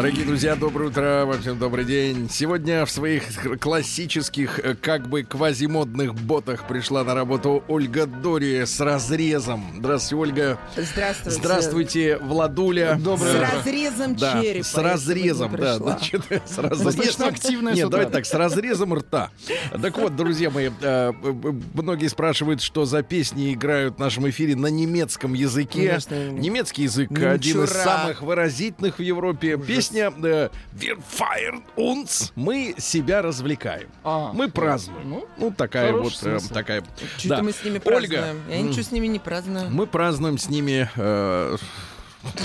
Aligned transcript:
Дорогие 0.00 0.24
друзья, 0.24 0.56
доброе 0.56 0.88
утро, 0.88 1.30
всем 1.42 1.58
добрый 1.58 1.84
день. 1.84 2.30
Сегодня 2.30 2.86
в 2.86 2.90
своих 2.90 3.22
классических, 3.60 4.58
э, 4.58 4.74
как 4.74 5.06
бы 5.06 5.24
квазимодных 5.24 6.14
ботах 6.14 6.66
пришла 6.66 7.04
на 7.04 7.14
работу 7.14 7.62
Ольга 7.68 8.06
Дори 8.06 8.64
с 8.64 8.80
разрезом. 8.80 9.62
Здравствуйте, 9.76 10.16
Ольга. 10.16 10.58
Здравствуйте. 10.74 11.38
Здравствуйте, 11.38 12.16
Владуля. 12.16 12.98
С 12.98 13.34
разрезом 13.34 14.16
Да, 14.16 14.40
черепа. 14.40 14.64
с 14.64 14.74
разрезом, 14.74 15.56
да, 15.56 15.76
значит, 15.76 16.22
с 16.24 16.56
Достаточно 16.56 16.70
разрезом. 16.70 17.28
активная 17.28 17.74
Нет, 17.74 17.90
давайте 17.90 18.12
так, 18.12 18.24
с 18.24 18.32
разрезом 18.32 18.94
рта. 18.94 19.28
Так 19.82 19.98
вот, 19.98 20.16
друзья 20.16 20.48
мои, 20.48 20.70
э, 20.80 21.12
э, 21.12 21.32
многие 21.74 22.08
спрашивают, 22.08 22.62
что 22.62 22.86
за 22.86 23.02
песни 23.02 23.52
играют 23.52 23.96
в 23.96 23.98
нашем 23.98 24.30
эфире 24.30 24.56
на 24.56 24.68
немецком 24.68 25.34
языке. 25.34 25.98
Немецкий 26.08 26.84
язык 26.84 27.10
один 27.10 27.64
из 27.64 27.70
самых 27.70 28.22
выразительных 28.22 28.98
в 28.98 29.02
Европе. 29.02 29.58
Песня 29.90 30.12
э, 30.22 30.48
«Wir 30.78 30.98
feiern 31.18 31.62
uns». 31.76 32.32
Мы 32.36 32.74
себя 32.78 33.22
развлекаем. 33.22 33.88
А, 34.04 34.32
Мы 34.32 34.48
празднуем. 34.48 35.08
ну, 35.08 35.28
Ну, 35.36 35.50
такая 35.50 35.92
вот 35.92 36.12
э, 36.12 36.16
смысл. 36.16 36.52
такая. 36.54 36.82
Чё-то 37.18 37.36
Да. 37.36 37.42
мы 37.42 37.52
с 37.52 37.64
ними 37.64 37.80
Ольга, 37.84 38.16
празднуем. 38.18 38.42
Я 38.48 38.60
ничего 38.62 38.82
с 38.82 38.92
ними 38.92 39.06
не 39.08 39.18
праздную. 39.18 39.70
мы 39.70 39.86
празднуем 39.86 40.38
с 40.38 40.48
ними 40.48 40.88
э, 40.96 41.56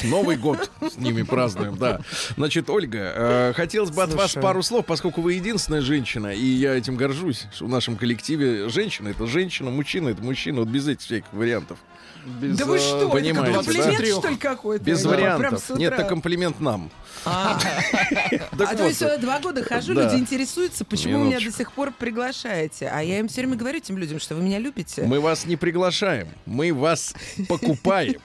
Новый 0.05 0.37
год 0.37 0.71
с 0.89 0.97
ними 0.97 1.23
празднуем, 1.23 1.77
да. 1.77 1.99
Значит, 2.37 2.69
Ольга, 2.69 3.13
э, 3.15 3.53
хотелось 3.55 3.91
бы 3.91 4.03
от 4.03 4.13
вас 4.13 4.33
пару 4.33 4.63
слов, 4.63 4.85
поскольку 4.85 5.21
вы 5.21 5.33
единственная 5.33 5.81
женщина, 5.81 6.27
и 6.33 6.45
я 6.45 6.75
этим 6.75 6.95
горжусь, 6.95 7.45
что 7.53 7.65
в 7.65 7.69
нашем 7.69 7.97
коллективе 7.97 8.69
женщина 8.69 9.09
это 9.09 9.27
женщина, 9.27 9.69
мужчина 9.71 10.09
это 10.09 10.23
мужчина, 10.23 10.61
вот 10.61 10.69
без 10.69 10.87
этих 10.87 11.01
всяких 11.05 11.31
вариантов. 11.33 11.77
Без, 12.25 12.57
Да 12.57 12.65
вы 12.65 12.77
э, 12.77 12.79
что, 12.79 13.09
понимаете, 13.09 13.29
это 13.31 13.41
да? 13.45 13.53
комплимент, 13.53 13.85
23. 13.87 14.11
что 14.11 14.27
ли, 14.29 14.35
какой-то? 14.35 14.83
Без 14.83 15.03
Да, 15.03 15.09
вариантов. 15.09 15.69
Нет, 15.77 15.93
это 15.93 16.03
комплимент 16.03 16.59
нам. 16.59 16.89
А, 17.23 17.57
а 18.51 18.75
то 18.75 18.85
есть 18.87 19.03
два 19.19 19.39
года 19.39 19.63
хожу, 19.63 19.93
Да. 19.93 20.03
люди 20.03 20.19
интересуются, 20.19 20.85
почему 20.85 21.25
меня 21.25 21.39
до 21.39 21.51
сих 21.51 21.71
пор 21.71 21.91
приглашаете. 21.91 22.89
А 22.91 23.01
я 23.01 23.19
им 23.19 23.27
все 23.27 23.41
время 23.41 23.55
говорю, 23.55 23.77
этим 23.77 23.97
людям, 23.97 24.19
что 24.19 24.35
вы 24.35 24.41
меня 24.41 24.59
любите. 24.59 25.03
мы 25.03 25.19
вас 25.19 25.45
не 25.45 25.55
приглашаем, 25.55 26.27
мы 26.45 26.73
вас 26.73 27.13
покупаем. 27.47 28.15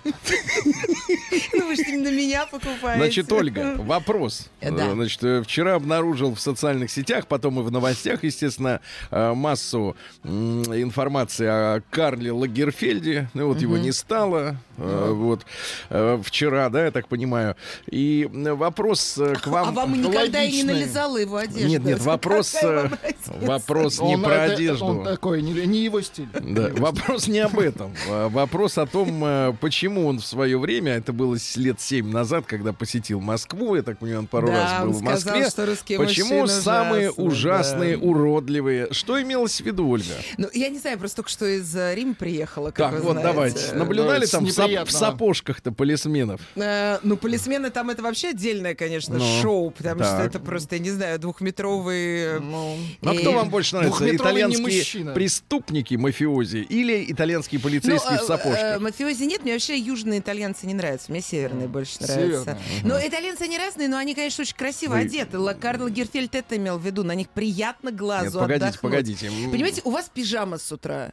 Ну 1.54 1.66
вы 1.68 1.76
же 1.76 1.82
именно 1.82 2.10
меня 2.10 2.46
покупаете. 2.46 2.96
Значит, 3.02 3.32
Ольга, 3.32 3.74
вопрос. 3.78 4.48
Э, 4.60 4.70
да. 4.70 4.88
Э, 4.88 4.94
Значит, 4.94 5.46
вчера 5.46 5.74
обнаружил 5.74 6.34
в 6.34 6.40
социальных 6.40 6.90
сетях, 6.90 7.26
потом 7.26 7.60
и 7.60 7.62
в 7.62 7.70
новостях, 7.70 8.24
естественно, 8.24 8.80
массу 9.10 9.96
информации 10.24 11.46
о 11.46 11.82
Карле 11.90 12.32
Лагерфельде. 12.32 13.30
Ну 13.34 13.48
вот 13.48 13.60
его 13.60 13.78
не 13.78 13.89
стало. 13.92 14.56
э, 14.78 15.10
Вот 15.12 15.44
э, 15.90 16.20
вчера, 16.24 16.68
да, 16.70 16.84
я 16.86 16.90
так 16.90 17.08
понимаю. 17.08 17.56
И 17.90 18.28
вопрос 18.32 19.18
э, 19.18 19.34
к 19.34 19.46
вам. 19.46 19.68
А 19.68 19.70
вам 19.72 20.00
никогда 20.02 20.42
и 20.42 20.50
не 20.52 20.62
логичный. 20.62 20.74
налезала 20.74 21.16
его 21.18 21.36
одежда. 21.36 21.68
Нет, 21.68 21.84
нет, 21.84 22.00
вопрос, 22.00 22.54
э, 22.62 22.88
вопрос 23.26 24.00
не 24.00 24.14
Он 24.16 24.22
про 24.22 24.34
это- 24.46 24.54
одежду. 24.54 24.84
Он 24.86 25.04
такой, 25.04 25.42
не, 25.42 25.52
не 25.66 25.84
его 25.84 26.00
стиль. 26.00 26.28
Да, 26.40 26.68
вопрос 26.76 27.26
не 27.28 27.40
об 27.40 27.58
этом. 27.58 27.94
А 28.08 28.28
Вопрос 28.28 28.78
о 28.78 28.86
том, 28.86 29.54
почему 29.60 30.06
он 30.06 30.18
в 30.20 30.26
свое 30.26 30.58
время, 30.58 30.92
это 30.96 31.12
было 31.12 31.36
лет 31.56 31.80
7 31.80 32.10
назад, 32.10 32.44
когда 32.46 32.72
посетил 32.72 33.20
Москву, 33.20 33.74
я 33.76 33.82
так 33.82 33.98
понимаю, 33.98 34.20
он 34.20 34.26
пару 34.26 34.46
Да, 34.48 34.52
раз 34.54 34.80
был 34.82 34.88
он 34.88 34.94
в 34.94 34.98
сказал, 34.98 35.34
Москве. 35.36 35.50
что 35.50 35.66
русские 35.66 35.98
Почему 35.98 36.46
самые 36.46 37.10
ужасны, 37.10 37.24
ужасные, 37.24 37.96
да. 37.96 38.06
уродливые? 38.06 38.88
Что 38.92 39.20
имелось 39.20 39.60
в 39.60 39.64
виду, 39.64 39.88
Ольга? 39.88 40.14
Ну, 40.38 40.48
я 40.52 40.68
не 40.68 40.78
знаю, 40.78 40.94
я 40.96 40.98
просто 40.98 41.16
только 41.16 41.30
что 41.30 41.46
из 41.46 41.74
Рима 41.74 42.14
приехала, 42.14 42.66
как 42.70 42.90
Так, 42.90 42.92
вы 42.94 43.00
вот 43.00 43.12
знаете. 43.18 43.28
давайте. 43.32 43.74
Наблюдали 43.80 44.26
там 44.26 44.46
в, 44.46 44.84
в 44.84 44.90
сапожках-то 44.90 45.72
полисменов? 45.72 46.40
Э, 46.56 46.98
ну, 47.02 47.16
полисмены 47.16 47.70
там 47.70 47.90
это 47.90 48.02
вообще 48.02 48.28
отдельное, 48.28 48.74
конечно, 48.74 49.18
Ну, 49.18 49.42
шоу, 49.42 49.70
потому 49.70 50.02
что 50.04 50.18
это 50.22 50.38
просто, 50.38 50.76
я 50.76 50.82
не 50.82 50.90
знаю, 50.90 51.18
двухметровые... 51.18 52.40
Ну, 52.40 52.76
А 53.02 53.14
И- 53.14 53.18
кто 53.18 53.32
вам 53.32 53.50
больше 53.50 53.76
нравится? 53.76 54.04
Не 54.04 54.16
Итальянские 54.16 55.12
преступники, 55.14 55.94
мафиози 55.94 56.58
или 56.58 57.10
итальянские 57.10 57.60
полицейские 57.60 58.18
в 58.18 58.20
э, 58.20 58.24
э, 58.24 58.26
сапожках? 58.26 58.80
мафиози 58.80 59.24
нет, 59.24 59.42
мне 59.42 59.52
вообще 59.52 59.76
южные 59.78 60.20
итальянцы 60.20 60.66
не 60.66 60.74
нравятся, 60.74 61.10
мне 61.10 61.20
северные 61.20 61.68
больше 61.68 62.02
нравятся. 62.02 62.58
Но 62.84 62.98
итальянцы 62.98 63.42
они 63.42 63.58
разные, 63.58 63.88
но 63.88 63.96
они, 63.96 64.14
конечно, 64.14 64.42
очень 64.42 64.56
красиво 64.56 64.96
одеты. 64.96 65.38
Карл 65.60 65.88
Герфельд 65.88 66.34
это 66.34 66.56
имел 66.56 66.78
в 66.78 66.84
виду, 66.84 67.04
на 67.04 67.14
них 67.14 67.28
приятно 67.28 67.92
глазу 67.92 68.24
Нет, 68.24 68.32
погодите, 68.34 68.66
отдохнуть. 68.66 68.80
погодите. 68.80 69.30
Понимаете, 69.50 69.82
у 69.84 69.90
вас 69.90 70.10
пижама 70.12 70.58
с 70.58 70.70
утра. 70.72 71.12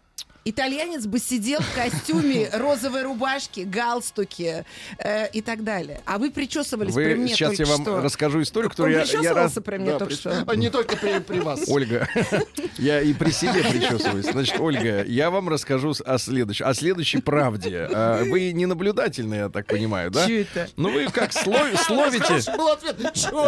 Итальянец 0.50 1.06
бы 1.06 1.19
сидел 1.19 1.59
в 1.59 1.75
костюме, 1.75 2.50
розовой 2.53 3.03
рубашке, 3.03 3.66
галстуке 3.66 4.63
э, 4.97 5.30
и 5.31 5.41
так 5.41 5.63
далее. 5.66 6.00
А 6.06 6.18
вы 6.18 6.31
причесывались 6.31 6.94
при 6.94 7.13
Вы 7.13 7.16
мне 7.16 7.28
сейчас 7.34 7.50
только 7.50 7.63
я 7.63 7.69
вам 7.69 7.81
что. 7.81 8.02
расскажу 8.02 8.41
историю, 8.41 8.68
Он 8.68 8.72
которую 8.72 8.94
я, 8.94 9.00
я 9.00 9.03
раз... 9.03 9.12
причесывался 9.12 9.62
при 9.62 9.78
мне 9.78 9.91
да, 9.91 10.00
только 10.00 10.13
при- 10.13 10.16
что. 10.19 10.44
а 10.47 10.56
не 10.56 10.69
только 10.69 10.96
при, 10.96 11.19
при 11.19 11.40
вас. 11.40 11.63
Ольга, 11.68 12.08
я 12.78 13.02
и 13.02 13.13
при 13.13 13.31
себе 13.31 13.62
причесываюсь. 13.63 14.25
Значит, 14.31 14.59
Ольга, 14.59 15.03
я 15.03 15.30
вам 15.31 15.50
расскажу 15.50 15.94
о 16.06 16.18
следующей, 16.18 16.64
о 16.64 16.74
следующей 16.74 17.19
правде. 17.22 17.88
А, 17.91 18.24
Вы 18.24 18.52
не 18.53 18.66
наблюдательны, 18.66 19.35
я 19.35 19.50
так 19.50 19.66
понимаю, 19.66 20.12
да? 20.12 20.28
Чё 20.28 20.41
это? 20.41 20.69
Ну 20.78 20.91
вы 20.91 21.08
как 21.12 21.31
сло- 21.31 21.75
словите? 21.78 22.40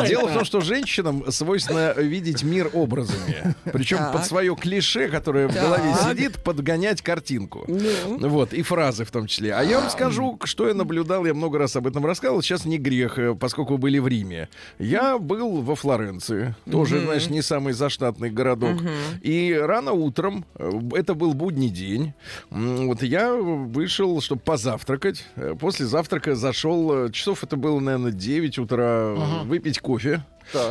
Дело 0.08 0.28
в 0.28 0.34
том, 0.34 0.44
что 0.46 0.62
женщинам 0.62 1.31
свойственно 1.31 1.94
видеть 1.96 2.44
мир 2.44 2.70
образами. 2.74 3.56
Причем 3.72 4.12
под 4.12 4.26
свое 4.26 4.56
клише, 4.56 5.08
которое 5.08 5.48
в 5.48 5.54
голове 5.54 5.94
сидит, 6.10 6.44
подгонять 6.44 6.89
картинку. 7.02 7.66
Ну. 7.68 8.30
Вот, 8.30 8.54
и 8.54 8.62
фразы 8.62 9.06
в 9.06 9.12
том 9.12 9.28
числе. 9.28 9.54
А 9.54 9.64
я 9.64 9.80
вам 9.80 9.90
скажу, 9.90 10.40
что 10.44 10.68
я 10.68 10.74
наблюдал, 10.74 11.26
я 11.26 11.34
много 11.34 11.58
раз 11.58 11.76
об 11.76 11.88
этом 11.88 12.06
рассказывал. 12.06 12.42
Сейчас 12.42 12.66
не 12.66 12.78
грех, 12.78 13.18
э, 13.20 13.36
поскольку 13.36 13.74
вы 13.74 13.78
были 13.80 14.00
в 14.00 14.08
Риме. 14.08 14.50
Я 14.80 15.18
был 15.18 15.62
во 15.62 15.76
Флоренции, 15.76 16.56
тоже, 16.70 17.02
знаешь, 17.02 17.30
не 17.30 17.42
самый 17.42 17.74
заштатный 17.74 18.30
городок. 18.30 18.78
И 19.22 19.58
рано 19.60 19.92
утром, 19.94 20.46
э, 20.56 20.72
это 20.96 21.14
был 21.14 21.34
будний 21.34 21.70
день, 21.70 22.14
вот 22.50 23.04
я 23.04 23.34
вышел, 23.34 24.20
чтобы 24.22 24.42
позавтракать. 24.42 25.26
Э, 25.36 25.56
После 25.60 25.86
завтрака 25.86 26.36
зашел, 26.36 27.10
часов 27.12 27.44
это 27.44 27.56
было, 27.58 27.80
наверное, 27.80 28.12
9 28.12 28.60
утра, 28.60 29.16
э, 29.16 29.44
выпить 29.46 29.80
кофе. 29.80 30.24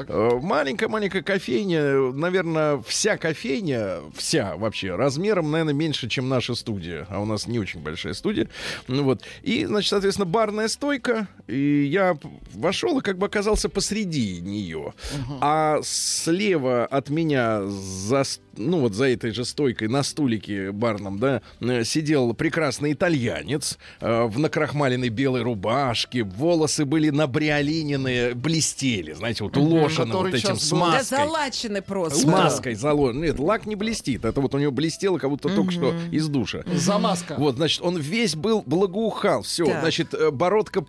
Э, 0.09 0.31
Маленькая-маленькая 0.43 1.22
кофейня, 1.22 2.12
наверное, 2.12 2.83
вся 2.87 3.16
кофейня, 3.16 3.99
вся 4.15 4.56
вообще, 4.56 4.94
размером, 4.97 5.50
наверное, 5.50 5.75
меньше, 5.75 6.09
чем 6.09 6.28
наша 6.28 6.55
студия. 6.55 7.06
А 7.11 7.21
у 7.21 7.25
нас 7.25 7.47
не 7.47 7.59
очень 7.59 7.81
большая 7.81 8.15
студия. 8.15 8.49
Ну 8.87 9.03
вот. 9.05 9.22
И, 9.43 9.65
значит, 9.65 9.91
соответственно, 9.91 10.27
барная 10.27 10.69
стойка. 10.69 11.28
И 11.47 11.84
я 11.91 12.16
вошел 12.55 12.99
и 12.99 13.03
как 13.03 13.19
бы 13.19 13.27
оказался 13.27 13.69
посреди 13.69 14.41
нее. 14.41 14.94
А 15.41 15.81
слева 15.83 16.84
от 16.87 17.09
меня 17.10 17.62
за, 17.66 18.25
с- 18.25 18.41
ну 18.59 18.81
вот 18.81 18.95
за 18.95 19.09
этой 19.09 19.31
же 19.31 19.45
стойкой 19.45 19.89
на 19.89 20.03
стулике 20.03 20.73
барном, 20.73 21.19
да, 21.19 21.43
э, 21.61 21.85
сидел 21.85 22.35
прекрасный 22.35 22.93
итальянец 22.93 23.79
э, 24.01 24.25
в 24.25 24.39
накрахмаленной 24.39 25.09
белой 25.09 25.43
рубашке. 25.43 26.25
Волосы 26.25 26.85
были 26.85 27.11
набриолиненные, 27.11 28.35
блестели, 28.35 29.13
знаете, 29.13 29.45
вот 29.45 29.57
уложены 29.57 30.15
вот 30.15 30.29
этим 30.29 30.39
сейчас 30.39 30.63
с 30.63 30.73
был- 30.73 30.81
Да 30.81 31.03
залачены 31.03 31.83
просто. 31.83 32.19
С 32.19 32.25
маской 32.25 32.75
заложен. 32.75 33.23
Нет, 33.23 33.39
лак 33.39 33.67
не 33.67 33.77
блестит. 33.77 34.25
Это 34.25 34.41
вот 34.41 34.55
у 34.55 34.59
него 34.59 34.73
блестело, 34.73 35.19
как 35.19 35.31
будто 35.31 35.49
только 35.49 35.72
что 35.72 35.95
из 36.11 36.28
душа. 36.28 36.63
Замазка. 36.66 37.37
Вот, 37.39 37.57
значит, 37.57 37.81
он 37.83 37.97
весь 37.99 38.34
был 38.34 38.63
благоухал. 38.66 39.43
Все, 39.43 39.65
значит, 39.81 40.15
э, 40.15 40.31
бородка 40.31 40.84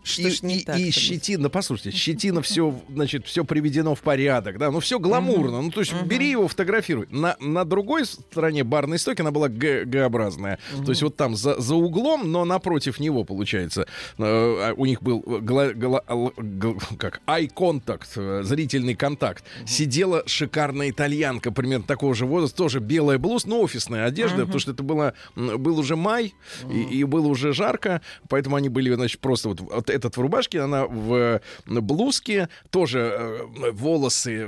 и, 0.78 0.92
щетина. 0.92 1.50
Послушайте, 1.50 1.98
щетина 1.98 2.42
все, 2.42 2.74
значит, 2.90 3.26
все 3.26 3.44
приведено 3.44 3.96
в 3.96 4.02
порядок, 4.02 4.58
да. 4.58 4.72
Ну, 4.72 4.80
все 4.80 5.00
гламурно. 5.00 5.62
Ну, 5.62 5.72
то 5.72 5.80
есть, 5.82 5.94
бери 6.04 6.32
его, 6.32 6.48
фотографируй. 6.48 7.08
На, 7.10 7.36
на 7.60 7.66
другой 7.66 8.06
стороне 8.06 8.64
барной 8.64 8.98
стойки 9.00 9.22
она 9.22 9.32
была 9.32 9.50
Г-образная. 9.50 10.60
То 10.86 10.92
есть, 10.92 11.02
вот 11.04 11.16
там 11.18 11.36
за, 11.36 11.60
за 11.60 11.76
углом, 11.76 12.32
но 12.32 12.46
напротив 12.46 13.00
него, 13.00 13.24
получается, 13.26 13.82
э, 14.18 14.24
а 14.24 14.74
у 14.78 14.86
них 14.86 15.02
был 15.02 15.20
гла- 15.20 15.74
гла- 15.74 16.04
л- 16.08 16.34
гл- 16.38 16.80
как 16.98 17.22
eye 17.28 17.52
contact, 17.54 18.08
э, 18.16 18.44
зрительный 18.44 18.96
контакт. 18.96 19.44
Сидела 19.66 20.24
шикарная 20.26 20.90
итальянка, 20.90 21.52
примерно 21.52 21.84
такого 21.86 22.16
же 22.16 22.26
возраста, 22.26 22.58
тоже 22.58 22.80
белая 22.80 23.18
блуз, 23.18 23.46
но 23.46 23.62
офисная 23.62 24.06
одежда, 24.06 24.38
потому 24.46 24.60
что 24.60 24.72
это 24.72 24.84
было, 24.84 25.14
был 25.36 25.80
уже 25.80 25.96
май, 25.96 26.34
и, 26.72 26.82
и 27.00 27.04
было 27.04 27.28
уже 27.28 27.54
жарко, 27.54 28.02
поэтому 28.30 28.56
они 28.56 28.70
были, 28.70 28.94
значит, 28.94 29.20
просто 29.20 29.50
вот, 29.50 29.60
вот 29.62 29.90
этот 29.90 30.16
в 30.18 30.22
рубашке, 30.22 30.62
она 30.62 30.86
в 30.86 31.14
э, 31.14 31.42
блузке, 31.68 32.48
тоже 32.70 33.00
э, 33.00 33.72
волосы 33.72 34.48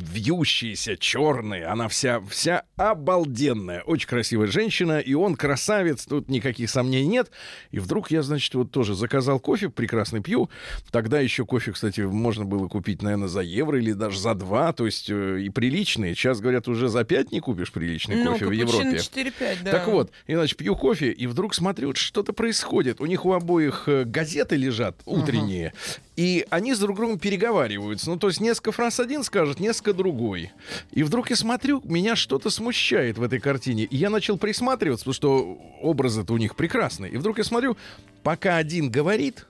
вьющиеся, 0.00 0.96
черные, 0.96 1.66
она 1.66 1.88
вся 1.88 2.20
вся 2.28 2.64
обалденная, 2.76 3.82
очень 3.82 4.08
красивая 4.08 4.46
женщина, 4.48 4.98
и 4.98 5.14
он 5.14 5.36
красавец, 5.36 6.06
тут 6.06 6.28
никаких 6.28 6.70
сомнений 6.70 7.06
нет. 7.06 7.30
И 7.70 7.78
вдруг 7.78 8.10
я, 8.10 8.22
значит, 8.22 8.54
вот 8.54 8.70
тоже 8.70 8.94
заказал 8.94 9.40
кофе, 9.40 9.68
прекрасный 9.68 10.22
пью. 10.22 10.50
Тогда 10.90 11.20
еще 11.20 11.44
кофе, 11.44 11.72
кстати, 11.72 12.00
можно 12.00 12.44
было 12.44 12.68
купить, 12.68 13.02
наверное, 13.02 13.28
за 13.28 13.40
евро 13.40 13.78
или 13.78 13.92
даже 13.92 14.18
за 14.18 14.34
два, 14.34 14.72
то 14.72 14.86
есть 14.86 15.10
э, 15.10 15.40
и 15.40 15.48
приличные. 15.48 16.14
Сейчас, 16.14 16.40
говорят, 16.40 16.68
уже 16.68 16.88
за 16.88 17.04
пять 17.04 17.32
не 17.32 17.40
купишь 17.40 17.72
приличный 17.72 18.22
Ну, 18.22 18.32
кофе 18.32 18.46
в 18.46 18.50
Европе. 18.52 18.96
4-5, 18.96 19.58
да. 19.64 19.70
Так 19.72 19.88
вот, 19.88 20.10
иначе 20.26 20.56
пью 20.56 20.76
кофе, 20.76 21.10
и 21.10 21.26
вдруг 21.26 21.54
смотрю, 21.54 21.94
что-то 21.94 22.32
происходит. 22.32 23.00
У 23.00 23.06
них 23.06 23.24
у 23.24 23.32
обоих 23.32 23.84
э, 23.86 24.04
газеты 24.04 24.56
лежат 24.56 24.96
утренние, 25.04 25.72
и 26.16 26.46
они 26.50 26.74
с 26.74 26.78
друг 26.78 26.96
другом 26.96 27.18
переговариваются. 27.18 28.10
Ну, 28.10 28.18
то 28.18 28.28
есть 28.28 28.40
несколько 28.40 28.72
фраз 28.72 29.00
один 29.00 29.22
скажет, 29.22 29.60
несколько 29.60 29.92
другой. 29.92 30.50
И 30.92 31.02
вдруг 31.02 31.30
я 31.30 31.36
смотрю, 31.36 31.82
меня 31.84 32.15
что-то 32.16 32.50
смущает 32.50 33.18
в 33.18 33.22
этой 33.22 33.38
картине. 33.38 33.84
И 33.84 33.96
я 33.96 34.10
начал 34.10 34.38
присматриваться, 34.38 35.04
потому 35.04 35.14
что 35.14 35.58
образы-то 35.82 36.32
у 36.32 36.38
них 36.38 36.56
прекрасные. 36.56 37.12
И 37.12 37.16
вдруг 37.16 37.38
я 37.38 37.44
смотрю, 37.44 37.76
пока 38.22 38.56
один 38.56 38.90
говорит, 38.90 39.46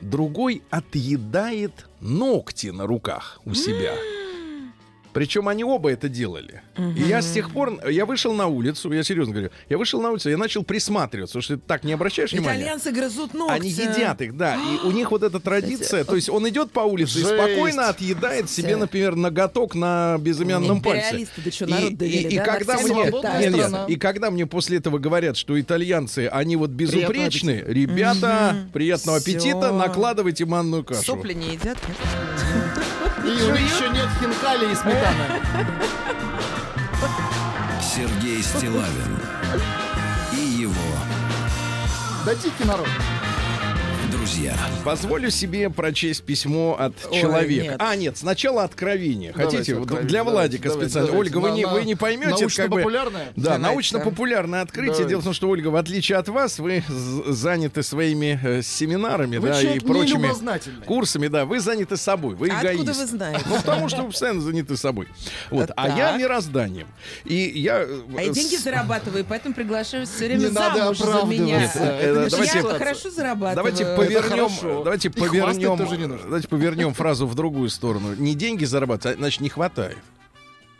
другой 0.00 0.62
отъедает 0.70 1.86
ногти 2.00 2.68
на 2.68 2.86
руках 2.86 3.40
у 3.44 3.54
себя. 3.54 3.94
Причем 5.12 5.48
они 5.48 5.64
оба 5.64 5.90
это 5.90 6.08
делали. 6.08 6.62
И 6.96 7.02
я 7.02 7.20
с 7.22 7.32
тех 7.32 7.50
пор, 7.52 7.80
я 7.88 8.06
вышел 8.06 8.32
на 8.32 8.46
улицу, 8.46 8.92
я 8.92 9.02
серьезно 9.02 9.32
говорю, 9.34 9.50
я 9.68 9.76
вышел 9.78 10.00
на 10.00 10.10
улицу, 10.10 10.30
я 10.30 10.36
начал 10.38 10.62
присматриваться, 10.62 11.32
потому 11.32 11.42
что 11.42 11.56
ты 11.56 11.62
так 11.66 11.84
не 11.84 11.92
обращаешь 11.92 12.32
внимания. 12.32 12.60
Итальянцы 12.62 12.90
грызут 12.92 13.34
ногти. 13.34 13.52
Они 13.54 13.70
едят 13.70 14.20
их, 14.20 14.36
да. 14.36 14.56
И 14.56 14.86
у 14.86 14.90
них 14.92 15.10
вот 15.10 15.22
эта 15.22 15.40
традиция. 15.40 16.04
То 16.04 16.14
есть 16.16 16.28
он 16.28 16.48
идет 16.48 16.70
по 16.72 16.80
улице 16.80 17.18
и 17.18 17.22
Жесть. 17.22 17.34
спокойно 17.34 17.88
отъедает 17.88 18.48
себе, 18.50 18.76
например, 18.76 19.16
ноготок 19.16 19.74
на 19.74 20.16
безымянном 20.18 20.80
пальце. 20.82 21.26
Да 21.44 21.50
что, 21.50 21.64
и, 21.66 21.90
довели, 21.94 22.16
и- 22.28 22.34
и 22.34 22.36
когда 22.38 22.74
мне, 22.74 22.84
всем 22.84 22.96
свободная 23.02 23.40
нет, 23.40 23.52
нет, 23.54 23.66
страна. 23.68 23.84
и 23.88 23.96
когда 23.96 24.30
мне 24.30 24.46
после 24.46 24.78
этого 24.78 24.98
говорят, 24.98 25.36
что 25.36 25.60
итальянцы, 25.60 26.28
они 26.30 26.56
вот 26.56 26.70
безупречны, 26.70 27.64
ребята, 27.66 28.56
приятного 28.72 29.18
аппетита, 29.18 29.72
накладывайте 29.72 30.44
манную 30.44 30.84
кашу. 30.84 31.02
Сопли 31.02 31.32
не 31.34 31.54
едят? 31.54 31.78
И 33.24 33.28
еще 33.28 33.88
нет 33.90 34.08
хинкали 34.18 34.72
и 34.72 34.74
сметаны. 34.74 35.40
Сергей 37.82 38.42
Стилавин 38.42 39.18
и 40.32 40.36
его 40.36 40.74
Да 42.24 42.34
дикий 42.34 42.64
народ. 42.64 42.88
Друзья. 44.30 44.54
Позволю 44.84 45.30
себе 45.30 45.70
прочесть 45.70 46.22
письмо 46.22 46.76
от 46.78 46.92
Ой, 47.10 47.20
человека. 47.20 47.62
нет. 47.64 47.76
А, 47.80 47.96
нет, 47.96 48.16
сначала 48.16 48.62
откровение. 48.62 49.32
Давайте 49.32 49.56
Хотите? 49.58 49.76
Откровение, 49.76 50.08
Для 50.08 50.24
Владика 50.24 50.68
давайте, 50.68 50.86
специально. 50.88 51.08
давайте. 51.10 51.34
Ольга, 51.34 51.42
вы, 51.42 51.50
На- 51.50 51.54
не, 51.54 51.64
на- 51.66 51.72
вы 51.72 51.84
не 51.84 51.94
поймете, 51.96 52.30
как 52.30 52.38
бы... 52.38 52.40
Научно-популярное? 52.80 53.26
Да, 53.36 53.42
Давайте. 53.42 53.62
научно-популярное 53.66 54.62
открытие. 54.62 54.92
Давайте. 54.92 55.08
Дело 55.10 55.20
в 55.20 55.24
том, 55.24 55.32
что, 55.32 55.48
Ольга, 55.48 55.68
в 55.68 55.76
отличие 55.76 56.18
от 56.18 56.28
вас, 56.28 56.58
вы 56.58 56.84
заняты 57.26 57.82
своими 57.82 58.38
э, 58.42 58.62
семинарами, 58.62 59.38
Вы 59.38 59.48
да, 59.48 59.60
и 59.62 59.78
прочими 59.80 60.30
курсами, 60.84 61.26
да, 61.28 61.44
вы 61.44 61.60
заняты 61.60 61.96
собой, 61.96 62.34
вы 62.36 62.48
А 62.50 62.60
эгоист. 62.60 62.80
откуда 62.82 62.92
вы 62.92 63.06
знаете? 63.06 63.40
Ну, 63.48 63.56
потому 63.56 63.88
что 63.88 64.02
вы 64.02 64.10
постоянно 64.10 64.40
заняты 64.40 64.76
собой. 64.76 65.08
Вот. 65.50 65.70
А 65.76 65.88
Так. 65.88 65.96
я 65.98 66.16
мирозданием. 66.16 66.86
И 67.24 67.34
я... 67.34 67.80
э, 67.80 68.00
А 68.16 68.22
я 68.22 68.28
деньги 68.32 68.56
зарабатываю, 68.56 69.24
поэтому 69.28 69.54
приглашаю 69.54 70.06
все 70.06 70.26
время 70.26 70.40
Не 70.40 70.46
замуж 70.48 70.98
за 70.98 71.24
меня. 71.26 71.60
Нет, 71.60 71.70
э, 71.74 72.26
что 72.28 72.30
давайте- 72.38 72.58
я 72.58 72.62
хорошо 72.78 73.10
зарабатываю. 73.10 73.56
Давайте 73.56 73.84
Это 73.84 73.96
повернем, 74.22 74.48
хорошо. 74.48 74.82
давайте 74.84 75.08
И 75.08 75.10
повернем, 75.10 75.76
тоже 75.78 75.96
не 75.96 76.06
нужно. 76.06 76.24
давайте 76.24 76.48
повернем 76.48 76.94
фразу 76.94 77.26
в 77.26 77.34
другую 77.34 77.68
сторону. 77.70 78.14
Не 78.14 78.34
деньги 78.34 78.64
зарабатывать, 78.64 79.16
а, 79.16 79.18
значит, 79.20 79.40
не 79.40 79.48
хватает. 79.48 79.98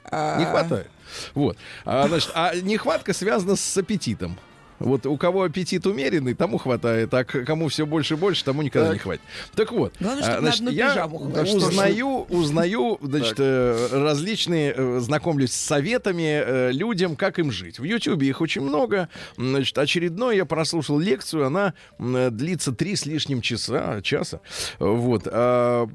А, 0.04 0.38
Не 0.38 0.44
хватает. 0.46 0.90
Вот. 1.34 1.56
А, 1.84 2.08
значит, 2.08 2.30
а 2.34 2.54
нехватка 2.54 3.12
связана 3.12 3.56
с 3.56 3.76
аппетитом. 3.76 4.36
Вот 4.80 5.06
у 5.06 5.16
кого 5.16 5.44
аппетит 5.44 5.86
умеренный, 5.86 6.34
тому 6.34 6.58
хватает, 6.58 7.12
а 7.14 7.22
кому 7.24 7.68
все 7.68 7.86
больше 7.86 8.14
и 8.14 8.16
больше, 8.16 8.44
тому 8.44 8.62
никогда 8.62 8.88
Так. 8.88 8.94
не 8.94 8.98
хватит. 9.00 9.22
Так 9.54 9.72
вот, 9.72 9.94
Главное, 10.00 10.22
а, 10.22 10.24
чтобы 10.24 10.36
на 10.46 10.52
значит, 10.52 10.60
одну 10.60 10.70
я 10.70 11.54
узнаю, 11.54 12.08
узнаю, 12.30 12.98
значит, 13.02 13.36
Так. 13.36 13.40
э, 13.40 13.88
различные, 13.92 14.74
э, 14.76 14.98
знакомлюсь 15.00 15.52
с 15.52 15.60
советами 15.60 16.42
э, 16.44 16.72
людям, 16.72 17.14
как 17.14 17.38
им 17.38 17.52
жить. 17.52 17.78
В 17.78 17.84
Ютьюбе 17.84 18.26
их 18.28 18.40
очень 18.40 18.62
много. 18.62 19.08
Значит, 19.36 19.76
очередной 19.78 20.36
я 20.36 20.44
прослушал 20.44 20.98
лекцию, 20.98 21.46
она 21.46 21.74
э, 21.98 22.30
длится 22.30 22.72
три 22.72 22.96
с 22.96 23.06
лишним 23.06 23.42
часа, 23.42 24.00
часа. 24.02 24.40
Вот. 24.78 25.24
А, 25.26 25.86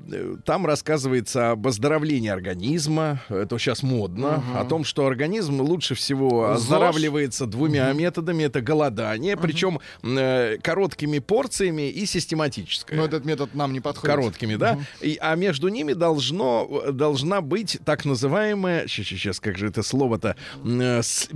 Там 0.45 0.65
рассказывается 0.65 1.51
об 1.51 1.67
оздоровлении 1.67 2.29
организма. 2.29 3.21
Это 3.29 3.57
сейчас 3.57 3.83
модно. 3.83 4.43
О 4.55 4.63
том, 4.65 4.83
что 4.83 5.07
организм 5.07 5.59
лучше 5.61 5.95
всего 5.95 6.51
оздоравливается 6.51 7.45
двумя 7.47 7.91
методами. 7.93 8.43
Это 8.43 8.61
голодание, 8.75 9.37
причем 9.37 9.79
э, 10.03 10.57
короткими 10.61 11.19
порциями 11.19 11.89
и 11.89 12.05
систематическое 12.05 12.97
Но 12.99 13.05
этот 13.05 13.25
метод 13.25 13.55
нам 13.55 13.71
не 13.73 13.79
подходит. 13.79 14.15
короткими, 14.15 14.55
да? 14.55 14.77
И, 15.01 15.17
а 15.21 15.35
между 15.35 15.69
ними 15.69 15.93
должно, 15.93 16.91
должна 16.91 17.41
быть 17.41 17.77
так 17.85 18.05
называемая, 18.05 18.87
сейчас, 18.87 19.39
как 19.39 19.57
же 19.57 19.67
это 19.67 19.81
слово-то, 19.83 20.35
э, 20.65 21.01
с- 21.01 21.29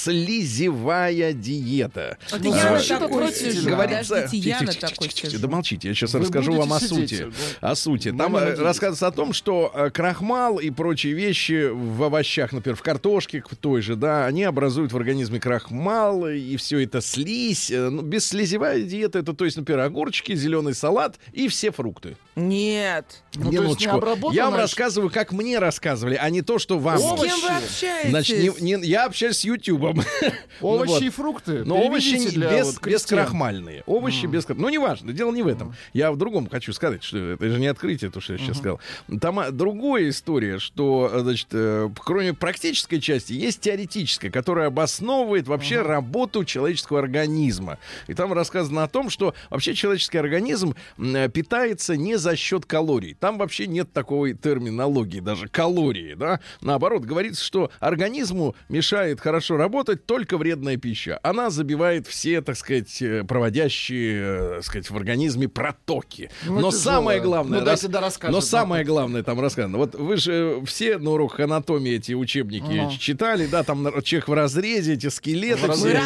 бесслизевая 0.00 1.32
диета. 1.32 2.18
Вот 2.32 2.42
Ну, 2.42 2.52
такой 2.52 2.68
отвратительно. 2.96 3.52
сижу. 3.52 3.70
Говорится... 3.70 4.14
Подождите. 4.14 5.38
Да 5.38 5.48
молчите, 5.48 5.88
я 5.88 5.94
сейчас 5.94 6.14
Вы 6.14 6.20
расскажу 6.20 6.52
вам 6.52 6.72
о 6.72 6.80
сути. 6.80 7.14
сидеть, 7.14 7.34
О 7.60 7.74
сути. 7.74 8.08
Мы 8.08 8.18
Там 8.18 8.36
э, 8.36 8.54
рассказывается 8.56 9.06
о 9.06 9.12
том, 9.12 9.32
что 9.32 9.70
э, 9.74 9.90
крахмал 9.90 10.58
и 10.58 10.70
прочие 10.70 11.12
вещи 11.14 11.68
в 11.70 12.02
овощах, 12.02 12.52
например, 12.52 12.76
в 12.76 12.82
картошке 12.82 13.42
в 13.48 13.56
той 13.56 13.82
же, 13.82 13.96
да, 13.96 14.26
они 14.26 14.44
образуют 14.44 14.92
в 14.92 14.96
организме 14.96 15.38
крахмал, 15.40 16.28
и 16.40 16.56
все 16.56 16.82
это 16.82 17.00
слизь. 17.00 17.70
Э, 17.70 17.88
Ну, 17.90 18.02
бесслизевая 18.02 18.82
диета, 18.82 19.18
это, 19.20 19.32
то 19.34 19.44
есть, 19.44 19.56
например, 19.56 19.80
огурчики, 19.80 20.34
зеленый 20.34 20.74
салат 20.74 21.18
и 21.32 21.48
все 21.48 21.70
фрукты. 21.70 22.16
Нет. 22.36 23.22
Ну, 23.34 23.50
не 23.50 23.58
Минуточку. 23.58 23.96
обработанная 23.96 24.36
я 24.36 24.44
вам 24.50 24.54
рассказываю, 24.58 25.10
как 25.10 25.32
мне 25.32 25.58
рассказывали, 25.58 26.14
а 26.14 26.30
не 26.30 26.42
то, 26.42 26.58
что 26.58 26.78
вам. 26.78 26.98
С 26.98 27.02
Овощи. 27.02 27.30
кем 27.30 27.40
вы 27.40 27.56
общаетесь? 27.64 28.10
Значит, 28.10 28.38
не- 28.60 28.76
не- 28.76 28.86
я 28.86 29.04
общаюсь 29.06 29.38
с 29.38 29.44
Ютубом. 29.44 30.00
Овощи 30.60 30.88
Ну 30.90 30.94
вот. 30.94 31.02
и 31.02 31.08
фрукты. 31.10 31.64
Но 31.64 31.76
овощи 31.80 32.14
не- 32.14 32.26
для 32.28 32.50
без, 32.58 32.66
вот 32.66 32.78
крестьян. 32.78 32.94
бескрахмальные. 33.18 33.82
Овощи 33.86 34.26
без 34.26 34.44
крах- 34.46 34.58
Ну, 34.58 34.68
неважно, 34.68 35.12
дело 35.12 35.32
не 35.32 35.42
в 35.42 35.48
этом. 35.48 35.74
Я 35.92 36.12
в 36.12 36.16
другом 36.16 36.48
хочу 36.48 36.72
сказать, 36.72 37.02
что 37.02 37.18
это 37.32 37.48
же 37.50 37.58
не 37.58 37.66
открытие, 37.66 38.10
то, 38.10 38.20
что 38.20 38.34
я 38.34 38.38
сейчас 38.38 38.58
сказал. 38.58 38.80
Там 39.20 39.38
а, 39.40 39.50
другая 39.50 40.08
история, 40.08 40.58
что, 40.58 41.10
а, 41.12 41.20
значит, 41.20 41.48
э, 41.52 41.88
кроме 41.98 42.32
практической 42.32 43.00
части, 43.00 43.32
есть 43.32 43.60
теоретическая, 43.60 44.30
которая 44.30 44.68
обосновывает 44.68 45.48
вообще 45.48 45.82
работу 45.82 46.29
человеческого 46.44 46.98
организма. 47.00 47.78
И 48.06 48.14
там 48.14 48.32
рассказано 48.32 48.84
о 48.84 48.88
том, 48.88 49.10
что 49.10 49.34
вообще 49.50 49.74
человеческий 49.74 50.18
организм 50.18 50.74
э, 50.98 51.28
питается 51.28 51.96
не 51.96 52.16
за 52.16 52.36
счет 52.36 52.66
калорий. 52.66 53.14
Там 53.18 53.38
вообще 53.38 53.66
нет 53.66 53.92
такой 53.92 54.34
терминологии, 54.34 55.20
даже 55.20 55.48
калории, 55.48 56.14
да. 56.14 56.40
Наоборот, 56.60 57.04
говорится, 57.04 57.44
что 57.44 57.70
организму 57.80 58.54
мешает 58.68 59.20
хорошо 59.20 59.56
работать 59.56 60.06
только 60.06 60.38
вредная 60.38 60.76
пища. 60.76 61.18
Она 61.22 61.50
забивает 61.50 62.06
все, 62.06 62.40
так 62.40 62.56
сказать, 62.56 63.00
э, 63.02 63.24
проводящие, 63.24 64.20
э, 64.22 64.54
так 64.56 64.64
сказать, 64.64 64.90
в 64.90 64.96
организме 64.96 65.48
протоки. 65.48 66.30
Ну, 66.46 66.60
Но 66.60 66.70
самое 66.70 67.20
главное... 67.20 67.60
Ну, 67.60 67.64
да 67.64 68.00
расскажет, 68.00 68.32
но 68.32 68.40
да. 68.40 68.46
самое 68.46 68.84
главное 68.84 69.22
там 69.22 69.40
рассказано. 69.40 69.78
Вот 69.78 69.94
вы 69.94 70.16
же 70.16 70.62
все 70.66 70.98
на 70.98 71.10
уроках 71.10 71.40
анатомии 71.40 71.94
эти 71.94 72.12
учебники 72.12 72.78
Ага. 72.78 72.96
читали, 72.98 73.46
да, 73.46 73.62
там 73.62 74.02
человек 74.02 74.28
в 74.28 74.32
разрезе, 74.32 74.94
эти 74.94 75.08
скелеты, 75.08 75.60
В 75.62 75.68
разрезе. 75.68 75.98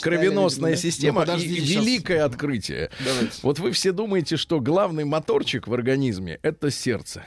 Кровеносная 0.00 0.76
система 0.76 1.24
Ну, 1.26 1.36
и 1.36 1.46
великое 1.46 2.24
открытие. 2.24 2.90
Вот 3.42 3.58
вы 3.58 3.72
все 3.72 3.92
думаете, 3.92 4.36
что 4.36 4.60
главный 4.60 5.04
моторчик 5.04 5.66
в 5.68 5.74
организме 5.74 6.38
это 6.42 6.70
сердце. 6.70 7.24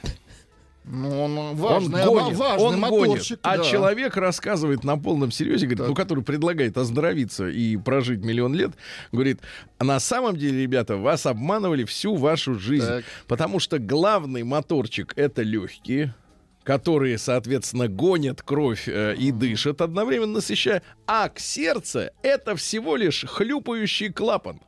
Ну, 0.84 1.22
он 1.22 1.38
Он 1.38 1.54
важный, 1.56 2.04
гонит, 2.04 2.36
важный 2.36 2.66
он 2.66 2.80
моторчик. 2.80 3.40
гонит. 3.40 3.40
А 3.42 3.58
да. 3.58 3.62
человек 3.64 4.16
рассказывает 4.16 4.82
на 4.82 4.96
полном 4.98 5.30
серьезе, 5.30 5.66
говорит, 5.66 5.78
Так. 5.78 5.88
ну, 5.88 5.94
который 5.94 6.24
предлагает 6.24 6.76
оздоровиться 6.76 7.48
и 7.48 7.76
прожить 7.76 8.24
миллион 8.24 8.52
лет, 8.54 8.72
говорит, 9.12 9.38
«А 9.78 9.84
на 9.84 10.00
самом 10.00 10.36
деле, 10.36 10.60
ребята, 10.60 10.96
вас 10.96 11.24
обманывали 11.26 11.84
всю 11.84 12.16
вашу 12.16 12.58
жизнь, 12.58 12.84
Так. 12.84 13.04
потому 13.28 13.60
что 13.60 13.78
главный 13.78 14.42
моторчик 14.42 15.12
это 15.14 15.42
легкие 15.42 16.14
которые, 16.64 17.18
соответственно, 17.18 17.88
гонят 17.88 18.42
кровь 18.42 18.88
э, 18.88 19.14
и 19.16 19.32
дышат, 19.32 19.80
одновременно 19.80 20.34
насыщая, 20.34 20.82
а 21.06 21.28
к 21.28 21.38
сердце 21.38 22.12
это 22.22 22.56
всего 22.56 22.96
лишь 22.96 23.24
хлюпающий 23.26 24.12
клапан. 24.12 24.60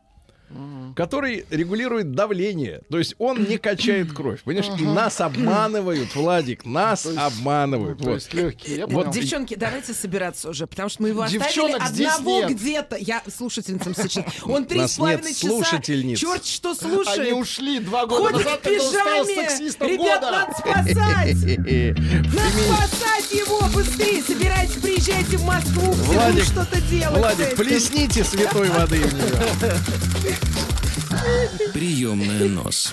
Который 0.96 1.44
регулирует 1.50 2.12
давление. 2.12 2.82
То 2.90 2.98
есть 2.98 3.14
он 3.18 3.44
не 3.44 3.58
качает 3.58 4.12
кровь. 4.12 4.42
Понимаешь? 4.42 4.70
И 4.80 4.84
нас 4.84 5.20
обманывают, 5.20 6.14
Владик, 6.14 6.64
нас 6.64 7.06
обманывают. 7.06 7.98
То 7.98 8.04
Вот. 8.04 8.14
есть 8.14 8.32
легкие. 8.34 8.76
Я 8.78 8.86
Вот. 8.86 9.10
Девчонки, 9.10 9.54
давайте 9.54 9.92
собираться 9.94 10.50
уже, 10.50 10.66
потому 10.66 10.88
что 10.88 11.02
мы 11.02 11.08
его 11.08 11.26
Девчонок 11.26 11.76
оставили 11.82 11.94
здесь 11.94 12.12
одного 12.12 12.40
нет. 12.48 12.50
где-то. 12.58 12.96
Я 12.96 13.22
слушательницам 13.36 13.94
сейчас. 13.94 14.24
Он 14.44 14.64
три 14.66 14.80
Нас 14.80 14.92
с 14.92 14.96
половиной 14.98 15.28
нет 15.28 15.36
часа. 15.36 15.48
слушательниц. 15.48 16.18
Черт, 16.18 16.44
что 16.46 16.70
Они 16.70 16.78
слушает. 16.78 17.32
ушли 17.34 17.78
два 17.80 18.06
года 18.06 18.32
Ходит 18.34 18.46
назад, 18.46 18.60
в 18.60 18.62
пижаме. 18.62 19.92
Ребят, 19.92 20.20
года. 20.20 20.30
надо 20.30 20.52
спасать. 20.58 20.94
Надо 22.34 22.58
спасать 22.64 23.32
его 23.32 23.60
быстрее. 23.74 24.22
Собирайтесь, 24.22 24.76
приезжайте 24.76 25.36
в 25.36 25.44
Москву. 25.44 25.92
Владик, 25.92 26.44
что-то 26.44 26.80
делать. 26.82 27.18
Владик, 27.18 27.56
плесните 27.56 28.24
святой 28.24 28.68
воды 28.70 28.98
в 29.02 29.14
нее. 29.14 30.34
Приемная 31.72 32.48
нос. 32.48 32.92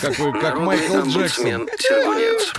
Какой, 0.00 0.32
как 0.40 0.58
Майкл 0.58 1.02
Джексон. 1.08 1.68
Сергунец. 1.78 2.52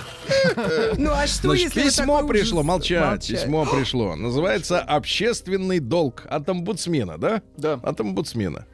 Ну 0.98 1.10
а 1.12 1.26
что, 1.26 1.48
Значит, 1.48 1.76
если 1.76 1.82
письмо 1.82 2.26
пришло, 2.26 2.60
ужас? 2.60 2.66
молчать, 2.68 3.28
письмо 3.28 3.66
пришло. 3.66 4.16
Называется 4.16 4.80
«Общественный 4.80 5.80
долг» 5.80 6.24
от 6.28 6.48
омбудсмена, 6.48 7.18
да? 7.18 7.42
Да. 7.56 7.74
От 7.82 8.00
омбудсмена. 8.00 8.66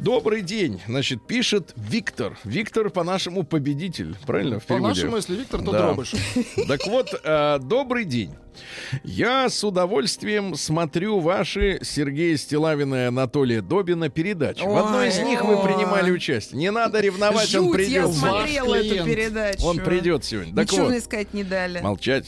Добрый 0.00 0.40
день, 0.40 0.80
значит, 0.88 1.26
пишет 1.26 1.74
Виктор. 1.76 2.38
Виктор, 2.44 2.88
по-нашему, 2.88 3.42
победитель, 3.44 4.16
правильно? 4.26 4.58
В 4.58 4.64
переводе? 4.64 4.82
По-нашему, 4.82 5.16
если 5.16 5.34
Виктор, 5.36 5.60
то 5.62 5.72
Да. 5.72 5.78
Дробыш. 5.82 6.14
Так 6.68 6.86
вот, 6.86 7.08
э, 7.22 7.58
добрый 7.60 8.04
день. 8.04 8.34
Я 9.04 9.48
с 9.50 9.62
удовольствием 9.62 10.54
смотрю 10.54 11.20
ваши 11.20 11.80
Сергея 11.82 12.36
Стилавина 12.38 12.94
и 12.94 13.06
Анатолия 13.08 13.60
Добина 13.60 14.08
передачи. 14.08 14.62
В 14.62 14.74
одной 14.74 15.08
из 15.10 15.18
них 15.18 15.44
вы 15.44 15.62
принимали 15.62 16.10
участие. 16.10 16.58
Не 16.58 16.70
надо 16.70 17.00
ревновать, 17.00 17.54
он 17.54 17.66
Жуть, 17.66 17.88
я 17.88 18.02
придет. 18.06 18.14
смотрела 18.14 18.68
Ваш 18.70 18.86
эту 18.86 19.04
передачу. 19.04 19.64
Он 19.64 19.78
придет 19.78 20.24
сегодня. 20.24 20.54
Так 20.54 20.66
Ничего 20.70 20.84
вот. 20.86 20.90
мне 20.92 21.00
сказать 21.00 21.34
не 21.34 21.44
дали. 21.44 21.80
Молчать. 21.80 22.26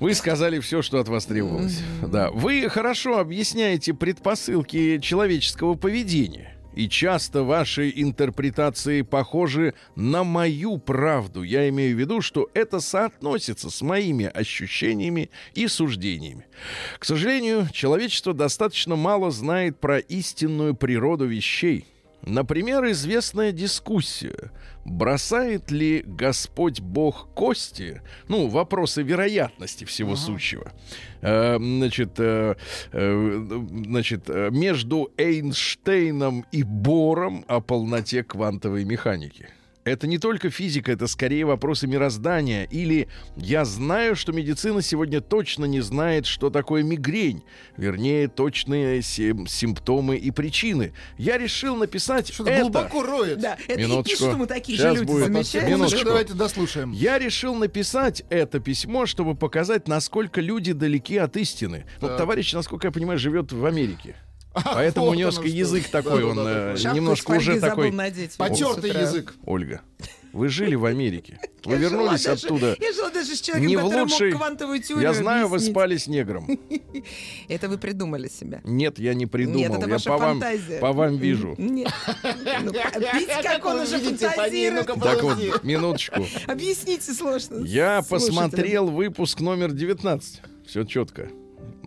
Вы 0.00 0.14
сказали 0.14 0.60
все, 0.60 0.82
что 0.82 1.00
от 1.00 1.08
вас 1.08 1.24
требовалось. 1.24 1.78
Да. 2.06 2.30
Вы 2.30 2.68
хорошо 2.68 3.18
объясняете 3.18 3.94
предпосылки 3.94 4.98
человеческого 4.98 5.74
поведения. 5.74 6.56
И 6.74 6.88
часто 6.88 7.42
ваши 7.42 7.92
интерпретации 7.94 9.02
похожи 9.02 9.74
на 9.96 10.22
мою 10.24 10.78
правду. 10.78 11.42
Я 11.42 11.68
имею 11.68 11.96
в 11.96 11.98
виду, 11.98 12.20
что 12.20 12.48
это 12.54 12.80
соотносится 12.80 13.70
с 13.70 13.82
моими 13.82 14.26
ощущениями 14.26 15.30
и 15.54 15.66
суждениями. 15.66 16.46
К 16.98 17.04
сожалению, 17.04 17.68
человечество 17.72 18.34
достаточно 18.34 18.96
мало 18.96 19.30
знает 19.30 19.80
про 19.80 19.98
истинную 19.98 20.74
природу 20.74 21.26
вещей. 21.26 21.86
Например, 22.22 22.84
известная 22.90 23.50
дискуссия. 23.50 24.52
Бросает 24.84 25.70
ли 25.70 26.02
Господь 26.06 26.80
Бог 26.80 27.28
кости? 27.34 28.02
Ну, 28.28 28.48
вопросы 28.48 29.02
вероятности 29.02 29.84
всего 29.84 30.16
сущего. 30.16 30.72
Э, 31.20 31.58
значит, 31.58 32.18
э, 32.18 32.54
э, 32.92 33.58
значит, 33.84 34.24
э, 34.28 34.50
между 34.50 35.12
Эйнштейном 35.16 36.46
и 36.50 36.62
Бором 36.62 37.44
о 37.46 37.60
полноте 37.60 38.24
квантовой 38.24 38.84
механики. 38.84 39.48
Это 39.84 40.06
не 40.06 40.18
только 40.18 40.50
физика, 40.50 40.92
это 40.92 41.06
скорее 41.06 41.46
вопросы 41.46 41.86
мироздания. 41.86 42.64
Или 42.64 43.08
я 43.36 43.64
знаю, 43.64 44.14
что 44.14 44.30
медицина 44.32 44.82
сегодня 44.82 45.22
точно 45.22 45.64
не 45.64 45.80
знает, 45.80 46.26
что 46.26 46.50
такое 46.50 46.82
мигрень. 46.82 47.42
Вернее, 47.78 48.28
точные 48.28 49.00
сим- 49.00 49.46
симптомы 49.46 50.16
и 50.16 50.30
причины. 50.30 50.92
Я 51.16 51.38
решил 51.38 51.76
написать 51.76 52.28
Что-то 52.32 52.50
это. 52.50 52.60
глубоко 52.62 53.02
роет. 53.02 53.38
Да, 53.40 53.56
это 53.68 53.80
и 53.80 53.84
Минуточку. 53.84 54.24
пишут 54.24 54.36
мы 54.38 54.46
такие 54.46 54.76
Сейчас 54.76 54.94
же 54.94 55.00
люди, 55.00 55.10
будет. 55.12 55.24
замечаешь? 55.26 55.68
Минуточку. 55.70 56.04
Давайте 56.04 56.34
дослушаем. 56.34 56.92
Я 56.92 57.18
решил 57.18 57.54
написать 57.54 58.22
это 58.28 58.60
письмо, 58.60 59.06
чтобы 59.06 59.34
показать, 59.34 59.88
насколько 59.88 60.42
люди 60.42 60.72
далеки 60.74 61.16
от 61.16 61.38
истины. 61.38 61.86
Вот 62.00 62.08
Так. 62.08 62.18
товарищ, 62.18 62.52
насколько 62.52 62.86
я 62.88 62.92
понимаю, 62.92 63.18
живет 63.18 63.50
в 63.50 63.64
Америке. 63.64 64.14
Поэтому 64.52 65.06
вот 65.06 65.12
у 65.12 65.18
него 65.18 65.30
что. 65.30 65.42
язык 65.42 65.88
такой, 65.88 66.24
он 66.24 66.38
э, 66.40 66.76
немножко 66.94 67.32
уже 67.32 67.60
такой. 67.60 67.90
надеть. 67.92 68.36
Потертый 68.36 68.90
утра. 68.90 69.02
язык. 69.02 69.34
Ольга, 69.46 69.82
вы 70.32 70.48
жили 70.48 70.74
в 70.74 70.84
Америке. 70.86 71.38
Вы 71.64 71.74
Я 71.74 71.78
жила 71.90 71.90
вернулись 72.04 72.24
даже- 72.24 72.46
оттуда. 72.46 72.74
Я 72.80 72.92
жила 72.94 73.10
даже 73.10 73.36
с 73.36 73.40
человеком, 73.42 73.68
Не 73.68 73.76
в 73.76 73.84
лучшей... 73.84 74.30
мог 74.30 74.38
квантовую 74.40 74.80
теорию 74.82 75.02
Я 75.02 75.12
знаю, 75.12 75.46
вы 75.48 75.56
объяснить. 75.56 75.74
спали 75.74 75.96
с 75.98 76.06
негром. 76.06 76.48
Это 77.48 77.68
вы 77.68 77.76
придумали 77.76 78.28
себя. 78.28 78.62
Нет, 78.64 78.98
я 78.98 79.12
не 79.12 79.26
придумал. 79.26 79.58
Нет, 79.60 79.72
это 79.72 79.86
я 79.86 79.92
ваша 79.92 80.08
по 80.08 80.16
вам, 80.16 80.40
фантазия. 80.40 80.78
по 80.78 80.92
вам 80.94 81.16
вижу. 81.18 81.54
Нет. 81.58 81.92
Ну, 82.62 82.72
Видите, 82.72 83.36
как 83.42 83.64
он 83.66 83.76
вы 83.76 83.82
уже 83.82 83.98
видите 83.98 84.30
по 84.34 84.48
ней? 84.50 84.70
фантазирует? 84.70 84.86
Так 84.86 85.22
вот, 85.22 85.64
минуточку. 85.64 86.26
Объясните 86.46 87.12
сложно. 87.12 87.62
Я 87.66 88.02
посмотрел 88.08 88.86
выпуск 88.86 89.40
номер 89.40 89.72
19. 89.72 90.40
Все 90.66 90.84
четко. 90.84 91.28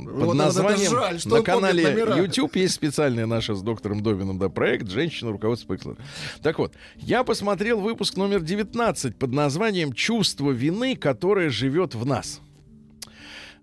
Под 0.06 0.14
Вот 0.14 0.34
названием 0.36 0.92
жаль, 0.92 1.20
что 1.20 1.38
на 1.38 1.42
канале 1.42 1.84
номера. 1.84 2.18
YouTube 2.18 2.56
есть 2.56 2.74
специальный 2.74 3.26
наш 3.26 3.48
с 3.50 3.62
доктором 3.62 4.02
Добином 4.02 4.38
да, 4.38 4.50
проект 4.50 4.90
«Женщина. 4.90 5.32
Руководство 5.32 5.76
эксплуатации». 5.76 6.10
Так 6.42 6.60
вот, 6.60 6.74
я 6.98 7.24
посмотрел 7.24 7.80
выпуск 7.80 8.16
номер 8.18 8.42
19 8.42 9.16
под 9.16 9.32
названием 9.32 9.94
«Чувство 9.94 10.52
вины, 10.52 10.96
которое 10.96 11.50
живет 11.50 11.96
в 11.96 12.06
нас». 12.06 12.42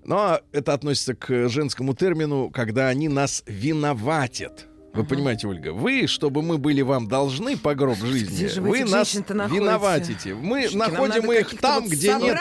Но 0.05 0.41
это 0.53 0.73
относится 0.73 1.15
к 1.15 1.49
женскому 1.49 1.95
термину, 1.95 2.51
когда 2.51 2.89
они 2.89 3.09
нас 3.09 3.43
виноватят. 3.47 4.67
Вы 4.93 5.05
понимаете, 5.05 5.47
Ольга, 5.47 5.73
вы, 5.73 6.07
чтобы 6.09 6.43
мы 6.43 6.59
были 6.59 6.83
вам 6.83 7.07
должны 7.07 7.57
по 7.57 7.75
гроб 7.75 7.99
жизни, 7.99 8.61
вы 8.61 8.85
нас 8.85 9.15
виноватите. 9.15 10.35
Мы 10.35 10.69
Слушайте, 10.69 10.79
находим 10.79 11.33
их 11.33 11.59
там, 11.61 11.85
вот 11.85 11.93
где 11.93 12.15
нет, 12.15 12.39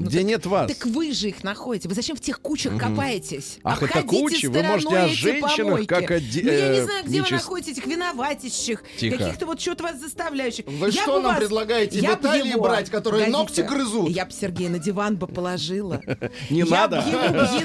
Ну, 0.00 0.06
где 0.08 0.22
нет 0.22 0.46
вас. 0.46 0.72
Так 0.72 0.86
вы 0.86 1.12
же 1.12 1.28
их 1.28 1.44
находите. 1.44 1.88
Вы 1.88 1.94
зачем 1.94 2.16
в 2.16 2.20
тех 2.20 2.40
кучах 2.40 2.76
копаетесь? 2.78 3.58
Ах, 3.62 3.82
это 3.82 3.98
Обходите 4.00 4.22
кучи? 4.22 4.46
Вы 4.46 4.62
можете 4.62 4.96
о 4.96 5.06
эти 5.06 5.14
женщинах 5.14 5.56
помойки. 5.56 5.86
как 5.86 6.10
о 6.10 6.20
де- 6.20 6.42
Ну, 6.42 6.50
я 6.50 6.68
не 6.70 6.78
э, 6.78 6.84
знаю, 6.84 7.04
где 7.04 7.20
вы 7.20 7.26
нечист- 7.28 7.30
находите 7.32 7.70
этих 7.72 7.86
виноватящих, 7.86 8.82
Тихо. 8.98 9.18
каких-то 9.18 9.46
вот 9.46 9.60
что-то 9.60 9.82
вас 9.84 10.00
заставляющих. 10.00 10.64
Вы 10.66 10.86
Я 10.88 11.02
что 11.02 11.06
бы 11.16 11.20
нам 11.22 11.22
вас- 11.32 11.38
предлагаете, 11.38 11.98
я 11.98 12.16
в 12.16 12.20
бы 12.20 12.28
Италии 12.28 12.48
его- 12.48 12.62
брать, 12.62 12.88
которые 12.90 13.26
Погодите, 13.26 13.38
ногти 13.38 13.60
грызут? 13.60 14.08
Я 14.10 14.24
бы 14.24 14.32
Сергея 14.32 14.70
на 14.70 14.78
диван 14.78 15.16
бы 15.16 15.26
положила. 15.26 16.00
Не 16.50 16.64
надо. 16.64 17.04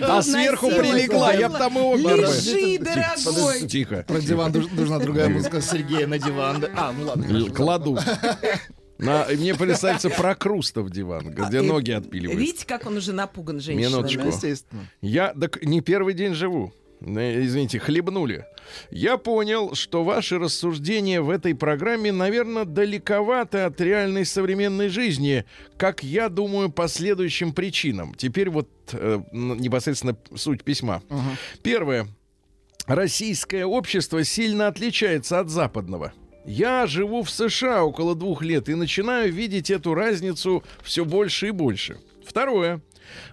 А 0.01 0.21
сверху 0.21 0.67
прилегла, 0.69 1.33
я 1.33 1.47
б 1.49 1.57
там 1.57 1.73
бы. 1.73 1.97
Лежи, 1.97 2.77
Тихо, 2.77 2.83
дорогой. 2.83 3.67
Тихо. 3.67 4.05
Про 4.07 4.19
диван 4.19 4.51
нужна 4.73 4.99
другая 4.99 5.29
музыка 5.29 5.61
Сергея 5.61 6.05
на 6.07 6.19
диван. 6.19 6.65
А, 6.75 6.91
ну 6.91 7.07
ладно. 7.07 7.49
Кладу. 7.51 7.97
На, 8.97 9.27
мне 9.27 9.53
представится 9.55 10.09
прокрустов 10.09 10.89
диван, 10.89 11.31
где 11.31 11.59
И 11.59 11.61
ноги 11.61 11.91
отпиливают. 11.91 12.39
Видите, 12.39 12.65
как 12.65 12.85
он 12.85 12.97
уже 12.97 13.13
напуган 13.13 13.59
женщинами? 13.59 13.91
Минуточку. 13.91 14.27
Естественно. 14.27 14.89
Я 15.01 15.33
так 15.33 15.63
не 15.63 15.81
первый 15.81 16.13
день 16.13 16.33
живу. 16.33 16.73
Э, 17.01 17.43
Извините, 17.43 17.79
хлебнули. 17.79 18.45
Я 18.89 19.17
понял, 19.17 19.75
что 19.75 20.03
ваши 20.03 20.39
рассуждения 20.39 21.21
в 21.21 21.29
этой 21.29 21.53
программе, 21.55 22.11
наверное, 22.11 22.65
далековаты 22.65 23.59
от 23.59 23.79
реальной 23.79 24.25
современной 24.25 24.89
жизни, 24.89 25.45
как 25.77 26.03
я 26.03 26.29
думаю, 26.29 26.71
по 26.71 26.87
следующим 26.87 27.53
причинам. 27.53 28.13
Теперь 28.15 28.49
вот 28.49 28.69
э, 28.93 29.21
непосредственно 29.31 30.17
суть 30.35 30.63
письма. 30.63 31.03
Первое. 31.61 32.07
Российское 32.87 33.65
общество 33.65 34.23
сильно 34.23 34.67
отличается 34.67 35.39
от 35.39 35.49
западного. 35.49 36.13
Я 36.45 36.85
живу 36.85 37.23
в 37.23 37.29
США 37.29 37.83
около 37.83 38.15
двух 38.15 38.43
лет 38.43 38.69
и 38.69 38.75
начинаю 38.75 39.31
видеть 39.31 39.71
эту 39.71 39.95
разницу 39.95 40.63
все 40.83 41.03
больше 41.03 41.47
и 41.47 41.51
больше. 41.51 41.97
Второе. 42.25 42.81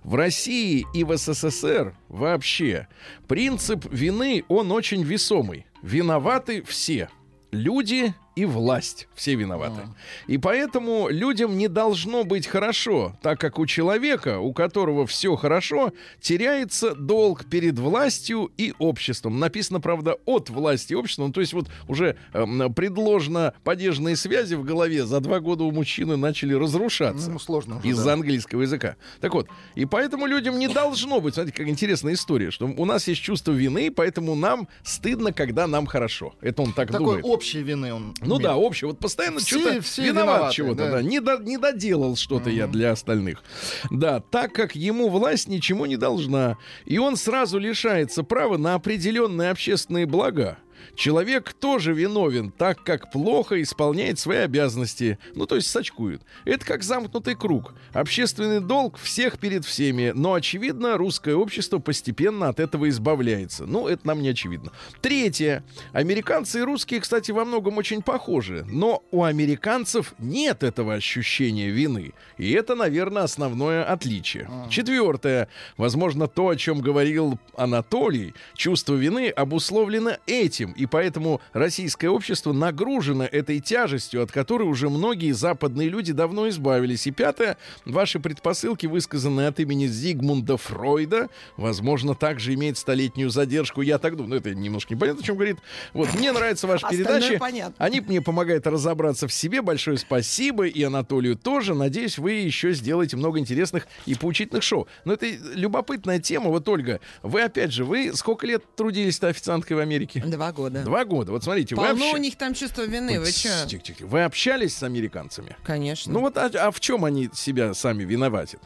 В 0.03 0.15
России 0.15 0.87
и 0.95 1.05
в 1.05 1.17
СССР 1.17 1.95
вообще 2.09 2.89
принцип 3.29 3.87
вины, 3.91 4.45
он 4.49 4.73
очень 4.73 5.03
весомый. 5.03 5.67
Виноваты 5.83 6.63
все. 6.63 7.09
Люди 7.51 8.15
и 8.35 8.45
власть. 8.45 9.09
Все 9.15 9.35
виноваты. 9.35 9.83
И 10.27 10.39
поэтому 10.39 11.09
людям 11.11 11.59
не 11.59 11.69
должно 11.69 12.25
быть 12.25 12.47
хорошо, 12.47 13.17
так 13.23 13.39
как 13.41 13.59
у 13.59 13.67
человека, 13.67 14.39
у 14.39 14.53
которого 14.53 15.07
все 15.07 15.37
хорошо, 15.37 15.93
теряется 16.21 16.95
долг 16.95 17.45
перед 17.45 17.79
властью 17.79 18.51
и 18.57 18.73
обществом. 18.79 19.39
Написано, 19.39 19.81
правда, 19.81 20.17
от 20.25 20.49
власти 20.51 20.93
и 20.93 20.97
общества. 20.97 21.27
Ну, 21.27 21.33
то 21.33 21.41
есть 21.41 21.53
вот 21.53 21.69
уже 21.89 22.17
эм, 22.33 22.73
предложено 22.73 23.53
падежные 23.65 24.17
связи 24.17 24.55
в 24.55 24.65
голове 24.65 25.05
за 25.05 25.21
два 25.21 25.41
года 25.41 25.65
у 25.65 25.71
мужчины 25.71 26.17
начали 26.17 26.55
разрушаться 26.55 27.31
Ну, 27.31 27.39
сложно 27.39 27.79
уже, 27.79 27.89
из-за 27.89 28.05
да. 28.07 28.13
английского 28.15 28.63
языка. 28.63 28.97
Так 29.21 29.35
вот, 29.35 29.49
и 29.75 29.85
поэтому 29.85 30.27
людям 30.27 30.59
не 30.59 30.69
должно 30.69 31.21
быть, 31.21 31.35
смотрите, 31.35 31.57
как 31.59 31.69
интересная 31.69 32.15
история, 32.15 32.51
что 32.51 32.67
у 32.67 32.85
нас 32.85 33.09
есть 33.09 33.21
чувство 33.21 33.53
вины, 33.53 33.91
поэтому 33.91 34.35
нам 34.35 34.69
стыдно, 34.83 35.33
когда 35.33 35.67
нам 35.67 35.87
хорошо. 35.87 36.35
Это 36.41 36.63
он 36.63 36.73
так 36.73 36.91
Такой 36.91 37.07
думает. 37.07 37.25
общей 37.25 37.63
вины 37.63 37.93
он. 37.93 38.15
Ну 38.29 38.37
имеет. 38.37 38.43
да, 38.43 38.57
общее. 38.57 38.89
Вот 38.89 38.99
постоянно 38.99 39.41
что-то 39.41 39.81
виноват 40.01 40.53
чего-то, 40.53 40.85
да. 40.85 40.91
да. 40.93 41.03
Не, 41.03 41.21
до- 41.21 41.39
не 41.39 41.59
доделал 41.59 42.17
что-то 42.17 42.51
я 42.51 42.67
для 42.67 42.93
остальных. 42.93 43.43
Да, 43.91 44.21
так 44.21 44.53
как 44.53 44.75
ему 44.75 45.09
власть 45.09 45.49
ничему 45.49 45.87
не 45.87 45.97
должна, 45.97 46.57
и 46.85 46.99
он 46.99 47.17
сразу 47.17 47.59
лишается 47.59 48.23
права 48.23 48.57
на 48.57 48.75
определенные 48.75 49.51
общественные 49.51 50.07
блага. 50.07 50.59
Человек 50.95 51.53
тоже 51.53 51.93
виновен, 51.93 52.51
так 52.51 52.83
как 52.83 53.11
плохо 53.11 53.61
исполняет 53.63 54.19
свои 54.19 54.39
обязанности. 54.39 55.19
Ну, 55.35 55.47
то 55.47 55.57
есть 55.57 55.71
сачкует. 55.71 56.23
Это 56.45 56.65
как 56.65 56.83
замкнутый 56.83 57.35
круг. 57.35 57.75
Общественный 57.93 58.61
долг 58.61 58.99
всех 58.99 59.39
перед 59.39 59.65
всеми. 59.65 60.13
Но, 60.15 60.35
очевидно, 60.35 60.97
русское 60.97 61.35
общество 61.35 61.79
постепенно 61.79 62.49
от 62.49 62.61
этого 62.61 62.89
избавляется. 62.89 63.67
Ну, 63.67 63.89
это 63.89 64.07
нам 64.07 64.23
не 64.23 64.29
очевидно. 64.29 64.73
Третье. 65.01 65.65
Американцы 65.93 66.61
и 66.61 66.63
русские, 66.63 67.01
кстати, 67.01 67.31
во 67.31 67.45
многом 67.45 67.79
очень 67.79 68.03
похожи. 68.03 68.65
Но 68.69 69.03
у 69.11 69.25
американцев 69.25 70.15
нет 70.19 70.63
этого 70.63 70.95
ощущения 70.95 71.69
вины. 71.69 72.13
И 72.39 72.53
это, 72.53 72.75
наверное, 72.75 73.23
основное 73.23 73.85
отличие. 73.85 74.51
Четвертое. 74.71 75.49
Возможно, 75.77 76.29
то, 76.29 76.49
о 76.49 76.57
чем 76.57 76.81
говорил 76.81 77.39
Анатолий, 77.57 78.35
чувство 78.55 78.95
вины 78.95 79.29
обусловлено 79.29 80.17
этим. 80.27 80.72
И 80.77 80.87
поэтому 80.87 81.41
российское 81.53 82.09
общество 82.09 82.53
нагружено 82.53 83.25
этой 83.25 83.61
тяжестью, 83.61 84.23
от 84.23 84.33
которой 84.33 84.65
уже 84.65 84.89
многие 84.89 85.33
западные 85.33 85.89
люди 85.89 86.13
давно 86.13 86.49
избавились. 86.49 87.07
И 87.07 87.11
пятое. 87.11 87.57
Ваши 87.85 88.21
предпосылки, 88.21 88.87
высказанные 88.87 89.49
от 89.49 89.61
имени 89.61 89.87
Зигмунда 89.87 90.57
Фройда, 90.57 91.29
возможно, 91.57 92.15
также 92.15 92.55
имеет 92.55 92.79
столетнюю 92.79 93.31
задержку. 93.31 93.83
Я 93.83 93.99
так 93.99 94.17
думаю. 94.17 94.31
Ну, 94.31 94.37
это 94.37 94.55
немножко 94.55 94.95
непонятно, 94.95 95.23
о 95.23 95.25
чем 95.27 95.37
говорит. 95.37 95.59
Вот, 95.93 96.13
мне 96.15 96.33
нравится 96.33 96.67
ваша 96.67 96.87
Остальное 96.87 97.21
передача. 97.21 97.39
понятно. 97.39 97.75
Они 97.79 98.01
мне 98.01 98.21
помогают 98.23 98.67
разобраться 98.67 99.29
в 99.29 99.33
себе. 99.33 99.63
Большое 99.63 99.99
спасибо. 99.99 100.67
И 100.67 100.83
Анатолию 100.83 101.37
тоже. 101.37 101.75
Надеюсь, 101.75 102.19
вы 102.19 102.33
еще 102.33 102.73
сделаете 102.73 103.17
много 103.17 103.39
интересных 103.39 103.87
и 104.07 104.15
поучительных 104.15 104.63
шоу. 104.63 104.87
Но 105.05 105.15
это 105.15 105.27
любопытная 105.55 106.19
тема. 106.21 106.51
Вот, 106.51 106.69
Ольга, 106.69 107.01
вы 107.23 107.43
опять 107.43 107.73
же, 107.73 107.85
вы 107.85 108.13
сколько 108.15 108.47
лет 108.47 108.63
трудились-то 108.77 109.29
официанткой 109.29 109.77
в 109.77 109.81
Америке? 109.81 110.23
Два 110.27 110.53
года. 110.53 110.62
Два 110.71 111.05
года. 111.05 111.33
Вот 111.33 111.45
смотрите, 111.45 111.75
вы, 111.75 111.83
Полно 111.87 112.07
обща- 112.07 112.15
у 112.15 112.19
них 112.19 112.37
там 112.37 112.55
чувство 112.55 112.83
вины, 112.83 113.19
вы? 113.21 113.31
Тихо, 113.31 113.67
тихо, 113.67 113.83
тихо. 113.83 114.07
вы 114.07 114.25
общались 114.25 114.77
с 114.77 114.83
американцами? 114.83 115.57
Конечно. 115.65 116.13
Ну 116.13 116.21
вот, 116.21 116.37
а, 116.37 116.51
а 116.55 116.71
в 116.71 116.81
чем 116.81 117.05
они 117.05 117.31
себя 117.35 117.75
сами 117.75 118.05
виноватят? 118.05 118.61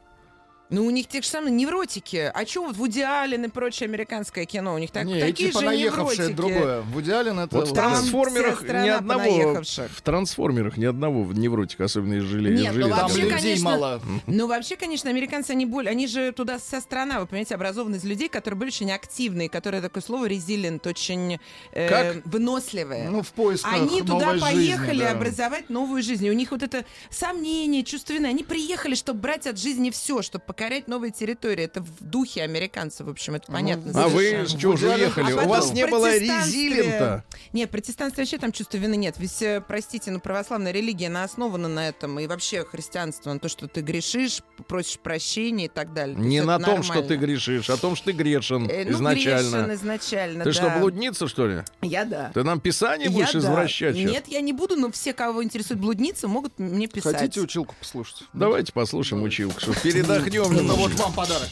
Ну, 0.69 0.85
у 0.85 0.91
них 0.91 1.07
те 1.07 1.23
же 1.23 1.29
самые 1.29 1.53
невротики. 1.53 2.31
А 2.35 2.45
что 2.47 2.65
вот 2.65 2.77
Вуди 2.77 3.01
Аллен 3.01 3.45
и 3.45 3.49
прочее 3.49 3.87
американское 3.87 4.47
кино? 4.47 4.75
У 4.75 4.79
них 4.79 4.91
так, 4.91 5.05
Не, 5.05 5.21
такие 5.21 5.51
эти 5.51 5.57
же 5.57 5.61
понаехавшие 5.61 6.31
невротики. 6.31 6.37
другое. 6.37 6.81
Вуди 6.83 7.11
Аллен 7.13 7.39
это... 7.39 7.57
Вот 7.57 7.69
в 7.69 7.73
трансформерах 7.73 8.63
ни 8.63 8.89
одного. 8.89 9.63
В 9.63 10.03
трансформерах 10.03 10.77
ни 10.77 10.85
одного 10.85 11.33
невротика, 11.33 11.85
особенно 11.85 12.15
из 12.15 12.25
железа. 12.25 12.63
Нет, 12.63 12.75
ну 12.75 12.89
вообще, 12.89 13.23
людей 13.23 13.39
конечно, 13.39 13.65
мало. 13.65 14.03
Ну, 14.27 14.47
вообще, 14.49 14.77
конечно, 14.77 15.09
американцы, 15.11 15.53
они 15.53 15.67
более... 15.67 15.91
Они 15.91 16.07
же 16.09 16.33
туда 16.33 16.59
вся 16.59 16.81
страна, 16.81 17.21
вы 17.21 17.27
понимаете, 17.27 17.55
образованы 17.55 17.97
из 17.97 18.05
людей, 18.05 18.29
которые 18.29 18.59
были 18.59 18.71
очень 18.71 18.91
активные, 18.91 19.49
которые, 19.49 19.81
такое 19.81 20.03
слово, 20.03 20.27
резилент, 20.27 20.87
очень 20.87 21.39
э, 21.73 21.89
Как? 21.89 22.27
выносливые. 22.27 23.09
Ну, 23.09 23.23
в 23.23 23.33
поисках 23.33 23.73
Они 23.73 24.03
туда 24.03 24.35
поехали 24.41 24.89
жизни, 24.89 25.03
да. 25.05 25.11
образовать 25.13 25.71
новую 25.71 26.03
жизнь. 26.03 26.27
И 26.27 26.31
у 26.31 26.35
них 26.35 26.51
вот 26.51 26.63
это 26.63 26.85
сомнение, 27.11 27.85
чувство 27.85 28.15
вины. 28.15 28.27
Они 28.27 28.43
приехали, 28.43 28.95
чтобы 28.97 29.21
брать 29.21 29.47
от 29.47 29.59
жизни 29.59 29.91
все, 29.91 30.23
чтобы 30.23 30.45
покорять 30.57 30.89
новые 30.89 31.13
территории. 31.13 31.65
Это 31.65 31.83
в 31.83 31.91
духе 32.01 32.43
американцев, 32.43 33.07
в 33.07 33.11
общем, 33.11 33.35
это 33.35 33.53
понятно. 33.53 33.93
А 33.95 34.09
вы 34.09 34.23
совершенно. 34.31 34.49
с 34.49 34.61
чего 34.61 34.77
же 34.77 34.87
Вуди 34.87 34.95
Аллен- 34.95 35.05
уехали? 35.05 35.33
А 35.33 35.45
У 35.45 35.49
вас 35.49 35.73
не 35.73 35.87
было 35.87 36.17
резилента? 36.17 37.25
Нет, 37.53 37.71
протестанство 37.71 38.23
вообще 38.23 38.39
там 38.39 38.53
чувства 38.53 38.79
вины 38.79 38.97
нет. 38.97 39.17
Ведь, 39.19 39.43
э, 39.43 39.63
простите, 39.67 40.11
ну 40.11 40.19
православная 40.19 40.73
религия, 40.73 41.09
она 41.09 41.25
основана 41.25 41.69
на 41.69 41.89
этом. 41.89 42.19
И 42.21 42.27
вообще 42.27 42.65
христианство, 42.65 43.33
на 43.33 43.39
то, 43.39 43.49
что 43.49 43.69
ты 43.69 43.83
грешишь, 43.83 44.43
просишь 44.67 44.99
прощения 44.99 45.67
и 45.67 45.69
так 45.69 45.93
далее. 45.93 46.17
Не 46.17 46.43
на 46.43 46.59
том, 46.59 46.83
что 46.83 47.03
ты 47.03 47.17
грешишь, 47.17 47.69
а 47.69 47.77
том, 47.77 47.95
что 47.95 48.07
ты 48.07 48.13
грешен 48.13 48.67
Э, 48.71 48.85
ну, 48.85 48.93
изначально. 48.93 49.51
грешен 49.51 49.75
изначально, 49.75 50.45
Ты 50.45 50.51
да. 50.51 50.55
что, 50.55 50.79
блудница, 50.79 51.29
что 51.29 51.47
ли? 51.47 51.63
Я 51.83 52.05
да. 52.07 52.31
Ты 52.33 52.43
нам 52.43 52.61
писание 52.61 53.09
Я 53.09 53.13
будешь 53.13 53.33
да. 53.33 53.39
извращать? 53.41 53.95
Нет, 53.95 54.25
я 54.29 54.41
не 54.41 54.53
буду, 54.55 54.77
но 54.77 54.91
все, 54.91 55.13
кого 55.13 55.45
интересует 55.45 55.81
блудница, 55.81 56.29
могут 56.29 56.59
мне 56.59 56.87
писать. 56.87 57.15
Хотите 57.17 57.41
училку 57.41 57.75
послушать? 57.79 58.23
Давайте 58.33 58.73
послушаем 58.73 59.23
училку, 59.23 59.61
что 59.61 59.75
передохнем 59.75 60.46
Это 60.53 60.75
вот 60.75 60.93
вам 60.93 61.13
подарок. 61.13 61.49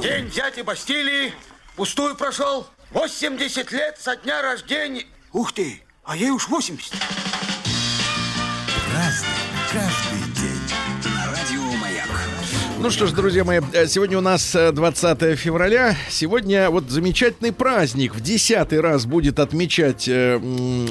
День 0.00 0.30
дяди 0.30 0.60
Бастилии 0.60 1.32
пустую 1.74 2.14
прошел. 2.14 2.66
80 2.90 3.72
лет 3.72 3.98
со 4.00 4.16
дня 4.16 4.40
рождения. 4.40 5.06
Ух 5.32 5.52
ты, 5.52 5.82
а 6.04 6.16
ей 6.16 6.30
уж 6.30 6.48
80. 6.48 6.92
Ну 12.80 12.90
что 12.90 13.08
ж, 13.08 13.12
друзья 13.12 13.42
мои, 13.42 13.60
э, 13.72 13.88
сегодня 13.88 14.18
у 14.18 14.20
нас 14.20 14.54
э, 14.54 14.70
20 14.70 15.36
февраля. 15.36 15.96
Сегодня 16.08 16.70
вот 16.70 16.88
замечательный 16.88 17.52
праздник. 17.52 18.14
В 18.14 18.20
десятый 18.20 18.80
раз 18.80 19.04
будет 19.04 19.40
отмечать 19.40 20.06
э, 20.06 20.40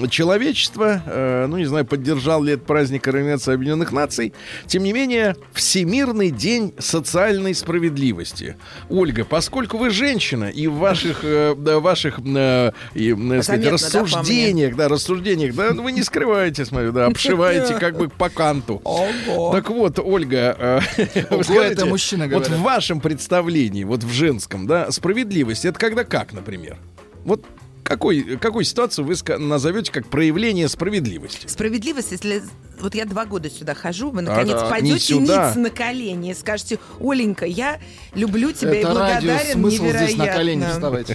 человечество. 0.09 1.01
Э, 1.05 1.45
ну, 1.47 1.57
не 1.57 1.65
знаю, 1.65 1.85
поддержал 1.85 2.43
ли 2.43 2.53
этот 2.53 2.65
праздник 2.65 3.07
Организация 3.07 3.55
Объединенных 3.55 3.93
Наций. 3.93 4.33
Тем 4.65 4.83
не 4.83 4.91
менее, 4.91 5.38
Всемирный 5.53 6.29
день 6.29 6.73
социальной 6.77 7.55
справедливости. 7.55 8.57
Ольга, 8.89 9.23
поскольку 9.23 9.77
вы 9.77 9.89
женщина, 9.89 10.49
и 10.49 10.67
в 10.67 10.75
ваших, 10.75 11.23
э, 11.23 11.53
ваших 11.53 12.19
э, 12.19 12.71
и, 12.95 13.13
э, 13.13 13.41
сказать, 13.41 13.45
Заметно, 13.45 13.63
да, 13.63 13.71
рассуждениях, 13.71 14.75
да, 14.75 14.88
рассуждениях, 14.89 15.55
да, 15.55 15.71
вы 15.71 15.93
не 15.93 16.03
скрываете, 16.03 16.65
смотрю, 16.65 16.91
да, 16.91 17.05
обшиваете 17.05 17.75
как 17.79 17.97
бы 17.97 18.09
по 18.09 18.29
канту. 18.29 18.81
Ого. 18.83 19.53
Так 19.53 19.69
вот, 19.69 19.99
Ольга, 19.99 20.81
э, 20.97 21.27
вы 21.29 21.38
Ого, 21.38 21.76
это 21.77 21.85
мужчина 21.87 22.25
вот 22.25 22.31
говорят. 22.31 22.51
в 22.51 22.61
вашем 22.61 22.99
представлении, 23.01 23.83
вот 23.83 24.03
в 24.03 24.11
женском, 24.11 24.67
да, 24.67 24.91
справедливость, 24.91 25.65
это 25.65 25.79
когда 25.79 26.03
как, 26.03 26.33
например? 26.33 26.77
Вот 27.23 27.45
какой, 27.83 28.37
какую 28.37 28.65
ситуацию 28.65 29.05
вы 29.05 29.15
назовете 29.37 29.91
как 29.91 30.07
проявление 30.07 30.67
справедливости? 30.67 31.47
Справедливость, 31.47 32.11
если 32.11 32.43
вот 32.81 32.95
я 32.95 33.05
два 33.05 33.25
года 33.25 33.49
сюда 33.49 33.73
хожу, 33.73 34.11
вы 34.11 34.19
А, 34.19 34.21
наконец 34.23 34.55
да, 34.55 34.63
не 34.65 34.69
пойдете 34.69 35.17
ниц 35.17 35.55
на 35.55 35.69
колени 35.69 36.31
и 36.31 36.33
скажете, 36.33 36.79
Оленька, 36.99 37.45
я 37.45 37.79
люблю 38.13 38.51
тебя 38.51 38.75
и 38.75 38.79
Это 38.79 38.93
радио, 38.93 39.27
благодарен 39.27 39.53
смысл 39.53 39.83
невероятно. 39.83 40.07
здесь 40.07 40.17
на 40.17 40.27
колени 40.27 40.65
вставать. 40.71 41.07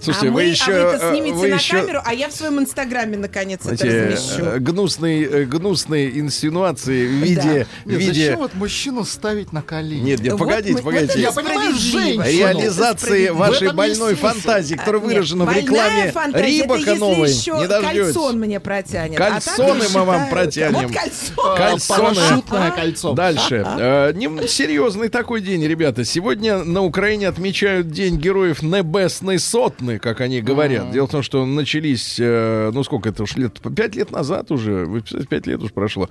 Слушайте, 0.00 0.28
а 0.28 0.30
вы 0.30 0.42
мы, 0.42 0.42
еще... 0.44 0.72
а 0.72 0.90
вы 0.90 0.96
это 0.96 1.04
э, 1.06 1.12
снимете 1.14 1.34
вы 1.36 1.48
на 1.48 1.54
еще, 1.54 1.80
камеру, 1.80 2.00
а 2.04 2.14
я 2.14 2.28
в 2.28 2.32
своем 2.32 2.58
инстаграме 2.60 3.16
наконец 3.16 3.60
это 3.64 3.76
знаете, 3.76 4.06
размещу. 4.14 4.44
э, 4.44 4.58
гнусные, 4.58 5.24
э, 5.24 5.44
гнусные 5.44 6.18
инсинуации 6.20 7.06
в 7.06 7.10
виде... 7.10 7.66
в 7.84 7.88
Нет, 7.88 7.98
виде... 8.00 8.12
зачем 8.24 8.38
вот 8.38 8.54
мужчину 8.54 9.04
ставить 9.04 9.52
на 9.52 9.62
колени? 9.62 10.00
Нет, 10.02 10.20
нет, 10.20 10.32
Вот 10.32 10.38
погодите, 10.40 10.74
мы- 10.74 10.82
вот 10.82 10.84
погодите. 10.94 11.12
это 11.12 11.20
Я 11.20 11.32
понимаю, 11.32 11.74
женщину. 11.74 12.22
реализации 12.24 13.28
вашей 13.30 13.72
больной 13.72 14.14
фантазии, 14.14 14.74
которая 14.74 15.02
А, 15.02 15.04
выражена 15.04 15.44
в 15.44 15.52
рекламе 15.52 16.12
Рибака 16.32 16.80
это 16.80 16.90
если 16.90 16.98
новой. 17.00 17.30
еще 17.30 17.52
Не 17.58 17.66
дождетесь. 17.66 18.04
кальсон 18.04 18.38
мне 18.40 18.60
протянет. 18.60 19.18
Кальсоны 19.18 19.80
а 19.80 19.84
так 19.84 19.94
мы 19.94 20.04
вам 20.04 20.28
протянем. 20.30 20.79
Вот 20.82 20.92
кальсон. 20.92 21.56
Кальсоны. 21.56 22.14
Парашютное 22.14 22.70
кольцо. 22.70 23.12
Дальше. 23.12 23.64
Э, 23.66 24.12
серьезный 24.46 25.08
такой 25.08 25.40
день, 25.40 25.64
ребята. 25.64 26.04
Сегодня 26.04 26.64
на 26.64 26.82
Украине 26.82 27.28
отмечают 27.28 27.90
День 27.90 28.16
героев 28.16 28.62
Небесной 28.62 29.38
Сотны, 29.38 29.98
как 29.98 30.20
они 30.20 30.40
говорят. 30.40 30.90
Дело 30.90 31.06
в 31.06 31.10
том, 31.10 31.22
что 31.22 31.44
начались, 31.46 32.16
э, 32.18 32.70
ну 32.72 32.82
сколько 32.84 33.08
это 33.08 33.22
уж 33.22 33.36
лет, 33.36 33.60
пять 33.74 33.94
лет 33.94 34.10
назад 34.10 34.50
уже, 34.50 35.02
пять 35.28 35.46
лет 35.46 35.62
уж 35.62 35.72
прошло. 35.72 36.08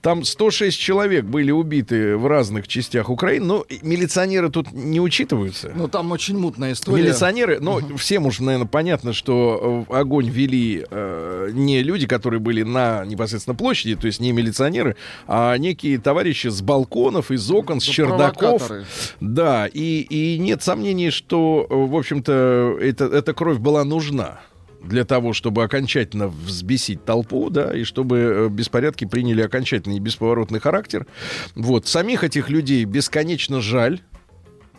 Там 0.00 0.24
106 0.24 0.78
человек 0.78 1.24
были 1.24 1.50
убиты 1.50 2.16
в 2.16 2.26
разных 2.26 2.68
частях 2.68 3.10
Украины, 3.10 3.44
но 3.46 3.66
милиционеры 3.82 4.50
тут 4.50 4.72
не 4.72 5.00
учитываются. 5.00 5.72
Ну, 5.74 5.88
там 5.88 6.12
очень 6.12 6.38
мутная 6.38 6.72
история. 6.72 7.02
Милиционеры, 7.02 7.60
ну, 7.60 7.96
всем 7.96 8.26
уж, 8.26 8.40
наверное, 8.40 8.66
понятно, 8.66 9.12
что 9.12 9.86
э, 9.88 9.94
огонь 9.94 10.28
вели 10.28 10.84
э, 10.90 11.50
не 11.52 11.82
люди, 11.82 12.06
которые 12.06 12.40
были 12.40 12.62
на 12.62 13.04
непосредственно 13.04 13.54
площади, 13.54 13.96
то 13.96 14.06
есть 14.10 14.20
не 14.20 14.32
милиционеры, 14.32 14.96
а 15.26 15.56
некие 15.56 15.98
товарищи 15.98 16.48
с 16.48 16.60
балконов, 16.62 17.30
из 17.30 17.50
окон, 17.50 17.80
с 17.80 17.84
чердаков. 17.84 18.70
Да, 19.20 19.66
и, 19.66 20.00
и 20.02 20.38
нет 20.38 20.62
сомнений, 20.62 21.10
что, 21.10 21.66
э, 21.68 21.74
в 21.74 21.96
общем-то, 21.96 22.78
это, 22.80 23.04
эта 23.06 23.32
кровь 23.32 23.58
была 23.58 23.84
нужна 23.84 24.40
для 24.82 25.04
того, 25.04 25.32
чтобы 25.32 25.62
окончательно 25.62 26.28
взбесить 26.28 27.04
толпу, 27.04 27.50
да, 27.50 27.76
и 27.76 27.84
чтобы 27.84 28.18
э, 28.18 28.48
беспорядки 28.48 29.04
приняли 29.04 29.42
окончательный 29.42 29.96
и 29.96 30.00
бесповоротный 30.00 30.60
характер. 30.60 31.06
Вот. 31.54 31.86
Самих 31.86 32.24
этих 32.24 32.48
людей 32.48 32.84
бесконечно 32.84 33.60
жаль, 33.60 34.00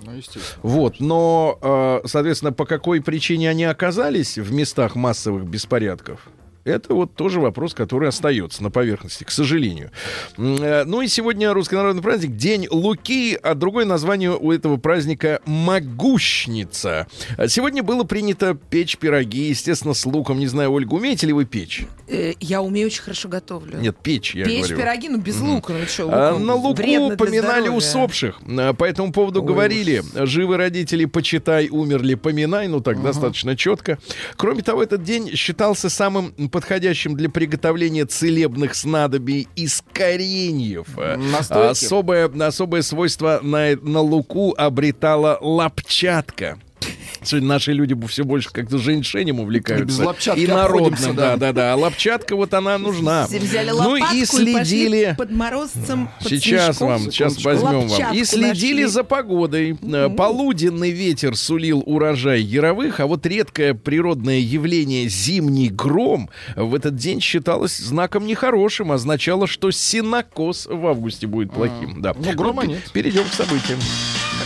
Ну, 0.04 0.14
естественно. 0.14 0.44
вот, 0.64 1.00
но, 1.00 1.60
э, 1.62 2.08
соответственно, 2.08 2.52
по 2.52 2.66
какой 2.66 3.02
причине 3.02 3.50
они 3.50 3.64
оказались 3.64 4.38
в 4.40 4.52
местах 4.52 4.96
массовых 4.96 5.46
беспорядков? 5.46 6.28
Это 6.64 6.94
вот 6.94 7.16
тоже 7.16 7.40
вопрос, 7.40 7.74
который 7.74 8.10
остается 8.10 8.62
на 8.62 8.70
поверхности, 8.70 9.24
к 9.24 9.32
сожалению. 9.32 9.92
Э, 10.38 10.84
Ну 10.86 11.02
и 11.02 11.08
сегодня 11.08 11.54
русский 11.54 11.76
народный 11.76 12.04
праздник 12.04 12.36
День 12.36 12.68
Луки, 12.70 13.38
а 13.42 13.56
другое 13.56 13.86
название 13.86 14.32
у 14.38 14.52
этого 14.52 14.78
праздника 14.78 15.42
Могущница. 15.46 17.08
Сегодня 17.48 17.84
было 17.84 18.04
принято 18.04 18.56
печь 18.70 18.98
пироги, 18.98 19.50
естественно, 19.50 19.94
с 19.94 20.06
луком. 20.06 20.40
Не 20.40 20.48
знаю, 20.48 20.72
Ольга, 20.72 20.94
умеете 20.94 21.28
ли 21.28 21.34
вы 21.34 21.46
печь? 21.46 21.86
Э, 22.12 22.34
Я 22.42 22.62
умею 22.62 22.88
очень 22.88 23.02
хорошо 23.02 23.30
готовлю. 23.30 23.80
Нет, 23.80 23.96
печь, 24.04 24.36
я 24.36 24.44
Печь 24.46 24.68
говорю. 24.68 24.78
пироги, 24.78 25.10
ну 25.10 25.18
без 25.18 25.40
лука. 25.40 25.74
Ну 25.74 25.86
что, 25.86 26.10
А, 26.12 26.32
луком 26.34 26.46
На 26.46 26.56
луку 26.56 27.16
поминали 27.18 27.70
усопших. 27.70 28.40
А, 28.46 28.74
По 28.74 28.84
этому 28.84 29.14
поводу 29.14 29.42
говорили, 29.42 30.04
живы 30.14 30.58
родители, 30.58 31.06
почитай, 31.06 31.70
умерли, 31.70 32.16
поминай. 32.16 32.68
Ну 32.68 32.82
так 32.82 33.02
достаточно 33.02 33.56
четко. 33.56 33.98
Кроме 34.36 34.62
того, 34.62 34.84
этот 34.84 35.04
день 35.04 35.32
считался 35.36 35.90
самым 35.90 36.34
подходящим 36.50 37.16
для 37.16 37.30
приготовления 37.30 38.06
целебных 38.06 38.76
снадобий 38.76 39.48
из 39.56 39.82
кореньев. 39.94 40.88
Настойки? 40.98 41.72
Особое, 41.86 42.28
особое 42.48 42.82
свойство 42.82 43.40
на, 43.42 43.76
на 43.82 44.02
луку 44.02 44.54
обретала 44.58 45.38
лапчатка. 45.42 46.60
Сегодня 47.24 47.50
наши 47.50 47.74
люди 47.74 47.96
все 48.08 48.24
больше 48.24 48.50
как-то 48.52 48.78
женьшенем 48.78 49.40
увлекаются. 49.40 49.86
Без 49.86 50.00
лапчатки 50.00 50.40
И 50.40 50.48
народным, 50.48 51.16
да, 51.16 51.38
да. 51.38 51.54
да. 51.54 51.74
А 51.74 51.76
лапчатка 51.76 52.36
вот 52.36 52.54
она 52.54 52.78
нужна. 52.78 53.28
Ну 53.30 53.96
и 53.96 54.26
следили... 54.26 55.16
под 55.18 55.32
морозцем, 55.32 56.10
под 56.20 56.28
Сейчас 56.28 56.78
снежком. 56.78 56.88
вам, 56.88 57.12
сейчас 57.12 57.44
возьмем 57.44 57.88
вам. 57.88 58.14
И 58.14 58.24
следили 58.24 58.82
нашли. 58.82 58.86
за 58.86 59.04
погодой. 59.04 59.78
Э, 59.82 60.10
Полуденный 60.10 60.92
ветер 60.92 61.36
сулил 61.36 61.84
урожай 61.86 62.42
яровых, 62.42 63.00
а 63.00 63.08
вот 63.08 63.26
редкое 63.26 63.74
природное 63.74 64.40
явление 64.40 65.08
зимний 65.08 65.70
гром 65.70 66.30
в 66.56 66.74
этот 66.76 66.96
день 66.96 67.22
считалось 67.22 67.78
знаком 67.78 68.26
нехорошим, 68.26 68.92
означало, 68.92 69.48
что 69.48 69.72
синокос 69.72 70.68
в 70.68 70.86
августе 70.88 71.28
будет 71.28 71.52
плохим. 71.52 72.02
Да. 72.02 72.14
Ну, 72.18 72.34
грома 72.34 72.66
нет. 72.66 72.82
Перейдем 72.92 73.26
к 73.26 73.34
событиям. 73.34 73.80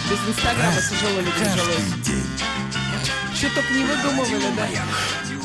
Без 0.09 0.19
Инстаграма 0.29 0.75
тяжело 0.75 1.19
людям 1.19 1.57
жилось. 1.57 2.15
Что 3.33 3.49
только 3.55 3.73
не 3.73 3.83
выдумывали, 3.83 4.55
да? 4.55 4.67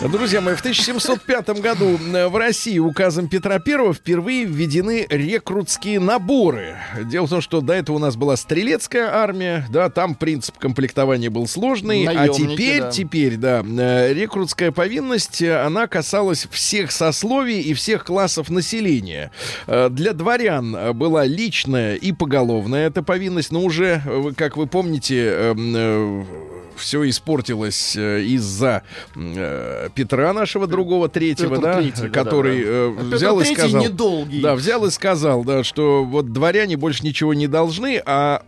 Друзья 0.09 0.41
мои, 0.41 0.55
в 0.55 0.61
1705 0.61 1.61
году 1.61 1.99
э, 2.15 2.27
в 2.27 2.37
России 2.37 2.79
указом 2.79 3.29
Петра 3.29 3.61
I 3.65 3.93
впервые 3.93 4.45
введены 4.45 5.07
рекрутские 5.11 6.01
наборы. 6.01 6.79
Дело 7.05 7.27
в 7.27 7.31
том, 7.31 7.43
что 7.43 7.61
до 7.61 7.75
этого 7.75 7.97
у 7.97 7.99
нас 7.99 8.17
была 8.17 8.37
стрелецкая 8.37 9.15
армия, 9.15 9.67
да, 9.71 9.91
там 9.91 10.15
принцип 10.15 10.57
комплектования 10.57 11.29
был 11.29 11.47
сложный, 11.47 12.07
а 12.07 12.15
Наемники, 12.15 12.55
теперь, 12.55 12.81
да. 12.81 12.91
теперь, 12.91 13.37
да, 13.37 13.63
э, 13.63 14.15
рекрутская 14.15 14.73
повинность, 14.73 15.43
э, 15.43 15.61
она 15.61 15.87
касалась 15.87 16.49
всех 16.51 16.93
сословий 16.93 17.61
и 17.61 17.75
всех 17.75 18.07
классов 18.07 18.49
населения. 18.49 19.31
Для 19.67 20.15
дворян 20.15 20.97
была 20.97 21.27
личная 21.27 21.97
и 21.97 22.13
поголовная 22.13 22.87
эта 22.87 23.03
повинность, 23.03 23.53
но 23.53 23.61
уже, 23.61 24.03
как 24.37 24.57
вы 24.57 24.67
помните, 24.67 25.55
все 26.81 27.09
испортилось 27.09 27.95
э, 27.97 28.23
из-за 28.23 28.83
э, 29.14 29.88
Петра 29.95 30.33
нашего 30.33 30.66
другого 30.66 31.09
третьего, 31.09 31.57
Петр 31.57 31.62
да, 31.62 31.81
Третий, 31.81 32.09
который 32.09 32.64
да, 32.64 32.71
да. 32.71 32.71
э, 32.71 32.95
А 32.99 33.05
Петр 33.05 33.16
взял 33.16 33.40
и 33.40 33.45
сказал, 33.45 33.83
недолгий. 33.83 34.40
да, 34.43 34.55
взял 34.55 34.85
и 34.87 34.90
сказал, 34.90 35.45
да, 35.45 35.62
что 35.64 36.05
вот 36.05 36.33
дворяне 36.33 36.77
больше 36.77 37.05
ничего 37.05 37.35
не 37.35 37.47
должны, 37.47 38.03
а 38.05 38.43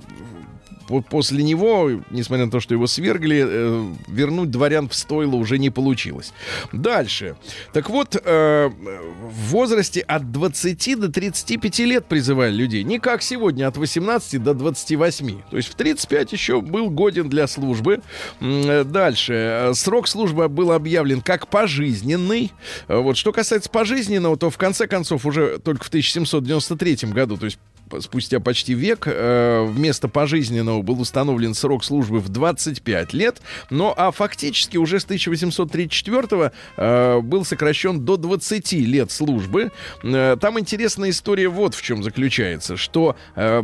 после 1.00 1.42
него, 1.42 1.90
несмотря 2.10 2.46
на 2.46 2.50
то, 2.50 2.60
что 2.60 2.74
его 2.74 2.86
свергли, 2.86 3.44
э, 3.46 3.94
вернуть 4.08 4.50
дворян 4.50 4.88
в 4.88 4.94
стойло 4.94 5.36
уже 5.36 5.58
не 5.58 5.70
получилось. 5.70 6.32
Дальше. 6.72 7.36
Так 7.72 7.90
вот, 7.90 8.16
э, 8.22 8.68
в 8.68 9.50
возрасте 9.50 10.00
от 10.00 10.30
20 10.30 10.94
до 10.96 11.08
35 11.08 11.84
лет 11.84 12.06
призывали 12.06 12.52
людей. 12.52 12.82
Не 12.82 12.98
как 12.98 13.22
сегодня, 13.22 13.66
от 13.68 13.76
18 13.76 14.42
до 14.42 14.54
28. 14.54 15.42
То 15.50 15.56
есть 15.56 15.68
в 15.68 15.74
35 15.74 16.32
еще 16.32 16.60
был 16.60 16.90
годен 16.90 17.28
для 17.28 17.46
службы. 17.46 18.00
Э, 18.40 18.84
Дальше. 18.84 19.70
Срок 19.74 20.08
службы 20.08 20.48
был 20.48 20.72
объявлен 20.72 21.20
как 21.20 21.48
пожизненный. 21.48 22.52
Вот. 22.88 23.16
Что 23.16 23.32
касается 23.32 23.70
пожизненного, 23.70 24.36
то 24.36 24.50
в 24.50 24.58
конце 24.58 24.86
концов 24.86 25.26
уже 25.26 25.58
только 25.58 25.84
в 25.84 25.88
1793 25.88 27.12
году, 27.12 27.36
то 27.36 27.46
есть 27.46 27.58
спустя 28.00 28.40
почти 28.40 28.74
век 28.74 29.04
э, 29.06 29.64
вместо 29.68 30.08
пожизненного 30.08 30.82
был 30.82 31.00
установлен 31.00 31.54
срок 31.54 31.84
службы 31.84 32.20
в 32.20 32.28
25 32.28 33.12
лет, 33.12 33.40
но 33.70 33.94
а 33.96 34.10
фактически 34.10 34.76
уже 34.76 35.00
с 35.00 35.04
1834 35.04 36.52
э, 36.76 37.20
был 37.20 37.44
сокращен 37.44 38.04
до 38.04 38.16
20 38.16 38.72
лет 38.72 39.10
службы. 39.10 39.72
Э, 40.02 40.36
там 40.40 40.58
интересная 40.58 41.10
история 41.10 41.48
вот 41.48 41.74
в 41.74 41.82
чем 41.82 42.02
заключается, 42.02 42.76
что 42.76 43.16
э, 43.34 43.62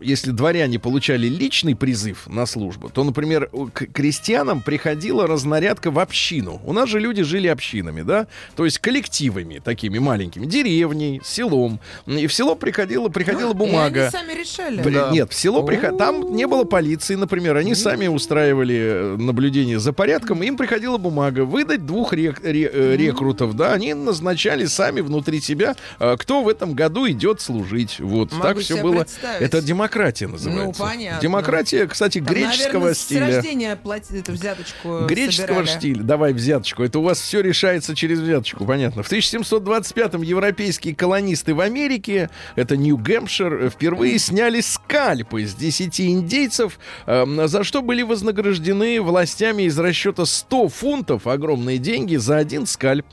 если 0.00 0.30
дворяне 0.30 0.78
получали 0.78 1.26
личный 1.28 1.74
призыв 1.74 2.26
на 2.26 2.46
службу, 2.46 2.88
то, 2.90 3.04
например, 3.04 3.50
к 3.72 3.86
крестьянам 3.92 4.60
приходила 4.62 5.26
разнарядка 5.26 5.90
в 5.90 5.98
общину. 5.98 6.60
У 6.64 6.72
нас 6.72 6.88
же 6.88 6.98
люди 7.00 7.22
жили 7.22 7.48
общинами, 7.48 8.02
да? 8.02 8.26
То 8.56 8.64
есть 8.64 8.78
коллективами 8.78 9.60
такими 9.62 9.98
маленькими, 9.98 10.46
деревней, 10.46 11.20
селом. 11.24 11.80
И 12.06 12.26
в 12.26 12.32
село 12.32 12.54
приходила, 12.54 13.08
приходила 13.08 13.52
И 13.52 13.54
бумага. 13.54 14.02
они 14.02 14.10
сами 14.10 14.32
решали. 14.32 14.82
При- 14.82 14.94
Да. 14.94 15.10
Нет, 15.10 15.30
в 15.30 15.34
село 15.34 15.62
приход... 15.62 15.98
там 15.98 16.34
не 16.34 16.46
было 16.46 16.64
полиции, 16.64 17.14
например, 17.16 17.56
они 17.56 17.74
сами 17.74 18.06
устраивали 18.06 18.76
э, 18.78 19.16
наблюдение 19.18 19.78
за 19.78 19.92
порядком, 19.92 20.42
им 20.42 20.56
приходила 20.56 20.96
бумага 20.98 21.44
выдать 21.44 21.84
двух 21.86 22.12
рек- 22.12 22.40
ре- 22.42 22.70
э, 22.72 22.96
рекрутов, 22.96 23.54
да, 23.54 23.72
они 23.74 23.94
назначали 23.94 24.64
сами 24.66 25.00
внутри 25.00 25.40
себя, 25.40 25.76
э, 25.98 26.16
кто 26.18 26.42
в 26.42 26.48
этом 26.48 26.74
году 26.74 27.08
идет 27.08 27.40
служить, 27.40 27.98
вот 28.00 28.32
Могу 28.32 28.42
так 28.42 28.58
все 28.58 28.82
было. 28.82 29.06
Это 29.38 29.60
демократия 29.60 29.89
называется. 30.28 30.64
Ну, 30.66 30.72
понятно. 30.88 31.20
Демократия, 31.20 31.86
кстати, 31.86 32.18
Там, 32.20 32.34
греческого 32.34 32.72
наверное, 32.72 32.94
С 32.94 32.98
стиля. 33.00 33.26
рождения 33.36 33.76
платили 33.76 34.20
эту 34.20 34.32
взяточку. 34.32 35.00
Греческого 35.06 35.46
собирали. 35.64 35.78
стиля. 35.78 36.02
Давай 36.02 36.32
взяточку. 36.32 36.82
Это 36.82 36.98
у 36.98 37.02
вас 37.02 37.20
все 37.20 37.40
решается 37.40 37.94
через 37.94 38.18
взяточку, 38.20 38.64
понятно. 38.64 39.02
В 39.02 39.08
1725-м 39.10 40.22
европейские 40.22 40.94
колонисты 40.94 41.54
в 41.54 41.60
Америке, 41.60 42.30
это 42.56 42.76
Нью-Гэмпшир, 42.76 43.54
э, 43.64 43.70
впервые 43.70 44.18
сняли 44.18 44.60
скальпы 44.60 45.44
с 45.46 45.54
10 45.54 46.10
индейцев, 46.10 46.78
эм, 47.06 47.48
за 47.48 47.64
что 47.64 47.82
были 47.82 48.02
вознаграждены 48.02 49.00
властями 49.00 49.64
из 49.64 49.78
расчета 49.78 50.24
100 50.26 50.68
фунтов, 50.68 51.26
огромные 51.26 51.78
деньги, 51.78 52.16
за 52.16 52.36
один 52.38 52.66
скальп. 52.66 53.06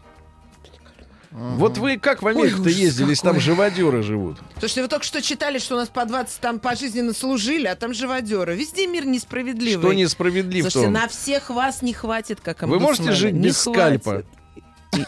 Вот 1.32 1.78
вы 1.78 1.98
как 1.98 2.22
в 2.22 2.28
Америку-то 2.28 2.62
ужас 2.64 2.76
ездили, 2.76 3.10
если 3.10 3.24
там 3.24 3.40
живодеры 3.40 4.02
живут? 4.02 4.38
Что 4.66 4.82
вы 4.82 4.88
только 4.88 5.06
что 5.06 5.22
читали, 5.22 5.60
что 5.60 5.76
у 5.76 5.78
нас 5.78 5.90
по 5.90 6.06
20 6.06 6.40
там 6.40 6.60
пожизненно 6.60 7.14
служили, 7.14 7.68
а 7.68 7.76
там 7.76 7.94
живодеры. 7.94 8.56
Везде 8.56 8.88
мир 8.88 9.06
несправедливый. 9.06 9.84
Что 9.84 9.94
несправедливо 9.94 10.70
в 10.70 10.72
Слушайте, 10.72 10.92
на 10.92 11.08
всех 11.08 11.50
вас 11.50 11.82
не 11.82 11.94
хватит, 11.94 12.40
как 12.42 12.64
Вы 12.64 12.80
можете 12.80 13.12
жить 13.12 13.34
Не 13.34 13.48
без 13.50 13.62
хватит. 13.62 14.04
скальпа? 14.04 14.24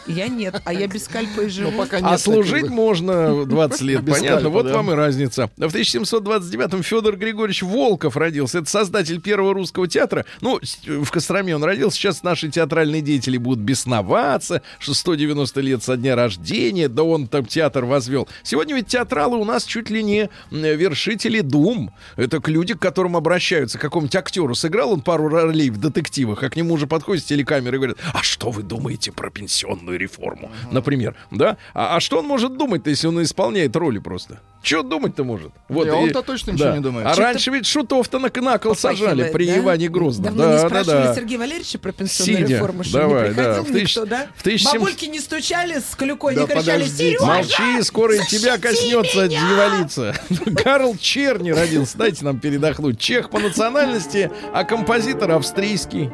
Я 0.08 0.28
нет, 0.28 0.62
а 0.66 0.74
я 0.74 0.88
без 0.88 1.06
скальпа 1.06 1.42
и 1.42 1.50
живу. 1.50 1.72
Ну, 1.72 1.78
пока 1.78 1.98
А 1.98 2.12
нет 2.12 2.20
служить 2.20 2.68
можно 2.70 3.46
20 3.46 3.82
лет, 3.82 4.02
Без 4.02 4.16
понятно. 4.16 4.40
скальпа, 4.40 4.50
вот 4.50 4.66
да. 4.68 4.74
вам 4.74 4.92
и 4.92 4.94
разница. 4.96 5.50
В 5.58 5.62
1729-м 5.64 6.84
Федор 6.84 7.16
Григорьевич 7.16 7.64
Волков 7.64 8.18
родился. 8.18 8.60
Это 8.60 8.70
создатель 8.70 9.22
первого 9.22 9.54
русского 9.54 9.88
театра. 9.88 10.26
Ну, 10.42 10.60
в 10.86 11.10
Костроме 11.12 11.56
он 11.56 11.64
родился. 11.64 11.98
Сейчас 11.98 12.24
наши 12.24 12.50
театральные 12.50 13.02
деятели 13.02 13.38
будут 13.38 13.60
бесноваться, 13.64 14.62
что 14.80 14.94
190 14.94 15.62
лет 15.62 15.84
со 15.84 15.98
дня 15.98 16.16
рождения, 16.16 16.88
да 16.88 17.04
он 17.04 17.28
там 17.28 17.46
театр 17.46 17.86
возвел. 17.86 18.28
Сегодня 18.44 18.76
ведь 18.76 18.88
театралы 18.88 19.38
у 19.38 19.46
нас 19.46 19.64
чуть 19.64 19.90
ли 19.90 20.04
не 20.04 20.30
вершители 20.52 21.42
дум. 21.42 21.92
Это 22.16 22.40
к 22.40 22.48
люди, 22.50 22.74
к 22.74 22.80
которым 22.80 23.16
обращаются. 23.16 23.78
К 23.78 23.82
какому-нибудь 23.82 24.16
актеру 24.16 24.56
сыграл 24.56 24.92
он 24.92 25.02
пару 25.02 25.30
ролей 25.30 25.70
в 25.70 25.78
детективах, 25.78 26.44
а 26.44 26.50
к 26.50 26.56
нему 26.56 26.74
уже 26.74 26.88
подходит 26.88 27.24
с 27.24 27.28
телекамеры 27.28 27.78
и 27.78 27.80
говорят, 27.80 27.98
а 28.14 28.22
что 28.24 28.52
вы 28.52 28.64
думаете 28.64 29.12
про 29.12 29.30
пенсионную 29.70 30.00
реформу? 30.00 30.52
Например, 30.72 31.16
да? 31.32 31.58
А, 31.74 31.96
а 31.96 32.00
что 32.00 32.20
он 32.20 32.26
может 32.26 32.58
думать-то, 32.58 32.90
если 32.90 33.08
он 33.08 33.22
исполняет 33.22 33.76
роли 33.76 34.00
просто? 34.00 34.40
Что 34.62 34.84
думать-то 34.84 35.24
может? 35.24 35.52
Вот, 35.70 35.86
Не, 35.88 35.92
и- 35.92 35.94
он-то 35.96 36.22
точно 36.22 36.52
ничего 36.52 36.70
да. 36.70 36.76
не 36.78 36.82
думает. 36.84 37.06
А 37.08 37.14
Что-то 37.14 37.28
раньше 37.28 37.52
ведь 37.52 37.66
шутов-то 37.66 38.20
на, 38.20 38.30
на 38.42 38.58
кол 38.58 38.76
сажали 38.76 39.32
при 39.32 39.46
да? 39.48 39.58
Иване 39.60 39.88
Грозном. 39.90 40.26
Давно 40.36 40.46
не 40.46 40.52
да, 40.58 40.62
да, 40.64 40.68
спрашивали 40.68 41.04
да. 41.08 41.16
Сергея 41.16 41.40
Валерьевича 41.40 41.80
про 41.80 41.92
пенсионную 41.94 42.38
Сидя. 42.48 42.56
реформу, 42.56 42.84
что 42.84 42.94
Давай, 43.00 43.30
не 43.30 43.36
да. 43.36 43.44
приходил 43.44 43.64
В 43.64 43.68
тысяч- 43.72 43.96
никто, 43.96 44.06
да? 44.06 44.28
в 44.36 44.44
тысяч 44.44 44.64
семь- 44.66 44.80
Бабульки 44.80 45.06
не 45.06 45.20
стучали 45.20 45.80
с 45.80 45.96
клюкой, 45.96 46.36
Да 46.36 46.42
не 46.42 46.48
кричали. 46.48 46.84
«Сережа!» 46.86 47.26
Молчи, 47.26 47.82
скоро 47.84 48.16
и 48.16 48.26
тебя 48.28 48.58
коснется 48.58 49.28
дьяволица. 49.28 50.16
Карл 50.64 50.98
Черни 50.98 51.52
родился. 51.52 51.98
Дайте 51.98 52.26
нам 52.26 52.40
передохнуть. 52.40 53.00
Чех 53.00 53.30
по 53.30 53.40
национальности, 53.40 54.30
а 54.54 54.64
композитор 54.66 55.32
австрийский. 55.32 56.10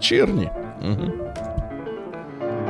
Черни. 0.00 0.50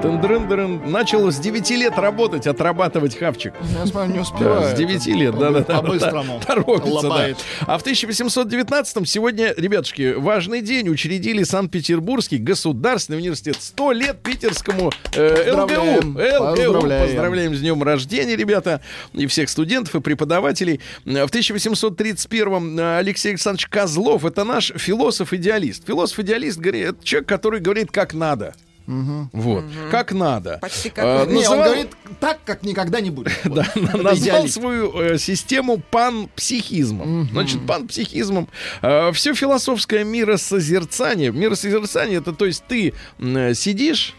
Тын-дрын-дрын. 0.04 0.90
Начал 0.90 1.30
с 1.32 1.38
9 1.38 1.70
лет 1.70 1.96
работать, 1.96 2.46
отрабатывать 2.46 3.16
хавчик. 3.18 3.54
Я 3.78 3.86
смотрю, 3.86 4.10
не 4.10 4.16
Да, 4.16 4.20
успеваю. 4.20 4.74
с 4.76 4.78
9 4.78 5.06
лет, 5.06 5.38
да, 5.38 5.50
да, 5.50 5.60
да. 5.60 5.80
По-быстрому. 5.80 6.40
Торопится, 6.46 7.08
да. 7.08 7.28
А 7.66 7.78
в 7.78 7.82
1819-м 7.86 9.06
сегодня, 9.06 9.54
ребятушки, 9.56 10.12
важный 10.12 10.60
день. 10.60 10.90
Учредили 10.90 11.42
Санкт-Петербургский 11.42 12.36
государственный 12.36 13.18
университет. 13.18 13.56
100 13.58 13.92
лет 13.92 14.20
питерскому 14.22 14.92
э, 15.14 15.52
ЛГУ. 15.52 15.56
Поздравляем. 15.56 16.10
ЛГУ. 16.10 16.54
Поздравляем. 16.54 17.06
Поздравляем 17.06 17.54
с 17.54 17.60
днем 17.60 17.82
рождения, 17.82 18.36
ребята. 18.36 18.82
И 19.14 19.26
всех 19.26 19.48
студентов, 19.48 19.94
и 19.94 20.00
преподавателей. 20.00 20.80
В 21.06 21.08
1831-м 21.08 22.78
э, 22.78 22.98
Алексей 22.98 23.30
Александрович 23.30 23.68
Козлов, 23.68 24.26
это 24.26 24.44
наш 24.44 24.70
философ-идеалист. 24.76 25.86
Философ-идеалист, 25.86 26.58
говорит, 26.58 26.88
это 26.88 27.04
человек, 27.04 27.28
который 27.28 27.60
говорит, 27.60 27.90
как 27.90 28.12
надо. 28.12 28.54
Вот. 28.86 29.64
Как 29.90 30.12
надо. 30.12 30.58
Почти 30.60 30.90
как 30.90 31.04
А, 31.04 31.24
вы. 31.24 31.32
Не, 31.32 31.36
он 31.38 31.42
называл- 31.42 31.64
говорит 31.64 31.88
так, 32.20 32.38
как 32.44 32.62
никогда 32.62 33.00
не 33.00 33.10
будет. 33.10 33.32
Да, 33.44 33.66
назвал 33.94 34.48
свою 34.48 35.00
э, 35.00 35.18
систему 35.18 35.78
панпсихизмом. 35.90 37.28
Значит, 37.30 37.66
панпсихизмом. 37.66 38.48
все 38.80 39.34
философское 39.34 40.04
миросозерцание. 40.04 41.32
Миросозерцание 41.32 42.18
это 42.18 42.32
то 42.32 42.44
есть 42.44 42.64
ты 42.68 42.94
э, 43.18 43.54
сидишь 43.54 44.14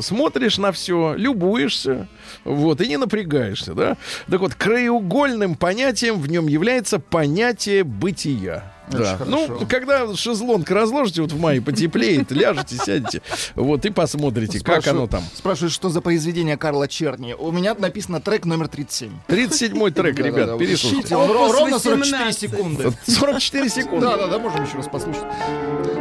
смотришь 0.00 0.58
на 0.58 0.72
все, 0.72 1.14
любуешься, 1.16 2.08
вот, 2.44 2.80
и 2.80 2.88
не 2.88 2.96
напрягаешься, 2.96 3.74
да? 3.74 3.96
Так 4.30 4.40
вот, 4.40 4.54
краеугольным 4.54 5.54
понятием 5.54 6.20
в 6.20 6.28
нем 6.28 6.46
является 6.46 6.98
понятие 6.98 7.84
бытия. 7.84 8.72
Да. 8.92 9.18
Ну, 9.26 9.66
когда 9.68 10.14
шезлонг 10.14 10.70
разложите, 10.70 11.22
вот 11.22 11.32
в 11.32 11.40
мае 11.40 11.60
потеплеет, 11.60 12.30
ляжете, 12.30 12.76
сядете, 12.76 13.22
вот, 13.54 13.84
и 13.84 13.90
посмотрите, 13.90 14.58
как 14.58 14.82
Спрашиваю- 14.82 15.02
оно 15.02 15.06
там. 15.08 15.22
Спрашивают, 15.34 15.72
что 15.72 15.88
за 15.88 16.00
произведение 16.00 16.56
Карла 16.56 16.88
Черни. 16.88 17.34
У 17.38 17.50
меня 17.50 17.74
написано 17.74 18.20
трек 18.20 18.44
номер 18.44 18.68
37. 18.68 19.12
37-й 19.28 19.90
трек, 19.92 20.18
ребят, 20.18 20.58
переслушайте. 20.58 21.16
он 21.16 21.30
ровно 21.30 21.78
44 21.78 21.96
18. 21.96 22.40
секунды. 22.40 22.92
44 23.06 23.68
секунды. 23.68 24.06
Да, 24.06 24.16
да, 24.16 24.26
да, 24.28 24.38
можем 24.38 24.64
еще 24.64 24.76
раз 24.76 24.88
послушать. 24.88 25.24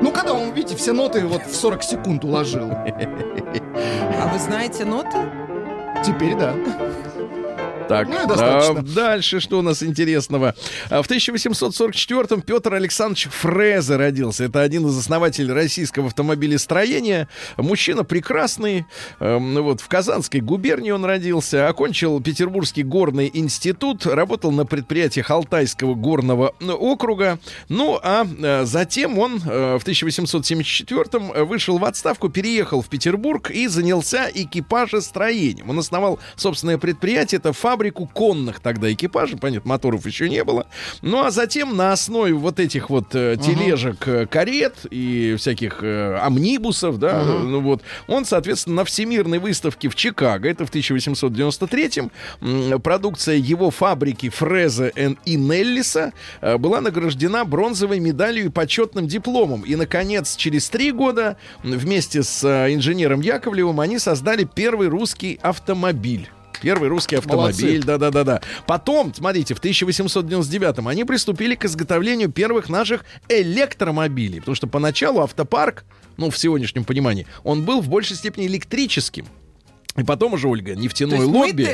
Ну, 0.02 0.12
когда 0.12 0.34
он, 0.34 0.52
видите, 0.54 0.76
все 0.76 0.94
ноты 0.94 1.26
вот 1.26 1.44
в 1.46 1.56
40 1.56 1.84
секунд 1.84 2.24
уложил. 2.24 2.70
А 2.72 4.30
вы 4.32 4.40
знаете 4.40 4.86
ноты? 4.86 5.18
Теперь 6.06 6.36
да. 6.36 6.56
Так, 7.92 8.08
Ну 8.08 8.26
достаточно. 8.26 8.80
а, 8.80 8.84
дальше 8.84 9.42
что 9.42 9.60
у 9.60 9.62
нас 9.62 9.84
интересного? 9.84 10.56
А, 10.90 11.02
В 11.02 11.10
1844-м 11.10 12.42
Петр 12.42 12.74
Александрович 12.74 13.28
Фрезе 13.30 13.98
родился. 13.98 14.46
Это 14.46 14.62
один 14.62 14.88
из 14.88 14.98
основателей 14.98 15.52
российского 15.52 16.08
автомобилестроения. 16.08 17.28
Мужчина 17.58 18.06
прекрасный. 18.06 18.86
Эм, 19.20 19.54
ну 19.54 19.64
вот, 19.64 19.82
в 19.82 19.90
Казанской 19.90 20.40
губернии 20.40 20.92
он 20.92 21.04
родился. 21.04 21.68
Окончил 21.68 22.22
Петербургский 22.22 22.84
горный 22.84 23.30
институт. 23.34 24.06
Работал 24.06 24.54
на 24.54 24.66
предприятиях 24.66 25.30
Алтайского 25.30 25.94
горного 25.94 26.56
ну, 26.62 26.76
округа. 26.76 27.40
Ну, 27.68 28.00
а 28.02 28.26
э, 28.26 28.64
затем 28.64 29.20
он 29.20 29.42
э, 29.46 29.78
в 29.78 29.86
1874-м 29.86 31.46
вышел 31.46 31.78
в 31.78 31.84
отставку, 31.84 32.30
переехал 32.30 32.82
в 32.82 32.88
Петербург 32.88 33.52
и 33.52 33.68
занялся 33.68 34.30
экипажестроением. 34.34 35.70
Он 35.70 35.80
основал 35.80 36.20
собственное 36.38 36.78
предприятие, 36.78 37.40
это 37.40 37.52
фабрику 37.82 38.06
конных 38.06 38.60
тогда 38.60 38.94
экипажей, 38.94 39.40
понятно, 39.40 39.70
моторов 39.70 40.06
еще 40.06 40.30
не 40.30 40.44
было. 40.44 40.68
Ну, 41.02 41.24
а 41.24 41.32
затем 41.32 41.76
на 41.76 41.92
основе 41.92 42.32
вот 42.32 42.60
этих 42.60 42.92
вот 42.92 43.16
э, 43.16 43.38
тележек, 43.42 44.08
э, 44.08 44.28
карет 44.28 44.86
и 44.92 45.36
всяких 45.36 45.80
э, 45.82 46.20
амнибусов, 46.22 47.00
да, 47.00 47.22
э, 47.22 47.40
ну 47.40 47.60
вот, 47.62 47.82
он, 48.08 48.26
соответственно, 48.26 48.76
на 48.78 48.86
Всемирной 48.86 49.40
выставке 49.40 49.90
в 49.90 49.96
Чикаго, 49.96 50.48
это 50.48 50.64
в 50.68 50.72
1893-м, 50.72 52.12
м, 52.42 52.82
продукция 52.82 53.38
его 53.38 53.72
фабрики 53.72 54.30
Фрезе 54.30 54.94
и 55.26 55.36
Неллиса 55.36 56.14
э, 56.42 56.58
была 56.58 56.82
награждена 56.82 57.46
бронзовой 57.46 58.00
медалью 58.00 58.46
и 58.46 58.50
почетным 58.50 59.08
дипломом. 59.08 59.62
И, 59.62 59.76
наконец, 59.76 60.36
через 60.36 60.70
три 60.70 60.92
года 60.92 61.38
вместе 61.64 62.22
с 62.22 62.44
э, 62.44 62.76
инженером 62.76 63.22
Яковлевым 63.22 63.80
они 63.80 63.98
создали 63.98 64.44
первый 64.44 64.88
русский 64.88 65.40
автомобиль. 65.42 66.30
Первый 66.62 66.90
русский 66.90 67.16
автомобиль, 67.16 67.84
да-да-да-да. 67.84 68.42
Потом, 68.68 69.14
смотрите, 69.14 69.56
в 69.56 69.62
1899-м 69.62 70.88
они 70.88 71.04
приступили 71.04 71.56
к 71.56 71.66
изготовлению 71.66 72.32
первых 72.32 72.70
наших 72.70 73.04
электромобилей. 73.28 74.40
Потому 74.40 74.56
что 74.56 74.68
поначалу 74.68 75.22
автопарк, 75.22 75.84
ну, 76.18 76.30
в 76.30 76.38
сегодняшнем 76.38 76.84
понимании, 76.84 77.26
он 77.44 77.64
был 77.64 77.82
в 77.82 77.90
большей 77.90 78.16
степени 78.16 78.48
электрическим. 78.48 79.26
И 79.98 80.04
потом 80.04 80.34
уже, 80.34 80.48
Ольга, 80.48 80.74
нефтяное 80.74 81.18
есть 81.20 81.30
лобби, 81.30 81.68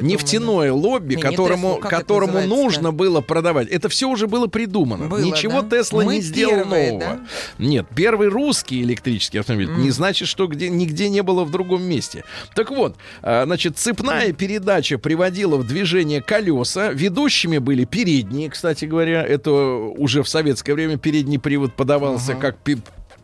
нефтяное 0.00 0.72
лобби, 0.72 1.10
Не, 1.10 1.16
не 1.16 1.22
которому, 1.22 1.68
Теслу, 1.74 1.80
как 1.82 1.90
которому 1.90 2.40
нужно 2.40 2.92
было 2.92 3.20
продавать, 3.20 3.68
это 3.68 3.90
все 3.90 4.08
уже 4.08 4.26
было 4.26 4.46
придумано. 4.46 5.06
Было, 5.06 5.18
Ничего 5.18 5.60
да? 5.60 5.76
Тесла 5.76 6.02
Мы 6.02 6.14
не 6.16 6.20
сделал 6.22 6.54
первые, 6.62 6.92
нового. 6.92 7.00
да? 7.16 7.20
Нет, 7.58 7.86
первый 7.94 8.28
русский 8.28 8.82
электрический 8.82 9.38
автомобиль 9.38 9.68
не 9.70 9.90
значит, 9.90 10.28
что 10.28 10.46
где, 10.46 10.70
нигде 10.70 11.10
не 11.10 11.22
было 11.22 11.44
в 11.44 11.50
другом 11.50 11.82
месте. 11.82 12.24
Так 12.54 12.70
вот, 12.70 12.96
а, 13.22 13.44
значит, 13.44 13.76
цепная 13.76 14.32
передача 14.32 14.96
приводила 14.98 15.56
в 15.58 15.66
движение 15.66 16.22
колеса. 16.22 16.90
Ведущими 16.92 17.58
были 17.58 17.84
передние, 17.84 18.48
кстати 18.48 18.86
говоря. 18.86 19.22
Это 19.22 19.52
уже 19.52 20.22
в 20.22 20.28
советское 20.28 20.72
время 20.72 20.96
передний 20.96 21.38
привод 21.38 21.74
подавался 21.74 22.34
как 22.34 22.56
пи- 22.58 22.78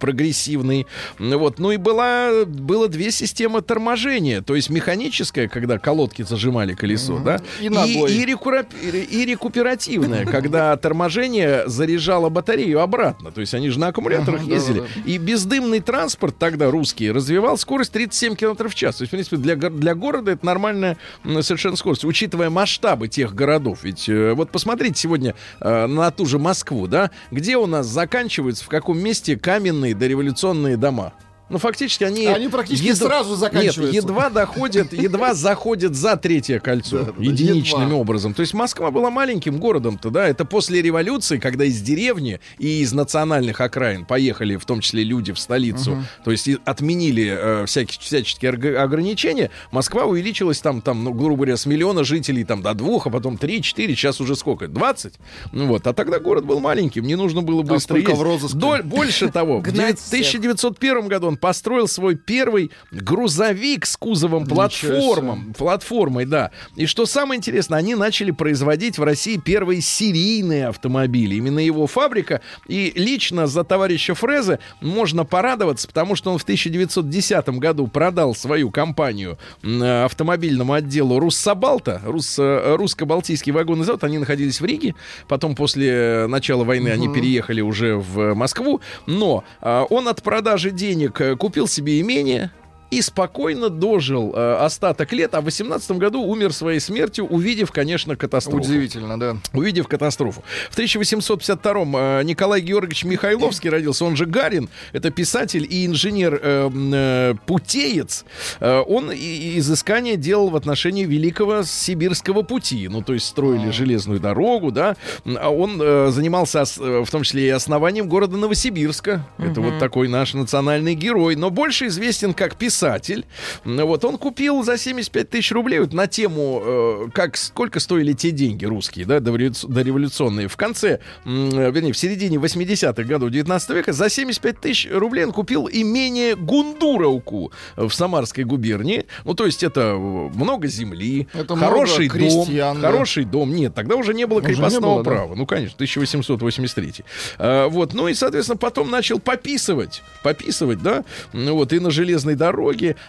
прогрессивный. 0.05 0.87
Ну 1.19 1.39
Вот. 1.39 1.59
Ну 1.59 1.71
и 1.73 1.79
была, 1.79 2.45
было 2.45 2.89
две 2.89 3.11
системы 3.11 3.63
торможения. 3.63 4.43
То 4.43 4.55
есть 4.55 4.69
механическая, 4.69 5.49
когда 5.49 5.79
колодки 5.79 6.23
зажимали 6.23 6.75
колесо, 6.75 7.19
да? 7.19 7.41
И 7.63 7.71
ногой. 7.71 8.13
и, 8.13 8.27
рекура- 8.27 8.67
и 8.83 9.25
рекуперативная, 9.25 10.27
когда 10.27 10.77
торможение 10.77 11.63
заряжало 11.67 12.29
батарею 12.29 12.81
обратно. 12.81 13.33
То 13.33 13.41
есть 13.41 13.55
они 13.55 13.71
же 13.71 13.79
на 13.79 13.89
аккумуляторах 13.89 14.43
ездили. 14.43 14.85
И 15.07 15.17
бездымный 15.17 15.81
транспорт 15.81 16.37
тогда 16.39 16.71
русский 16.71 17.11
развивал 17.11 17.57
скорость 17.57 17.93
37 17.93 18.35
км 18.37 18.69
в 18.69 18.75
час. 18.75 18.97
То 18.97 19.03
есть, 19.03 19.09
в 19.09 19.13
принципе, 19.13 19.37
для, 19.39 19.57
для 19.57 19.95
города 19.95 20.33
это 20.33 20.45
нормальная 20.45 20.99
совершенно 21.41 21.77
скорость, 21.77 22.05
учитывая 22.05 22.51
масштабы 22.51 23.09
тех 23.09 23.35
городов. 23.35 23.79
Ведь 23.85 24.09
э, 24.09 24.35
вот 24.35 24.51
посмотрите 24.51 25.01
сегодня 25.01 25.35
э, 25.61 25.87
на 25.87 26.11
ту 26.11 26.27
же 26.27 26.39
Москву, 26.39 26.87
да, 26.87 27.11
где 27.31 27.57
у 27.57 27.67
нас 27.67 27.87
заканчиваются, 27.87 28.65
в 28.65 28.69
каком 28.69 28.99
месте 28.99 29.37
каменные 29.37 29.94
дореволюционные 29.95 30.77
дома. 30.77 31.13
Ну, 31.51 31.59
фактически 31.59 32.05
они... 32.05 32.27
Они 32.27 32.49
практически 32.49 32.87
едва- 32.89 33.07
сразу 33.07 33.37
заканчиваются. 33.37 33.83
Нет, 33.95 34.05
едва 34.05 34.31
доходят, 34.31 34.93
едва 34.95 35.35
заходят 35.35 35.95
за 35.95 36.17
третье 36.17 36.59
кольцо. 36.59 37.15
Единичным 37.19 37.83
едва. 37.83 37.97
образом. 37.99 38.33
То 38.33 38.41
есть 38.41 38.55
Москва 38.55 38.91
была 38.91 39.11
маленьким 39.11 39.59
городом-то, 39.59 40.09
да, 40.09 40.27
это 40.27 40.47
после 40.47 40.81
революции, 40.81 41.37
когда 41.39 41.65
из 41.67 41.83
деревни 41.83 42.41
и 42.59 42.81
из 42.81 42.95
национальных 42.95 43.61
окраин 43.61 44.07
поехали, 44.07 44.57
в 44.57 44.65
том 44.65 44.81
числе 44.81 45.05
люди 45.05 45.33
в 45.35 45.39
столицу, 45.39 46.03
то 46.25 46.31
есть 46.31 46.49
отменили 46.65 47.37
э, 47.39 47.67
всякие, 47.67 48.01
всяческие 48.01 48.51
ограничения, 48.79 49.51
Москва 49.71 50.05
увеличилась 50.05 50.61
там, 50.61 50.81
там, 50.81 51.05
ну, 51.05 51.13
грубо 51.13 51.37
говоря, 51.37 51.57
с 51.59 51.67
миллиона 51.67 52.05
жителей 52.05 52.45
там 52.45 52.63
до 52.63 52.73
двух, 52.73 53.07
а 53.07 53.11
потом 53.11 53.37
три, 53.37 53.61
четыре, 53.61 53.95
сейчас 53.95 54.19
уже 54.21 54.35
сколько? 54.35 54.67
20? 54.67 55.13
Ну 55.53 55.67
вот, 55.67 55.87
а 55.87 55.93
тогда 55.93 56.19
город 56.21 56.47
был 56.47 56.61
маленьким, 56.61 57.05
не 57.05 57.17
нужно 57.17 57.43
было 57.43 57.61
быстро 57.63 57.97
сколько 58.01 58.11
в 58.13 58.15
ездить. 58.15 58.25
розыске? 58.25 58.59
Доль- 58.59 58.83
больше 58.83 59.29
того, 59.33 59.59
в 59.59 59.63
Гнать 59.63 59.97
девять- 60.11 60.35
1901 60.35 61.09
году 61.09 61.34
он 61.35 61.37
построил 61.37 61.89
свой 61.89 62.15
первый 62.15 62.71
грузовик 62.93 63.87
с 63.87 63.97
кузовом 63.97 64.47
платформом, 64.47 65.53
платформой, 65.55 66.25
да. 66.27 66.51
И 66.77 66.87
что 66.87 67.07
самое 67.07 67.39
интересное, 67.39 67.79
они 67.79 67.95
начали 67.95 68.31
производить 68.31 68.99
в 68.99 69.03
России 69.03 69.37
первые 69.37 69.81
серийные 69.81 70.69
автомобили. 70.69 71.35
Именно 71.35 71.59
его 71.59 71.87
фабрика. 71.87 72.41
И 72.69 72.93
лично 72.95 73.47
за 73.47 73.65
товарища 73.65 74.15
Фрезе 74.15 74.61
можно 74.81 75.25
порадоваться, 75.25 75.89
потому 75.89 76.15
что 76.15 76.31
он 76.31 76.39
в 76.39 76.45
1910 76.45 77.49
году 77.59 77.89
продал 77.89 78.35
свою 78.35 78.71
компанию 78.71 79.39
э, 79.63 80.05
автомобильному 80.05 80.73
отделу 80.73 81.19
Руссобалта, 81.19 82.01
Руссо- 82.05 82.77
русско-балтийский 82.77 83.53
вагонный 83.53 83.85
завод. 83.85 84.05
Они 84.05 84.19
находились 84.19 84.61
в 84.61 84.65
Риге. 84.65 84.95
Потом 85.27 85.55
после 85.55 85.89
э, 85.91 86.27
начала 86.27 86.65
войны 86.65 86.91
они 86.91 87.09
переехали 87.13 87.61
уже 87.61 87.97
в 87.97 88.35
Москву. 88.35 88.81
Но 89.07 89.45
а, 89.61 89.85
он 89.85 90.09
от 90.09 90.23
продажи 90.23 90.71
денег 90.71 91.21
э, 91.21 91.24
купил 91.39 91.67
себе 91.69 92.01
имение, 92.01 92.51
и 92.95 93.03
спокойно 93.03 93.69
дожил 93.71 94.33
э, 94.35 94.55
остаток 94.61 95.13
лет, 95.13 95.35
а 95.35 95.41
в 95.41 95.45
18 95.45 95.91
году 95.93 96.23
умер 96.23 96.53
своей 96.53 96.81
смертью, 96.81 97.27
увидев, 97.27 97.73
конечно, 97.73 98.17
катастрофу. 98.17 98.59
Удивительно, 98.59 99.19
да. 99.19 99.37
Увидев 99.53 99.89
катастрофу. 99.89 100.45
В 100.71 100.79
1852-м 100.79 101.97
э, 101.97 102.23
Николай 102.25 102.61
Георгиевич 102.61 103.05
Михайловский 103.05 103.71
родился, 103.71 104.05
он 104.05 104.17
же 104.17 104.27
Гарин, 104.27 104.69
это 104.93 105.11
писатель 105.11 105.67
и 105.69 105.87
инженер 105.87 106.39
э, 106.43 106.71
э, 106.73 107.35
путеец. 107.47 108.25
Э, 108.61 108.81
он 108.87 109.11
и- 109.11 109.17
и 109.17 109.59
изыскания 109.59 110.17
делал 110.17 110.51
в 110.51 110.57
отношении 110.57 111.05
великого 111.05 111.63
сибирского 111.65 112.43
пути, 112.43 112.87
ну 112.89 113.03
то 113.03 113.13
есть 113.15 113.27
строили 113.27 113.71
железную 113.71 114.21
дорогу, 114.21 114.71
да. 114.71 114.97
А 115.25 115.49
он 115.51 115.81
э, 115.83 116.11
занимался 116.11 116.65
э, 116.79 117.03
в 117.05 117.11
том 117.11 117.23
числе 117.25 117.47
и 117.47 117.51
основанием 117.51 118.09
города 118.09 118.37
Новосибирска. 118.37 119.27
Это 119.39 119.61
вот 119.61 119.79
такой 119.79 120.09
наш 120.09 120.35
национальный 120.35 120.95
герой, 120.95 121.35
но 121.37 121.51
больше 121.51 121.87
известен 121.89 122.35
как 122.35 122.55
писатель 122.57 122.84
писатель. 122.85 123.25
Вот 123.65 124.05
он 124.05 124.19
купил 124.19 124.63
за 124.63 124.77
75 124.77 125.31
тысяч 125.31 125.53
рублей 125.53 125.81
вот 125.81 125.93
на 125.93 126.07
тему, 126.07 126.63
э, 126.65 127.07
как 127.15 127.37
сколько 127.37 127.81
стоили 127.81 128.13
те 128.13 128.31
деньги 128.31 128.65
русские, 128.67 129.07
да, 129.07 129.19
дореволюц- 129.19 129.67
дореволюционные. 129.67 130.49
В 130.49 130.57
конце, 130.57 130.99
э, 131.25 131.71
вернее, 131.71 131.93
в 131.93 131.97
середине 131.99 132.39
80-х 132.39 133.09
годов 133.09 133.31
19 133.31 133.71
века 133.71 133.93
за 133.93 134.09
75 134.11 134.61
тысяч 134.61 134.89
рублей 134.93 135.25
он 135.25 135.33
купил 135.33 135.69
имение 135.73 136.37
Гундуровку 136.37 137.53
в 137.77 137.91
Самарской 137.91 138.45
губернии. 138.45 139.07
Ну, 139.25 139.35
то 139.35 139.47
есть 139.47 139.63
это 139.63 139.81
э, 139.81 139.97
много 139.97 140.67
земли, 140.69 141.27
Это 141.33 141.57
хороший 141.57 142.09
много 142.09 142.19
дом, 142.19 142.45
крестьян, 142.47 142.81
да. 142.81 142.91
хороший 142.91 143.25
дом. 143.25 143.55
Нет, 143.55 143.75
тогда 143.75 143.97
уже 143.97 144.13
не 144.15 144.27
было 144.27 144.41
Уже 144.41 144.49
крепостного 144.49 144.95
было, 144.97 145.05
да? 145.05 145.11
права. 145.11 145.35
Ну, 145.35 145.47
конечно, 145.47 145.75
1883. 145.77 147.05
А, 147.39 147.69
вот, 147.69 147.95
ну 147.95 148.09
и, 148.09 148.15
соответственно, 148.15 148.59
потом 148.59 148.91
начал 148.91 149.19
пописывать, 149.19 150.03
пописывать, 150.23 150.83
да, 150.83 151.05
ну 151.33 151.55
вот, 151.55 151.73
и 151.73 151.81
на 151.81 151.91
железной 151.91 152.35
дороге. 152.35 152.64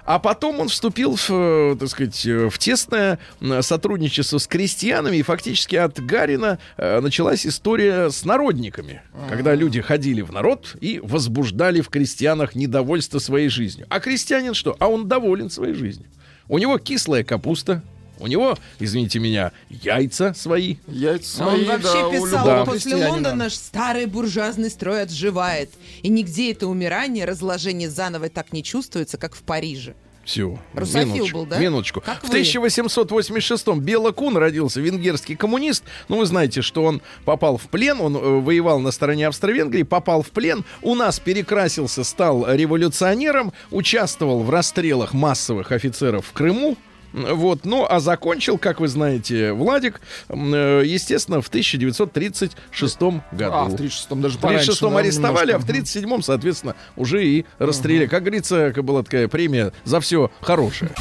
А 0.06 0.20
потом 0.20 0.60
он 0.60 0.70
вступил 0.70 1.16
в, 1.16 1.30
э, 1.30 1.76
так 1.80 1.90
сказать, 1.90 2.26
э, 2.26 2.50
в 2.50 2.58
тесное 2.58 3.20
сотрудничество 3.62 4.38
с 4.38 4.48
крестьянами, 4.48 5.18
и 5.18 5.22
фактически 5.22 5.76
от 5.76 6.00
Гарина 6.00 6.60
э, 6.78 7.00
началась 7.00 7.46
история 7.46 8.10
с 8.10 8.26
народниками, 8.26 9.02
когда 9.30 9.56
люди 9.56 9.82
ходили 9.82 10.22
в 10.22 10.32
народ 10.32 10.76
и 10.82 11.00
возбуждали 11.04 11.82
в 11.82 11.90
крестьянах 11.90 12.56
недовольство 12.56 13.20
своей 13.20 13.50
жизнью. 13.50 13.88
А 13.90 14.00
крестьянин 14.00 14.54
что? 14.54 14.76
А 14.80 14.88
он 14.88 15.08
доволен 15.08 15.50
своей 15.50 15.74
жизнью. 15.74 16.08
У 16.48 16.58
него 16.58 16.78
кислая 16.78 17.24
капуста, 17.24 17.84
у 18.20 18.28
него, 18.28 18.58
извините 18.80 19.20
меня, 19.20 19.52
яйца 19.70 20.34
свои, 20.34 20.78
Яйца 20.88 21.44
А 21.44 21.48
Он 21.48 21.56
свои, 21.56 21.66
вообще 21.66 22.02
да, 22.02 22.10
писал, 22.12 22.48
любого 22.48 22.66
после. 22.66 22.96
Лондона 22.96 23.50
старый 23.50 24.06
буржуазный 24.06 24.70
строй 24.70 25.02
отживает. 25.04 25.72
И 26.02 26.10
нигде 26.10 26.52
это 26.52 26.68
умирание, 26.68 27.26
разложение 27.26 27.90
заново 27.90 28.30
так 28.30 28.54
не 28.54 28.64
чувствуется, 28.64 29.18
как 29.18 29.36
в 29.36 29.42
Париже. 29.42 29.96
Все. 30.26 30.58
Русофил 30.74 31.28
был, 31.32 31.46
да? 31.46 31.60
Минуточку. 31.60 32.02
Как 32.02 32.24
в 32.24 32.30
вы? 32.30 32.42
1886-м 32.42 33.80
Бела 33.80 34.12
Кун 34.12 34.36
родился, 34.38 34.82
венгерский 34.82 35.36
коммунист. 35.36 35.84
Ну, 36.10 36.18
вы 36.18 36.26
знаете, 36.26 36.64
что 36.64 36.84
он 36.84 37.04
попал 37.26 37.58
в 37.58 37.68
плен, 37.68 38.02
он 38.02 38.18
э, 38.18 38.20
воевал 38.20 38.80
на 38.80 38.90
стороне 38.90 39.28
Австро-Венгрии, 39.28 39.84
попал 39.84 40.24
в 40.24 40.32
плен, 40.32 40.66
у 40.82 40.96
нас 40.96 41.20
перекрасился, 41.20 42.04
стал 42.04 42.52
революционером, 42.52 43.54
участвовал 43.70 44.42
в 44.42 44.50
расстрелах 44.50 45.14
массовых 45.14 45.72
офицеров 45.72 46.26
в 46.26 46.34
Крыму. 46.34 46.76
Вот, 47.14 47.66
ну, 47.66 47.86
а 47.88 48.00
закончил, 48.00 48.58
как 48.58 48.80
вы 48.80 48.88
знаете, 48.88 49.54
Владик, 49.54 50.02
э, 50.30 50.84
естественно, 50.86 51.42
в 51.42 51.48
1936 51.48 53.00
году. 53.32 53.56
А, 53.56 53.66
в 53.66 53.76
36-м 53.76 54.22
даже 54.22 54.38
В 54.38 54.42
пораньше, 54.42 54.72
36-м 54.72 54.94
да, 54.94 55.00
арестовали, 55.00 55.52
а 55.52 55.58
в 55.58 55.68
немножко. 55.68 56.00
37-м, 56.00 56.22
соответственно, 56.24 56.76
уже 56.96 57.26
и 57.26 57.46
расстреляли. 57.60 58.08
Как 58.08 58.24
говорится, 58.24 58.74
была 58.78 59.04
такая 59.04 59.28
премия 59.28 59.72
за 59.84 60.00
все 60.00 60.32
хорошее. 60.42 60.92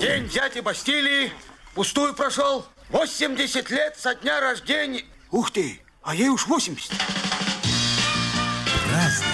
День 0.00 0.28
дяди 0.28 0.60
Бастилии 0.60 1.30
пустую 1.74 2.14
прошел. 2.14 2.66
80 2.90 3.70
лет 3.70 3.96
со 3.98 4.14
дня 4.14 4.40
рождения. 4.40 5.02
Ух 5.30 5.50
ты, 5.50 5.80
а 6.02 6.14
ей 6.14 6.28
уж 6.28 6.46
80. 6.46 6.92
Разный, 8.92 9.26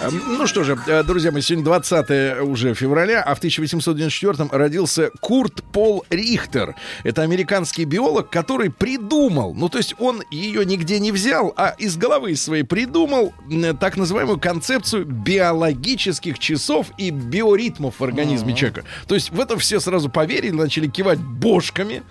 Ну 0.00 0.46
что 0.46 0.62
же, 0.62 0.78
э, 0.86 1.02
друзья 1.02 1.32
мои, 1.32 1.42
сегодня 1.42 1.64
20 1.64 2.42
уже 2.42 2.74
февраля, 2.74 3.20
а 3.20 3.34
в 3.34 3.38
1894 3.38 4.48
родился 4.52 5.10
Курт 5.20 5.64
Пол 5.72 6.04
Рихтер. 6.08 6.76
Это 7.02 7.22
американский 7.22 7.84
биолог, 7.84 8.30
который 8.30 8.70
придумал, 8.70 9.54
ну 9.54 9.68
то 9.68 9.78
есть 9.78 9.96
он 9.98 10.22
ее 10.30 10.64
нигде 10.64 11.00
не 11.00 11.10
взял, 11.10 11.52
а 11.56 11.74
из 11.78 11.96
головы 11.96 12.36
своей 12.36 12.62
придумал 12.62 13.34
так 13.80 13.96
называемую 13.96 14.38
концепцию 14.38 15.04
биологических 15.04 16.38
часов 16.38 16.86
и 16.96 17.10
биоритмов 17.10 17.98
в 17.98 18.04
организме 18.04 18.54
человека. 18.54 18.84
То 19.08 19.16
есть 19.16 19.30
в 19.30 19.40
это 19.40 19.58
все 19.58 19.80
сразу 19.80 20.08
поверили, 20.08 20.52
начали 20.52 20.86
кивать 20.86 21.18
бошками. 21.18 22.02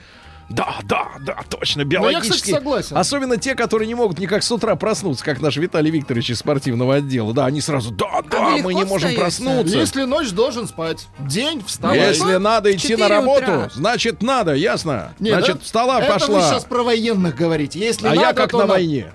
Да, 0.50 0.78
да, 0.84 1.08
да, 1.20 1.38
точно, 1.50 1.84
Ну, 1.84 1.90
я, 1.92 1.98
кстати, 2.00 2.14
биологически. 2.14 2.52
согласен. 2.52 2.98
Особенно 2.98 3.36
те, 3.36 3.54
которые 3.54 3.86
не 3.88 3.96
могут 3.96 4.18
никак 4.18 4.44
с 4.44 4.52
утра 4.52 4.76
проснуться, 4.76 5.26
как 5.26 5.42
наш 5.42 5.58
Виталий 5.58 5.92
Викторович 5.92 6.30
из 6.30 6.40
спортивного 6.40 6.96
отдела. 6.96 7.34
Да, 7.34 7.46
они 7.48 7.60
сразу, 7.60 7.92
да, 7.92 8.22
да, 8.32 8.40
вы 8.40 8.50
мы 8.52 8.58
легко 8.58 8.72
не 8.72 8.84
можем 8.86 9.14
проснуться. 9.16 9.78
Если 9.78 10.04
ночь 10.04 10.30
должен 10.32 10.68
спать, 10.68 11.08
день 11.20 11.62
вставай. 11.66 12.00
Если 12.00 12.38
надо 12.38 12.72
идти 12.74 12.96
на 12.96 13.10
работу, 13.10 13.44
утра. 13.44 13.70
значит 13.74 14.24
надо, 14.24 14.54
ясно? 14.54 15.14
Не, 15.20 15.32
значит, 15.32 15.58
да? 15.58 15.64
встала, 15.64 16.00
Это 16.00 16.14
пошла. 16.14 16.40
вы 16.40 16.42
сейчас 16.46 16.64
про 16.64 16.82
военных 16.84 17.36
говорите. 17.36 17.80
Если 17.80 18.08
а 18.08 18.12
надо, 18.12 18.22
я 18.22 18.34
как 18.34 18.52
то 18.52 18.60
на 18.60 18.66
на- 18.68 18.74
войне. 18.74 19.12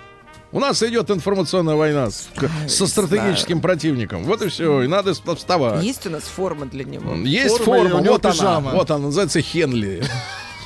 У 0.54 0.60
нас 0.60 0.82
идет 0.82 1.10
информационная 1.10 1.76
война 1.76 2.10
с- 2.10 2.28
со 2.68 2.86
стратегическим 2.86 3.62
противником. 3.62 4.24
Вот 4.24 4.42
и 4.42 4.48
все. 4.50 4.82
И 4.82 4.86
надо 4.86 5.12
вста- 5.12 5.34
вставать. 5.34 5.82
Есть 5.82 6.06
у 6.06 6.10
нас 6.10 6.24
форма 6.24 6.66
для 6.66 6.84
него. 6.84 7.14
Есть 7.14 7.56
Форма, 7.56 7.88
форма, 7.88 8.02
вот 8.10 8.24
она, 8.26 8.34
пижама. 8.34 8.70
вот 8.72 8.90
она, 8.90 9.06
называется 9.06 9.40
Хенли. 9.40 10.04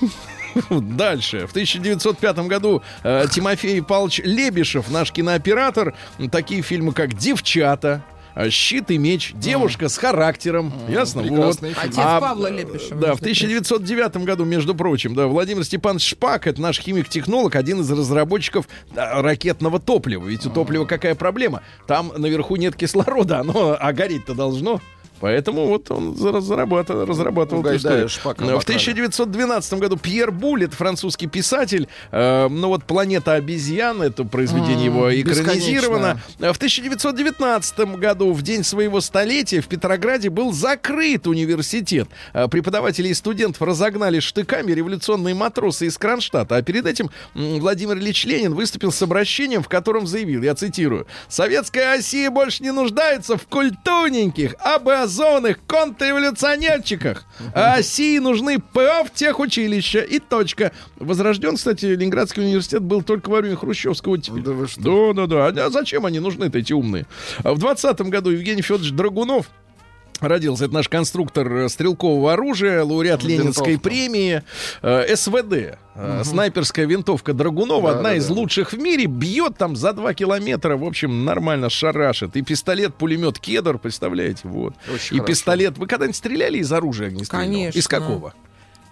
Дальше. 0.70 1.46
В 1.46 1.50
1905 1.50 2.38
году 2.40 2.82
э, 3.02 3.26
Тимофей 3.30 3.82
Павлович 3.82 4.20
Лебешев, 4.24 4.90
наш 4.90 5.12
кинооператор, 5.12 5.94
такие 6.30 6.62
фильмы, 6.62 6.92
как 6.92 7.14
«Девчата», 7.14 8.02
э, 8.34 8.50
«Щит 8.50 8.90
и 8.90 8.98
меч», 8.98 9.32
«Девушка 9.34 9.88
с 9.88 9.98
характером». 9.98 10.72
Ясно? 10.88 11.22
Вот. 11.22 11.28
прекрасный 11.28 11.68
фильм. 11.70 11.82
Отец 11.82 11.98
А, 11.98 12.20
Павла 12.20 12.50
Лепешева. 12.50 13.00
Да, 13.00 13.14
в 13.14 13.22
между 13.22 13.24
прочим. 13.24 13.46
1909 13.46 14.16
году, 14.24 14.44
между 14.44 14.74
прочим, 14.74 15.14
да, 15.14 15.26
Владимир 15.26 15.64
Степанович 15.64 16.08
Шпак, 16.10 16.46
это 16.46 16.60
наш 16.60 16.78
химик-технолог, 16.80 17.54
один 17.56 17.80
из 17.80 17.90
разработчиков 17.90 18.68
да, 18.94 19.20
ракетного 19.22 19.78
топлива. 19.80 20.26
Ведь 20.26 20.46
у 20.46 20.50
топлива 20.50 20.84
какая 20.84 21.14
проблема? 21.14 21.62
Там 21.86 22.12
наверху 22.16 22.56
нет 22.56 22.76
кислорода, 22.76 23.40
оно, 23.40 23.76
а 23.78 23.92
гореть-то 23.92 24.34
должно. 24.34 24.80
Поэтому 25.20 25.66
вот 25.66 25.90
он 25.90 26.14
за- 26.16 26.40
зарабатывал, 26.40 27.06
разрабатывал 27.06 27.60
эту 27.62 27.70
Угадаю, 27.70 27.78
историю. 27.78 28.08
Шпака 28.08 28.40
В 28.44 28.48
обокрали. 28.48 28.62
1912 28.62 29.78
году 29.80 29.96
Пьер 29.96 30.30
Буллет, 30.30 30.74
французский 30.74 31.26
писатель, 31.26 31.88
э, 32.12 32.48
ну 32.48 32.68
вот 32.68 32.84
«Планета 32.84 33.34
обезьян», 33.34 34.02
это 34.02 34.24
произведение 34.24 34.84
его 34.86 35.08
экранизировано. 35.14 36.20
В 36.38 36.56
1919 36.56 37.96
году, 37.96 38.32
в 38.32 38.42
день 38.42 38.62
своего 38.64 39.00
столетия, 39.00 39.60
в 39.60 39.68
Петрограде 39.68 40.30
был 40.30 40.52
закрыт 40.52 41.26
университет. 41.26 42.08
Э, 42.32 42.48
Преподаватели 42.48 43.08
и 43.08 43.14
студентов 43.14 43.62
разогнали 43.62 44.20
штыками 44.20 44.72
революционные 44.72 45.34
матросы 45.34 45.86
из 45.86 45.98
Кронштадта. 45.98 46.56
А 46.56 46.62
перед 46.62 46.86
этим 46.86 47.10
Владимир 47.34 47.96
Ильич 47.96 48.24
Ленин 48.24 48.54
выступил 48.54 48.92
с 48.92 49.00
обращением, 49.02 49.62
в 49.62 49.68
котором 49.68 50.06
заявил, 50.06 50.42
я 50.42 50.54
цитирую, 50.54 51.06
«Советская 51.28 51.96
Россия 51.96 52.30
больше 52.30 52.62
не 52.62 52.72
нуждается 52.72 53.36
в 53.36 53.46
культурненьких, 53.46 54.54
образованных 54.60 55.05
контрреволюционерчиках. 55.66 57.24
А 57.54 57.76
России 57.76 58.18
нужны 58.18 58.58
профтехучилища 58.58 60.00
и 60.00 60.18
точка». 60.18 60.72
Возрожден, 60.96 61.56
кстати, 61.56 61.86
Ленинградский 61.86 62.42
университет 62.42 62.82
был 62.82 63.02
только 63.02 63.30
во 63.30 63.40
время 63.40 63.56
хрущевского. 63.56 64.18
Да 64.18 64.66
что? 64.66 65.12
Да, 65.12 65.26
да, 65.26 65.50
да. 65.50 65.66
А 65.66 65.70
зачем 65.70 66.06
они 66.06 66.20
нужны-то, 66.20 66.58
эти 66.58 66.72
умные? 66.72 67.06
А 67.42 67.52
В 67.52 67.58
20 67.58 68.00
году 68.02 68.30
Евгений 68.30 68.62
Федорович 68.62 68.92
Драгунов 68.92 69.46
Родился 70.20 70.64
это 70.66 70.74
наш 70.74 70.88
конструктор 70.88 71.68
стрелкового 71.68 72.32
оружия, 72.32 72.82
лауреат 72.82 73.22
Ленинской 73.22 73.72
Винтовка. 73.72 73.88
премии, 73.88 74.42
э, 74.82 75.16
СВД, 75.16 75.78
э, 75.94 76.22
снайперская 76.24 76.86
винтовка 76.86 77.32
Драгунова, 77.32 77.92
Да, 77.92 77.96
одна 77.98 78.10
да, 78.10 78.16
из 78.16 78.26
да. 78.26 78.34
лучших 78.34 78.72
в 78.72 78.78
мире, 78.78 79.06
бьет 79.06 79.56
там 79.58 79.76
за 79.76 79.92
2 79.92 80.14
километра, 80.14 80.76
в 80.76 80.84
общем, 80.84 81.24
нормально 81.24 81.70
шарашит. 81.70 82.36
И 82.36 82.42
пистолет-пулемет 82.42 83.38
Кедр, 83.38 83.78
представляете, 83.78 84.40
вот. 84.44 84.74
Очень 84.92 85.16
и 85.16 85.18
хорошо. 85.18 85.24
пистолет. 85.26 85.78
Вы 85.78 85.86
когда-нибудь 85.86 86.16
стреляли 86.16 86.58
из 86.58 86.72
оружия 86.72 87.08
огнестрельного? 87.08 87.50
Конечно. 87.52 87.78
Из 87.78 87.88
какого? 87.88 88.34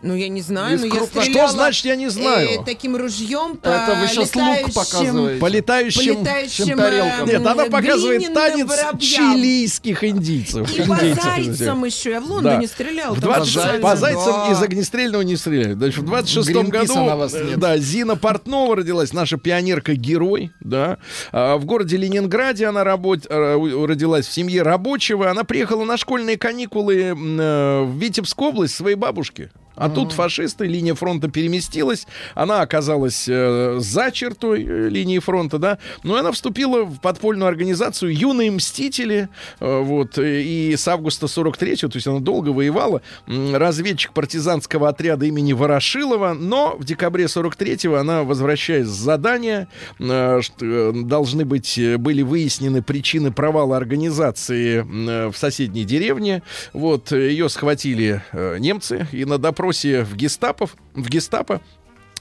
Ну, 0.07 0.15
я 0.15 0.29
не 0.29 0.43
знаю, 0.43 0.79
но 0.79 0.85
я 0.85 1.03
стреляла... 1.07 1.49
Что 1.49 1.57
значит 1.57 1.85
я 1.87 1.97
не 1.97 2.09
знаю? 2.11 2.61
э, 2.61 2.65
таким 2.67 2.95
ружьем 2.95 3.57
по 3.57 3.69
Это 3.69 3.97
вы 3.99 4.07
сейчас 4.07 4.35
лук 4.37 4.75
показываете. 4.75 5.41
По 5.41 5.47
летающим... 5.47 6.17
По 6.17 6.21
летающим... 6.21 6.77
тарелкам. 6.77 7.29
э, 7.29 7.33
Нет, 7.33 7.47
она 7.47 7.65
показывает 7.65 8.35
танец 8.35 8.67
воробьям. 8.69 8.99
чилийских 9.01 10.05
индийцев. 10.05 10.71
И 10.79 10.83
по 10.83 10.93
Индейцев. 10.93 11.25
зайцам 11.25 11.85
еще. 11.87 12.11
Я 12.11 12.21
в 12.21 12.27
Лондоне 12.31 12.67
Да. 12.67 12.73
стрелял. 12.73 13.15
В 13.15 13.21
там 13.23 13.33
20 13.33 13.49
специально. 13.51 13.81
по 13.81 13.97
зайцам 13.97 14.33
Да. 14.33 14.53
из 14.53 14.63
огнестрельного 14.63 15.23
не 15.23 15.37
стреляют. 15.37 15.79
Дальше 15.79 16.01
в 16.03 16.05
26 16.05 16.49
Гринписа 16.51 16.95
году 16.95 17.57
да, 17.57 17.79
Зина 17.79 18.17
Портнова 18.17 18.77
родилась, 18.77 19.15
наша 19.15 19.39
пионерка-герой. 19.39 20.53
Да. 20.61 20.99
А 21.33 21.57
в 21.57 21.65
городе 21.65 21.97
Ленинграде 21.97 22.67
она 22.67 22.85
работ- 22.85 23.27
э, 23.29 23.87
родилась 23.87 24.27
в 24.27 24.33
семье 24.35 24.61
рабочего. 24.63 25.31
Она 25.31 25.45
приехала 25.45 25.85
на 25.85 25.97
школьные 25.97 26.37
каникулы 26.37 26.95
э, 27.01 27.15
в 27.15 27.97
Витебскую 27.99 28.51
область 28.51 28.75
своей 28.75 28.97
бабушке. 28.97 29.51
А 29.77 29.89
тут 29.89 30.13
фашисты, 30.13 30.67
линия 30.67 30.95
фронта 30.95 31.29
переместилась, 31.29 32.07
она 32.35 32.61
оказалась 32.61 33.27
э, 33.29 33.77
за 33.81 34.11
чертой 34.13 34.65
э, 34.65 34.89
линии 34.89 35.19
фронта, 35.19 35.59
да, 35.59 35.79
но 36.03 36.17
она 36.17 36.31
вступила 36.33 36.85
в 36.85 37.01
подпольную 37.01 37.49
организацию 37.49 38.15
«Юные 38.15 38.51
мстители», 38.51 39.29
э, 39.61 39.81
вот, 39.81 40.19
э, 40.19 40.43
и 40.43 40.77
с 40.77 40.87
августа 40.87 41.27
43-го, 41.27 41.89
то 41.89 41.97
есть 41.97 42.07
она 42.07 42.21
долго 42.21 42.51
воевала, 42.51 43.03
разведчик 43.27 44.13
партизанского 44.13 44.89
отряда 44.89 45.27
имени 45.27 45.53
Ворошилова, 45.53 46.35
но 46.35 46.77
в 46.79 46.85
декабре 46.85 47.25
43-го 47.25 47.97
она, 47.97 48.23
возвращаясь 48.23 48.87
с 48.87 48.91
задания, 48.91 49.69
э, 49.99 50.41
э, 50.61 50.93
должны 50.95 51.45
быть, 51.45 51.81
были 51.99 52.23
выяснены 52.23 52.83
причины 52.83 53.33
провала 53.33 53.77
организации 53.77 54.85
э, 54.85 55.29
в 55.29 55.37
соседней 55.37 55.85
деревне, 55.85 56.43
вот, 56.73 57.11
ее 57.13 57.49
схватили 57.49 58.23
э, 58.33 58.59
немцы, 58.59 59.07
и 59.13 59.25
на 59.25 59.39
допросе 59.65 60.05
в 60.05 60.15
гестапо, 60.15 60.69
в 60.95 61.09
гестапо 61.09 61.61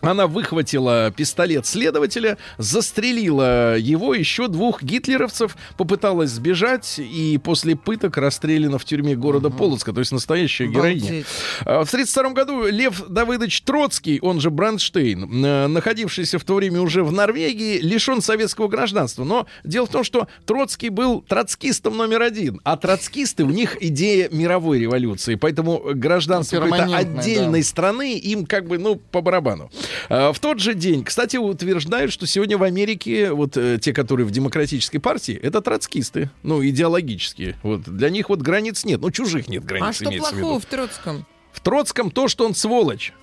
она 0.04 0.28
выхватила 0.28 1.12
пистолет 1.16 1.66
следователя, 1.66 2.38
застрелила 2.58 3.78
его, 3.78 4.14
еще 4.14 4.48
двух 4.48 4.84
гитлеровцев, 4.84 5.56
попыталась 5.78 6.32
сбежать 6.32 7.00
и 7.00 7.40
после 7.44 7.76
пыток 7.76 8.18
расстреляна 8.18 8.78
в 8.78 8.86
тюрьме 8.86 9.16
города 9.16 9.50
Полоцка, 9.50 9.94
то 9.94 10.00
есть 10.00 10.12
настоящая 10.12 10.68
героиня. 10.68 11.04
Обалдеть. 11.04 11.26
А, 11.62 11.84
В 11.86 11.94
1932 11.94 12.30
году 12.34 12.68
Лев 12.68 13.08
Давыдович 13.08 13.62
Троцкий, 13.62 14.20
он 14.22 14.40
же 14.40 14.50
Брандштейн, 14.50 15.46
э, 15.46 15.68
находившийся 15.68 16.40
в 16.40 16.44
то 16.44 16.56
время 16.56 16.82
уже 16.82 17.04
в 17.04 17.12
Норвегии, 17.12 17.80
лишен 17.80 18.22
советского 18.22 18.68
гражданства. 18.68 19.24
Но 19.24 19.48
дело 19.64 19.86
в 19.86 19.90
том, 19.90 20.04
что 20.04 20.28
Троцкий 20.46 20.90
был 20.90 21.22
троцкистом 21.22 21.98
номер 21.98 22.22
один, 22.22 22.60
а 22.64 22.78
троцкисты, 22.78 23.44
у 23.44 23.50
них 23.50 23.78
идея 23.82 24.30
мировой 24.32 24.80
революции, 24.80 25.36
поэтому 25.36 25.82
гражданство 25.94 26.60
какой-то 26.60 26.96
отдельной 26.96 27.62
да. 27.62 27.68
страны 27.68 28.18
им 28.18 28.46
как 28.46 28.68
бы, 28.68 28.78
ну, 28.78 28.96
по 28.96 29.22
барабану. 29.22 29.72
А, 30.10 30.34
В 30.34 30.40
тот 30.40 30.60
же 30.60 30.74
день, 30.74 31.04
кстати, 31.04 31.38
утверждают, 31.38 32.12
что 32.12 32.26
сегодня 32.28 32.58
в 32.58 32.64
Америке 32.64 33.32
вот 33.32 33.58
э, 33.58 33.78
те, 33.82 33.94
которые 33.94 34.26
в 34.26 34.32
демократической 34.32 35.00
партии, 35.00 35.40
это 35.42 35.62
троцкисты, 35.62 36.30
ну, 36.44 36.64
идеологические. 36.66 37.58
Вот 37.64 37.82
для 37.84 38.10
них 38.10 38.30
вот 38.30 38.42
границ 38.42 38.86
нет, 38.86 39.02
ну, 39.02 39.12
чужих 39.12 39.48
нет 39.48 39.64
границ, 39.64 39.88
А 39.88 39.94
что 39.94 40.06
имеется 40.06 40.34
в 40.34 40.40
плохого 40.40 40.60
в 40.60 40.66
Троцком? 40.66 41.26
В 41.52 41.60
Троцком 41.60 42.12
то, 42.12 42.28
что 42.28 42.46
он 42.46 42.56
сволочь. 42.56 43.14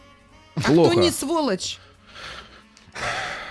А 0.54 0.60
Плохо. 0.62 0.90
кто 0.92 1.00
не 1.00 1.10
сволочь? 1.10 1.78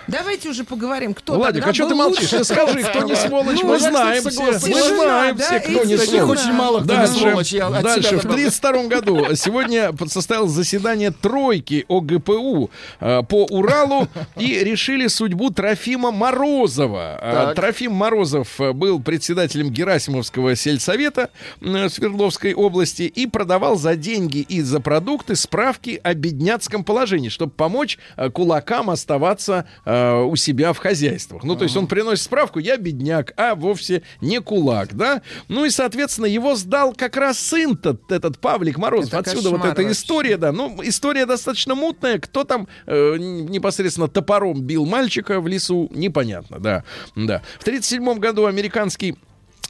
Давайте 0.09 0.49
уже 0.49 0.63
поговорим, 0.63 1.13
кто 1.13 1.33
Владик, 1.35 1.63
тогда 1.63 1.71
а 1.71 1.73
что 1.73 1.87
ты 1.89 1.95
молчишь? 1.95 2.29
скажи, 2.45 2.83
кто 2.83 3.03
не 3.03 3.15
сволочь, 3.15 3.59
Ну, 3.61 3.67
мы 3.67 3.73
я, 3.73 3.77
кстати, 3.77 3.91
знаем 3.91 4.29
все. 4.29 4.43
Мы 4.43 4.53
знаем 4.53 5.35
да, 5.37 5.43
все, 5.45 5.59
кто 5.59 5.83
не 5.83 5.97
сволочь. 5.97 6.39
очень 6.39 6.53
мало 6.53 6.79
кто 6.81 6.93
не 6.93 6.97
Дальше, 6.97 7.13
сволочь. 7.19 7.51
Дальше. 7.51 8.17
В 8.17 8.23
добавлю. 8.23 8.47
1932 8.47 8.83
году 8.87 9.35
сегодня 9.35 9.91
состоялось 10.07 10.51
заседание 10.51 11.11
тройки 11.11 11.85
ОГПУ 11.87 12.69
э, 12.99 13.23
по 13.23 13.45
Уралу 13.45 14.07
и 14.37 14.63
решили 14.63 15.07
судьбу 15.07 15.49
Трофима 15.51 16.11
Морозова. 16.11 17.19
Э. 17.21 17.53
Трофим 17.55 17.93
Морозов 17.93 18.59
э, 18.59 18.73
был 18.73 18.99
председателем 19.01 19.69
Герасимовского 19.69 20.55
сельсовета 20.55 21.29
Свердловской 21.61 22.53
области 22.53 23.03
и 23.03 23.27
продавал 23.27 23.77
за 23.77 23.95
деньги 23.95 24.39
и 24.39 24.61
за 24.61 24.79
продукты 24.79 25.35
справки 25.35 25.99
о 26.03 26.13
бедняцком 26.13 26.83
положении, 26.83 27.29
чтобы 27.29 27.51
помочь 27.51 27.97
кулакам 28.33 28.89
оставаться 28.89 29.65
э, 29.99 30.23
у 30.23 30.35
себя 30.35 30.73
в 30.73 30.77
хозяйствах. 30.77 31.43
Ну, 31.43 31.55
то 31.55 31.63
есть 31.63 31.75
он 31.75 31.87
приносит 31.87 32.25
справку, 32.25 32.59
я 32.59 32.77
бедняк, 32.77 33.33
а 33.37 33.55
вовсе 33.55 34.03
не 34.21 34.39
кулак, 34.39 34.95
да? 34.95 35.21
Ну 35.47 35.65
и, 35.65 35.69
соответственно, 35.69 36.25
его 36.25 36.55
сдал 36.55 36.93
как 36.93 37.17
раз 37.17 37.39
сын-то, 37.39 37.97
этот 38.09 38.39
Павлик 38.39 38.77
Морозов. 38.77 39.13
Это 39.13 39.31
Отсюда 39.31 39.49
вот 39.49 39.65
эта 39.65 39.89
история, 39.91 40.37
да. 40.37 40.51
Ну, 40.51 40.79
история 40.83 41.25
достаточно 41.25 41.75
мутная. 41.75 42.19
Кто 42.19 42.43
там 42.43 42.67
э, 42.85 43.17
непосредственно 43.17 44.07
топором 44.07 44.61
бил 44.61 44.85
мальчика 44.85 45.39
в 45.39 45.47
лесу, 45.47 45.89
непонятно, 45.91 46.59
да. 46.59 46.83
да. 47.15 47.41
В 47.59 47.63
1937 47.63 48.19
году 48.19 48.45
американский 48.45 49.15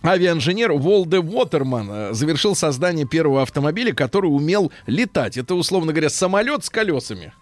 Авиаинженер 0.03 0.71
Волде 0.73 1.19
Уотерман 1.19 1.89
э, 1.91 2.13
завершил 2.13 2.55
создание 2.55 3.05
первого 3.05 3.41
автомобиля, 3.41 3.93
который 3.93 4.27
умел 4.27 4.71
летать. 4.87 5.37
Это, 5.37 5.55
условно 5.55 5.91
говоря, 5.91 6.09
самолет 6.09 6.63
с 6.63 6.69
колесами. 6.69 7.33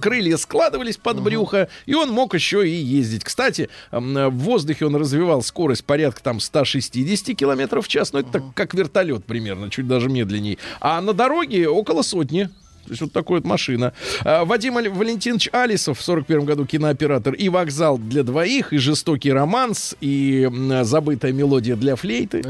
Крылья 0.00 0.36
складывались 0.36 0.96
под 0.96 1.20
брюхо, 1.20 1.68
и 1.86 1.94
он 1.94 2.10
мог 2.10 2.34
еще 2.34 2.68
и 2.68 2.72
ездить. 2.72 3.24
Кстати, 3.24 3.68
в 3.90 4.30
воздухе 4.30 4.86
он 4.86 4.96
развивал 4.96 5.42
скорость 5.42 5.84
порядка 5.84 6.22
там 6.22 6.40
160 6.40 7.36
километров 7.36 7.86
в 7.86 7.88
час. 7.88 8.12
Ну, 8.12 8.20
это 8.20 8.32
так, 8.32 8.42
как 8.54 8.74
вертолет 8.74 9.24
примерно, 9.24 9.70
чуть 9.70 9.86
даже 9.86 10.08
медленнее. 10.08 10.58
А 10.80 11.00
на 11.00 11.12
дороге 11.12 11.68
около 11.68 12.02
сотни. 12.02 12.50
То 12.86 12.92
есть 12.92 13.02
вот 13.02 13.12
такой 13.12 13.40
вот 13.40 13.46
машина. 13.46 13.92
А, 14.24 14.44
Вадим 14.44 14.74
Валентинович 14.74 15.48
Алисов 15.52 15.98
в 15.98 16.02
41 16.02 16.44
году 16.44 16.66
кинооператор 16.66 17.34
и 17.34 17.48
«Вокзал 17.48 17.98
для 17.98 18.22
двоих», 18.22 18.72
и 18.72 18.78
«Жестокий 18.78 19.32
романс», 19.32 19.96
и 20.00 20.48
«Забытая 20.82 21.32
мелодия 21.32 21.76
для 21.76 21.96
флейты». 21.96 22.42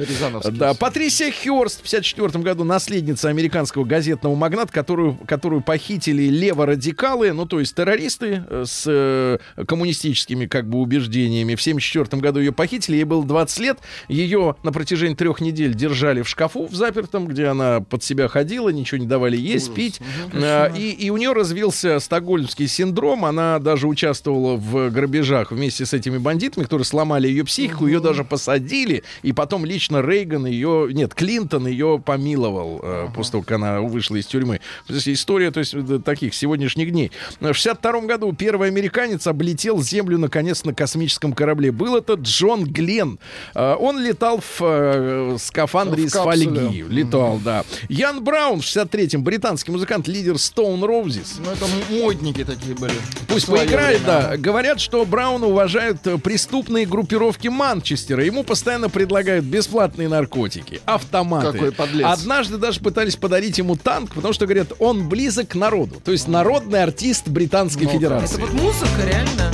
Да, 0.59 0.75
Патрисия 0.75 1.33
Хёрст 1.33 1.81
в 1.81 1.83
54 1.83 2.43
году 2.43 2.65
наследница 2.65 3.29
американского 3.29 3.85
газетного 3.85 4.35
магната, 4.35 4.73
которую, 4.73 5.15
которую 5.27 5.63
похитили 5.63 6.25
леворадикалы, 6.25 7.33
ну 7.33 7.47
то 7.47 7.61
есть 7.61 7.75
террористы 7.75 8.45
э, 8.49 8.65
с 8.67 8.85
э, 8.87 9.39
коммунистическими 9.67 10.47
как 10.47 10.69
бы 10.69 10.79
убеждениями. 10.79 11.55
В 11.55 11.63
74 11.63 12.21
году 12.21 12.41
ее 12.41 12.53
похитили, 12.53 12.97
ей 12.97 13.05
было 13.05 13.25
20 13.25 13.59
лет. 13.61 13.79
Ее 14.09 14.57
на 14.63 14.73
протяжении 14.73 15.15
трех 15.15 15.41
недель 15.41 15.75
держали 15.75 16.23
в 16.23 16.29
шкафу 16.29 16.67
в 16.67 16.75
запертом, 16.75 17.27
где 17.27 17.47
она 17.47 17.81
под 17.81 18.03
себя 18.03 18.29
ходила, 18.29 18.69
ничего 18.69 18.99
не 18.99 19.07
давали 19.07 19.37
есть, 19.37 19.75
пить. 19.75 20.01
А, 20.33 20.73
И, 20.75 20.91
и 20.91 21.11
у 21.11 21.17
нее 21.17 21.33
развился 21.33 21.99
стокгольмский 22.01 22.69
синдром. 22.69 23.25
Она 23.25 23.59
даже 23.59 23.87
участвовала 23.87 24.57
в 24.57 24.91
грабежах 24.91 25.51
вместе 25.51 25.87
с 25.87 25.93
этими 25.93 26.19
бандитами, 26.19 26.65
которые 26.65 26.85
сломали 26.85 27.29
ее 27.29 27.45
психику. 27.45 27.87
Ее 27.87 28.01
даже 28.01 28.25
посадили. 28.25 29.03
И 29.23 29.33
потом 29.33 29.65
лично 29.65 30.03
Рейган 30.03 30.47
ее... 30.47 30.89
Нет, 30.93 31.15
Клинтон 31.15 31.67
ее 31.67 32.01
помиловал 32.05 32.81
э, 32.83 33.09
после 33.15 33.33
того, 33.33 33.43
как 33.43 33.53
она 33.53 33.81
вышла 33.81 34.17
из 34.17 34.27
тюрьмы. 34.27 34.61
То 34.87 34.95
есть 34.95 35.09
история 35.09 35.51
то 35.51 35.61
есть, 35.61 35.75
э, 35.75 36.01
таких 36.05 36.35
сегодняшних 36.35 36.91
дней. 36.93 37.13
В 37.41 37.53
62 37.55 38.01
году 38.03 38.33
первый 38.33 38.69
американец 38.69 39.27
облетел 39.27 39.83
Землю 39.83 40.19
наконец 40.19 40.65
на 40.65 40.75
космическом 40.75 41.33
корабле. 41.33 41.73
Был 41.73 41.97
это 41.97 42.15
Джон 42.15 42.65
Гленн. 42.65 43.19
Э, 43.55 43.75
Он 43.79 43.99
летал 44.03 44.41
в 44.41 44.61
э, 44.61 45.37
скафандре 45.39 46.03
В 46.05 46.07
из 46.07 46.13
капсуле. 46.13 46.47
фольги. 46.47 46.83
Летал, 46.89 47.41
да. 47.45 47.65
Ян 47.89 48.23
Браун 48.23 48.61
в 48.61 48.65
63-м, 48.65 49.23
британский 49.23 49.71
музыкант, 49.73 50.09
лидер 50.17 50.35
Stone 50.35 50.81
Roses. 50.81 51.41
Ну, 51.45 51.51
это 51.51 51.67
модники 51.91 52.45
такие 52.45 52.75
были. 52.75 52.95
Пусть 53.29 53.47
поиграет, 53.47 54.01
время. 54.03 54.21
да. 54.31 54.37
Говорят, 54.37 54.81
что 54.81 55.05
Брауна 55.05 55.47
уважают 55.47 56.07
э, 56.07 56.19
преступные 56.19 56.87
группировки 56.87 57.49
Манчестера. 57.49 58.25
Ему 58.25 58.43
постоянно 58.45 58.89
предлагают 58.89 59.45
бесплатные 59.45 60.09
наркотики, 60.09 60.81
автоматы. 60.87 61.53
Какой 61.53 61.73
подлец. 61.73 62.07
Однажды 62.07 62.57
даже 62.59 62.81
пытались 62.81 63.17
подарить 63.17 63.59
ему 63.59 63.77
танк, 63.77 64.15
потому 64.15 64.33
что, 64.33 64.47
говорят, 64.47 64.69
он 64.79 65.09
близок 65.09 65.49
к 65.49 65.55
народу. 65.55 66.01
То 66.05 66.13
есть 66.13 66.29
народный 66.29 66.83
артист 66.83 67.29
Британской 67.29 67.85
Ну-ка. 67.85 67.95
Федерации. 67.97 68.37
Это 68.37 68.47
вот 68.47 68.63
музыка, 68.63 68.87
реально. 69.07 69.53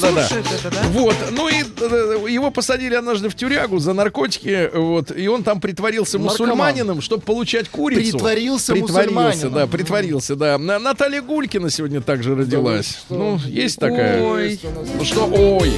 Слушает 0.00 0.46
это, 0.58 0.70
да? 0.70 0.82
Вот, 0.90 1.16
ну 1.32 1.48
и 1.48 1.54
э, 1.62 2.26
его 2.30 2.50
посадили 2.50 2.94
однажды 2.94 3.28
в 3.28 3.34
тюрягу 3.34 3.78
за 3.78 3.92
наркотики, 3.92 4.70
вот, 4.74 5.16
и 5.16 5.26
он 5.28 5.42
там 5.42 5.60
притворился 5.60 6.18
Наркоман. 6.18 6.48
мусульманином, 6.48 7.00
чтобы 7.00 7.22
получать 7.22 7.68
курицу. 7.68 8.00
Притворился 8.12 8.72
Притворился, 8.72 9.04
мусульманином. 9.14 9.52
да, 9.52 9.66
притворился, 9.66 10.36
да. 10.36 10.58
На- 10.58 10.78
Наталья 10.78 11.22
Гулькина 11.22 11.70
сегодня 11.70 12.00
также 12.00 12.34
родилась. 12.34 12.98
что? 13.06 13.14
ну, 13.14 13.38
есть 13.46 13.78
такая. 13.78 14.22
Ой, 14.22 14.60
Ну 14.98 15.04
что, 15.04 15.24
ой, 15.26 15.72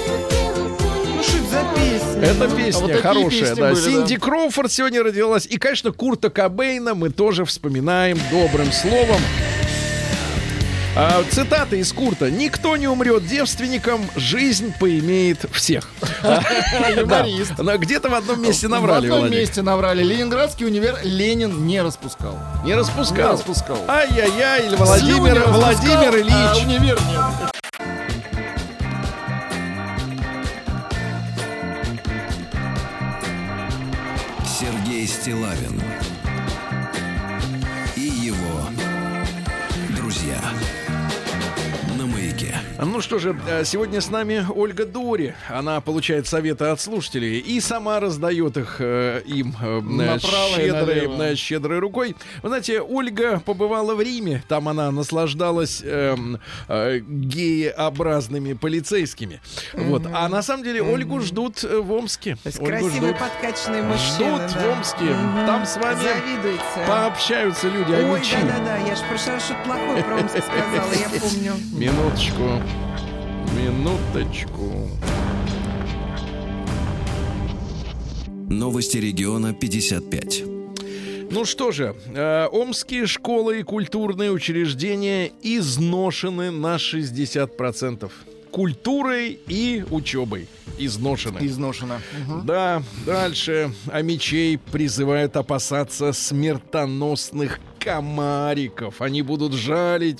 ну 1.07 1.23
что 1.23 1.37
это 1.39 1.49
за 1.51 1.65
песня? 1.75 2.57
песня 2.57 2.81
вот 2.81 2.93
хорошая, 3.03 3.41
песни 3.41 3.55
да. 3.61 3.71
были, 3.71 3.81
Синди 3.81 4.17
Кроуфорд 4.17 4.73
сегодня 4.73 5.03
родилась. 5.03 5.47
И, 5.47 5.57
конечно, 5.59 5.93
Курта 5.93 6.31
Кобейна 6.31 6.95
мы 6.95 7.11
тоже 7.11 7.45
вспоминаем 7.45 8.19
добрым 8.31 8.73
словом. 8.73 9.21
А, 10.97 11.25
цитата 11.29 11.75
из 11.75 11.93
Курта. 11.93 12.31
«Никто 12.31 12.77
не 12.77 12.87
умрет 12.87 13.27
девственником, 13.27 14.09
жизнь 14.15 14.73
поимеет 14.79 15.45
всех». 15.51 15.91
Юморист. 16.97 17.53
Где-то 17.59 18.09
в 18.11 18.15
одном 18.15 18.41
месте 18.41 18.69
наврали, 18.69 19.09
В 19.09 19.15
одном 19.15 19.31
месте 19.31 19.63
наврали. 19.63 20.05
Ленинградский 20.05 20.67
универ 20.67 20.99
Ленин 21.03 21.67
не 21.67 21.83
распускал. 21.83 22.39
Не 22.63 22.71
Не 22.71 22.75
распускал. 22.77 23.33
распускал. 23.33 23.79
Ай-яй-яй, 23.89 24.63
Слюни 24.69 24.77
Владимир, 24.77 25.35
распускал, 25.35 25.61
Владимир 25.61 26.15
а 26.15 26.19
Ильич. 26.19 26.65
универ 26.65 26.99
нет. 27.11 27.51
Сергей 34.47 35.07
Стилавин 35.07 35.83
Ну 42.85 43.01
что 43.01 43.19
же, 43.19 43.37
э, 43.49 43.65
сегодня 43.65 44.01
с 44.01 44.11
нами 44.11 44.47
Ольга 44.55 44.85
Дори. 44.85 45.35
Она 45.49 45.81
получает 45.81 46.27
советы 46.27 46.67
от 46.67 46.81
слушателей 46.81 47.39
и 47.39 47.59
сама 47.61 47.99
раздает 47.99 48.57
их 48.57 48.77
э, 48.79 49.23
им 49.27 49.55
э, 49.61 50.19
щедрой, 50.19 51.33
э, 51.33 51.35
щедрой 51.35 51.79
рукой. 51.79 52.15
Вы 52.43 52.49
знаете, 52.49 52.81
Ольга 52.83 53.41
побывала 53.41 53.95
в 53.95 54.01
Риме. 54.03 54.43
Там 54.49 54.69
она 54.69 54.91
наслаждалась 54.91 55.81
эм, 55.85 56.41
э, 56.69 56.99
гееобразными 56.99 58.53
полицейскими. 58.53 59.41
Вот. 59.73 60.03
А 60.13 60.29
на 60.29 60.43
самом 60.43 60.65
деле 60.65 60.83
Ольгу 60.83 61.21
ждут 61.21 61.65
э, 61.65 61.79
в 61.79 61.91
Омске. 61.93 62.37
То 62.43 62.49
есть 62.49 62.59
Ольгу 62.61 62.71
красивые 62.71 63.15
ждут. 63.15 63.19
подкачанные 63.19 63.83
мужчины. 63.83 64.15
Ждут 64.15 64.51
в 64.51 64.55
да. 64.55 64.73
Омске. 64.73 65.05
Мгм. 65.05 65.47
Там 65.47 65.67
с 65.67 65.77
вами 65.77 66.03
Завидуете. 66.03 66.63
Пообщаются 66.87 67.69
люди, 67.69 67.93
Ой, 67.93 68.17
амичи. 68.17 68.37
да-да-да, 68.43 68.77
я 68.77 68.95
же 68.95 69.03
в 69.05 69.11
раз 69.11 69.45
что-то 69.45 69.61
плохое 69.65 70.03
про 70.03 70.17
Омск 70.17 70.37
сказала, 70.39 70.93
я 70.93 71.21
помню. 71.21 71.53
Минуточку. 71.73 72.61
Минуточку. 73.57 74.89
Новости 78.49 78.99
региона 78.99 79.53
55. 79.53 80.45
Ну 81.31 81.45
что 81.45 81.73
же, 81.73 81.97
э, 82.15 82.47
омские 82.53 83.07
школы 83.07 83.61
и 83.61 83.63
культурные 83.63 84.31
учреждения 84.31 85.33
изношены 85.43 86.51
на 86.51 86.79
60%. 86.79 88.13
Культурой 88.53 89.41
и 89.49 89.85
учебой 89.91 90.47
изношены. 90.79 91.39
Изношено. 91.41 92.01
Мгм. 92.27 92.47
Да, 92.47 92.83
дальше. 93.05 93.73
А 93.89 94.03
мечей 94.03 94.59
призывают 94.59 95.37
опасаться 95.37 96.13
смертоносных 96.13 97.59
комариков. 97.85 99.01
Они 99.03 99.23
будут 99.23 99.53
жалить 99.53 100.19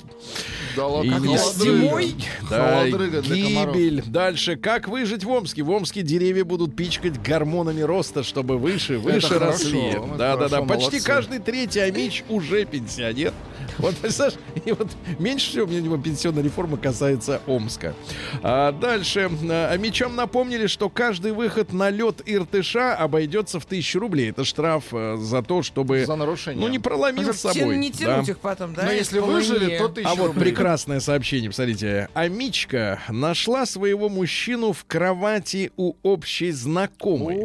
Да 0.75 0.83
и 0.83 0.85
ладно, 0.85 1.19
холодрыга. 1.19 1.43
зимой. 1.63 2.15
да, 2.49 2.87
гибель. 2.87 4.03
Дальше. 4.05 4.55
Как 4.55 4.87
выжить 4.87 5.23
в 5.23 5.29
Омске? 5.29 5.63
В 5.63 5.71
Омске 5.71 6.01
деревья 6.03 6.45
будут 6.45 6.75
пичкать 6.75 7.21
гормонами 7.21 7.81
роста, 7.81 8.23
чтобы 8.23 8.57
выше, 8.57 8.97
выше 8.97 9.39
росли. 9.39 9.79
это 9.81 10.01
Да, 10.17 10.35
да, 10.37 10.47
да. 10.47 10.47
хорошо, 10.49 10.65
Почти 10.67 10.83
молодцы. 10.91 11.03
каждый 11.05 11.39
третий 11.39 11.79
амич 11.79 12.23
уже 12.29 12.65
пенсионер. 12.65 13.33
Вот, 13.77 13.95
представляешь, 13.97 14.39
и 14.65 14.71
вот 14.71 14.87
меньше 15.19 15.49
всего 15.49 15.67
мне 15.67 15.77
его 15.77 15.97
пенсионная 15.97 16.43
реформа 16.43 16.77
касается 16.77 17.41
Омска. 17.47 17.93
А 18.41 18.71
дальше. 18.71 19.29
А, 19.49 19.69
Амичам 19.71 20.15
напомнили, 20.15 20.67
что 20.67 20.89
каждый 20.89 21.31
выход 21.33 21.73
на 21.73 21.89
лед 21.89 22.21
Иртыша 22.25 22.95
обойдется 22.95 23.59
в 23.59 23.65
тысячу 23.65 23.99
рублей. 23.99 24.29
Это 24.31 24.43
штраф 24.43 24.85
э, 24.91 25.17
за 25.17 25.41
то, 25.41 25.61
чтобы... 25.61 26.05
За 26.05 26.15
нарушение. 26.15 26.65
Ну, 26.65 26.71
не 26.71 26.79
проломил 26.79 27.33
с 27.33 27.39
собой. 27.39 27.77
не 27.77 27.91
Да. 27.91 27.97
тянуть 27.97 28.29
их 28.29 28.39
потом, 28.39 28.73
да? 28.73 28.83
Но 28.83 28.91
если 28.91 29.19
выжили, 29.19 29.77
то 29.77 29.89
тысяча 29.89 30.09
А 30.09 30.15
вот 30.15 30.27
рублей. 30.27 30.43
прекрасное 30.45 30.99
сообщение, 30.99 31.49
посмотрите. 31.49 32.09
Амичка 32.13 33.01
нашла 33.09 33.65
своего 33.65 34.09
мужчину 34.09 34.73
в 34.73 34.85
кровати 34.85 35.71
у 35.77 35.93
общей 36.03 36.51
знакомой. 36.51 37.37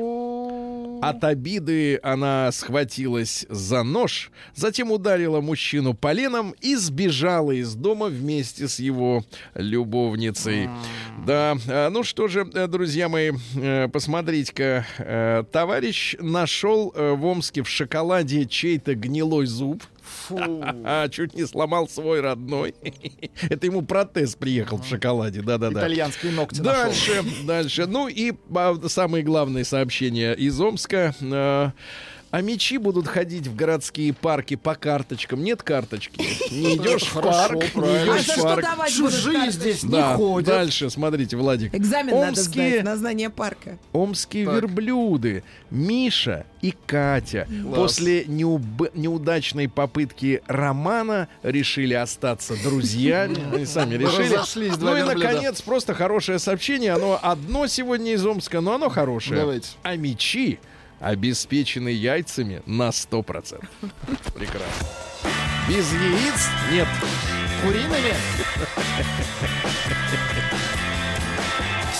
От 1.02 1.24
обиды 1.24 1.98
она 2.02 2.50
схватилась 2.52 3.46
за 3.48 3.82
нож, 3.82 4.30
затем 4.54 4.90
ударила 4.90 5.40
мужчину 5.40 5.94
поленом 5.94 6.54
и 6.60 6.76
сбежала 6.76 7.52
из 7.52 7.74
дома 7.74 8.06
вместе 8.06 8.68
с 8.68 8.78
его 8.78 9.24
любовницей. 9.54 10.68
Да, 11.26 11.56
а, 11.68 11.90
ну 11.90 12.02
что 12.02 12.28
же, 12.28 12.48
э, 12.52 12.66
друзья 12.66 13.08
мои, 13.08 13.32
э, 13.54 13.88
посмотрите-ка, 13.88 14.86
э, 14.98 15.44
товарищ 15.50 16.16
нашел 16.20 16.92
в 16.94 17.24
Омске 17.24 17.62
в 17.62 17.68
шоколаде 17.68 18.46
чей-то 18.46 18.94
гнилой 18.94 19.46
зуб. 19.46 19.82
А, 20.82 21.08
чуть 21.08 21.34
не 21.34 21.46
сломал 21.46 21.88
свой 21.88 22.20
родной. 22.20 22.74
Это 23.48 23.66
ему 23.66 23.82
протез 23.82 24.34
приехал 24.34 24.78
в 24.78 24.86
шоколаде, 24.86 25.42
да-да-да. 25.42 25.80
Итальянские 25.80 26.32
ногти. 26.32 26.60
Дальше, 26.60 27.22
дальше. 27.44 27.86
Ну 27.86 28.08
и 28.08 28.32
а, 28.54 28.76
самые 28.88 29.22
главные 29.22 29.64
сообщения 29.64 30.32
из 30.32 30.60
Омска. 30.60 31.14
А, 32.30 32.36
а 32.38 32.40
мечи 32.42 32.78
будут 32.78 33.06
ходить 33.08 33.46
в 33.46 33.54
городские 33.56 34.12
парки 34.12 34.56
по 34.56 34.74
карточкам. 34.74 35.42
Нет 35.42 35.62
карточки. 35.62 36.20
Не 36.50 36.76
идешь 36.76 37.02
в 37.02 37.12
Хорошо, 37.12 37.48
парк, 37.48 37.74
не. 37.76 37.82
А 37.88 38.04
идешь 38.04 38.26
за 38.26 38.32
в 38.34 38.42
парк. 38.42 38.88
Чужие 38.88 39.50
здесь 39.50 39.82
не 39.82 39.90
Да, 39.90 40.14
ходят. 40.16 40.48
дальше, 40.48 40.90
смотрите, 40.90 41.36
Владик. 41.36 41.74
Экзамен 41.74 42.14
надо 42.14 42.40
сдать 42.40 42.56
Омские, 42.56 42.82
на 42.82 42.96
знание 42.96 43.30
парка. 43.30 43.78
омские 43.92 44.46
Так. 44.46 44.54
верблюды 44.56 45.42
Миша 45.70 46.44
и 46.62 46.74
Катя 46.86 47.46
после 47.74 48.24
неуб- 48.24 48.90
неудачной 48.94 49.68
попытки 49.68 50.42
романа 50.46 51.28
решили 51.42 51.94
остаться 51.94 52.54
друзьями. 52.62 53.38
Они 53.54 53.64
сами 53.66 53.94
решили. 53.94 54.70
Ну 54.80 54.96
и, 54.96 55.02
наконец, 55.02 55.60
просто 55.62 55.94
хорошее 55.94 56.38
сообщение. 56.38 56.92
Оно 56.92 57.18
одно 57.20 57.66
сегодня 57.66 58.12
из 58.12 58.24
Омска, 58.24 58.60
но 58.60 58.74
оно 58.74 58.88
хорошее. 58.88 59.40
Давайте. 59.40 59.68
А 59.82 59.96
мечи 59.96 60.58
обеспечены 61.00 61.88
яйцами 61.88 62.62
на 62.66 62.88
100%. 62.90 63.64
Прекрасно. 64.34 64.86
Без 65.68 65.92
яиц 65.92 66.48
нет. 66.70 66.88
Куриными? 67.62 68.14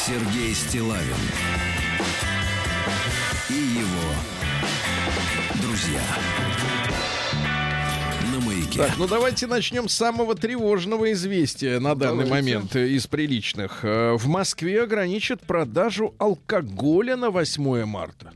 Сергей 0.06 0.54
Стилавин 0.54 1.14
и 3.48 3.54
его 3.54 4.12
друзья. 5.62 6.00
На 8.32 8.40
маяке. 8.44 8.78
Так, 8.78 8.96
ну 8.98 9.06
давайте 9.06 9.46
начнем 9.46 9.88
с 9.88 9.94
самого 9.94 10.34
тревожного 10.34 11.12
известия 11.12 11.78
на 11.80 11.94
данный 11.94 12.24
Давайте. 12.24 12.32
момент 12.56 12.76
из 12.76 13.06
приличных. 13.06 13.80
Э, 13.84 14.14
В 14.16 14.26
Москве 14.28 14.82
ограничат 14.82 15.42
продажу 15.42 16.14
алкоголя 16.18 17.16
на 17.16 17.30
8 17.30 17.84
марта. 17.84 18.32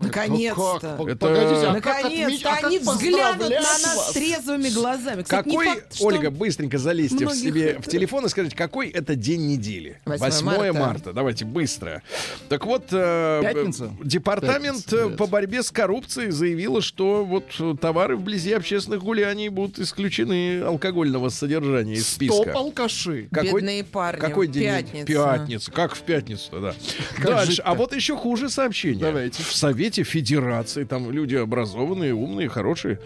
Наконец-то. 0.00 0.96
Ну 0.98 1.04
как? 1.04 1.08
Это- 1.08 1.16
Погодите, 1.26 1.66
а 1.66 1.72
Наконец-то 1.72 2.50
а 2.50 2.54
как 2.56 2.64
они 2.64 2.78
взглянут 2.78 3.48
на 3.50 3.60
нас 3.60 3.96
вас? 3.96 4.12
трезвыми 4.12 4.68
глазами. 4.70 5.22
Кстати, 5.22 5.48
не 5.48 5.52
Какой, 5.56 5.66
факт, 5.66 5.94
что- 5.94 6.04
Ольга, 6.06 6.30
быстренько 6.30 6.78
залезьте 6.78 7.18
в 7.18 7.20
многих 7.22 7.40
себе 7.42 7.64
это- 7.72 7.82
в 7.82 7.86
телефон 7.86 8.26
и 8.26 8.28
скажите, 8.28 8.56
какой 8.56 8.88
это 8.88 9.14
день 9.14 9.46
недели? 9.48 10.00
8 10.06 10.44
марта. 10.44 10.72
марта. 10.72 11.12
Давайте 11.12 11.44
быстро. 11.44 12.02
Так 12.48 12.64
вот, 12.66 12.86
э, 12.92 13.40
Пятница? 13.42 13.90
департамент 14.02 14.84
Пятница, 14.86 14.96
э, 15.12 15.16
по 15.16 15.26
борьбе 15.26 15.62
с 15.62 15.70
коррупцией 15.70 16.30
заявила, 16.30 16.80
что 16.80 17.24
вот 17.24 17.44
э, 17.58 17.74
товары 17.80 18.16
вблизи 18.16 18.52
общественных 18.52 19.02
гуляний 19.02 19.48
будут 19.50 19.78
исключены 19.78 20.62
алкогольного 20.62 21.28
содержания 21.28 21.94
из 21.94 22.08
списка. 22.08 22.36
Стоп, 22.36 22.56
алкаши. 22.56 23.28
Бедные 23.30 23.84
парни. 23.84 24.20
Какой 24.20 24.48
день? 24.48 24.62
Пятница. 24.64 25.06
Пятница. 25.06 25.70
Как 25.72 25.94
в 25.94 26.00
пятницу, 26.00 26.48
да. 26.60 26.74
Как 27.16 27.26
Дальше. 27.26 27.62
А 27.64 27.74
вот 27.74 27.94
еще 27.94 28.16
хуже 28.16 28.48
сообщение. 28.48 29.00
Давайте. 29.00 29.42
В 29.42 29.54
Совете 29.54 29.89
Федерации, 29.98 30.84
там 30.84 31.10
люди 31.10 31.34
образованные, 31.34 32.14
умные, 32.14 32.48
хорошие, 32.48 32.98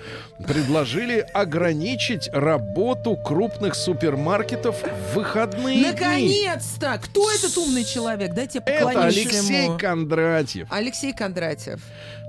предложили 0.47 1.19
ограничить 1.33 2.29
работу 2.33 3.17
крупных 3.17 3.75
супермаркетов 3.75 4.83
в 4.83 5.15
выходные. 5.15 5.87
Наконец-то! 5.93 7.01
Кто 7.03 7.31
этот 7.31 7.57
умный 7.57 7.85
человек? 7.85 8.35
Дайте 8.35 8.63
я 8.65 8.73
Это 8.73 8.87
поклонюсь 8.87 9.17
Алексей 9.17 9.65
ему. 9.65 9.79
Кондратьев. 9.79 10.69
Алексей 10.71 11.13
Кондратьев. 11.13 11.81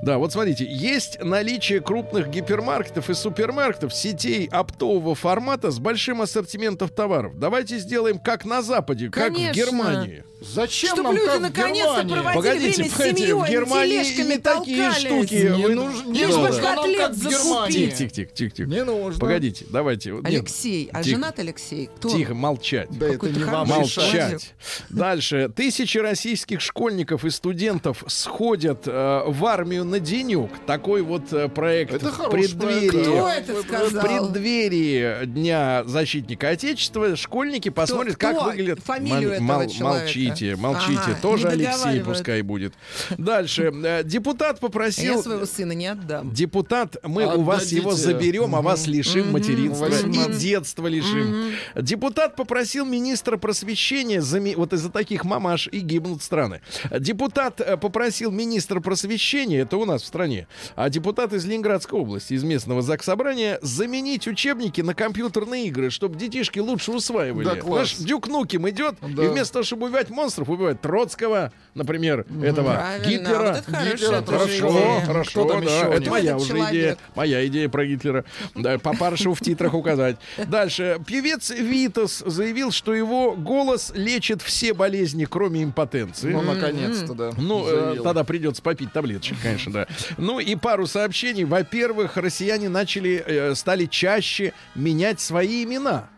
Да, 0.05 0.19
вот 0.19 0.31
смотрите, 0.31 0.67
есть 0.69 1.19
наличие 1.19 1.81
крупных 1.81 2.29
гипермаркетов 2.29 3.09
и 3.09 3.15
супермаркетов, 3.15 3.91
сетей 3.91 4.47
оптового 4.51 5.15
формата 5.15 5.71
с 5.71 5.79
большим 5.79 6.21
ассортиментом 6.21 6.89
товаров. 6.89 7.39
Давайте 7.39 7.79
сделаем 7.79 8.19
как 8.19 8.45
на 8.45 8.61
Западе, 8.61 9.09
как 9.09 9.31
в 9.31 9.33
Конечно. 9.33 9.53
Германии. 9.53 10.23
Зачем 10.41 10.89
Чтобы 10.89 11.03
нам 11.03 11.15
люди 11.15 11.25
как 11.27 11.37
в 11.37 11.41
наконец-то 11.41 12.03
Германии? 12.03 12.13
проводили 12.13 12.35
Погодите, 12.35 12.75
время 12.75 12.89
с 12.89 12.93
погодите, 12.93 13.17
семьей, 13.17 13.33
в 13.33 13.49
Германии 13.49 14.35
и 14.35 14.37
такие 14.37 14.91
штуки. 14.91 15.33
Не 15.55 15.63
Вы- 15.63 15.75
нужно, 15.75 16.11
не 16.11 16.19
Лишь 16.19 16.35
нужно 16.35 16.61
нам 16.61 16.95
как 16.95 17.13
закупить. 17.15 17.95
Тихо, 17.95 17.95
тихо, 18.13 18.31
тихо, 18.35 18.55
тихо. 18.55 18.69
Не 18.69 18.83
нужно. 18.83 19.19
Погодите, 19.19 19.65
давайте. 19.69 20.11
Нет, 20.11 20.25
Алексей. 20.25 20.89
А 20.91 21.01
Тихо. 21.01 21.15
женат 21.15 21.39
Алексей? 21.39 21.89
Кто? 21.95 22.09
Тихо, 22.09 22.35
молчать. 22.35 22.89
Да 22.91 23.07
это 23.07 23.27
не 23.29 23.43
вам. 23.43 23.67
Молчать. 23.67 24.53
Дальше. 24.89 25.49
Тысячи 25.55 25.97
российских 25.97 26.61
школьников 26.61 27.25
и 27.25 27.29
студентов 27.29 28.03
сходят 28.07 28.83
э, 28.87 29.23
в 29.25 29.45
армию 29.45 29.83
на 29.85 29.94
денек. 29.99 30.51
Такой 30.65 31.01
вот 31.01 31.31
э, 31.33 31.47
проект 31.49 31.93
Это 31.93 32.11
в 32.11 32.29
преддверии. 32.29 32.89
проект, 32.89 33.49
Кто 33.65 33.73
это 33.85 33.89
В 33.89 34.01
преддверии 34.01 35.25
Дня 35.25 35.83
защитника 35.85 36.49
Отечества 36.49 37.15
школьники 37.15 37.69
посмотрят, 37.69 38.15
кто? 38.15 38.33
как 38.33 38.45
выглядит... 38.45 38.79
Фамилию 38.83 39.41
Мол- 39.41 39.61
этого 39.61 39.73
человека. 39.73 40.03
Молчите, 40.05 40.55
молчите. 40.55 40.99
Ага, 41.05 41.17
Тоже 41.21 41.47
Алексей 41.49 41.99
пускай 42.01 42.41
будет. 42.41 42.73
Дальше. 43.17 43.71
Э, 43.83 44.03
Депутат 44.03 44.51
А 44.51 44.55
Я 44.55 44.61
попросил... 44.61 45.21
своего 45.23 45.45
сына 45.45 45.71
не 45.73 45.87
отдам. 45.87 46.31
Депутат, 46.31 46.97
мы 47.03 47.25
у 47.35 47.41
вас 47.41 47.57
Отдадите. 47.63 47.77
его 47.81 47.91
заберем, 47.93 48.55
а 48.55 48.61
вас 48.61 48.87
лишим 48.87 49.31
материнства 49.31 49.87
и 49.87 50.33
детства 50.33 50.87
лишим. 50.87 51.51
Депутат 51.75 52.35
попросил 52.35 52.85
министра 52.85 53.37
просвещения, 53.37 54.19
заме- 54.19 54.55
вот 54.55 54.73
из-за 54.73 54.89
таких 54.89 55.23
мамаш 55.25 55.67
и 55.71 55.79
гибнут 55.79 56.21
страны. 56.23 56.61
Депутат 56.99 57.61
э, 57.61 57.77
попросил 57.77 58.31
министра 58.31 58.79
просвещения, 58.79 59.65
это 59.75 59.83
у 59.83 59.85
нас 59.85 60.01
в 60.03 60.05
стране, 60.05 60.47
а 60.75 60.89
депутат 60.89 61.33
из 61.33 61.45
Ленинградской 61.45 61.99
области, 61.99 62.33
из 62.33 62.43
местного 62.43 62.81
заксобрания, 62.81 63.59
заменить 63.61 64.27
учебники 64.27 64.81
на 64.81 64.93
компьютерные 64.93 65.67
игры, 65.67 65.89
чтобы 65.89 66.17
детишки 66.17 66.59
лучше 66.59 66.91
усваивали. 66.91 67.45
Да, 67.45 67.55
класс. 67.55 67.79
Наш 67.79 67.95
Дюк 67.97 68.27
Нуким 68.27 68.69
идет, 68.69 68.95
Да. 69.01 69.25
и 69.25 69.27
вместо 69.27 69.53
того, 69.53 69.63
чтобы 69.63 69.87
убивать 69.87 70.09
монстров, 70.09 70.49
убивает 70.49 70.81
Троцкого, 70.81 71.51
например, 71.73 72.25
этого 72.41 72.73
Правильно. 72.75 73.05
Гитлера. 73.05 73.63
Вот 73.67 73.75
это 73.75 73.91
Гитлера, 73.95 74.23
Хорошо, 74.25 74.69
идея. 74.69 75.01
хорошо, 75.05 75.43
да, 75.45 75.57
еще 75.59 75.91
это 76.01 76.09
моя 76.09 76.37
уже 76.37 76.47
человек. 76.47 76.69
идея, 76.71 76.97
моя 77.15 77.47
идея 77.47 77.69
про 77.69 77.85
Гитлера. 77.85 78.25
Да, 78.55 78.77
папашу 78.79 79.33
в 79.33 79.41
титрах 79.41 79.73
указать. 79.73 80.17
Дальше. 80.47 80.99
Певец 81.05 81.49
Витас 81.51 82.23
заявил, 82.25 82.71
что 82.71 82.93
его 82.93 83.33
голос 83.35 83.91
лечит 83.95 84.41
все 84.41 84.73
болезни, 84.73 85.25
кроме 85.25 85.63
импотенции. 85.63 86.31
Ну, 86.31 86.41
наконец-то, 86.41 87.13
да. 87.13 87.31
Ну, 87.37 87.65
э, 87.67 87.97
тогда 88.03 88.23
придется 88.23 88.61
попить 88.61 88.91
таблеточек, 88.93 89.37
конечно, 89.41 89.64
да. 89.71 89.87
Ну 90.17 90.39
и 90.39 90.55
пару 90.55 90.87
сообщений. 90.87 91.43
Во-первых, 91.43 92.17
россияне 92.17 92.69
начали, 92.69 93.23
э, 93.25 93.55
стали 93.55 93.85
чаще 93.85 94.53
менять 94.75 95.19
свои 95.19 95.63
имена. 95.63 96.09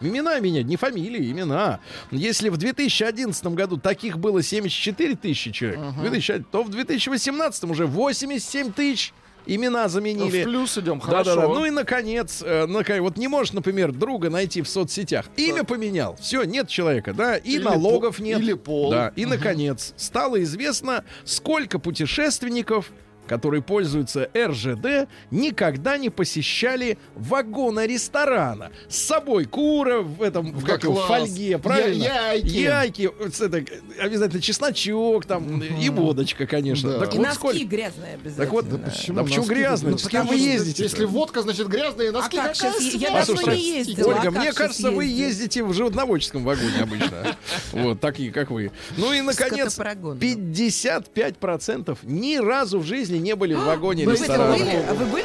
Имена 0.00 0.38
менять, 0.40 0.66
не 0.66 0.76
фамилии, 0.76 1.30
имена. 1.30 1.80
Если 2.10 2.50
в 2.50 2.58
2011 2.58 3.46
году 3.54 3.78
таких 3.78 4.18
было 4.18 4.42
74 4.42 5.16
тысячи 5.16 5.52
человек, 5.52 5.80
2001, 6.00 6.44
то 6.44 6.62
в 6.62 6.70
2018 6.70 7.64
уже 7.64 7.86
87 7.86 8.72
тысяч 8.72 9.14
имена 9.46 9.88
заменили. 9.88 10.42
В 10.42 10.44
плюс 10.44 10.76
идем, 10.78 10.98
Да, 10.98 11.04
хорошо. 11.04 11.34
да, 11.36 11.42
да. 11.42 11.48
Ну 11.48 11.64
и 11.64 11.70
наконец, 11.70 12.42
э, 12.44 12.66
нака- 12.66 13.00
вот 13.00 13.16
не 13.16 13.28
можешь, 13.28 13.52
например, 13.52 13.92
друга 13.92 14.30
найти 14.30 14.62
в 14.62 14.68
соцсетях. 14.68 15.26
Имя 15.36 15.64
поменял. 15.64 16.16
Все, 16.20 16.44
нет 16.44 16.68
человека, 16.68 17.12
да, 17.14 17.36
и 17.36 17.52
Или 17.56 17.62
налогов 17.64 18.16
пол- 18.16 18.24
нет. 18.26 18.40
или 18.40 18.52
пол. 18.54 18.90
Да. 18.90 19.12
И 19.16 19.24
наконец 19.26 19.94
стало 19.96 20.42
известно, 20.42 21.04
сколько 21.24 21.78
путешественников 21.78 22.90
которые 23.26 23.62
пользуются 23.62 24.28
РЖД, 24.36 25.08
никогда 25.30 25.96
не 25.98 26.10
посещали 26.10 26.98
вагона 27.14 27.86
ресторана. 27.86 28.70
С 28.88 28.96
собой 28.98 29.44
кура 29.44 30.00
в 30.00 30.22
этом 30.22 30.52
в, 30.52 30.62
Да 30.64 30.72
как 30.72 30.84
его, 30.84 30.94
в 30.94 31.06
фольге, 31.06 31.58
правильно? 31.58 32.02
Я- 32.04 32.32
яйки. 32.32 32.56
Яйки, 32.56 33.10
это, 33.44 33.64
обязательно 34.00 34.40
чесночок 34.40 35.26
там 35.26 35.60
и 35.60 35.88
водочка, 35.88 36.46
конечно. 36.46 36.92
Да. 36.92 36.98
Так 37.00 37.14
И 37.14 37.18
вот 37.18 37.24
носки 37.26 37.36
сколько- 37.38 37.64
грязные 37.64 38.14
обязательно. 38.14 38.44
Так 38.44 38.52
вот, 38.52 38.68
Да 38.68 38.76
да 38.76 38.90
почему 38.90 39.22
почему, 39.24 39.42
носки? 39.42 39.54
грязные? 39.54 39.92
Ну, 39.92 39.98
с 39.98 40.08
кем 40.08 40.26
вы 40.26 40.36
ездите? 40.36 40.82
Если 40.82 41.04
водка, 41.04 41.42
значит 41.42 41.68
грязные 41.68 42.10
носки. 42.12 42.36
А 42.38 42.44
как 42.44 42.54
щас- 42.54 42.80
я 42.94 43.24
давно 43.24 43.52
не 43.52 43.76
ездила, 43.78 44.08
Ольга, 44.08 44.28
а 44.28 44.30
мне 44.30 44.52
кажется, 44.52 44.90
вы 44.90 45.04
ездить? 45.04 45.26
ездите 45.26 45.64
в 45.64 45.72
животноводческом 45.72 46.44
вагоне 46.44 46.80
обычно. 46.82 47.36
Вот, 47.72 48.00
такие, 48.00 48.30
как 48.30 48.50
вы. 48.50 48.70
Ну 48.96 49.12
и, 49.12 49.20
наконец, 49.20 49.72
Скотопарагон. 49.72 50.18
55% 50.18 51.98
ни 52.04 52.36
разу 52.36 52.78
в 52.78 52.84
жизни 52.86 53.15
не 53.18 53.34
были 53.36 53.54
в 53.54 53.64
вагоне 53.64 54.04
Вы 54.06 54.16
в 54.16 54.22
этом 54.22 54.34
ресторана. 54.36 54.56
были? 54.56 54.76
А 54.88 54.94
вы 54.94 55.04
были? 55.06 55.24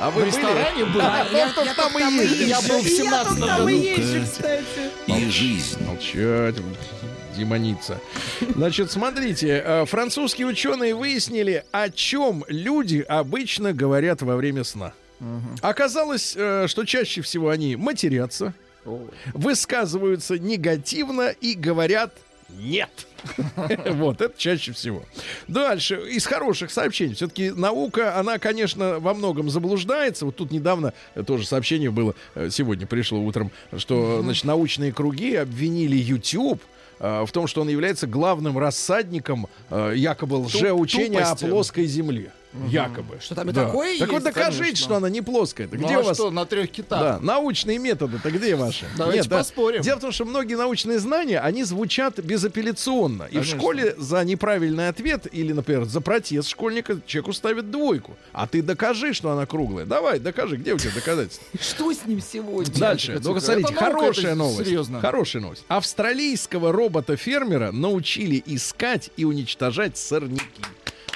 А 0.00 0.10
В 0.10 0.14
вы 0.14 0.20
были? 0.22 0.30
ресторане 0.30 0.84
был? 0.84 1.00
Да, 1.00 1.26
я- 1.32 1.48
кто 1.50 1.62
я 1.64 1.74
там 1.74 1.98
и 1.98 2.02
ездил? 2.22 2.46
Я 2.46 2.60
был 2.62 2.78
в 2.80 2.86
И 2.86 2.90
я 2.90 2.96
17 2.96 3.28
только 3.40 3.46
там 3.46 3.68
и 3.68 3.72
году. 3.74 4.00
езжу, 4.02 4.24
кстати. 4.24 4.64
И 5.06 5.30
жизнь. 5.30 5.84
Молчать, 5.84 6.54
демоница. 7.36 8.00
Значит, 8.54 8.90
смотрите, 8.90 9.62
э, 9.64 9.84
французские 9.86 10.46
ученые 10.46 10.94
выяснили, 10.94 11.64
о 11.72 11.88
чем 11.90 12.44
люди 12.48 13.04
обычно 13.08 13.72
говорят 13.72 14.22
во 14.22 14.36
время 14.36 14.64
сна. 14.64 14.92
Оказалось, 15.62 16.34
э, 16.36 16.66
что 16.68 16.84
чаще 16.84 17.22
всего 17.22 17.48
они 17.50 17.74
матерятся, 17.76 18.54
высказываются 19.34 20.38
негативно 20.38 21.28
и 21.40 21.54
говорят 21.54 22.12
нет. 22.50 22.90
Вот, 23.90 24.20
это 24.20 24.32
чаще 24.36 24.72
всего. 24.72 25.02
Дальше, 25.46 25.96
из 26.10 26.26
хороших 26.26 26.70
сообщений. 26.70 27.14
Все-таки 27.14 27.50
наука, 27.50 28.18
она, 28.18 28.38
конечно, 28.38 28.98
во 28.98 29.14
многом 29.14 29.50
заблуждается. 29.50 30.24
Вот 30.24 30.36
тут 30.36 30.50
недавно 30.50 30.92
тоже 31.26 31.46
сообщение 31.46 31.90
было, 31.90 32.14
э, 32.34 32.50
сегодня 32.50 32.86
пришло 32.86 33.20
утром, 33.20 33.50
что, 33.76 34.22
значит, 34.22 34.44
научные 34.44 34.92
круги 34.92 35.34
обвинили 35.34 35.96
YouTube 35.96 36.62
э, 37.00 37.24
в 37.26 37.32
том, 37.32 37.46
что 37.46 37.62
он 37.62 37.68
является 37.68 38.06
главным 38.06 38.58
рассадником 38.58 39.48
э, 39.70 39.92
якобы 39.96 40.36
лжеучения 40.36 41.24
о 41.24 41.34
плоской 41.36 41.86
земле. 41.86 42.32
Якобы. 42.68 43.18
Что 43.20 43.34
там 43.34 43.50
и 43.50 43.52
Да. 43.52 43.66
такое 43.66 43.98
Так 43.98 44.08
вот 44.08 44.22
есть? 44.22 44.24
докажите, 44.24 44.62
конечно. 44.64 44.84
что 44.84 44.96
она 44.96 45.10
не 45.10 45.20
плоская. 45.20 45.68
Так 45.68 45.78
Ну, 45.80 45.86
где 45.86 45.96
а 45.96 46.00
у 46.00 46.02
вас 46.02 46.16
что, 46.16 46.30
на 46.30 46.46
трех 46.46 46.70
китах? 46.70 47.00
да, 47.00 47.18
научные 47.20 47.78
методы-то 47.78 48.30
где 48.30 48.56
ваши? 48.56 48.86
Давайте 48.96 49.28
да. 49.28 49.38
поспорим. 49.38 49.82
Дело 49.82 49.98
в 49.98 50.00
том, 50.00 50.12
что 50.12 50.24
многие 50.24 50.54
научные 50.54 50.98
знания, 50.98 51.40
они 51.40 51.64
звучат 51.64 52.18
безапелляционно. 52.18 53.24
И 53.30 53.38
в 53.38 53.44
школе 53.44 53.94
за 53.98 54.24
неправильный 54.24 54.88
ответ 54.88 55.26
или, 55.30 55.52
например, 55.52 55.84
за 55.84 56.00
протест 56.00 56.48
школьника 56.48 56.98
человеку 57.06 57.32
ставят 57.32 57.70
двойку. 57.70 58.16
А 58.32 58.46
ты 58.46 58.62
докажи, 58.62 59.12
что 59.12 59.30
она 59.30 59.44
круглая. 59.46 59.84
Давай, 59.86 60.18
докажи, 60.18 60.56
где 60.56 60.72
у 60.74 60.78
тебя 60.78 60.92
доказательства? 60.94 61.46
Что 61.60 61.92
с 61.92 62.04
ним 62.06 62.20
сегодня? 62.20 62.72
Дальше. 62.78 63.20
Ну-ка, 63.22 63.40
смотрите, 63.40 63.74
хорошая 63.74 64.34
новость. 64.34 64.64
серьезно. 64.66 65.00
Хорошая 65.00 65.42
новость. 65.42 65.64
Австралийского 65.68 66.72
робота-фермера 66.72 67.72
научили 67.72 68.42
искать 68.46 69.10
и 69.16 69.24
уничтожать 69.24 69.98
сорняки. 69.98 70.42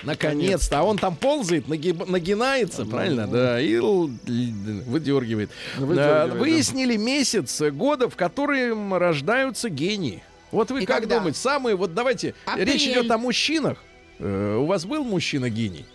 Наконец-то. 0.03 0.81
А 0.81 0.83
он 0.83 0.99
там 0.99 1.17
ползает, 1.17 1.67
нагиб- 1.69 2.11
нагинается, 2.11 2.85
правильно? 2.85 3.27
Да, 3.27 3.61
и 3.61 3.75
л- 3.75 4.07
л- 4.09 4.11
выдергивает. 4.87 5.51
Выдергивает, 5.79 5.97
Да, 5.97 6.27
да. 6.29 6.35
Выяснили 6.35 6.97
месяц 6.97 7.61
года, 7.73 8.09
в 8.09 8.17
котором 8.17 8.95
рождаются 8.95 9.69
гении. 9.69 10.23
Вот 10.51 10.71
вы 10.71 10.83
И 10.83 10.87
как 10.87 11.01
когда? 11.01 11.19
думаете, 11.19 11.39
самые, 11.39 11.77
вот 11.77 11.95
давайте, 11.95 12.35
Апрель. 12.45 12.67
речь 12.67 12.83
идет 12.87 13.11
о 13.11 13.17
мужчинах. 13.19 13.83
Э, 14.19 14.57
у 14.57 14.67
вас 14.67 14.85
был 14.85 15.03
мужчина-гений? 15.05 15.87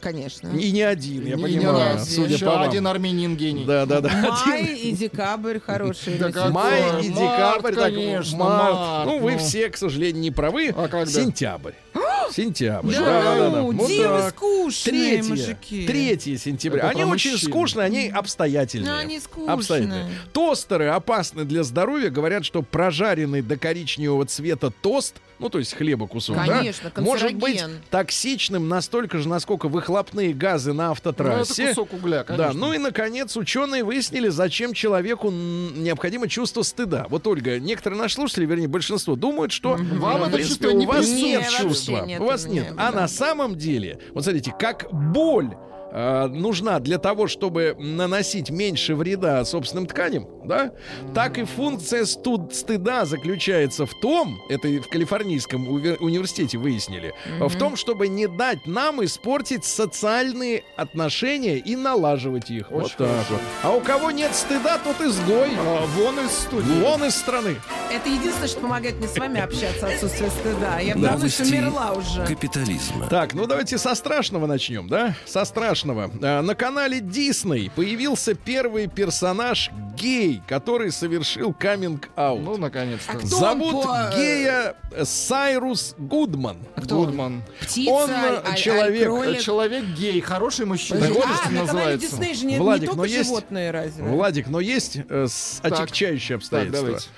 Конечно. 0.00 0.48
И 0.48 0.70
не 0.70 0.82
один, 0.82 1.26
я 1.26 1.36
Не- 1.36 1.42
не 1.42 1.58
понимаю, 1.58 1.94
раз. 1.96 2.14
судя 2.14 2.34
Еще 2.34 2.44
по 2.44 2.52
вам. 2.52 2.62
один 2.62 2.86
армянин 2.86 3.36
гений. 3.36 3.64
Да, 3.64 3.84
да, 3.86 4.00
да. 4.00 4.10
Май 4.46 4.64
и 4.64 4.92
декабрь 4.92 5.58
хорошие. 5.58 6.16
Да 6.18 6.48
Май 6.50 6.82
и 7.04 7.08
декабрь. 7.08 7.74
так, 7.74 7.84
конечно, 7.84 8.38
март. 8.38 8.74
март, 8.74 9.06
Ну, 9.06 9.18
вы 9.18 9.32
ну. 9.32 9.38
все, 9.38 9.68
к 9.68 9.76
сожалению, 9.76 10.22
не 10.22 10.30
правы. 10.30 10.72
А 10.76 10.88
когда? 10.88 11.06
Сентябрь. 11.06 11.72
Сентябрь. 12.32 12.92
Да, 12.94 13.50
ну, 13.50 13.72
Вот 13.72 13.86
девы 13.88 14.18
так. 14.18 14.30
скучные, 14.30 15.22
мужики. 15.22 15.86
3 15.86 16.38
сентября. 16.38 16.80
Это 16.84 16.90
они 16.90 17.04
очень 17.04 17.32
мужчин. 17.32 17.50
скучные, 17.50 17.84
они 17.84 18.08
обстоятельные. 18.08 18.90
Ну, 18.92 18.98
они 18.98 19.20
скучные. 19.20 19.50
Обстоятельные. 19.52 20.06
Тостеры 20.32 20.86
опасны 20.88 21.44
для 21.44 21.62
здоровья. 21.62 22.08
Говорят, 22.10 22.44
что 22.44 22.62
прожаренный 22.62 23.42
до 23.42 23.56
коричневого 23.58 24.24
цвета 24.24 24.70
тост, 24.70 25.16
ну, 25.42 25.48
то 25.50 25.58
есть 25.58 25.74
хлеба 25.74 26.06
кусок, 26.06 26.36
да, 26.36 26.46
Конечно, 26.58 26.90
может 26.98 27.34
быть 27.34 27.62
токсичным 27.90 28.68
настолько 28.68 29.18
же, 29.18 29.28
насколько 29.28 29.68
выхлопные 29.68 30.32
газы 30.32 30.72
на 30.72 30.86
Ну, 30.86 30.92
это 30.92 30.92
автотрассе. 30.92 31.68
кусок 31.68 31.92
угля, 31.92 32.18
Да, 32.18 32.24
конечно. 32.24 32.52
ну 32.60 32.72
и 32.72 32.78
наконец 32.78 33.36
ученые 33.36 33.84
выяснили, 33.84 34.28
зачем 34.28 34.72
человеку 34.72 35.30
необходимо 35.30 36.28
чувство 36.28 36.62
стыда. 36.62 37.06
Вот 37.08 37.26
Ольга, 37.26 37.58
некоторые 37.60 38.00
наши 38.00 38.14
слушатели, 38.14 38.46
вернее 38.46 38.68
большинство, 38.68 39.16
думают, 39.16 39.52
что 39.52 39.76
Вам 39.78 40.24
это 40.24 40.38
чувство 40.42 40.68
у 40.68 40.78
не 40.78 40.86
вас 40.86 41.06
нет 41.08 41.48
чувства, 41.48 42.06
у 42.18 42.24
вас 42.24 42.46
нет. 42.46 42.72
А 42.76 42.90
да. 42.92 43.00
на 43.02 43.08
самом 43.08 43.56
деле, 43.56 43.98
вот 44.14 44.24
смотрите, 44.24 44.54
как 44.58 44.86
боль 44.92 45.50
э, 45.92 46.26
нужна 46.26 46.78
для 46.80 46.98
того, 46.98 47.26
чтобы 47.28 47.76
наносить 47.78 48.50
меньше 48.50 48.94
вреда 48.94 49.44
собственным 49.44 49.86
тканям, 49.86 50.26
да, 50.44 50.72
так 51.14 51.38
и 51.38 51.44
функция 51.44 52.04
студ- 52.04 52.52
стыда 52.54 53.04
заключается 53.04 53.86
в 53.86 53.92
том, 54.00 54.40
это 54.48 54.68
и 54.68 54.78
в 54.78 54.88
Калифорнийском 54.88 55.68
университете 55.68 56.58
выяснили, 56.58 57.12
в 57.38 57.56
том, 57.58 57.76
чтобы 57.76 58.08
не 58.08 58.26
дать 58.26 58.66
нам 58.66 59.04
испортить 59.04 59.64
социальные 59.64 60.64
отношения 60.76 61.58
и 61.58 61.76
налаживать 61.76 62.50
их. 62.50 62.70
вот 62.70 62.84
Очень 62.86 62.96
так 62.96 63.30
вот. 63.30 63.40
А 63.62 63.70
у 63.72 63.80
кого 63.80 64.10
нет 64.10 64.34
стыда, 64.34 64.78
тот 64.78 65.00
изгой. 65.00 65.50
А, 65.58 65.86
вон 65.96 66.18
из 66.20 66.30
студии. 66.32 66.80
Вон 66.80 67.04
из 67.04 67.14
страны. 67.14 67.56
Это 67.92 68.08
единственное, 68.08 68.48
что 68.48 68.60
помогает 68.60 68.96
мне 68.96 69.08
с 69.08 69.18
вами 69.18 69.40
общаться, 69.40 69.86
отсутствие 69.88 70.30
стыда. 70.30 70.80
Я 70.80 70.94
давно 70.94 71.26
умерла 71.26 71.92
уже. 71.92 72.24
Капитализма. 72.26 73.06
Так, 73.08 73.34
ну 73.34 73.46
давайте 73.46 73.76
со 73.78 73.94
страшного 73.94 74.46
начнем, 74.46 74.88
да? 74.88 75.14
Со 75.26 75.44
страшного. 75.44 75.81
А, 75.84 76.42
на 76.42 76.54
канале 76.54 77.00
Дисней 77.00 77.70
появился 77.74 78.34
первый 78.34 78.86
персонаж 78.86 79.70
гей, 79.96 80.40
который 80.48 80.90
совершил 80.92 81.52
каминг-аут. 81.52 82.42
Ну, 82.42 82.56
наконец-то. 82.56 83.12
А 83.12 83.16
кто 83.16 83.26
Зовут 83.26 83.84
по- 83.84 84.10
гея 84.16 84.74
э, 84.92 85.04
Сайрус 85.04 85.94
Гудман. 85.98 86.56
Кто 86.76 87.00
он? 87.00 87.06
Гудман. 87.06 87.42
Птица, 87.60 87.90
Он, 87.90 88.10
аль- 88.10 88.34
э, 88.34 88.48
аль- 88.50 88.56
человек, 88.56 89.02
аль-кролик? 89.08 89.40
Человек 89.40 89.84
гей, 89.96 90.20
хороший 90.20 90.66
мужчина. 90.66 91.04
а, 91.06 91.08
Гордость 91.08 91.28
на 91.28 91.36
канале 91.44 91.60
называется. 91.60 92.10
Дисней 92.10 92.34
же 92.34 92.46
не, 92.46 92.52
не 92.54 92.58
Владик, 92.60 92.84
только 92.86 92.96
но 92.98 93.04
есть- 93.04 93.26
животные 93.28 93.70
разве? 93.70 94.02
Владик, 94.04 94.48
но 94.48 94.60
есть 94.60 94.96
э, 95.08 95.26
с- 95.28 95.60
Так. 95.62 95.72
отягчающие 95.72 96.36
Так, 96.38 96.42
обстоятельства. 96.42 96.84
давайте. 96.86 97.08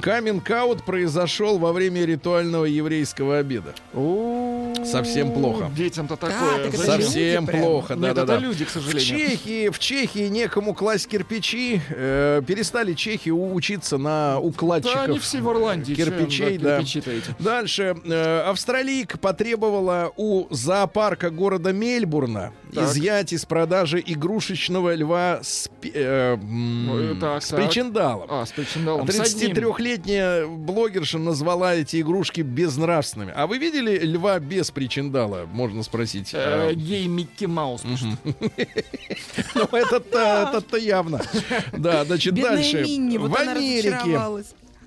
Каминг-аут 0.00 0.84
произошел 0.84 1.58
во 1.58 1.72
время 1.72 2.04
ритуального 2.04 2.64
еврейского 2.64 3.38
обеда. 3.38 3.74
О, 3.94 4.43
Совсем 4.84 5.32
плохо. 5.32 5.70
Детям-то 5.76 6.16
так 6.16 6.30
такое. 6.32 6.64
люди 6.66 6.76
Совсем 6.76 7.46
прям? 7.46 7.62
плохо, 7.62 7.96
да, 7.96 8.06
Нет, 8.08 8.16
да, 8.16 8.22
это 8.22 8.32
да. 8.34 8.38
люди, 8.38 8.64
к 8.64 8.68
В 8.68 8.72
сожалению. 8.72 9.00
Чехии, 9.06 9.68
в 9.68 9.78
Чехии 9.78 10.28
некому 10.28 10.74
класть 10.74 11.08
кирпичи. 11.08 11.80
э, 11.90 12.42
перестали 12.46 12.94
чехи 12.94 13.30
учиться 13.30 13.98
на 13.98 14.38
укладчиков. 14.38 14.94
Да, 14.94 15.02
они 15.04 15.18
все 15.18 15.40
в 15.40 15.50
Ирландии. 15.50 15.94
чем, 15.94 16.04
кирпичей, 16.06 16.58
да. 16.58 16.78
кирпичи-то 16.78 17.10
эти. 17.10 17.34
Дальше. 17.38 17.96
Э, 18.04 18.40
австралийка 18.48 19.18
потребовала 19.18 20.12
у 20.16 20.46
зоопарка 20.54 21.30
города 21.30 21.72
Мельбурна 21.72 22.52
Так. 22.74 22.84
изъять 22.84 23.32
из 23.32 23.44
продажи 23.44 24.02
игрушечного 24.04 24.94
льва 24.94 25.40
с, 25.42 25.68
пи- 25.80 25.92
э, 25.94 26.34
м, 26.34 26.90
Ой, 26.90 27.16
так, 27.20 27.42
с 27.42 27.48
так. 27.48 27.60
причиндалом. 27.60 28.26
А, 28.30 28.44
с 28.46 28.52
причиндалом. 28.52 29.08
с 29.08 29.20
одним. 29.20 29.52
33-летняя 29.52 30.46
блогерша 30.46 31.18
назвала 31.18 31.74
эти 31.74 32.00
игрушки 32.00 32.40
безнравственными. 32.42 33.32
А 33.34 33.46
вы 33.46 33.58
видели 33.58 33.98
льва 33.98 34.38
без 34.38 34.70
причиндала? 34.74 35.46
Можно 35.52 35.82
спросить. 35.82 36.34
Э, 36.34 36.68
А, 36.70 36.74
Гей 36.74 37.06
Микки 37.06 37.46
Маус. 37.46 37.82
Ну, 39.54 39.62
это-то 39.72 40.48
это-то 40.48 40.76
явно. 40.76 41.20
Да, 41.72 42.04
значит, 42.04 42.34
дальше. 42.34 42.84
В 42.84 43.34
Америке. 43.36 44.18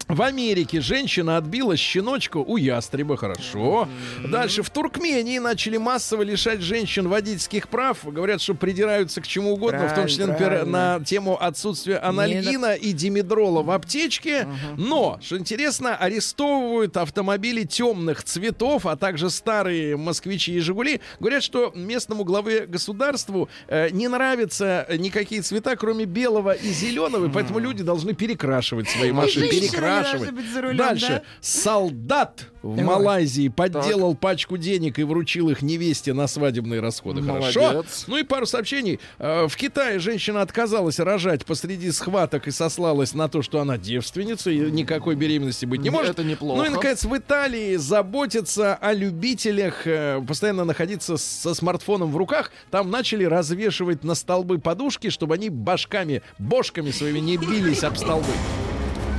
В 0.08 0.22
Америке 0.22 0.80
женщина 0.82 1.38
отбила 1.38 1.76
щеночку 1.76 2.43
у 2.47 2.58
ястреба, 2.58 3.18
хорошо. 3.18 3.89
Дальше 4.26 4.64
в 4.64 4.70
Туркмении 4.70 5.39
начали 5.39 5.78
массово 5.78 6.22
лишать 6.22 6.62
женщин 6.62 7.08
водительских 7.08 7.68
прав. 7.68 7.99
Говорят, 8.03 8.41
что 8.41 8.53
придираются 8.53 9.22
к 9.22 9.28
чему 9.28 9.53
угодно, 9.53 9.88
в 9.88 9.93
том 9.93 10.08
числе, 10.08 10.28
например, 10.28 10.51
Правильно, 10.51 10.97
на 10.97 11.03
тему 11.03 11.38
отсутствия 11.41 11.97
анальгина 11.97 12.74
и 12.74 12.93
димедрола 12.93 13.64
в 13.64 13.72
аптечке. 13.72 14.47
Но, 14.78 15.20
что 15.22 15.38
интересно, 15.38 15.95
арестовывают 15.95 16.95
автомобили 16.95 17.64
темных 17.64 18.24
цветов, 18.24 18.86
а 18.86 18.95
также 18.95 19.30
старые 19.30 19.97
москвичи 19.97 20.53
и 20.53 20.60
Жигули. 20.60 21.01
Говорят, 21.20 21.43
что 21.43 21.72
местному 21.76 22.24
главе 22.24 22.66
государству 22.66 23.49
э, 23.68 23.89
не 23.89 24.08
нравятся 24.08 24.88
никакие 24.97 25.41
цвета, 25.41 25.76
кроме 25.76 26.05
белого 26.05 26.51
и 26.51 26.70
зеленого, 26.70 27.28
и 27.28 27.30
поэтому 27.30 27.60
люди 27.60 27.84
должны 27.84 28.14
перекрашивать 28.14 28.89
свои 28.89 29.12
машины. 29.12 29.49
Перекрашивать. 29.49 29.97
За 30.04 30.62
рулем, 30.62 30.78
Дальше. 30.78 31.08
да? 31.08 31.22
Солдат 31.41 32.45
в 32.62 32.78
Ой. 32.78 32.84
Малайзии 32.84 33.48
подделал 33.48 34.16
пачку 34.16 34.58
денег 34.58 35.00
и 35.00 35.04
вручил 35.04 35.50
их 35.50 35.62
невесте 35.62 36.14
на 36.14 36.28
свадебные 36.28 36.82
расходы. 36.82 37.22
Хорошо. 37.22 37.62
Молодец. 37.62 38.06
Ну 38.08 38.18
и 38.18 38.24
пару 38.24 38.45
сообщений. 38.45 39.00
Э, 39.20 39.48
В 39.48 39.56
Китае 39.56 40.00
женщина 40.00 40.41
отказалась 40.41 41.00
рожать 41.00 41.45
посреди 41.45 41.91
схваток 41.91 42.48
и 42.48 42.52
сослалась 42.52 43.14
на 43.14 43.30
то, 43.30 43.41
что 43.41 43.60
она 43.62 43.78
девственница 43.78 44.50
и 44.52 44.60
никакой 44.72 45.16
беременности 45.16 45.66
быть 45.66 45.82
не 45.82 45.89
может. 45.89 46.12
Это 46.12 46.24
неплохо. 46.24 46.58
Ну 46.62 46.66
и, 46.66 46.70
наконец, 46.70 47.04
в 47.06 47.16
Италии 47.16 47.76
заботятся 47.76 48.76
о 48.76 48.93
любителях 48.93 49.86
э, 49.86 50.22
постоянно 50.28 50.66
находиться 50.66 51.18
со 51.18 51.54
смартфоном 51.54 52.12
в 52.12 52.18
руках. 52.18 52.52
Там 52.72 52.89
начали 52.89 53.24
развешивать 53.24 54.04
на 54.04 54.16
столбы 54.16 54.58
подушки, 54.60 55.10
чтобы 55.10 55.36
они 55.36 55.50
башками, 55.50 56.22
бошками 56.39 56.91
своими 56.91 57.20
не 57.20 57.38
бились 57.38 57.84
об 57.84 57.95
столбы. 57.98 58.28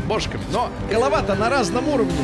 Бошками. 0.09 0.43
Но 0.51 0.71
голова-то 0.91 1.35
на 1.35 1.49
разном 1.51 1.89
уровне. 1.89 2.15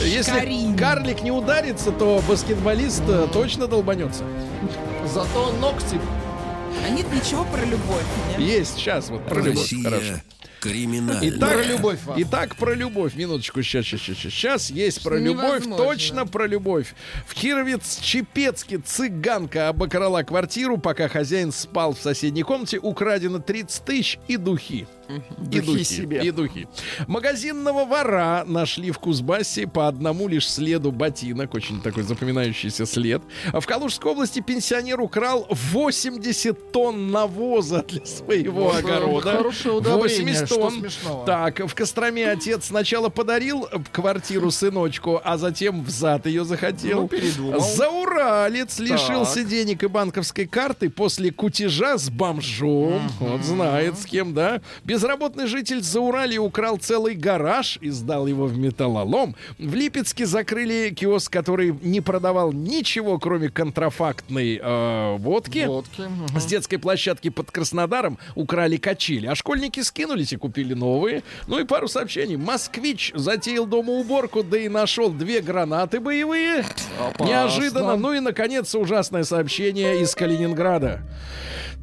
Если 0.00 0.30
Бошкарин. 0.30 0.76
карлик 0.76 1.22
не 1.22 1.30
ударится, 1.30 1.90
то 1.90 2.22
баскетболист 2.28 3.02
э, 3.08 3.28
точно 3.32 3.66
долбанется. 3.66 4.24
Зато 5.06 5.52
ногти. 5.60 5.98
А 6.86 6.90
нет 6.90 7.06
ничего 7.12 7.44
про 7.44 7.64
любовь. 7.64 8.04
нет? 8.30 8.38
Есть, 8.38 8.76
сейчас 8.76 9.08
вот 9.08 9.26
про 9.26 9.40
любовь. 9.40 9.72
Хорошо. 9.82 10.14
Россия 10.62 10.86
криминальная. 10.86 11.30
Итак, 11.30 11.52
Про 11.52 11.62
любовь 11.64 11.98
вам. 12.04 12.22
Итак, 12.22 12.56
про 12.56 12.74
любовь. 12.74 13.14
Минуточку, 13.14 13.62
сейчас, 13.62 13.86
сейчас, 13.86 14.00
сейчас. 14.00 14.32
Сейчас 14.32 14.70
есть 14.70 15.02
про 15.02 15.18
любовь, 15.18 15.64
Невозможно. 15.64 15.76
точно 15.76 16.26
про 16.26 16.46
любовь. 16.46 16.94
В 17.26 17.34
Кировец-Чепецке 17.34 18.78
цыганка 18.78 19.68
обокрала 19.68 20.22
квартиру, 20.22 20.78
пока 20.78 21.08
хозяин 21.08 21.52
спал 21.52 21.94
в 21.94 21.98
соседней 22.00 22.42
комнате. 22.42 22.78
Украдено 22.78 23.38
30 23.38 23.84
тысяч 23.84 24.18
и 24.28 24.36
духи. 24.36 24.86
И 25.50 25.60
Духи 25.60 25.82
себе. 25.82 26.22
И 26.24 26.30
духи. 26.30 26.68
Магазинного 27.08 27.84
вора 27.84 28.44
нашли 28.46 28.92
в 28.92 28.98
Кузбассе 29.00 29.66
по 29.66 29.88
одному 29.88 30.28
лишь 30.28 30.48
следу 30.48 30.92
ботинок. 30.92 31.52
Очень 31.54 31.82
такой 31.82 32.04
запоминающийся 32.04 32.86
след. 32.86 33.20
В 33.52 33.66
Калужской 33.66 34.12
области 34.12 34.40
пенсионер 34.40 35.00
украл 35.00 35.48
80 35.50 36.70
тонн 36.70 37.10
навоза 37.10 37.82
для 37.88 38.06
своего 38.06 38.72
огорода. 38.72 39.32
хорошее 39.38 39.74
удобрение, 39.74 40.02
80 40.34 40.48
что 40.54 40.70
смешного? 40.70 41.26
Так, 41.26 41.60
в 41.60 41.74
Костроме 41.74 42.30
отец 42.30 42.66
сначала 42.66 43.08
подарил 43.08 43.68
квартиру 43.92 44.50
сыночку, 44.50 45.20
а 45.22 45.38
затем 45.38 45.82
взад 45.82 46.26
ее 46.26 46.44
захотел. 46.44 47.02
Ну, 47.02 47.08
передумал. 47.08 47.60
Зауралец 47.60 48.78
лишился 48.78 49.44
денег 49.44 49.82
и 49.82 49.86
банковской 49.86 50.46
карты 50.46 50.90
после 50.90 51.30
кутежа 51.30 51.98
с 51.98 52.10
бомжом. 52.10 53.10
Вот 53.20 53.42
знает 53.42 53.98
с 53.98 54.06
кем, 54.06 54.34
да? 54.34 54.60
Безработный 54.84 55.46
житель 55.46 55.82
Зауралья 55.82 56.40
украл 56.40 56.76
целый 56.76 57.14
гараж 57.14 57.78
и 57.80 57.90
сдал 57.90 58.26
его 58.26 58.46
в 58.46 58.56
металлолом. 58.58 59.36
В 59.58 59.74
Липецке 59.74 60.26
закрыли 60.26 60.90
киоск, 60.90 61.32
который 61.32 61.74
не 61.82 62.00
продавал 62.00 62.52
ничего, 62.52 63.18
кроме 63.18 63.48
контрафактной 63.48 64.60
э, 64.62 65.16
водки. 65.18 65.68
С 66.38 66.44
детской 66.46 66.78
площадки 66.78 67.30
под 67.30 67.50
Краснодаром 67.50 68.18
украли 68.34 68.76
качели, 68.76 69.26
а 69.26 69.34
школьники 69.34 69.80
скинулись 69.80 70.32
и 70.32 70.36
купили 70.40 70.74
новые. 70.74 71.22
Ну 71.46 71.60
и 71.60 71.64
пару 71.64 71.86
сообщений. 71.86 72.36
Москвич 72.36 73.12
затеял 73.14 73.66
дома 73.66 73.92
уборку, 73.92 74.42
да 74.42 74.58
и 74.58 74.68
нашел 74.68 75.10
две 75.10 75.40
гранаты 75.40 76.00
боевые. 76.00 76.64
Опасно. 76.98 77.24
Неожиданно. 77.24 77.96
Ну 77.96 78.12
и, 78.12 78.20
наконец, 78.20 78.74
ужасное 78.74 79.22
сообщение 79.22 80.00
из 80.00 80.14
Калининграда. 80.14 81.02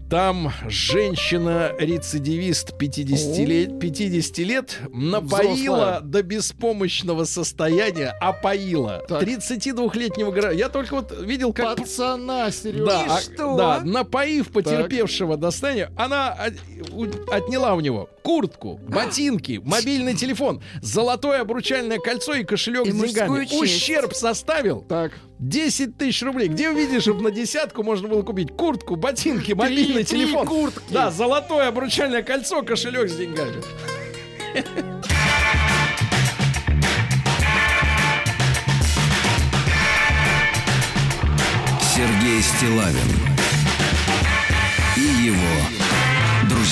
Там 0.10 0.51
женщина-рецидивист 0.70 2.78
50 2.78 3.38
лет, 3.45 3.78
50 3.80 4.38
лет 4.39 4.80
напоила 4.93 5.53
Взрослая. 5.53 5.99
до 5.99 6.24
беспомощного 6.24 7.26
состояния, 7.26 8.14
опоила 8.22 9.03
Так. 9.10 9.24
32-летнего 9.24 10.32
гражданина. 10.32 10.58
Я 10.60 10.70
только 10.70 10.93
вот 10.95 11.14
видел, 11.22 11.51
как 11.51 11.76
Пацана, 11.78 12.49
Сережа. 12.51 12.86
да, 12.86 13.03
И 13.03 13.08
а- 13.10 13.20
что? 13.20 13.58
да, 13.58 13.82
напоив 13.84 14.47
потерпевшего 14.51 15.36
до 15.36 15.51
состояния, 15.51 15.91
она 15.97 16.30
от- 16.30 16.53
у- 16.93 17.08
отняла 17.32 17.74
у 17.74 17.82
него 17.82 18.10
куртку, 18.24 18.80
ботинки, 18.88 19.60
мобильный 19.64 20.14
телефон, 20.16 20.62
золотое 20.82 21.41
обручальное 21.41 21.97
кольцо 21.99 22.34
и 22.34 22.45
кошелек 22.45 22.86
И 22.88 22.91
с 22.91 22.95
деньгами. 22.95 23.43
честь. 23.45 23.62
Ущерб 23.62 24.14
составил 24.14 24.86
Так. 24.88 25.12
10 25.40 25.98
тысяч 25.98 26.22
рублей. 26.24 26.48
Где 26.48 26.70
увидишь, 26.70 27.04
чтобы 27.04 27.22
на 27.22 27.32
десятку 27.32 27.84
можно 27.84 28.08
было 28.08 28.24
купить 28.24 28.52
куртку, 28.52 28.96
ботинки, 28.96 29.52
мобильный 29.54 30.04
три 30.04 30.22
телефон? 30.26 30.48
куртки. 30.48 30.92
Да, 30.94 31.12
золотое 31.12 31.68
обручальное 31.68 32.24
кольцо, 32.24 32.64
кошелек 32.64 33.10
с 33.10 33.16
деньгами. 33.16 33.62
Сергей 41.82 42.42
Стилавин 42.42 42.96
и 44.96 45.02
его 45.02 45.76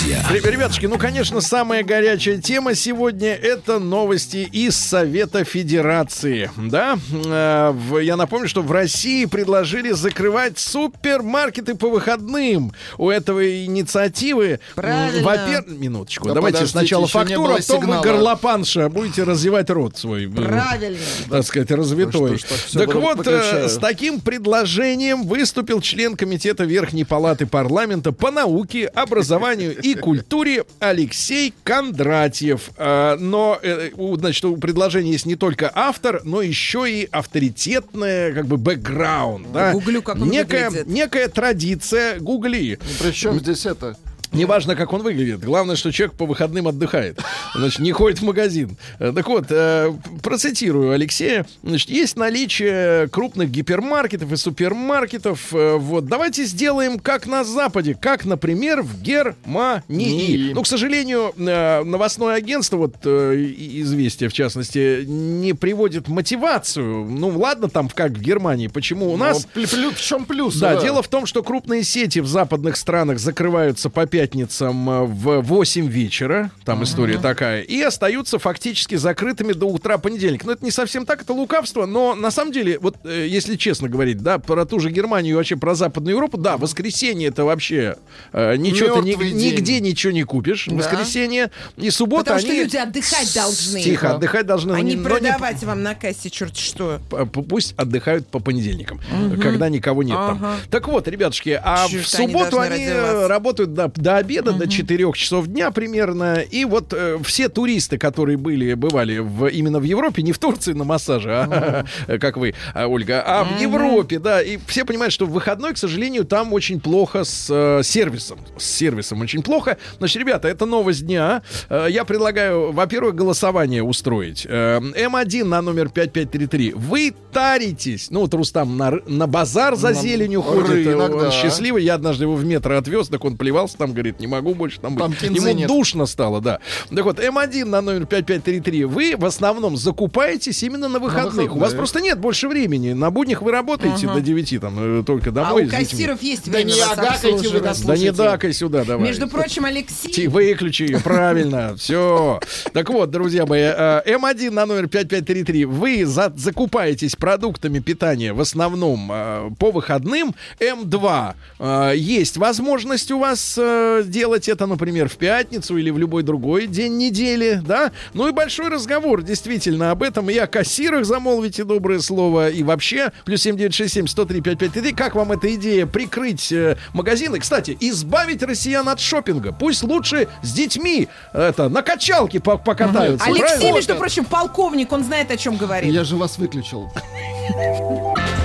друзья. 0.05 0.23
Реб- 0.29 0.45
Ребятушки, 0.45 0.85
ну, 0.85 0.97
конечно, 0.97 1.41
самая 1.41 1.83
горячая 1.83 2.37
тема 2.37 2.75
сегодня 2.75 3.33
это 3.33 3.79
новости 3.79 4.47
из 4.51 4.75
Совета 4.75 5.43
Федерации. 5.43 6.51
Да, 6.57 6.97
Э, 7.27 7.73
я 8.01 8.15
напомню, 8.15 8.47
что 8.47 8.61
в 8.61 8.71
России 8.71 9.25
предложили 9.25 9.91
закрывать 9.91 10.59
супермаркеты 10.59 11.75
по 11.75 11.89
выходным. 11.89 12.71
У 12.97 13.09
этого 13.09 13.65
инициативы, 13.65 14.59
Правильно. 14.75 15.23
во-первых, 15.25 15.79
минуточку, 15.79 16.27
Да 16.27 16.35
давайте 16.35 16.67
сначала 16.67 17.07
фактура, 17.07 17.47
было 17.53 17.57
потом 17.57 17.85
вы 17.85 18.01
горлопанша 18.01 18.89
будете 18.89 19.23
развивать 19.23 19.69
рот 19.69 19.97
свой. 19.97 20.25
э, 20.25 20.29
Правильно. 20.29 20.97
так 21.29 21.45
сказать, 21.45 21.71
развитой. 21.71 22.37
что 22.37 22.37
ж, 22.37 22.71
так 22.73 22.93
вот, 22.93 23.27
э, 23.27 23.31
выключаю. 23.31 23.69
с 23.69 23.77
таким 23.77 24.19
предложением 24.21 25.23
выступил 25.23 25.81
член 25.81 26.15
комитета 26.15 26.63
Верхней 26.63 27.05
Палаты 27.05 27.45
парламента 27.47 28.11
по 28.11 28.29
науке, 28.31 28.85
образованию 28.87 29.75
и 29.81 29.94
культуре 29.95 30.65
Алексей 30.79 31.53
Кондратьев. 31.63 32.69
Э, 32.77 33.15
Но, 33.19 33.59
э, 33.61 33.89
у, 33.95 34.15
значит, 34.17 34.45
у 34.45 34.57
предложения 34.57 35.11
есть 35.11 35.25
не 35.25 35.35
только 35.35 35.71
автор, 35.73 36.21
но 36.23 36.41
еще 36.41 36.89
и 36.89 37.07
авторитетная, 37.11 38.33
как 38.33 38.45
бы, 38.47 38.57
бэкграунд. 38.57 39.51
Да? 39.51 39.71
Гуглю, 39.71 40.01
как 40.01 40.17
он 40.17 40.29
некая, 40.29 40.69
выглядит. 40.69 40.87
некая 40.87 41.27
традиция, 41.27 42.19
гугли. 42.19 42.79
Причем 42.99 43.39
здесь 43.39 43.65
это? 43.65 43.97
Неважно, 44.35 44.75
как 44.75 44.93
он 44.93 45.01
выглядит. 45.01 45.39
Главное, 45.41 45.75
что 45.75 45.91
человек 45.91 46.15
по 46.15 46.25
выходным 46.25 46.67
отдыхает. 46.67 47.19
Значит, 47.55 47.79
не 47.79 47.91
ходит 47.91 48.19
в 48.19 48.23
магазин. 48.23 48.77
Э, 48.99 49.11
Так 49.15 49.27
вот, 49.27 49.45
э, 49.49 49.93
процитирую 50.21 50.91
Алексея. 50.91 51.45
Значит, 51.63 51.89
есть 51.89 52.17
наличие 52.17 53.07
крупных 53.09 53.49
гипермаркетов 53.49 54.31
и 54.31 54.35
супермаркетов. 54.35 55.53
Э, 55.53 55.75
Вот, 55.77 56.05
давайте 56.07 56.45
сделаем 56.45 56.99
как 56.99 57.27
на 57.27 57.43
Западе, 57.43 57.97
как, 57.99 58.25
например, 58.25 58.81
в 58.81 59.01
Германии. 59.01 60.47
Ни. 60.49 60.53
Ну, 60.53 60.63
к 60.63 60.67
сожалению, 60.67 61.33
новостное 61.37 62.35
агентство, 62.35 62.77
вот 62.77 63.05
известие 63.05 64.29
в 64.29 64.33
частности, 64.33 65.03
не 65.05 65.53
приводит 65.53 66.07
мотивацию. 66.07 67.05
Ну, 67.05 67.29
ладно, 67.37 67.69
там 67.69 67.89
как 67.89 68.11
в 68.11 68.21
Германии, 68.21 68.67
почему 68.67 69.11
у 69.13 69.17
нас... 69.17 69.47
Ну, 69.55 69.61
плю- 69.61 69.67
плю- 69.69 69.91
в 69.95 70.01
чем 70.01 70.25
плюс? 70.25 70.55
Да, 70.57 70.81
дело 70.81 71.01
в 71.01 71.07
том, 71.07 71.25
что 71.25 71.43
крупные 71.43 71.83
сети 71.83 72.19
в 72.19 72.27
западных 72.27 72.77
странах 72.77 73.19
закрываются 73.19 73.89
по 73.89 74.05
пятницам 74.25 74.89
э, 74.89 75.03
в 75.03 75.41
8 75.41 75.87
вечера, 75.87 76.49
там 76.63 76.83
история 76.83 77.19
такая, 77.19 77.61
и 77.61 77.79
остаются 77.81 78.39
фактически 78.39 78.95
закрытыми 78.95 79.53
до 79.53 79.67
утра 79.67 79.99
понедельника. 79.99 80.47
Но 80.47 80.53
это 80.53 80.65
не 80.65 80.71
совсем 80.71 81.05
так, 81.05 81.21
это 81.21 81.33
лукавство, 81.33 81.85
но 81.85 82.15
на 82.15 82.31
самом 82.31 82.51
деле, 82.51 82.79
вот 82.79 82.95
э, 83.03 83.27
если 83.29 83.55
честно 83.55 83.87
говорить, 83.87 84.17
да, 84.17 84.39
про 84.39 84.65
ту 84.65 84.79
же 84.79 84.89
Германию 84.89 85.33
и 85.33 85.35
вообще 85.35 85.57
про 85.57 85.75
Западную 85.75 86.15
Европу, 86.15 86.37
да, 86.37 86.57
воскресенье 86.57 87.27
это 87.27 87.45
вообще 87.45 87.97
э, 88.33 88.55
ничего 88.55 88.99
ты 88.99 89.05
ни- 89.05 89.31
нигде 89.31 89.79
ничего 89.79 90.11
не 90.11 90.23
купишь. 90.23 90.65
Да. 90.67 90.75
Воскресенье 90.75 91.51
и 91.77 91.91
суббота 91.91 92.23
Потому 92.23 92.39
что 92.39 92.49
они... 92.49 92.59
люди 92.61 92.77
отдыхать 92.77 93.33
должны. 93.35 93.81
Тихо, 93.81 94.15
отдыхать 94.15 94.45
должны. 94.47 94.81
Не 94.81 94.95
но 94.95 95.07
продавать 95.07 95.63
вам 95.63 95.83
на 95.83 95.93
кассе 95.93 96.31
черт 96.31 96.57
что. 96.57 96.99
пусть 97.31 97.75
отдыхают 97.77 98.27
по 98.27 98.39
понедельникам, 98.39 98.99
когда 99.39 99.69
никого 99.69 100.01
нет 100.01 100.15
там. 100.15 100.37
Ага. 100.43 100.55
Так 100.71 100.87
вот, 100.87 101.07
ребятушки, 101.07 101.59
а 101.63 101.87
Чё 101.87 102.01
в 102.01 102.13
они 102.15 102.33
субботу 102.33 102.59
они 102.59 102.85
э, 102.85 103.27
работают 103.27 103.73
до, 103.73 103.91
до 103.93 104.14
обеда, 104.17 104.53
до 104.53 104.67
4 104.67 105.11
часов 105.13 105.47
дня 105.47 105.71
примерно. 105.71 106.39
И 106.39 106.65
вот 106.65 106.93
э, 106.93 107.17
все 107.23 107.49
туристы, 107.49 107.97
которые 107.97 108.37
были, 108.37 108.73
бывали 108.73 109.19
в, 109.19 109.47
именно 109.47 109.79
в 109.79 109.83
Европе, 109.83 110.21
не 110.21 110.31
в 110.31 110.37
Турции 110.39 110.73
на 110.73 110.83
массаже, 110.83 111.31
а, 111.31 111.85
как 112.19 112.37
вы, 112.37 112.53
а, 112.73 112.87
Ольга, 112.87 113.23
а 113.25 113.43
в 113.43 113.61
Европе, 113.61 114.19
да, 114.19 114.41
и 114.41 114.57
все 114.67 114.85
понимают, 114.85 115.13
что 115.13 115.25
в 115.25 115.31
выходной, 115.31 115.73
к 115.73 115.77
сожалению, 115.77 116.25
там 116.25 116.53
очень 116.53 116.79
плохо 116.79 117.23
с 117.23 117.47
э, 117.49 117.83
сервисом. 117.83 118.39
С 118.57 118.65
сервисом 118.65 119.21
очень 119.21 119.41
плохо. 119.43 119.77
Значит, 119.97 120.17
ребята, 120.17 120.47
это 120.47 120.65
новость 120.65 121.05
дня. 121.05 121.41
Э, 121.69 121.87
я 121.89 122.05
предлагаю, 122.05 122.71
во-первых, 122.71 123.15
голосование 123.15 123.83
устроить. 123.83 124.45
Э, 124.47 124.79
М1 124.79 125.43
на 125.45 125.61
номер 125.61 125.89
5533. 125.89 126.73
Вы 126.75 127.13
таритесь. 127.31 128.11
Ну, 128.11 128.21
вот 128.21 128.33
Рустам 128.33 128.77
на, 128.77 128.99
на 129.07 129.27
базар 129.27 129.75
за 129.75 129.89
На 129.89 129.93
зеленью 129.93 130.41
ходит. 130.41 130.87
рынок, 130.87 131.11
да. 131.11 131.31
счастливый. 131.31 131.83
Я 131.83 131.95
однажды 131.95 132.25
его 132.25 132.35
в 132.35 132.45
метро 132.45 132.77
отвез, 132.77 133.09
так 133.09 133.23
он 133.25 133.37
плевался 133.37 133.77
там, 133.77 133.93
говорит, 133.95 134.19
не 134.19 134.27
могу 134.27 134.53
больше 134.53 134.79
там 134.79 134.95
быть. 134.95 135.19
Там 135.19 135.33
Ему 135.33 135.49
нет. 135.51 135.67
душно 135.67 136.05
стало, 136.05 136.41
да. 136.41 136.59
Так 136.93 137.03
вот, 137.05 137.19
М1 137.19 137.65
на 137.65 137.81
номер 137.81 138.05
5533. 138.05 138.85
Вы 138.85 139.15
в 139.17 139.25
основном 139.25 139.77
закупаетесь 139.77 140.61
именно 140.63 140.87
на 140.87 140.99
выходных. 140.99 141.55
У 141.55 141.59
вас 141.59 141.71
выходных. 141.71 141.77
просто 141.77 142.01
нет 142.01 142.19
больше 142.19 142.47
времени. 142.47 142.93
На 142.93 143.09
буднях 143.11 143.41
вы 143.41 143.51
работаете 143.51 144.07
до 144.07 144.21
9, 144.21 144.59
там, 144.61 144.99
э, 144.99 145.03
только 145.03 145.29
А 145.29 145.33
домой. 145.33 145.63
у 145.63 145.67
с 145.67 145.69
детьми. 145.71 145.85
кассиров 145.89 146.21
есть 146.21 146.45
Да 146.45 146.57
время 146.59 146.71
не 146.73 146.79
вас 146.81 146.91
агакайте 146.97 147.49
вы. 147.49 147.59
Да 147.85 147.97
не 147.97 148.11
дакай 148.11 148.53
сюда, 148.53 148.83
давай. 148.83 149.07
Между 149.07 149.27
прочим, 149.27 149.65
Алексей... 149.65 150.27
Выключи 150.27 150.83
ее, 150.83 150.99
правильно, 150.99 151.75
все. 151.77 152.39
Так 152.73 152.89
вот, 152.89 153.09
друзья 153.11 153.45
мои, 153.45 153.61
э, 153.61 154.01
М1 154.05 154.51
на 154.51 154.65
номер 154.65 154.87
5533. 154.87 155.65
Вы 155.65 156.05
за- 156.05 156.33
закупаетесь 156.35 157.15
продуктами 157.15 157.79
питания 157.79 158.33
в 158.33 158.41
основном 158.41 159.09
э, 159.11 159.49
по 159.59 159.71
выходным. 159.71 160.35
М2. 160.59 161.33
э, 161.59 161.93
Есть 161.95 162.37
возможность 162.37 163.11
у 163.11 163.19
вас 163.19 163.55
э, 163.57 163.61
делать 164.05 164.49
это, 164.49 164.65
например, 164.65 165.09
в 165.09 165.17
пятницу 165.17 165.77
или 165.77 165.89
в 165.89 165.97
любой 165.97 166.23
другой 166.23 166.67
день 166.67 166.97
недели, 166.97 167.61
да? 167.65 167.91
Ну 168.13 168.27
и 168.27 168.31
большой 168.31 168.69
разговор 168.69 169.21
действительно 169.21 169.91
об 169.91 170.03
этом. 170.03 170.29
И 170.29 170.37
о 170.37 170.47
кассирах 170.47 171.05
замолвите 171.05 171.63
доброе 171.63 171.99
слово. 171.99 172.49
И 172.49 172.63
вообще, 172.63 173.11
плюс 173.25 173.41
7967 173.41 174.07
103 174.07 174.41
5533. 174.41 174.93
Как 174.93 175.15
вам 175.15 175.31
эта 175.31 175.53
идея 175.55 175.85
прикрыть 175.85 176.51
э, 176.51 176.77
магазины? 176.93 177.39
Кстати, 177.39 177.77
избавить 177.79 178.43
россиян 178.43 178.87
от 178.89 178.99
шопинга. 178.99 179.51
Пусть 179.51 179.83
лучше 179.83 180.27
с 180.41 180.53
детьми 180.53 181.07
это, 181.33 181.69
на 181.69 181.81
качалке 181.81 182.39
по- 182.39 182.57
покатаются. 182.57 183.25
Алексей, 183.25 183.45
правильно? 183.57 183.75
между 183.75 183.95
прочим, 183.95 184.25
полковник, 184.25 184.91
он 184.91 185.03
знает, 185.03 185.31
о 185.31 185.37
чем 185.37 185.57
говорит. 185.57 185.93
Я 185.93 186.03
же 186.03 186.15
вас 186.15 186.37
выключил. 186.37 186.91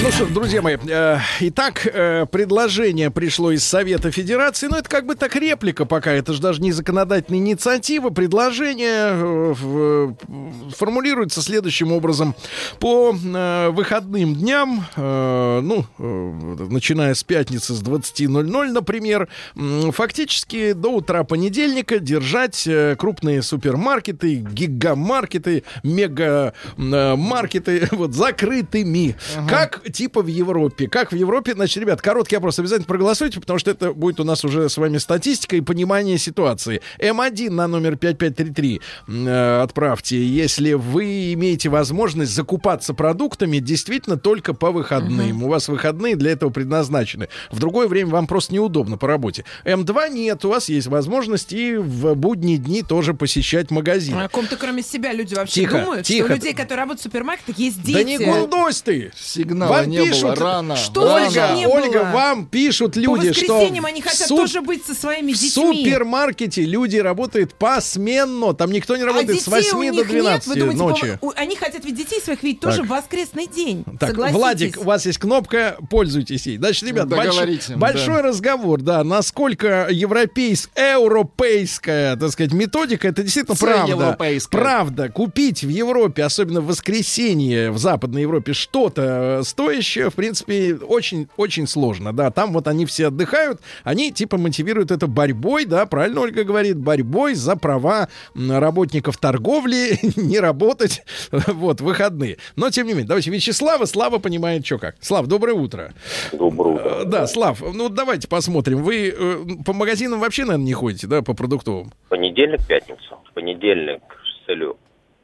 Ну 0.00 0.10
что, 0.10 0.26
друзья 0.26 0.62
мои, 0.62 0.76
э, 0.88 1.18
итак, 1.40 1.86
э, 1.86 2.26
предложение 2.26 3.10
пришло 3.10 3.52
из 3.52 3.62
Совета 3.64 4.10
Федерации, 4.10 4.66
но 4.66 4.78
это 4.78 4.88
как 4.88 5.06
бы 5.06 5.14
так 5.14 5.36
реплика 5.36 5.84
пока, 5.84 6.12
это 6.12 6.32
же 6.32 6.40
даже 6.40 6.60
не 6.60 6.72
законодательная 6.72 7.38
инициатива, 7.38 8.10
предложение 8.10 9.10
э, 9.12 9.52
в- 9.52 10.16
э, 10.28 10.72
формулируется 10.76 11.40
следующим 11.42 11.92
образом. 11.92 12.34
По 12.80 13.14
э, 13.14 13.68
выходным 13.70 14.34
дням, 14.34 14.84
э, 14.96 15.60
ну, 15.62 15.84
э, 15.98 16.66
начиная 16.70 17.14
с 17.14 17.22
пятницы 17.22 17.74
с 17.74 17.82
20.00, 17.82 18.72
например, 18.72 19.28
м, 19.56 19.92
фактически 19.92 20.72
до 20.72 20.88
утра 20.96 21.22
понедельника 21.22 21.98
держать 22.00 22.66
э, 22.66 22.96
крупные 22.98 23.42
супермаркеты, 23.42 24.36
гигамаркеты, 24.36 25.62
мегамаркеты 25.84 27.88
вот 27.92 28.14
закрытыми. 28.14 29.14
Как 29.48 29.81
типа 29.90 30.22
в 30.22 30.26
Европе. 30.26 30.88
Как 30.88 31.12
в 31.12 31.14
Европе, 31.16 31.54
значит, 31.54 31.78
ребят, 31.78 32.00
короткий 32.00 32.36
опрос 32.36 32.58
обязательно 32.58 32.86
проголосуйте, 32.86 33.40
потому 33.40 33.58
что 33.58 33.70
это 33.70 33.92
будет 33.92 34.20
у 34.20 34.24
нас 34.24 34.44
уже 34.44 34.68
с 34.68 34.76
вами 34.76 34.98
статистика 34.98 35.56
и 35.56 35.60
понимание 35.60 36.18
ситуации. 36.18 36.80
М1 36.98 37.50
на 37.50 37.66
номер 37.66 37.96
5533 37.96 38.80
м, 39.08 39.26
э, 39.28 39.62
отправьте, 39.62 40.24
если 40.24 40.72
вы 40.74 41.32
имеете 41.34 41.68
возможность 41.68 42.32
закупаться 42.34 42.94
продуктами 42.94 43.58
действительно 43.58 44.16
только 44.16 44.54
по 44.54 44.70
выходным. 44.70 45.42
У 45.42 45.48
вас 45.48 45.68
выходные 45.68 46.16
для 46.16 46.32
этого 46.32 46.50
предназначены. 46.50 47.28
В 47.50 47.58
другое 47.58 47.88
время 47.88 48.10
вам 48.10 48.26
просто 48.26 48.54
неудобно 48.54 48.96
по 48.96 49.06
работе. 49.06 49.44
М2 49.64 50.10
нет, 50.10 50.44
у 50.44 50.48
вас 50.48 50.68
есть 50.68 50.86
возможность 50.86 51.52
и 51.52 51.76
в 51.76 52.14
будние 52.14 52.58
дни 52.58 52.82
тоже 52.82 53.14
посещать 53.14 53.70
магазин. 53.70 54.16
А 54.16 54.24
О 54.24 54.28
ком-то 54.28 54.56
кроме 54.56 54.82
себя 54.82 55.12
люди 55.12 55.34
вообще 55.34 55.62
Тихо, 55.62 55.80
думают, 55.80 56.06
тихо. 56.06 56.24
что 56.26 56.32
у 56.32 56.36
людей, 56.36 56.54
которые 56.54 56.78
работают 56.78 57.00
в 57.00 57.02
супермаркетах, 57.04 57.58
есть 57.58 57.82
дети. 57.82 57.96
Да 57.96 58.02
не 58.04 58.18
гундось 58.18 58.82
ты! 58.82 59.10
Сигнала 59.16 59.71
Вам 59.80 59.90
не 59.90 59.96
пишут, 59.98 60.22
было 60.22 60.34
рано. 60.36 60.76
Что 60.76 61.04
рано. 61.06 61.26
Ольга, 61.26 61.50
не 61.54 61.66
Ольга, 61.66 61.98
было? 62.04 62.10
вам 62.12 62.46
пишут 62.46 62.94
По 62.94 62.98
люди, 62.98 63.32
что 63.32 63.54
воскресеньям 63.54 63.86
они 63.86 64.00
в 64.00 64.04
хотят 64.04 64.28
суп- 64.28 64.38
тоже 64.38 64.60
быть 64.62 64.84
со 64.86 64.94
своими 64.94 65.32
в 65.32 65.38
детьми. 65.38 65.84
супермаркете 65.84 66.62
люди 66.64 66.96
работают 66.98 67.54
посменно. 67.54 68.54
Там 68.54 68.70
никто 68.72 68.96
не 68.96 69.02
а 69.02 69.06
работает 69.06 69.30
детей 69.38 69.42
с 69.44 69.48
8 69.48 69.76
у 69.78 69.80
до 69.82 69.98
них 69.98 70.08
12 70.08 70.46
нет. 70.48 70.64
Вы 70.66 70.74
думаете, 70.74 71.06
ночи. 71.06 71.18
по- 71.20 71.32
они 71.36 71.56
хотят 71.56 71.84
ведь 71.84 71.96
детей 71.96 72.20
своих 72.20 72.42
видеть 72.42 72.60
тоже 72.60 72.78
Так. 72.78 72.86
в 72.86 72.88
воскресный 72.90 73.46
день. 73.46 73.84
Так, 73.98 74.10
Согласитесь? 74.10 74.38
Владик, 74.38 74.78
у 74.80 74.84
вас 74.84 75.06
есть 75.06 75.18
кнопка, 75.18 75.76
пользуйтесь 75.90 76.46
ей. 76.46 76.58
Значит, 76.58 76.88
ребят, 76.88 77.08
больш- 77.08 77.24
Договорите, 77.26 77.76
большой 77.76 78.16
да. 78.16 78.22
разговор, 78.22 78.80
да, 78.80 79.04
насколько 79.04 79.88
европейская, 79.90 80.98
европейская, 80.98 82.16
так 82.16 82.30
сказать, 82.30 82.52
методика, 82.52 83.08
это 83.08 83.22
действительно 83.22 83.56
правда. 83.56 84.16
Правда, 84.50 85.08
купить 85.08 85.62
в 85.64 85.68
Европе, 85.68 86.22
особенно 86.24 86.60
в 86.60 86.66
воскресенье 86.66 87.70
в 87.70 87.78
Западной 87.78 88.22
Европе, 88.22 88.52
что-то 88.52 89.38
э, 89.40 89.44
стоящее, 89.62 90.10
в 90.10 90.14
принципе, 90.14 90.74
очень, 90.74 91.28
очень 91.36 91.66
сложно, 91.66 92.12
да. 92.12 92.30
Там 92.30 92.52
вот 92.52 92.68
они 92.68 92.86
все 92.86 93.08
отдыхают, 93.08 93.60
они 93.84 94.12
типа 94.12 94.38
мотивируют 94.38 94.90
это 94.90 95.06
борьбой, 95.06 95.64
да, 95.64 95.86
правильно 95.86 96.20
Ольга 96.20 96.44
говорит, 96.44 96.76
борьбой 96.76 97.34
за 97.34 97.56
права 97.56 98.08
работников 98.34 99.16
торговли 99.18 99.98
не 100.16 100.40
работать 100.40 101.02
вот 101.30 101.80
выходные. 101.80 102.38
Но 102.56 102.70
тем 102.70 102.86
не 102.86 102.92
менее, 102.92 103.08
давайте 103.08 103.30
Вячеслава, 103.30 103.86
Слава 103.86 104.18
понимает, 104.18 104.64
что 104.66 104.78
как. 104.78 104.96
Слав, 105.00 105.26
доброе 105.26 105.54
утро. 105.54 105.92
Доброе 106.32 106.74
утро. 106.74 106.88
Э, 107.02 107.04
Да, 107.04 107.26
Слав, 107.26 107.60
ну 107.60 107.88
давайте 107.88 108.28
посмотрим. 108.28 108.82
Вы 108.82 109.14
э, 109.16 109.44
по 109.64 109.72
магазинам 109.72 110.20
вообще, 110.20 110.44
наверное, 110.44 110.66
не 110.66 110.74
ходите, 110.74 111.06
да, 111.06 111.22
по 111.22 111.34
продуктовым? 111.34 111.92
Понедельник, 112.08 112.66
пятница. 112.66 113.16
В 113.30 113.34
понедельник 113.34 114.02
с 114.24 114.46
целью 114.46 114.76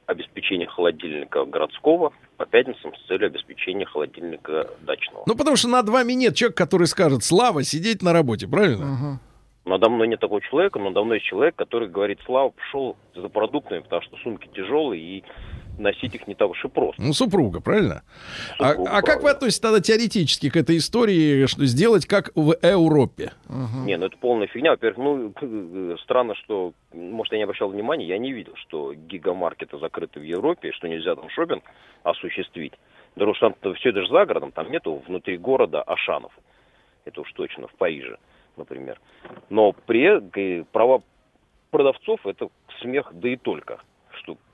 обеспечения 0.08 0.66
холодильника 0.66 1.44
городского, 1.44 2.12
по 2.38 2.46
пятницам 2.46 2.94
с 2.96 3.06
целью 3.06 3.26
обеспечения 3.26 3.84
холодильника 3.84 4.70
дачного. 4.80 5.22
Ну, 5.26 5.36
потому 5.36 5.56
что 5.56 5.68
над 5.68 5.88
вами 5.88 6.14
нет 6.14 6.34
человека, 6.34 6.64
который 6.64 6.86
скажет, 6.86 7.22
Слава, 7.22 7.62
сидеть 7.62 8.02
на 8.02 8.12
работе, 8.14 8.48
правильно? 8.48 8.86
Мгм. 8.86 9.20
Надо 9.66 9.90
мной 9.90 10.08
нет 10.08 10.18
такого 10.18 10.40
человека, 10.40 10.78
но 10.78 10.90
давно 10.90 11.14
есть 11.14 11.26
человек, 11.26 11.56
который 11.56 11.88
говорит, 11.88 12.20
Слава, 12.24 12.48
пошел 12.50 12.96
за 13.14 13.28
продуктами, 13.28 13.80
потому 13.80 14.00
что 14.00 14.16
сумки 14.18 14.48
тяжелые 14.54 15.02
и 15.02 15.24
носить 15.78 16.14
их 16.14 16.26
не 16.26 16.34
так 16.34 16.50
уж 16.50 16.64
и 16.64 16.68
просто. 16.68 17.00
Ну, 17.00 17.12
супруга, 17.12 17.60
правильно? 17.60 18.02
А, 18.58 18.70
Супруга, 18.70 18.90
а 18.90 19.02
как 19.02 19.22
вы 19.22 19.30
относитесь 19.30 19.60
тогда 19.60 19.80
теоретически 19.80 20.50
к 20.50 20.56
этой 20.56 20.78
истории, 20.78 21.46
что 21.46 21.64
сделать 21.66 22.06
как 22.06 22.30
в 22.34 22.54
Европе? 22.62 23.32
Не, 23.84 23.96
ну 23.96 24.06
это 24.06 24.16
полная 24.18 24.46
фигня. 24.48 24.72
Во-первых, 24.72 25.34
ну, 25.40 25.96
странно, 26.02 26.34
что, 26.34 26.72
может, 26.92 27.32
я 27.32 27.38
не 27.38 27.44
обращал 27.44 27.68
внимания, 27.68 28.06
я 28.06 28.18
не 28.18 28.32
видел, 28.32 28.54
что 28.56 28.94
гигамаркеты 28.94 29.78
закрыты 29.78 30.20
в 30.20 30.24
Европе, 30.24 30.72
что 30.72 30.88
нельзя 30.88 31.14
там 31.14 31.28
шопинг 31.30 31.64
осуществить. 32.02 32.72
Потому 33.14 33.34
что 33.34 33.50
там 33.60 33.74
все 33.74 33.90
это 33.90 34.02
же 34.02 34.08
за 34.08 34.26
городом, 34.26 34.52
там 34.52 34.70
нету 34.70 35.02
внутри 35.06 35.38
города 35.38 35.82
Ашанов. 35.82 36.32
Это 37.04 37.22
уж 37.22 37.32
точно, 37.32 37.68
в 37.68 37.74
Париже, 37.74 38.18
например. 38.56 39.00
Но 39.48 39.72
при 39.72 40.20
э, 40.34 40.64
права 40.72 41.02
продавцов 41.70 42.26
это 42.26 42.48
смех, 42.80 43.10
да 43.12 43.28
и 43.28 43.36
только. 43.36 43.80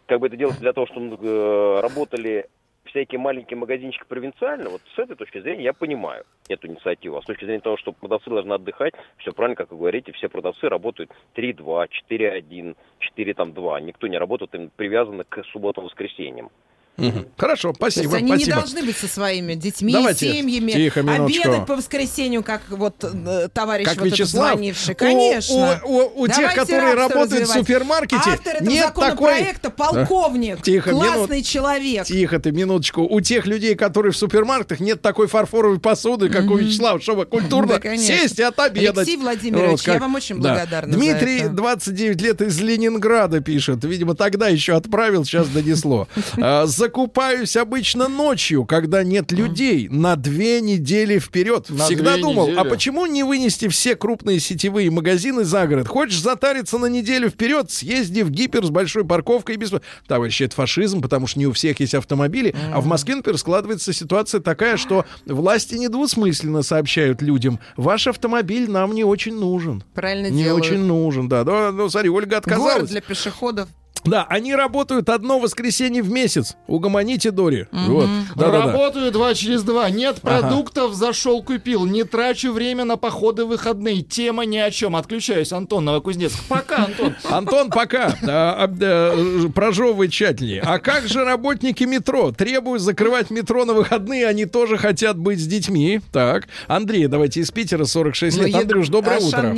Как 0.07 0.21
бы 0.21 0.27
это 0.27 0.37
делается 0.37 0.61
для 0.61 0.73
того, 0.73 0.87
чтобы 0.87 1.17
э, 1.21 1.81
работали 1.81 2.49
всякие 2.85 3.19
маленькие 3.19 3.57
магазинчики 3.57 4.05
провинциально, 4.07 4.71
вот 4.71 4.83
с 4.95 4.99
этой 4.99 5.17
точки 5.17 5.41
зрения 5.41 5.65
я 5.65 5.73
понимаю 5.73 6.25
эту 6.49 6.69
инициативу. 6.69 7.17
А 7.17 7.23
с 7.23 7.25
точки 7.25 7.45
зрения 7.45 7.61
того, 7.61 7.77
что 7.77 7.93
продавцы 7.93 8.29
должны 8.29 8.53
отдыхать, 8.53 8.95
все 9.19 9.33
правильно, 9.33 9.57
как 9.57 9.71
вы 9.71 9.79
говорите, 9.79 10.13
все 10.13 10.29
продавцы 10.29 10.69
работают 10.69 11.11
3-2, 11.35 11.89
4-1, 12.11 12.77
4-2. 13.17 13.81
Никто 13.81 14.07
не 14.07 14.19
работает 14.19 14.55
им 14.55 14.71
привязанно 14.77 15.25
к 15.25 15.43
субботам-воскресеньям. 15.45 16.51
Мгм. 16.97 17.27
Хорошо, 17.37 17.73
То 17.73 17.87
есть 17.87 17.97
спасибо, 17.97 18.17
они 18.19 18.29
спасибо. 18.29 18.47
не 18.47 18.53
должны 18.61 18.83
быть 18.85 18.97
со 18.97 19.09
своими 19.09 19.55
детьми, 19.55 19.93
Давайте, 19.93 20.33
семьями, 20.33 20.71
тихо, 20.73 21.03
минуточку. 21.03 21.49
обедать 21.49 21.67
по 21.67 21.75
воскресенью, 21.77 22.45
как 22.45 22.63
вот 22.71 22.95
э, 23.03 23.49
товарищ 23.53 23.85
Как 23.87 23.97
вот 23.99 24.07
Вячеслав, 24.07 24.53
звонивший. 24.53 24.95
Конечно. 24.95 25.81
у, 25.85 25.89
у- 25.93 26.23
у 26.23 26.29
тех, 26.29 26.55
которые 26.55 26.95
работают 26.95 27.31
в 27.31 27.33
развивать. 27.51 27.59
супермаркете, 27.67 28.23
Автор 28.31 28.57
этого 28.57 28.69
нет 28.71 28.85
такой... 28.87 29.11
законопроекта 29.11 29.71
полковник, 29.71 30.63
Тихо, 30.63 30.91
классный 30.91 31.37
минут- 31.39 31.47
человек. 31.47 32.05
Тихо 32.07 32.39
ты, 32.39 32.53
минуточку. 32.53 33.03
У 33.03 33.21
тех 33.21 33.47
людей, 33.47 33.75
которые 33.75 34.13
в 34.13 34.17
супермаркетах, 34.17 34.79
нет 34.81 35.03
такой 35.03 35.27
фарфоровой 35.27 35.81
посуды, 35.81 36.29
как 36.29 36.49
у 36.51 36.57
Вячеслава, 36.57 37.01
чтобы 37.01 37.27
культурно 37.27 37.75
Да, 37.75 37.81
конечно. 37.81 38.07
сесть 38.17 38.39
и 38.39 38.43
отобедать. 38.45 38.99
Алексей 38.99 39.17
Владимирович, 39.17 39.83
я 39.87 39.99
вам 39.99 40.15
очень 40.15 40.41
Да. 40.41 40.51
благодарна 40.51 40.93
за 40.93 40.99
Дмитрий, 40.99 41.39
это. 41.41 41.49
29 41.49 42.21
лет, 42.23 42.41
из 42.41 42.61
Ленинграда 42.61 43.41
пишет. 43.41 43.85
Видимо, 43.85 44.15
тогда 44.15 44.47
еще 44.49 44.75
отправил, 44.77 45.25
сейчас 45.25 45.49
донесло. 45.49 46.07
А, 46.41 46.67
Закупаюсь 46.89 47.57
обычно 47.57 48.09
ночью, 48.09 48.67
когда 48.67 49.03
нет 49.03 49.33
людей, 49.33 49.89
на 49.89 50.17
две 50.17 50.61
недели 50.61 51.19
вперед. 51.19 51.71
На 51.71 51.87
Всегда 51.87 52.19
думал, 52.19 52.49
недели. 52.49 52.59
а 52.61 52.65
почему 52.65 53.07
не 53.07 53.23
вынести 53.23 53.69
все 53.69 53.97
крупные 53.97 54.39
сетевые 54.39 54.91
магазины 54.91 55.45
за 55.45 55.67
город? 55.67 55.89
Хочешь 55.89 56.21
затариться 56.21 56.77
на 56.77 56.85
неделю 56.85 57.31
вперед, 57.31 57.71
съезди 57.71 58.21
в 58.21 58.29
гипер 58.31 58.67
с 58.67 58.69
большой 58.69 59.07
парковкой 59.07 59.55
и 59.55 59.59
без... 59.59 59.73
Товарищи, 60.07 60.43
это 60.43 60.55
фашизм, 60.57 61.01
потому 61.01 61.27
что 61.27 61.39
не 61.39 61.47
у 61.47 61.53
всех 61.53 61.81
есть 61.81 61.95
автомобили. 61.95 62.55
А 62.71 62.83
в 62.83 62.87
Москве, 62.87 63.15
например, 63.15 63.39
складывается 63.39 63.95
ситуация 63.95 64.43
такая, 64.43 64.77
что 64.77 65.07
власти 65.25 65.77
недвусмысленно 65.77 66.61
сообщают 66.63 67.23
людям, 67.23 67.61
ваш 67.79 68.09
автомобиль 68.09 68.71
нам 68.71 68.93
не 68.95 69.05
очень 69.05 69.35
нужен. 69.35 69.83
Правильно 69.95 70.27
Не 70.27 70.45
делают. 70.45 70.67
очень 70.67 70.81
нужен, 70.85 71.31
да. 71.31 71.45
да. 71.45 71.73
Ну, 71.73 71.89
смотри, 71.89 72.11
Ольга 72.11 72.37
отказалась. 72.37 72.75
Город 72.75 72.91
для 72.91 73.01
пешеходов. 73.01 73.71
Да, 74.05 74.27
они 74.29 74.55
работают 74.55 75.09
одно 75.09 75.39
воскресенье 75.39 76.03
в 76.03 76.11
месяц. 76.11 76.57
Угомоните, 76.67 77.31
Дори. 77.31 77.67
Вот. 77.73 78.09
Да-да-да. 78.37 78.67
Работаю 78.67 79.11
два 79.13 79.35
через 79.35 79.63
два. 79.63 79.89
Нет 79.91 80.19
Ага. 80.23 80.41
продуктов, 80.41 80.95
зашел, 80.95 81.43
купил. 81.43 81.87
Не 81.87 82.05
трачу 82.05 82.53
время 82.53 82.85
на 82.85 82.97
походы 82.97 83.45
в 83.45 83.49
выходные. 83.49 84.03
Тема 84.03 84.45
ни 84.45 84.59
о 84.59 84.71
чем. 84.71 84.97
Отключаюсь, 84.97 85.53
Антон 85.53 85.87
Новокузнецк. 85.87 86.39
Пока, 86.49 86.85
Антон. 86.85 87.15
Антон, 87.31 87.71
пока. 87.71 88.15
А, 88.27 88.67
а, 88.67 88.75
э, 88.81 89.49
прожевывай 89.55 90.09
тщательнее. 90.09 90.63
А 90.65 90.79
как 90.79 91.07
же 91.07 91.25
работники 91.25 91.85
метро? 91.85 92.33
Требуют 92.33 92.83
закрывать 92.83 93.31
метро 93.31 93.65
на 93.65 93.73
выходные, 93.73 94.27
они 94.27 94.45
тоже 94.45 94.77
хотят 94.77 95.17
быть 95.17 95.41
с 95.41 95.47
детьми. 95.47 96.01
Так. 96.13 96.49
Андрей, 96.67 97.07
давайте 97.07 97.41
из 97.41 97.51
Питера, 97.51 97.85
46 97.85 98.39
лет. 98.39 98.53
Ну, 98.53 98.59
Андрюш, 98.61 98.89
доброе 98.89 99.21
утро. 99.21 99.55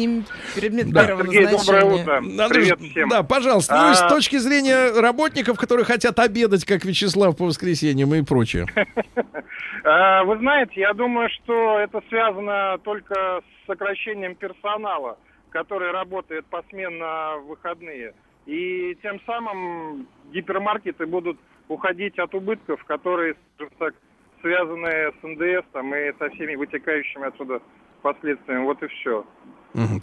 Сергей, 0.55 0.84
доброе 0.84 1.84
утро. 1.84 2.22
Привет 2.49 2.78
всем. 2.80 3.09
Да, 3.09 3.22
пожалуйста. 3.22 3.74
Ну, 3.76 3.92
и 3.92 3.94
с 3.94 4.01
А, 4.01 4.09
точки 4.37 4.39
зрения 4.39 5.01
работников, 5.01 5.59
которые 5.59 5.84
хотят 5.84 6.18
обедать, 6.18 6.64
как 6.64 6.84
Вячеслав 6.84 7.37
по 7.37 7.45
воскресеньям 7.45 8.14
и 8.14 8.22
прочее. 8.22 8.66
А, 9.89 10.24
Вы 10.24 10.39
знаете, 10.39 10.80
я 10.80 10.93
думаю, 10.95 11.28
что 11.30 11.78
это 11.78 12.03
связано 12.09 12.76
только 12.82 13.14
с 13.41 13.66
сокращением 13.68 14.34
персонала, 14.34 15.16
который 15.51 15.93
работает 15.93 16.45
посменно 16.47 17.37
в 17.39 17.47
выходные. 17.47 18.12
И 18.47 18.97
тем 19.01 19.20
самым 19.24 20.09
гипермаркеты 20.32 21.07
будут 21.07 21.39
уходить 21.68 22.18
от 22.18 22.34
убытков, 22.34 22.82
которые, 22.84 23.37
связаны 24.41 25.12
с 25.12 25.22
НДС 25.22 25.64
там, 25.72 25.95
и 25.95 26.12
со 26.18 26.30
всеми 26.30 26.57
вытекающими 26.57 27.28
отсюда 27.28 27.62
последствиями. 28.03 28.64
Вот 28.64 28.82
и 28.82 28.89
все. 28.89 29.24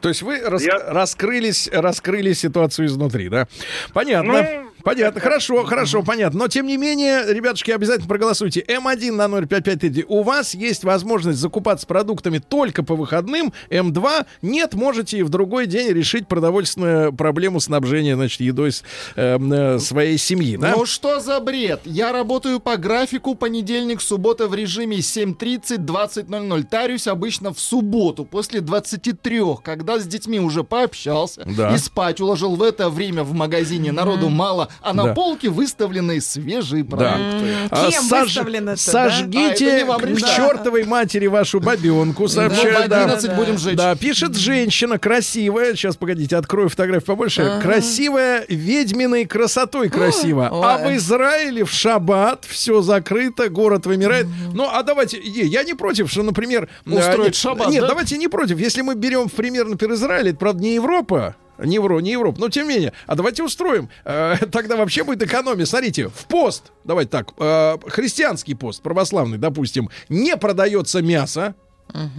То 0.01 0.09
есть 0.09 0.21
вы 0.21 0.39
рас- 0.39 0.63
Я- 0.63 0.79
раскрылись, 0.79 1.67
раскрыли 1.71 2.33
ситуацию 2.33 2.87
изнутри, 2.87 3.29
да? 3.29 3.47
Понятно. 3.93 4.33
Ну, 4.33 4.71
Понятно, 4.83 5.21
хорошо, 5.21 5.63
хорошо, 5.63 6.03
понятно. 6.03 6.39
Но 6.39 6.47
тем 6.47 6.67
не 6.67 6.77
менее, 6.77 7.23
ребятушки, 7.33 7.71
обязательно 7.71 8.07
проголосуйте. 8.07 8.61
М1 8.67 9.11
на 9.11 9.27
055 9.45 10.05
У 10.07 10.23
вас 10.23 10.53
есть 10.53 10.83
возможность 10.83 11.39
закупаться 11.39 11.87
продуктами 11.87 12.39
только 12.39 12.83
по 12.83 12.95
выходным. 12.95 13.53
М2 13.69 14.25
нет, 14.41 14.73
можете 14.73 15.19
и 15.19 15.23
в 15.23 15.29
другой 15.29 15.67
день 15.67 15.89
решить 15.93 16.27
продовольственную 16.27 17.13
проблему 17.13 17.59
снабжения, 17.59 18.15
значит, 18.15 18.41
едой 18.41 18.71
с, 18.71 18.83
эм, 19.15 19.51
э, 19.53 19.79
своей 19.79 20.17
семьи, 20.17 20.57
да? 20.57 20.73
Ну 20.75 20.85
что 20.85 21.19
за 21.19 21.39
бред? 21.39 21.81
Я 21.85 22.11
работаю 22.11 22.59
по 22.59 22.75
графику 22.77 23.35
понедельник, 23.35 24.01
суббота 24.01 24.47
в 24.47 24.55
режиме 24.55 24.97
7.30-20.00. 24.97 26.63
Тарюсь 26.63 27.07
обычно 27.07 27.53
в 27.53 27.59
субботу 27.59 28.25
после 28.25 28.61
23, 28.61 29.41
когда 29.63 29.99
с 29.99 30.05
детьми 30.05 30.39
уже 30.39 30.63
пообщался 30.63 31.43
Да. 31.45 31.73
и 31.73 31.77
спать 31.77 32.19
уложил 32.21 32.55
в 32.55 32.63
это 32.63 32.89
время 32.89 33.23
в 33.23 33.33
магазине. 33.33 33.91
Народу 33.91 34.29
мало, 34.29 34.69
а 34.81 34.93
на 34.93 35.03
Да. 35.05 35.13
полке 35.13 35.49
выставлены 35.49 36.19
свежие 36.21 36.83
Да. 36.83 36.97
продукты. 36.97 37.53
А, 37.71 37.89
Кем 37.91 38.03
сож- 38.03 38.23
выставлено-то, 38.23 38.91
да? 38.91 39.09
Сожгите 39.09 39.39
А, 39.69 39.73
это 39.73 39.77
не 39.77 39.83
вам 39.85 40.01
к 40.01 40.19
чертовой 40.19 40.83
матери 40.85 41.27
вашу 41.27 41.59
бабенку, 41.59 42.23
Ну, 42.23 42.27
сообщаю. 42.27 42.89
да. 42.89 43.03
11 43.03 43.35
будем 43.35 43.57
жечь. 43.57 43.75
Да, 43.77 43.95
пишет 43.95 44.35
женщина 44.35 44.97
красивая. 44.97 45.75
Сейчас, 45.75 45.95
погодите, 45.97 46.35
открою 46.37 46.69
фотографию 46.69 47.05
побольше. 47.07 47.59
Красивая, 47.61 48.45
ведьминой 48.49 49.25
красотой 49.25 49.89
красиво. 49.89 50.49
А 50.51 50.77
в 50.87 50.95
Израиле 50.95 51.63
в 51.65 51.71
шаббат 51.71 52.45
все 52.47 52.81
закрыто, 52.81 53.49
город 53.49 53.85
вымирает. 53.85 54.27
Ну, 54.53 54.67
а 54.71 54.83
давайте, 54.83 55.19
я 55.19 55.63
не 55.63 55.73
против, 55.73 56.11
что, 56.11 56.23
например... 56.23 56.69
Устроить 56.85 57.35
э, 57.35 57.37
шаббат, 57.37 57.69
Нет, 57.69 57.81
да? 57.81 57.87
давайте 57.89 58.17
не 58.17 58.27
против. 58.27 58.59
Если 58.59 58.81
мы 58.81 58.95
берем 58.95 59.27
в 59.27 59.31
пример, 59.33 59.67
например, 59.67 59.95
Израиль, 59.95 60.29
это, 60.29 60.37
правда, 60.37 60.61
не 60.63 60.75
Европа, 60.75 61.35
не 61.59 61.75
Евро, 61.75 61.99
не 61.99 62.11
Европа, 62.11 62.39
но 62.39 62.49
тем 62.49 62.67
не 62.67 62.75
менее. 62.75 62.93
А 63.07 63.15
давайте 63.15 63.43
устроим. 63.43 63.89
Э, 64.05 64.35
тогда 64.51 64.75
вообще 64.75 65.03
будет 65.03 65.21
экономия. 65.23 65.65
Смотрите, 65.65 66.07
в 66.09 66.25
пост, 66.27 66.71
давайте 66.83 67.11
так, 67.11 67.29
э, 67.37 67.77
христианский 67.87 68.55
пост, 68.55 68.81
православный, 68.81 69.37
допустим, 69.37 69.89
не 70.09 70.35
продается 70.37 71.01
мясо. 71.01 71.55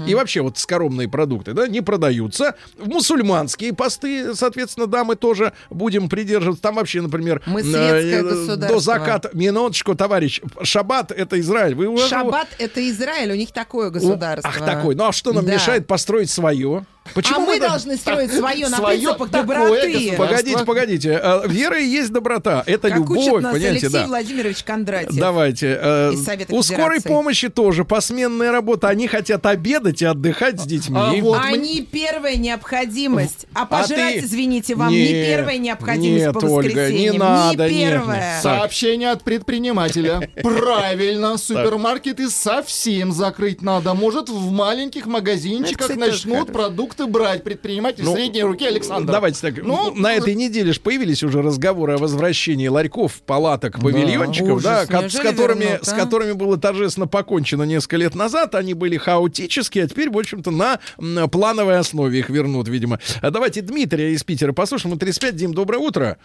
И 0.06 0.14
вообще 0.14 0.40
вот 0.42 0.56
скоромные 0.58 1.08
продукты, 1.08 1.52
да, 1.52 1.66
не 1.66 1.80
продаются. 1.80 2.54
В 2.78 2.86
мусульманские 2.86 3.72
посты, 3.72 4.34
соответственно, 4.36 4.86
да, 4.86 5.02
мы 5.04 5.16
тоже 5.16 5.52
будем 5.70 6.08
придерживаться. 6.08 6.62
Там 6.62 6.76
вообще, 6.76 7.00
например, 7.00 7.42
Мы 7.46 7.62
э, 7.62 8.22
государство. 8.22 8.56
до 8.68 8.78
заката. 8.78 9.30
Минуточку, 9.32 9.96
товарищ. 9.96 10.40
Шаббат 10.62 11.10
это 11.10 11.40
Израиль. 11.40 11.74
Вы 11.74 11.88
уже- 11.88 12.06
Шаббат 12.08 12.48
это 12.58 12.88
Израиль, 12.88 13.32
у 13.32 13.34
них 13.34 13.50
такое 13.52 13.90
государство. 13.90 14.48
Ах, 14.54 14.64
такой. 14.64 14.94
Ну 14.94 15.08
а 15.08 15.12
что 15.12 15.32
нам 15.32 15.44
Да. 15.46 15.54
мешает 15.54 15.86
построить 15.88 16.30
свое? 16.30 16.84
Почему 17.12 17.36
а 17.36 17.46
мы 17.46 17.58
так- 17.58 17.68
должны 17.68 17.96
строить 17.96 18.32
свое 18.32 18.66
на 18.68 18.76
Своё 18.78 18.98
принципах 19.14 19.30
доброты. 19.30 20.14
Погодите, 20.16 20.64
погодите. 20.64 21.20
Э, 21.22 21.42
Вера 21.46 21.78
и 21.78 21.84
есть 21.86 22.10
доброта. 22.12 22.62
Это 22.66 22.88
Как 22.88 23.00
учит 23.10 23.24
любовь, 23.26 23.42
нас 23.42 23.52
понимаете, 23.52 23.68
Алексей 23.86 23.88
да. 23.90 24.06
Владимирович 24.06 24.62
Кондратьев. 24.64 25.14
Давайте. 25.16 25.78
э, 25.80 26.12
из 26.14 26.24
Совета 26.24 26.54
у 26.54 26.62
скорой 26.62 27.02
помощи 27.02 27.48
тоже 27.50 27.84
посменная 27.84 28.50
работа. 28.52 28.88
Они 28.88 29.06
хотят 29.06 29.44
обедать 29.44 30.00
и 30.00 30.06
отдыхать 30.06 30.60
с 30.60 30.64
детьми. 30.64 30.96
А 30.98 31.12
вот 31.20 31.38
мы- 31.38 31.44
Они 31.46 31.82
первая 31.82 32.36
необходимость. 32.36 33.46
А 33.54 33.62
А 33.62 33.66
пожрать, 33.66 34.20
ты- 34.20 34.26
извините, 34.26 34.74
вам 34.74 34.90
не 34.90 35.12
Нет, 35.12 35.26
первая 35.36 35.58
необходимость 35.58 36.24
нет, 36.24 36.32
по 36.34 36.38
Ольга, 36.46 36.68
не 36.68 36.74
воскресеньям. 37.10 37.18
надо, 37.18 37.68
не 37.70 37.76
нет, 37.76 37.90
первая. 37.92 38.32
нет. 38.34 38.42
Сообщение 38.42 39.10
от 39.10 39.22
предпринимателя. 39.22 40.30
Правильно, 40.42 41.36
супермаркеты 41.36 42.30
совсем 42.30 43.12
закрыть 43.12 43.60
надо. 43.62 43.92
Может, 43.94 44.30
в 44.30 44.50
маленьких 44.50 45.04
Ну, 45.06 45.12
магазинчиках 45.12 45.90
это, 45.90 45.98
начнут 46.00 46.52
продукцию 46.52 46.93
продукты 46.94 47.06
брать. 47.06 47.42
Предприниматель 47.44 48.04
Ну, 48.04 48.14
средней 48.14 48.42
руки 48.42 48.66
Александр. 48.66 49.12
Давайте 49.12 49.40
так. 49.40 49.62
Ну, 49.62 49.92
Ну, 49.94 49.94
на 50.00 50.14
этой 50.14 50.34
неделе 50.34 50.72
же 50.72 50.80
появились 50.80 51.22
уже 51.22 51.42
разговоры 51.42 51.94
о 51.94 51.98
возвращении 51.98 52.68
ларьков, 52.68 53.20
палаток, 53.26 53.80
павильончиков, 53.80 54.58
Ужас, 54.58 54.62
да, 54.64 54.86
ко- 54.86 55.08
с 55.08 55.18
которыми, 55.18 55.64
вернут, 55.64 55.84
с 55.84 55.92
а? 55.92 55.96
которыми 55.96 56.32
было 56.32 56.56
торжественно 56.58 57.06
покончено 57.06 57.64
несколько 57.64 57.96
лет 57.96 58.14
назад. 58.14 58.54
Они 58.54 58.74
были 58.74 58.96
хаотические, 58.96 59.84
а 59.84 59.88
теперь, 59.88 60.10
в 60.10 60.18
общем-то, 60.18 60.50
на 60.50 60.78
м, 60.98 61.28
плановой 61.28 61.78
основе 61.78 62.18
их 62.18 62.30
вернут, 62.30 62.68
видимо. 62.68 62.98
А 63.20 63.30
давайте 63.30 63.60
Дмитрия 63.60 64.12
из 64.12 64.22
Питера 64.24 64.52
послушаем. 64.52 64.92
Ему 64.92 64.98
35. 64.98 65.36
Дим, 65.36 65.54
доброе 65.54 65.78
утро. 65.78 66.16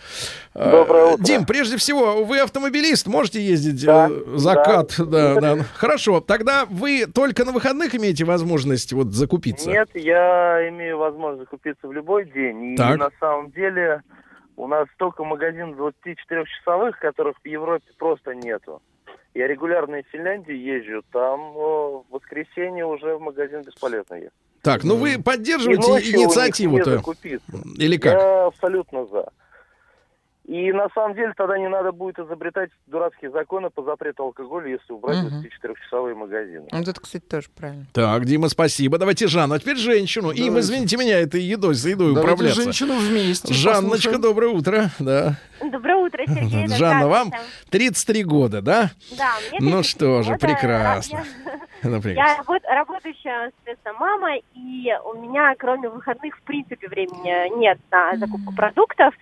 Доброе 0.53 1.13
утро. 1.13 1.23
Дим, 1.23 1.45
прежде 1.45 1.77
всего, 1.77 2.23
вы 2.23 2.39
автомобилист, 2.39 3.07
можете 3.07 3.41
ездить 3.45 3.83
Да, 3.83 4.09
э, 4.11 4.37
закат? 4.37 4.95
Да, 4.97 5.35
да. 5.39 5.65
Хорошо. 5.75 6.19
Тогда 6.19 6.65
вы 6.69 7.05
только 7.05 7.45
на 7.45 7.51
выходных 7.51 7.95
имеете 7.95 8.25
возможность 8.25 8.93
вот 8.93 9.13
закупиться? 9.13 9.69
Нет, 9.69 9.89
я 9.93 10.58
имею 10.67 10.97
возможность 10.97 11.49
закупиться 11.49 11.87
в 11.87 11.93
любой 11.93 12.25
день. 12.25 12.73
И 12.73 12.75
Так. 12.75 12.97
на 12.97 13.09
самом 13.19 13.51
деле 13.51 14.01
у 14.57 14.67
нас 14.67 14.87
столько 14.95 15.23
магазинов 15.23 15.77
24-часовых, 15.77 16.99
которых 16.99 17.37
в 17.41 17.47
Европе 17.47 17.85
просто 17.97 18.33
нету. 18.35 18.81
Я 19.33 19.47
регулярно 19.47 19.97
из 19.97 20.05
Финляндии 20.07 20.55
езжу, 20.55 21.03
там 21.11 21.55
о, 21.55 22.03
в 22.09 22.13
воскресенье 22.13 22.85
уже 22.85 23.15
в 23.15 23.21
магазин 23.21 23.61
бесполезно 23.61 24.15
ехать. 24.15 24.33
Так, 24.61 24.83
ну 24.83 24.97
вы 24.97 25.21
поддерживаете 25.21 26.11
инициативу-то? 26.11 27.01
Или 27.77 27.97
как? 27.97 28.13
Я 28.13 28.45
абсолютно 28.47 29.05
за. 29.05 29.29
И 30.49 30.71
на 30.73 30.87
самом 30.95 31.13
деле 31.13 31.31
тогда 31.37 31.59
не 31.59 31.69
надо 31.69 31.91
будет 31.91 32.17
изобретать 32.17 32.71
дурацкие 32.87 33.29
законы 33.29 33.69
по 33.69 33.83
запрету 33.83 34.23
алкоголя, 34.23 34.67
если 34.71 34.91
убрать 34.93 35.17
Мгм. 35.17 35.41
24-часовые 35.43 36.15
магазины. 36.15 36.65
Вот 36.71 36.87
это, 36.87 36.99
кстати, 36.99 37.23
тоже 37.23 37.49
правильно. 37.55 37.85
Так, 37.93 38.25
Дима, 38.25 38.49
спасибо. 38.49 38.97
Давайте 38.97 39.27
Жанну, 39.27 39.53
а 39.53 39.59
теперь 39.59 39.77
женщину. 39.77 40.31
Им, 40.31 40.47
Давайте. 40.47 40.59
извините 40.61 40.97
меня, 40.97 41.19
этой 41.19 41.41
едой 41.41 41.75
за 41.75 41.89
едой 41.89 42.15
Давайте 42.15 42.33
управляться. 42.33 42.63
женщину 42.63 42.93
вместе. 42.97 43.53
Жанночка, 43.53 43.89
послушаем. 43.91 44.21
доброе 44.21 44.47
утро. 44.47 44.89
Да. 44.97 45.35
Доброе 45.63 45.95
утро, 45.97 46.23
Сергей. 46.25 46.67
Жанна, 46.69 47.07
вам 47.07 47.27
здравствуйте. 47.27 47.69
33 47.69 48.23
года, 48.23 48.61
да? 48.63 48.89
Да, 49.19 49.29
мне 49.51 49.59
Ну 49.69 49.83
34 49.83 49.83
что 49.83 50.23
же, 50.23 50.31
года. 50.31 50.47
прекрасно. 50.47 51.23
Я, 51.83 51.89
Ну, 51.91 52.01
я 52.09 52.37
работ- 52.37 52.63
работающая, 52.67 53.51
соответственно, 53.57 53.93
мама, 53.99 54.35
и 54.55 54.91
у 55.05 55.13
меня, 55.21 55.53
кроме 55.59 55.89
выходных, 55.89 56.35
в 56.37 56.41
принципе, 56.41 56.87
времени 56.87 57.59
нет 57.59 57.77
на 57.91 58.17
закупку 58.17 58.51
продуктов. 58.55 59.13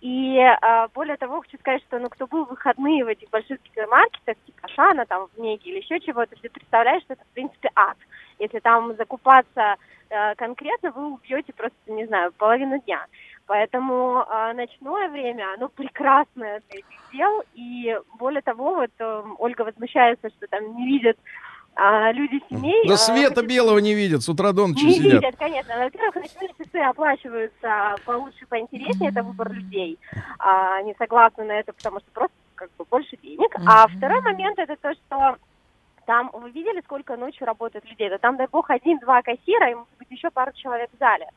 И 0.00 0.38
а, 0.38 0.86
более 0.94 1.16
того, 1.16 1.40
хочу 1.40 1.58
сказать, 1.58 1.82
что 1.82 1.98
ну, 1.98 2.08
кто 2.08 2.26
был 2.26 2.44
в 2.44 2.50
выходные 2.50 3.04
в 3.04 3.08
этих 3.08 3.28
больших 3.30 3.60
гипермаркетах, 3.62 4.36
типа 4.46 4.68
Шана, 4.68 5.06
там, 5.06 5.26
в 5.34 5.40
Меге 5.40 5.70
или 5.70 5.78
еще 5.78 5.98
чего-то, 5.98 6.36
ты 6.40 6.48
представляешь, 6.48 7.02
что 7.02 7.14
это, 7.14 7.24
в 7.24 7.34
принципе, 7.34 7.70
ад. 7.74 7.96
Если 8.38 8.60
там 8.60 8.94
закупаться 8.94 9.74
э, 10.10 10.34
конкретно, 10.36 10.92
вы 10.92 11.14
убьете 11.14 11.52
просто, 11.52 11.76
не 11.88 12.06
знаю, 12.06 12.32
половину 12.32 12.80
дня. 12.82 13.06
Поэтому 13.46 14.22
э, 14.22 14.52
ночное 14.52 15.08
время, 15.08 15.54
оно 15.54 15.68
прекрасное 15.68 16.62
для 16.68 16.78
этих 16.78 17.12
дел. 17.12 17.42
И 17.54 17.98
более 18.18 18.42
того, 18.42 18.76
вот 18.76 18.90
э, 18.98 19.22
Ольга 19.38 19.62
возмущается, 19.62 20.30
что 20.30 20.46
там 20.46 20.76
не 20.76 20.86
видят 20.86 21.16
а, 21.78 22.10
люди 22.12 22.42
семей. 22.50 22.88
Да 22.88 22.94
а, 22.94 22.96
света 22.96 23.36
хочу 23.36 23.46
белого 23.46 23.78
не 23.78 23.94
видят, 23.94 24.22
с 24.22 24.28
утра 24.28 24.52
до 24.52 24.66
ночи 24.66 24.84
не 24.84 24.94
сидят. 24.94 25.22
видят, 25.22 25.36
конечно. 25.38 25.78
Во-первых, 25.78 26.16
ночные 26.16 26.50
часы 26.58 26.76
оплачиваются 26.78 27.94
получше, 28.04 28.46
поинтереснее, 28.48 29.10
это 29.10 29.22
выбор 29.22 29.52
людей. 29.52 29.96
А, 30.40 30.78
они 30.78 30.94
согласны 30.98 31.44
на 31.44 31.52
это, 31.52 31.72
потому 31.72 32.00
что 32.00 32.10
просто 32.12 32.34
как 32.56 32.70
бы 32.76 32.84
больше 32.90 33.16
денег. 33.22 33.54
А 33.64 33.86
второй 33.86 34.20
момент 34.22 34.58
это 34.58 34.74
то, 34.74 34.92
что 34.92 35.36
там, 36.04 36.30
вы 36.32 36.50
видели, 36.50 36.80
сколько 36.80 37.16
ночью 37.16 37.46
работает 37.46 37.84
людей? 37.88 38.10
Да 38.10 38.18
там, 38.18 38.36
дай 38.36 38.48
бог, 38.50 38.70
один-два 38.70 39.22
кассира 39.22 39.70
и, 39.70 39.74
может 39.74 39.98
быть, 39.98 40.10
еще 40.10 40.30
пару 40.30 40.50
человек 40.54 40.90
в 40.92 40.98
зале. 40.98 41.28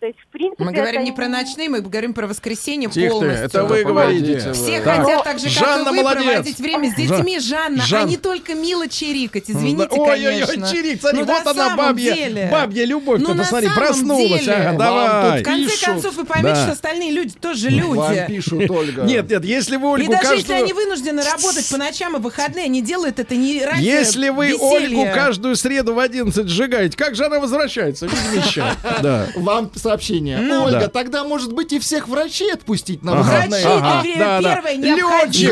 То 0.00 0.06
есть, 0.08 0.18
в 0.20 0.26
принципе, 0.32 0.62
Мы 0.64 0.72
говорим 0.72 1.00
это 1.00 1.10
не 1.10 1.12
про 1.16 1.28
ночные, 1.28 1.68
мы 1.70 1.80
говорим 1.80 2.12
про 2.12 2.26
воскресенье 2.26 2.90
Тихо 2.90 3.06
ты, 3.06 3.10
полностью. 3.10 3.44
это 3.46 3.64
вы 3.64 3.82
Да, 3.84 3.88
говорите. 3.88 4.52
Все. 4.52 4.80
Так. 4.82 4.98
хотят 5.02 5.24
так 5.24 5.38
же, 5.38 5.44
как 5.44 5.52
Жанна 5.54 5.88
и 5.88 5.90
вы, 5.92 5.96
молодец. 6.02 6.24
проводить 6.24 6.58
время 6.58 6.90
с 6.90 6.94
детьми, 6.94 7.38
Жанна, 7.40 7.82
Жан- 7.86 8.04
а 8.04 8.08
не 8.10 8.16
только 8.18 8.54
мило 8.54 8.86
чирикать. 8.86 9.44
Извините, 9.48 9.88
Ой-ой-ой, 9.90 10.42
конечно. 10.46 10.68
чирик, 10.70 11.00
смотри, 11.00 11.20
Ну, 11.20 11.24
вот 11.26 11.44
на 11.46 11.50
она, 11.52 11.76
бабья, 11.76 12.14
деле. 12.14 12.48
бабья 12.52 12.84
любовь. 12.84 13.20
Ну, 13.20 13.28
Ты 13.28 13.34
на 13.34 13.42
посмотри, 13.44 13.68
самом 13.68 13.80
проснулась. 13.80 14.40
деле. 14.40 14.52
Ага, 14.52 14.66
Вам 14.68 14.76
давай. 14.78 15.40
В 15.40 15.44
конце 15.44 15.64
Пишут. 15.70 15.84
концов, 15.86 16.14
вы 16.16 16.24
поймете, 16.26 16.54
Да. 16.54 16.62
что 16.64 16.72
остальные 16.72 17.12
люди 17.12 17.34
тоже 17.40 17.70
Вам 17.70 18.12
люди. 18.12 18.24
пишут, 18.28 18.52
Ольга. 18.70 19.02
Нет, 19.04 19.30
нет, 19.30 19.44
если 19.44 19.76
вы 19.76 19.86
И 19.88 19.90
Ольгу 19.92 20.12
даже 20.12 20.24
если 20.34 20.36
каждую... 20.48 20.58
они 20.64 20.72
вынуждены 20.74 21.22
работать 21.24 21.66
по 21.70 21.78
ночам 21.78 22.16
и 22.16 22.20
выходные, 22.20 22.66
они 22.66 22.82
делают 22.82 23.18
это 23.20 23.34
не 23.36 23.64
ради 23.64 23.82
Если 23.82 24.28
вы 24.28 24.48
веселья. 24.48 24.98
Ольгу 24.98 25.14
каждую 25.14 25.56
среду 25.56 25.94
в 25.94 25.98
11 25.98 26.46
сжигаете, 26.46 26.94
как 26.98 27.14
же 27.14 27.24
она 27.24 27.40
возвращается? 27.40 28.06
Ведьмища. 28.06 28.76
Да. 29.02 29.28
Вам 29.36 29.70
сообщение. 29.94 30.38
Ну. 30.38 30.64
Ольга, 30.64 30.80
Да. 30.80 30.88
тогда, 30.88 31.24
может 31.24 31.52
быть, 31.52 31.72
и 31.72 31.78
всех 31.78 32.08
врачей 32.08 32.52
отпустить 32.52 33.02
на 33.02 33.12
Ага. 33.12 33.22
Врачи, 33.22 33.36
выходные. 33.36 33.64
Ага, 33.66 34.02
это 34.08 34.18
да, 34.18 34.40
да. 34.40 34.54
первая 34.56 34.74
Лётчик, 34.76 34.96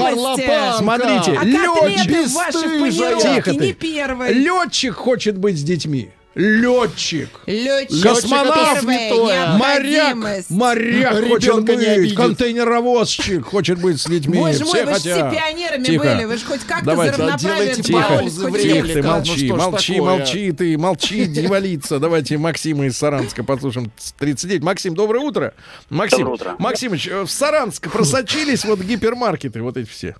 необходимость. 0.00 0.76
Смотрите, 0.78 1.36
А 1.40 1.44
летчик, 1.44 3.34
Тихо 3.34 3.50
ты. 3.58 3.66
не 3.66 3.72
первой. 3.72 4.32
летчик 4.34 4.94
хочет 4.94 5.38
быть 5.38 5.58
с 5.58 5.62
детьми. 5.62 6.10
Летчик. 6.34 7.28
Летчик. 7.46 8.02
Космонавт 8.02 8.80
святое. 8.80 9.52
Моряк, 9.58 10.16
моряк 10.48 11.14
Ребенка 11.14 11.28
хочет 11.28 11.54
не 11.56 11.60
быть, 11.76 11.88
обидит. 11.88 12.16
контейнеровозчик 12.16 13.44
хочет 13.44 13.78
быть 13.80 14.00
с 14.00 14.08
людьми. 14.08 14.38
Боже 14.38 14.64
все 14.64 14.84
мой, 14.84 14.84
вы 14.84 14.92
же 14.94 14.98
все 15.00 15.30
пионерами 15.30 15.84
Тихо. 15.84 16.04
были. 16.04 16.24
Вы 16.24 16.36
же 16.38 16.44
хоть 16.46 16.60
как-то 16.60 16.86
Давайте, 16.86 17.16
за 17.16 17.22
равноправие 17.22 17.74
Тихо, 17.74 18.22
Тихо 18.58 18.86
ты, 18.88 19.02
молчи, 19.02 19.48
Ну 19.50 19.56
молчи, 19.56 19.94
такое? 19.96 20.16
молчи 20.18 20.52
ты, 20.52 20.78
молчи, 20.78 21.24
дьяволица. 21.26 21.98
Давайте 21.98 22.38
Максима 22.38 22.86
из 22.86 22.96
Саранска 22.96 23.44
послушаем. 23.44 23.92
39. 24.18 24.62
Максим, 24.62 24.94
доброе 24.94 25.20
утро. 25.20 25.52
Максим, 25.90 26.20
Доброе 26.20 26.34
утро. 26.34 26.56
Максимыч, 26.58 27.08
э, 27.08 27.22
в 27.24 27.30
Саранск 27.30 27.90
просочились 27.90 28.64
вот 28.64 28.80
гипермаркеты, 28.80 29.60
вот 29.60 29.76
эти 29.76 29.88
все. 29.88 30.16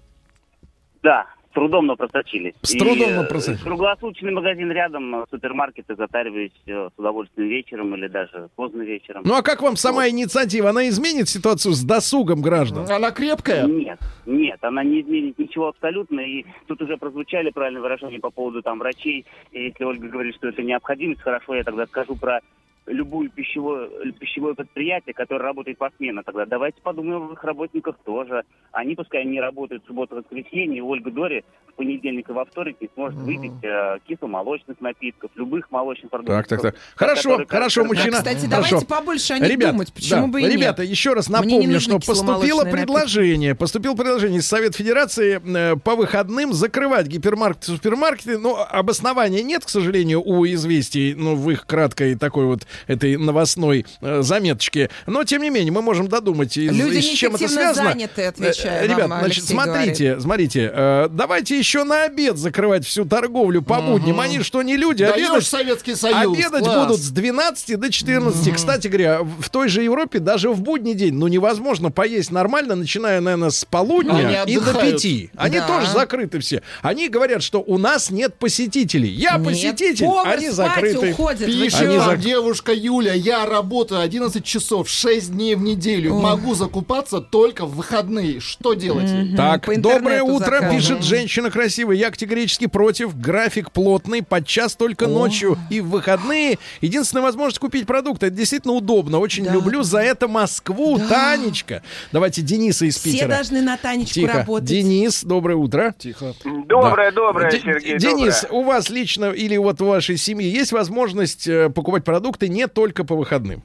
Да, 1.02 1.26
трудом, 1.52 1.86
но 1.86 1.96
просочились. 1.96 2.54
С 2.62 2.72
трудом, 2.72 3.14
но 3.14 3.22
э, 3.22 3.26
просочились. 3.26 3.62
Круглосуточный 3.62 4.32
магазин 4.32 4.70
рядом, 4.72 5.14
э, 5.14 5.24
супермаркеты 5.30 5.94
затариваюсь 5.94 6.52
э, 6.66 6.88
с 6.94 6.98
удовольствием 6.98 7.48
вечером 7.48 7.94
или 7.94 8.08
даже 8.08 8.48
поздно 8.56 8.82
вечером. 8.82 9.22
Ну 9.24 9.34
а 9.34 9.42
как 9.42 9.62
вам 9.62 9.76
сама 9.76 10.08
инициатива? 10.08 10.70
Она 10.70 10.88
изменит 10.88 11.28
ситуацию 11.28 11.72
с 11.72 11.82
досугом 11.82 12.42
граждан? 12.42 12.90
Она 12.90 13.10
крепкая? 13.10 13.66
Нет, 13.66 14.00
нет, 14.26 14.58
она 14.62 14.82
не 14.82 15.02
изменит 15.02 15.38
ничего 15.38 15.68
абсолютно. 15.68 16.20
И 16.20 16.44
тут 16.66 16.82
уже 16.82 16.96
прозвучали 16.96 17.50
правильные 17.50 17.82
выражения 17.82 18.18
по 18.18 18.30
поводу 18.30 18.62
там 18.62 18.78
врачей. 18.78 19.24
И 19.52 19.64
если 19.64 19.84
Ольга 19.84 20.08
говорит, 20.08 20.34
что 20.34 20.48
это 20.48 20.62
необходимость, 20.62 21.20
хорошо, 21.20 21.54
я 21.54 21.64
тогда 21.64 21.86
скажу 21.86 22.16
про 22.16 22.40
любую 22.86 23.30
пищевое, 23.30 23.88
пищевое 24.18 24.54
предприятие, 24.54 25.14
которое 25.14 25.44
работает 25.44 25.78
посменно. 25.78 26.22
Тогда 26.22 26.46
давайте 26.46 26.80
подумаем 26.82 27.24
об 27.24 27.32
их 27.32 27.44
работниках 27.44 27.96
тоже. 28.04 28.42
Они 28.72 28.94
пускай 28.94 29.24
не 29.24 29.40
работают 29.40 29.84
в 29.84 29.86
субботу 29.86 30.16
воскресенье, 30.16 30.82
Ольга 30.82 31.10
Дори 31.10 31.44
в 31.68 31.74
понедельник 31.74 32.28
и 32.28 32.32
во 32.32 32.44
вторник 32.44 32.76
не 32.80 32.88
сможет 32.94 33.18
выпить 33.20 33.52
э, 33.62 33.98
кисломолочных 34.06 34.80
напитков, 34.80 35.30
любых 35.36 35.70
молочных 35.70 36.10
продуктов. 36.10 36.46
Так, 36.46 36.48
так, 36.48 36.60
так. 36.60 36.76
Хорошо, 36.96 37.30
которые- 37.30 37.46
хорошо, 37.48 37.84
мужчина. 37.84 38.18
Кстати, 38.18 38.46
Хорошо. 38.46 38.68
давайте 38.70 38.86
побольше 38.86 39.32
о 39.34 39.38
них 39.38 39.50
Ребят, 39.50 39.70
думать. 39.72 39.92
Почему 39.92 40.26
да, 40.26 40.32
бы 40.32 40.40
и 40.40 40.44
нет? 40.44 40.52
ребята, 40.54 40.82
еще 40.82 41.14
раз 41.14 41.28
напомню, 41.28 41.80
что 41.80 41.98
поступило 41.98 42.64
предложение, 42.64 43.54
поступило 43.54 43.94
предложение 43.94 44.40
из 44.40 44.46
Совета 44.46 44.76
Федерации 44.76 45.40
э, 45.42 45.76
по 45.76 45.94
выходным 45.96 46.52
закрывать 46.52 47.06
гипермаркеты, 47.06 47.66
супермаркеты. 47.72 48.38
Но 48.38 48.66
обоснования 48.68 49.42
нет, 49.42 49.64
к 49.64 49.68
сожалению, 49.68 50.22
у 50.22 50.44
известий, 50.46 51.14
ну, 51.14 51.36
в 51.36 51.50
их 51.50 51.66
краткой 51.66 52.16
такой 52.16 52.46
вот 52.46 52.66
этой 52.86 53.16
новостной 53.16 53.86
э, 54.00 54.22
заметочке. 54.22 54.90
Но, 55.06 55.24
тем 55.24 55.42
не 55.42 55.50
менее, 55.50 55.72
мы 55.72 55.82
можем 55.82 56.08
додумать, 56.08 56.56
из, 56.56 56.72
Люди 56.76 56.98
из 56.98 57.04
чем 57.06 57.34
это 57.34 57.48
связано. 57.48 57.90
заняты, 57.92 58.24
отвечаю 58.24 58.82
Э, 58.84 58.86
Ребят, 58.86 59.08
вам, 59.08 59.20
значит, 59.20 59.38
Алексей 59.38 59.52
смотрите, 59.54 60.20
смотрите, 60.20 60.70
э, 60.72 61.08
давайте 61.10 61.58
еще 61.58 61.84
на 61.84 62.04
обед 62.04 62.36
закрывать 62.38 62.86
всю 62.86 63.04
торговлю 63.04 63.62
по 63.62 63.80
будням. 63.80 64.20
Они 64.20 64.40
что, 64.42 64.62
не 64.62 64.76
люди? 64.76 65.04
Даешь 65.04 65.28
Обедать 65.28 65.46
Советский 65.46 65.94
Союз. 65.94 66.36
Обедать 66.36 66.64
класс. 66.64 66.86
будут 66.86 67.00
с 67.00 67.10
12 67.10 67.76
до 67.78 67.90
14. 67.90 68.54
Кстати 68.54 68.88
говоря, 68.88 69.20
в 69.22 69.48
той 69.50 69.68
же 69.68 69.82
Европе 69.82 70.18
даже 70.18 70.50
в 70.50 70.60
будний 70.60 70.94
день, 70.94 71.14
ну, 71.14 71.26
невозможно 71.28 71.90
поесть 71.90 72.30
нормально, 72.30 72.74
начиная, 72.74 73.20
наверное, 73.20 73.50
с 73.50 73.64
полудня 73.64 74.42
Они 74.42 74.54
и 74.54 74.58
до. 74.58 74.72
5. 74.72 75.30
Они 75.36 75.58
Да. 75.58 75.66
тоже 75.66 75.90
закрыты 75.90 76.38
все. 76.40 76.62
Они 76.82 77.08
говорят, 77.08 77.42
что 77.42 77.60
у 77.60 77.78
нас 77.78 78.10
нет 78.10 78.34
посетителей. 78.34 79.10
Я 79.10 79.36
Нет, 79.36 79.44
посетитель, 79.46 80.06
повар 80.06 80.36
они 80.38 80.48
закрыты. 80.50 81.10
уходит. 81.12 81.46
Пишет 81.46 81.80
Они 81.82 81.94
чё? 81.96 82.04
за- 82.04 82.16
девушка 82.62 82.72
Юля, 82.80 83.12
я 83.14 83.44
работаю 83.44 84.00
11 84.00 84.44
часов, 84.44 84.88
6 84.88 85.32
дней 85.32 85.54
в 85.56 85.62
неделю. 85.62 86.14
Могу 86.14 86.54
закупаться 86.54 87.20
только 87.20 87.66
в 87.66 87.74
выходные. 87.74 88.38
Что 88.40 88.74
делать? 88.74 89.10
ей? 89.10 89.34
Так, 89.36 89.66
доброе 89.80 90.22
утро, 90.22 90.44
заказываем. 90.44 90.76
пишет 90.78 91.02
женщина 91.04 91.50
красивая. 91.50 91.96
Я 91.96 92.10
категорически 92.10 92.66
против. 92.66 93.18
График 93.18 93.72
плотный, 93.72 94.22
подчас 94.22 94.76
только 94.76 95.06
ночью 95.08 95.58
и 95.70 95.80
в 95.80 95.88
выходные. 95.90 96.58
Единственная 96.80 97.22
возможность 97.24 97.58
купить 97.58 97.86
продукты. 97.86 98.26
Это 98.26 98.36
действительно 98.36 98.74
удобно. 98.74 99.18
Очень 99.18 99.44
Да. 99.44 99.52
люблю 99.52 99.82
за 99.82 99.98
это 99.98 100.28
Москву. 100.28 100.98
Танечка. 101.08 101.82
Давайте 102.12 102.42
Дениса 102.42 102.86
из 102.86 102.96
Все 102.96 103.12
Питера. 103.12 103.28
должны 103.28 103.60
на 103.62 103.76
Танечку 103.76 104.14
Тихо. 104.14 104.32
работать. 104.38 104.68
Денис, 104.68 105.24
доброе 105.24 105.56
утро. 105.56 105.94
Тихо. 105.98 106.34
Доброе, 106.66 107.10
Да. 107.10 107.16
доброе, 107.16 107.50
Де- 107.50 107.60
Сергей, 107.60 107.98
Денис, 107.98 108.42
доброе. 108.42 108.60
у 108.60 108.64
вас 108.64 108.88
лично 108.90 109.26
или 109.32 109.56
вот 109.56 109.80
в 109.80 109.84
вашей 109.84 110.16
семье 110.16 110.48
есть 110.50 110.72
возможность 110.72 111.48
э, 111.48 111.68
покупать 111.70 112.04
продукты 112.04 112.48
не 112.52 112.68
только 112.68 113.04
по 113.04 113.16
выходным. 113.16 113.62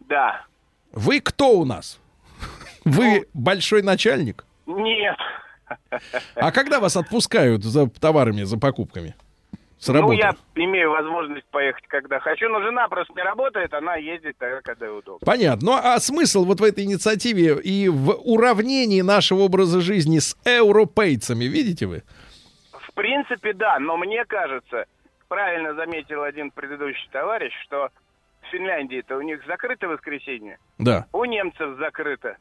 Да. 0.00 0.44
Вы 0.92 1.20
кто 1.20 1.52
у 1.58 1.64
нас? 1.64 2.00
Вы 2.84 3.28
большой 3.34 3.82
начальник? 3.82 4.44
Нет. 4.66 5.16
А 6.34 6.52
когда 6.52 6.80
вас 6.80 6.96
отпускают 6.96 7.64
за 7.64 7.88
товарами, 7.88 8.42
за 8.42 8.58
покупками? 8.58 9.14
С 9.78 9.88
работы? 9.88 10.14
Ну, 10.14 10.20
я 10.20 10.36
имею 10.54 10.90
возможность 10.90 11.46
поехать, 11.50 11.84
когда 11.88 12.20
хочу, 12.20 12.48
но 12.48 12.62
жена 12.62 12.86
просто 12.88 13.14
не 13.16 13.22
работает, 13.22 13.74
она 13.74 13.96
ездит 13.96 14.36
тогда, 14.38 14.60
когда 14.62 14.86
ей 14.86 14.96
удобно. 14.96 15.26
Понятно. 15.26 15.66
Ну 15.66 15.72
а 15.72 15.98
смысл 15.98 16.44
вот 16.44 16.60
в 16.60 16.62
этой 16.62 16.84
инициативе 16.84 17.60
и 17.60 17.88
в 17.88 18.12
уравнении 18.12 19.00
нашего 19.00 19.40
образа 19.40 19.80
жизни 19.80 20.20
с 20.20 20.36
европейцами, 20.44 21.46
видите 21.46 21.86
вы? 21.86 22.04
В 22.70 22.94
принципе, 22.94 23.54
да, 23.54 23.80
но 23.80 23.96
мне 23.96 24.24
кажется, 24.24 24.84
правильно 25.26 25.74
заметил 25.74 26.22
один 26.22 26.52
предыдущий 26.52 27.08
товарищ, 27.10 27.52
что 27.64 27.88
Финляндии-то 28.52 29.16
у 29.16 29.22
них 29.22 29.44
закрыто 29.46 29.88
воскресенье, 29.88 30.58
Да. 30.78 31.06
у 31.12 31.24
немцев 31.24 31.78
закрыто. 31.78 32.36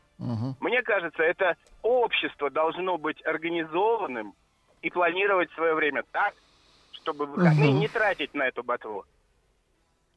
Мне 0.60 0.84
кажется, 0.84 1.24
это 1.24 1.56
общество 1.82 2.50
должно 2.52 2.98
быть 2.98 3.26
организованным 3.26 4.34
и 4.82 4.90
планировать 4.92 5.50
свое 5.54 5.74
время 5.74 6.04
так, 6.12 6.34
чтобы 6.92 7.26
выходные 7.26 7.72
Мгм. 7.72 7.80
не 7.80 7.88
тратить 7.88 8.34
на 8.34 8.48
эту 8.48 8.62
ботву. 8.64 9.06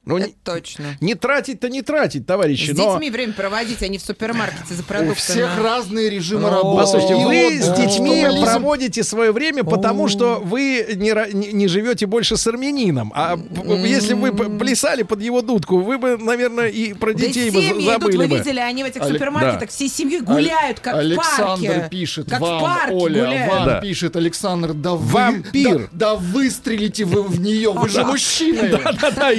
Ну, 0.06 0.18
не, 0.18 0.34
точно. 0.44 0.96
Не 1.00 1.14
тратить-то 1.14 1.68
не 1.70 1.80
тратить, 1.82 2.26
товарищи, 2.26 2.72
С 2.72 2.76
но... 2.76 2.92
детьми 2.94 3.10
время 3.10 3.32
проводить, 3.32 3.82
а 3.82 3.88
не 3.88 3.98
в 3.98 4.02
супермаркете 4.02 4.74
за 4.74 4.82
продуктами. 4.82 5.12
У 5.12 5.14
всех 5.14 5.58
разные 5.58 6.10
режимы 6.10 6.50
работы. 6.50 6.82
Послушайте, 6.82 7.20
И 7.20 7.24
вы 7.24 7.62
с 7.62 7.68
детьми 7.76 8.26
проводите 8.42 9.02
свое 9.02 9.32
время, 9.32 9.64
потому 9.64 10.08
что 10.08 10.40
вы 10.44 10.86
не, 10.96 11.66
живете 11.68 12.06
больше 12.06 12.36
с 12.36 12.46
армянином. 12.46 13.12
А 13.14 13.38
если 13.84 14.14
бы 14.14 14.32
п- 14.32 14.58
плясали 14.58 15.02
под 15.04 15.22
его 15.22 15.40
дудку, 15.40 15.80
вы 15.80 15.96
бы, 15.98 16.18
наверное, 16.18 16.68
и 16.68 16.92
про 16.92 17.14
детей 17.14 17.50
бы 17.50 17.62
семьи 17.62 17.68
за- 17.86 17.96
идут, 17.96 18.02
забыли 18.02 18.16
вы 18.16 18.26
видели, 18.26 18.60
они 18.60 18.82
в 18.84 18.86
этих 18.86 19.02
супермаркетах 19.04 19.70
всей 19.70 19.88
семьей 19.88 20.20
гуляют, 20.20 20.80
как 20.80 20.94
Александр 20.96 21.64
в 21.70 21.74
парке. 21.74 21.88
пишет 21.90 22.28
как 22.30 22.40
вам, 22.40 22.58
в 22.58 22.62
парке 22.62 22.94
Оля, 22.94 23.24
гуляют. 23.24 23.52
вам 23.52 23.80
пишет 23.80 24.16
Александр, 24.16 24.72
да 24.74 24.92
вы, 24.92 25.12
Вампир. 25.12 25.88
да, 25.92 26.14
выстрелите 26.14 27.04
вы 27.04 27.22
в 27.22 27.40
нее, 27.40 27.72
вы 27.72 27.88
же 27.88 28.00
Да. 28.02 28.06
мужчины. 28.06 28.68
Да-да-да, 28.68 29.30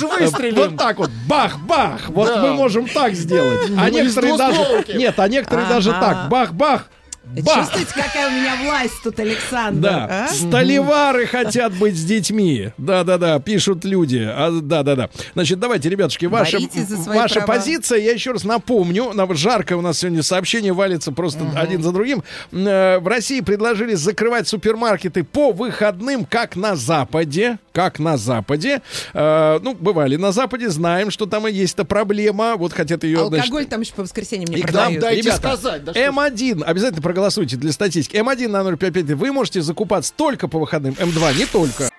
Да 0.00 0.06
попозже 0.06 0.24
выстрелим. 0.24 0.56
Вот 0.56 0.76
так 0.76 0.98
вот, 0.98 1.10
бах-бах. 1.26 2.08
Вот 2.08 2.36
мы 2.36 2.52
можем 2.52 2.88
так 2.88 3.14
сделать. 3.14 3.70
А 3.76 3.88
Ну, 3.90 3.98
из 3.98 4.16
некоторые 4.16 4.36
даже... 4.36 4.84
Нет, 4.94 5.18
а 5.18 5.28
некоторые 5.28 5.68
даже 5.68 5.90
так, 5.90 6.28
бах-бах. 6.28 6.86
Бах! 7.24 7.54
Чувствуете, 7.56 7.92
какая 7.94 8.28
у 8.28 8.30
меня 8.32 8.56
власть 8.64 8.94
тут, 9.02 9.18
Александр? 9.20 9.80
Да, 9.80 10.26
а? 10.26 10.28
столевары 10.28 11.26
хотят 11.26 11.72
быть 11.72 11.96
с 11.96 12.04
детьми. 12.04 12.70
Да-да-да, 12.78 13.38
пишут 13.38 13.84
люди. 13.84 14.26
А, 14.28 14.50
да-да-да. 14.50 15.08
Значит, 15.34 15.58
давайте, 15.60 15.88
ребятушки, 15.88 16.26
ваша, 16.26 16.58
ваша 17.06 17.40
права. 17.40 17.46
позиция, 17.54 17.98
я 18.00 18.12
еще 18.12 18.32
раз 18.32 18.44
напомню, 18.44 19.12
на- 19.14 19.32
жарко 19.34 19.76
у 19.76 19.80
нас 19.80 20.00
сегодня 20.00 20.22
сообщение 20.22 20.72
валится 20.72 21.12
просто 21.12 21.40
один 21.56 21.82
за 21.82 21.92
другим. 21.92 22.22
Э, 22.50 22.98
В 22.98 23.06
России 23.08 23.40
предложили 23.40 23.94
закрывать 23.94 24.48
супермаркеты 24.48 25.24
по 25.24 25.52
выходным, 25.52 26.24
как 26.24 26.56
на 26.56 26.76
Западе. 26.76 27.58
Как 27.72 27.98
на 27.98 28.16
Западе. 28.18 28.82
Э, 29.14 29.58
Ну, 29.62 29.74
бывали 29.74 30.16
на 30.16 30.32
Западе, 30.32 30.68
знаем, 30.68 31.10
что 31.10 31.24
там 31.26 31.46
и 31.48 31.52
есть 31.52 31.74
эта 31.74 31.84
проблема. 31.84 32.56
Вот 32.56 32.72
хотят 32.74 33.04
ее... 33.04 33.26
значит, 33.28 33.44
Алкоголь 33.46 33.64
там 33.66 33.80
еще 33.80 33.94
по 33.94 34.02
воскресеньям 34.02 34.50
не 34.50 34.58
и 34.58 34.62
к 34.62 34.66
нам, 34.72 34.94
продают. 34.94 35.00
дайте 35.00 35.20
ребята, 35.22 35.38
сказать, 35.38 35.84
да 35.84 35.92
что 35.92 36.00
ж. 36.02 36.06
М1, 36.06 36.64
обязательно 36.64 37.00
проголосуйте 37.12 37.58
для 37.58 37.72
статистики. 37.72 38.16
М1 38.16 38.48
на 38.48 38.64
055, 38.74 39.18
вы 39.18 39.32
можете 39.32 39.60
закупаться 39.60 40.14
только 40.16 40.48
по 40.48 40.58
выходным. 40.58 40.94
М2 40.94 41.38
не 41.38 41.44
только. 41.44 41.90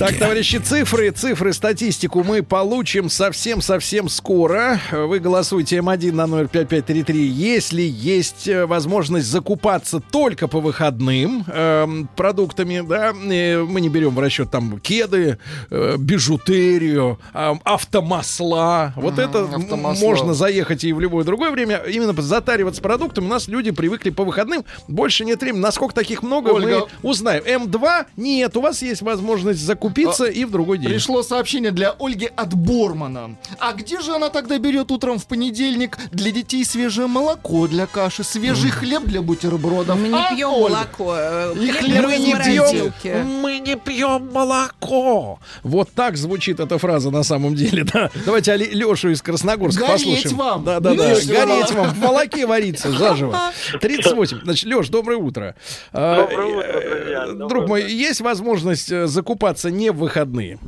Так, 0.00 0.16
товарищи, 0.16 0.56
цифры, 0.56 1.10
цифры, 1.10 1.52
статистику 1.52 2.24
мы 2.24 2.42
получим 2.42 3.10
совсем-совсем 3.10 4.08
скоро. 4.08 4.80
Вы 4.90 5.18
голосуйте 5.18 5.76
М1 5.76 6.12
на 6.12 6.26
05533, 6.26 7.26
если 7.26 7.82
есть 7.82 8.48
э, 8.48 8.64
возможность 8.64 9.26
закупаться 9.26 10.00
только 10.00 10.48
по 10.48 10.60
выходным 10.60 11.44
эм, 11.46 12.08
продуктами, 12.16 12.80
да, 12.80 13.10
э, 13.10 13.58
мы 13.62 13.82
не 13.82 13.90
берем 13.90 14.14
в 14.14 14.20
расчет 14.20 14.50
там 14.50 14.80
кеды, 14.80 15.36
э, 15.68 15.96
бижутерию, 15.98 17.18
эм, 17.34 17.60
автомасла. 17.64 18.94
Вот 18.96 19.18
это 19.18 19.40
м, 19.40 19.54
автомасла. 19.54 20.02
можно 20.02 20.32
заехать 20.32 20.82
и 20.82 20.94
в 20.94 21.00
любое 21.00 21.26
другое 21.26 21.50
время. 21.50 21.76
Именно 21.76 22.14
затариваться 22.22 22.80
продуктами. 22.80 23.26
У 23.26 23.28
нас 23.28 23.48
люди 23.48 23.70
привыкли 23.70 24.08
по 24.08 24.24
выходным. 24.24 24.64
Больше 24.88 25.26
нет 25.26 25.42
времени. 25.42 25.60
Насколько 25.60 25.94
таких 25.94 26.22
много, 26.22 26.52
Ольга. 26.52 26.86
мы 27.02 27.10
узнаем. 27.10 27.42
М2 27.44 28.06
нет, 28.16 28.56
у 28.56 28.62
вас 28.62 28.80
есть 28.80 29.02
возможность 29.02 29.60
закупиться 29.60 29.89
и 29.98 30.44
в 30.44 30.50
другой 30.50 30.78
день. 30.78 30.88
Пришло 30.90 31.22
сообщение 31.22 31.70
для 31.70 31.94
Ольги 31.98 32.30
от 32.34 32.54
Бормана. 32.54 33.36
А 33.58 33.72
где 33.72 34.00
же 34.00 34.14
она 34.14 34.28
тогда 34.30 34.58
берет 34.58 34.90
утром 34.90 35.18
в 35.18 35.26
понедельник 35.26 35.98
для 36.12 36.30
детей 36.30 36.64
свежее 36.64 37.06
молоко 37.06 37.66
для 37.66 37.86
каши, 37.86 38.24
свежий 38.24 38.70
хлеб 38.70 39.04
для 39.04 39.22
бутербродов? 39.22 39.98
Мы 39.98 40.08
не 40.08 40.14
А, 40.14 40.34
пьем 40.34 40.50
Ольга? 40.52 40.76
молоко. 40.98 41.14
э, 41.16 41.54
И 41.60 41.70
хлеб 41.70 42.04
мы 42.06 42.16
не 42.18 42.34
морозилки. 42.34 43.24
Мы 43.42 43.58
не 43.60 43.76
пьем 43.76 44.30
молоко. 44.32 45.38
Вот 45.62 45.90
так 45.94 46.16
звучит 46.16 46.60
эта 46.60 46.78
фраза 46.78 47.10
на 47.10 47.22
самом 47.22 47.54
деле, 47.54 47.84
да. 47.84 48.10
Давайте 48.24 48.56
Лешу 48.56 49.10
из 49.10 49.22
Красногорска 49.22 49.80
Гореть 49.86 50.04
послушаем. 50.04 50.36
вам. 50.36 50.64
Да, 50.64 50.80
да, 50.80 50.94
да. 50.94 51.04
Гореть 51.14 51.70
вам. 51.72 51.90
В 51.90 51.98
молоке 51.98 52.46
вариться 52.46 52.90
заживо. 52.98 53.36
38. 53.80 54.40
Значит, 54.44 54.66
Леш, 54.66 54.88
доброе 54.88 55.16
утро. 55.18 55.54
А, 55.92 56.22
Доброе 56.22 56.46
утро, 56.46 56.66
э, 56.66 56.98
друзья. 56.98 57.24
э, 57.26 57.48
Друг 57.48 57.68
мой, 57.68 57.80
утро. 57.82 57.92
есть 57.92 58.20
возможность 58.20 58.90
э, 58.90 59.06
закупаться 59.06 59.70
не 59.80 59.90
в 59.90 59.96
выходные? 59.96 60.58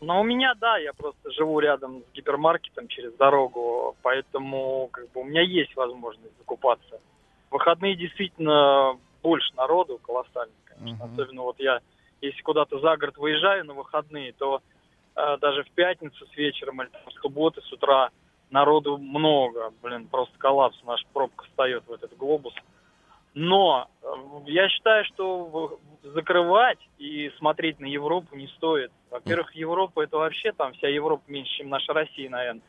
Но 0.00 0.20
у 0.20 0.24
меня, 0.24 0.54
да, 0.60 0.76
я 0.76 0.92
просто 0.92 1.30
живу 1.32 1.58
рядом 1.58 2.02
с 2.02 2.14
гипермаркетом 2.14 2.86
через 2.88 3.14
дорогу, 3.14 3.96
поэтому 4.02 4.88
как 4.92 5.10
бы 5.12 5.22
у 5.22 5.24
меня 5.24 5.40
есть 5.40 5.74
возможность 5.74 6.36
закупаться. 6.38 7.00
В 7.48 7.54
выходные 7.54 7.96
действительно 7.96 8.98
больше 9.22 9.54
народу, 9.56 9.98
колоссально, 10.02 10.52
конечно. 10.66 11.06
Особенно 11.06 11.42
вот 11.42 11.58
я, 11.58 11.80
если 12.20 12.42
куда-то 12.42 12.78
за 12.78 12.96
город 12.96 13.16
выезжаю 13.16 13.64
на 13.64 13.72
выходные, 13.72 14.32
то 14.32 14.60
э, 15.16 15.38
даже 15.40 15.64
в 15.64 15.70
пятницу 15.70 16.26
с 16.26 16.36
вечером 16.36 16.82
или 16.82 16.90
там 16.90 17.10
с 17.10 17.14
субботы 17.20 17.62
с 17.62 17.72
утра 17.72 18.10
народу 18.50 18.98
много. 18.98 19.72
Блин, 19.82 20.08
просто 20.08 20.36
коллапс, 20.38 20.76
наша 20.84 21.06
пробка 21.12 21.44
встает 21.46 21.84
в 21.86 21.92
этот 21.92 22.14
глобус. 22.16 22.54
Но 23.32 23.88
э, 24.02 24.06
я 24.46 24.68
считаю, 24.68 25.04
что 25.06 25.78
закрывать 26.12 26.78
и 26.98 27.30
смотреть 27.38 27.80
на 27.80 27.86
Европу 27.86 28.36
не 28.36 28.46
стоит. 28.48 28.90
Во-первых, 29.10 29.54
Европа 29.54 30.02
это 30.02 30.16
вообще 30.18 30.52
там 30.52 30.72
вся 30.74 30.88
Европа 30.88 31.22
меньше, 31.26 31.58
чем 31.58 31.68
наша 31.68 31.92
Россия, 31.92 32.30
наверное. 32.30 32.62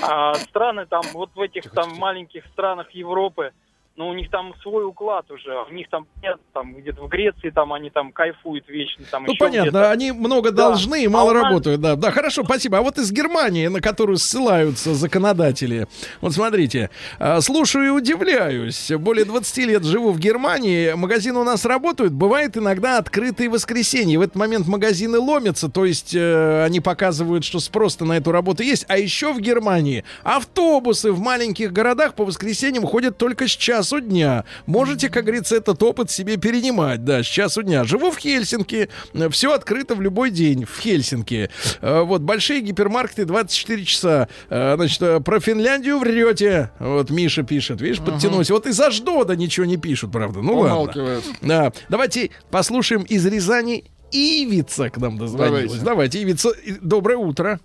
А 0.00 0.34
страны 0.34 0.86
там, 0.86 1.02
вот 1.12 1.30
в 1.34 1.40
этих 1.40 1.70
там 1.70 1.96
маленьких 1.96 2.44
странах 2.46 2.90
Европы, 2.90 3.52
ну, 3.96 4.08
у 4.08 4.14
них 4.14 4.30
там 4.30 4.52
свой 4.62 4.84
уклад 4.84 5.30
уже. 5.30 5.50
У 5.70 5.72
них 5.72 5.88
там 5.90 6.06
нет, 6.22 6.36
там 6.52 6.74
где-то 6.74 7.02
в 7.02 7.08
Греции 7.08 7.50
там 7.50 7.72
они 7.72 7.88
там 7.90 8.12
кайфуют 8.12 8.68
вечно, 8.68 9.04
там 9.10 9.24
Ну, 9.24 9.32
понятно, 9.38 9.90
они 9.90 10.12
много 10.12 10.50
Да. 10.50 10.68
должны 10.68 11.02
и 11.02 11.06
А 11.06 11.10
мало 11.10 11.32
нас- 11.32 11.42
работают, 11.44 11.80
да. 11.80 11.96
Да, 11.96 12.10
хорошо, 12.10 12.44
спасибо. 12.44 12.78
А 12.78 12.82
вот 12.82 12.98
из 12.98 13.10
Германии, 13.10 13.68
на 13.68 13.80
которую 13.80 14.18
ссылаются 14.18 14.94
законодатели, 14.94 15.86
вот 16.20 16.32
смотрите, 16.34 16.90
а, 17.18 17.40
слушаю 17.40 17.86
и 17.86 17.88
удивляюсь. 17.88 18.90
Более 18.98 19.24
20 19.24 19.64
лет 19.64 19.82
живу 19.84 20.10
в 20.12 20.18
Германии, 20.18 20.92
магазины 20.92 21.38
у 21.38 21.44
нас 21.44 21.64
работают, 21.64 22.12
бывает 22.12 22.56
иногда 22.58 22.98
открытые 22.98 23.48
воскресенья. 23.48 24.18
В 24.18 24.22
этот 24.22 24.36
момент 24.36 24.66
магазины 24.66 25.18
ломятся, 25.18 25.70
то 25.70 25.84
есть 25.86 26.14
э, 26.14 26.64
они 26.64 26.80
показывают, 26.80 27.44
что 27.44 27.60
спрос 27.60 27.98
на 28.00 28.14
эту 28.18 28.30
работу 28.32 28.62
есть. 28.62 28.84
А 28.88 28.98
еще 28.98 29.32
в 29.32 29.40
Германии 29.40 30.04
автобусы 30.22 31.12
в 31.12 31.20
маленьких 31.20 31.72
городах 31.72 32.14
по 32.14 32.24
воскресеньям 32.26 32.84
ходят 32.84 33.16
только 33.16 33.46
с 33.48 33.52
часу 33.52 33.85
дня. 34.00 34.44
Можете, 34.66 35.08
как 35.08 35.24
говорится, 35.24 35.56
этот 35.56 35.82
опыт 35.82 36.10
себе 36.10 36.36
перенимать, 36.36 37.04
да, 37.04 37.22
с 37.22 37.26
часу 37.26 37.62
дня. 37.62 37.84
Живу 37.84 38.10
в 38.10 38.18
Хельсинки, 38.18 38.88
все 39.30 39.52
открыто 39.52 39.94
в 39.94 40.00
любой 40.00 40.30
день 40.30 40.64
в 40.64 40.78
Хельсинки. 40.80 41.50
Э, 41.80 42.00
Вот, 42.02 42.22
большие 42.22 42.60
гипермаркеты 42.60 43.24
24 43.24 43.84
часа. 43.84 44.28
Э, 44.50 44.74
Значит, 44.76 45.02
э, 45.02 45.20
про 45.20 45.40
Финляндию 45.40 45.98
врете. 45.98 46.70
Вот 46.78 47.10
Миша 47.10 47.42
пишет, 47.42 47.80
видишь, 47.80 48.00
подтянулся. 48.00 48.52
Вот 48.52 48.66
из 48.66 48.80
Аждода 48.80 49.36
ничего 49.36 49.66
не 49.66 49.76
пишут, 49.76 50.12
правда. 50.12 50.42
Ну 50.42 50.58
ладно. 50.58 51.20
Да. 51.40 51.72
Давайте 51.88 52.30
послушаем 52.50 53.02
из 53.02 53.24
Рязани 53.26 53.84
Ивица 54.12 54.88
к 54.90 54.98
нам 54.98 55.18
дозвонилась. 55.18 55.72
Давайте. 55.72 55.84
Давайте, 55.84 56.22
Ивица, 56.22 56.50
доброе 56.80 57.16
утро. 57.16 57.60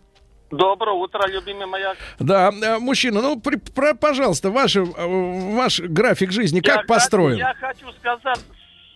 Доброе 0.52 0.96
утро, 0.96 1.26
любимый 1.28 1.66
маяк. 1.66 1.98
Да, 2.20 2.50
э, 2.52 2.78
мужчина, 2.80 3.22
ну, 3.22 3.40
при- 3.40 3.56
про- 3.58 3.96
пожалуйста, 3.96 4.50
ваш, 4.52 4.76
э, 4.76 4.82
ваш 4.84 5.80
график 5.80 6.32
жизни 6.32 6.62
Я 6.64 6.76
как 6.78 6.88
построен? 6.88 7.38
Я 7.38 7.54
хочу 7.54 7.90
сказать 7.94 8.40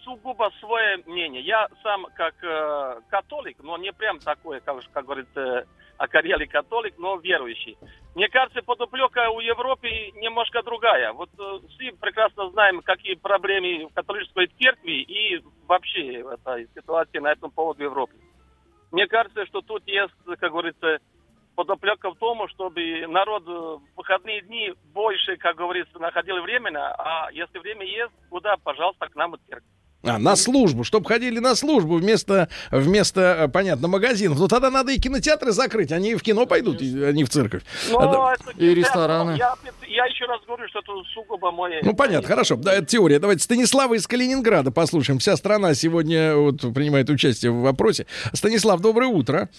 сугубо 0.04 0.52
свое 0.60 0.98
мнение. 1.06 1.42
Я 1.42 1.68
сам 1.82 2.08
как 2.16 2.36
э, 2.44 3.00
католик, 3.10 3.58
но 3.64 3.78
не 3.78 3.92
прям 3.94 4.20
такой, 4.20 4.60
как, 4.62 4.78
как 4.92 5.06
говорится, 5.06 5.66
окорелый 5.98 6.46
католик, 6.48 6.96
но 6.98 7.16
верующий. 7.18 7.78
Мне 8.16 8.28
кажется, 8.28 8.62
подоплека 8.62 9.30
у 9.30 9.40
Европы 9.40 9.88
немножко 10.16 10.62
другая. 10.62 11.14
Вот 11.14 11.30
э, 11.40 11.60
все 11.70 11.94
прекрасно 11.94 12.50
знаем, 12.52 12.82
какие 12.82 13.16
проблемы 13.16 13.88
в 13.90 13.94
католической 13.94 14.48
церкви 14.62 15.02
и 15.04 15.42
вообще 15.68 16.20
эта 16.20 16.66
ситуация 16.76 17.22
на 17.22 17.32
этом 17.32 17.50
поводу 17.50 17.80
в 17.80 17.84
Европе. 17.84 18.14
Мне 18.92 19.08
кажется, 19.08 19.46
что 19.46 19.62
тут 19.62 19.84
есть, 19.88 20.14
как 20.40 20.52
говорится, 20.52 21.00
подоплека 21.56 22.12
в 22.12 22.18
том, 22.18 22.48
чтобы 22.50 23.08
народ 23.08 23.46
в 23.46 23.82
выходные 23.96 24.42
дни 24.42 24.74
больше, 24.94 25.38
как 25.38 25.56
говорится, 25.56 25.98
находил 26.00 26.42
временно, 26.42 26.94
а 26.96 27.32
если 27.32 27.60
время 27.60 27.86
есть, 27.86 28.14
куда, 28.30 28.58
пожалуйста, 28.58 29.08
к 29.08 29.16
нам 29.16 29.32
в 29.32 29.38
церковь. 29.50 29.70
А, 30.06 30.18
на 30.20 30.36
службу, 30.36 30.84
чтобы 30.84 31.08
ходили 31.08 31.40
на 31.40 31.56
службу 31.56 31.96
вместо, 31.98 32.50
вместо, 32.72 33.22
э, 33.40 33.48
понятно, 33.48 33.88
магазинов. 33.88 34.40
Ну 34.40 34.48
тогда 34.48 34.70
надо 34.70 34.92
и 34.92 35.00
кинотеатры 35.00 35.52
закрыть, 35.52 35.92
они 35.92 36.16
в 36.16 36.22
кино 36.24 36.46
пойдут, 36.46 36.82
и- 36.82 37.04
а 37.04 37.12
не 37.12 37.24
в 37.24 37.30
церковь. 37.30 37.64
Но 37.92 38.00
А, 38.00 38.34
это 38.34 38.52
И 38.58 38.74
рестораны. 38.74 39.32
Я, 39.38 39.54
я 39.88 40.06
еще 40.06 40.26
раз 40.26 40.42
говорю, 40.48 40.68
что 40.70 40.80
это 40.80 40.92
сугубо 41.14 41.52
мое... 41.52 41.80
Ну, 41.84 41.94
понятно, 41.96 42.28
хорошо. 42.28 42.56
Да, 42.56 42.74
это 42.74 42.86
теория. 42.86 43.20
Давайте 43.20 43.44
Станислава 43.44 43.96
из 43.96 44.08
Калининграда 44.08 44.72
послушаем. 44.72 45.20
Вся 45.20 45.36
страна 45.38 45.74
сегодня 45.74 46.36
вот, 46.36 46.62
принимает 46.74 47.10
участие 47.10 47.52
в 47.52 47.62
вопросе. 47.62 48.06
Станислав, 48.34 48.82
доброе 48.82 49.08
утро. 49.08 49.50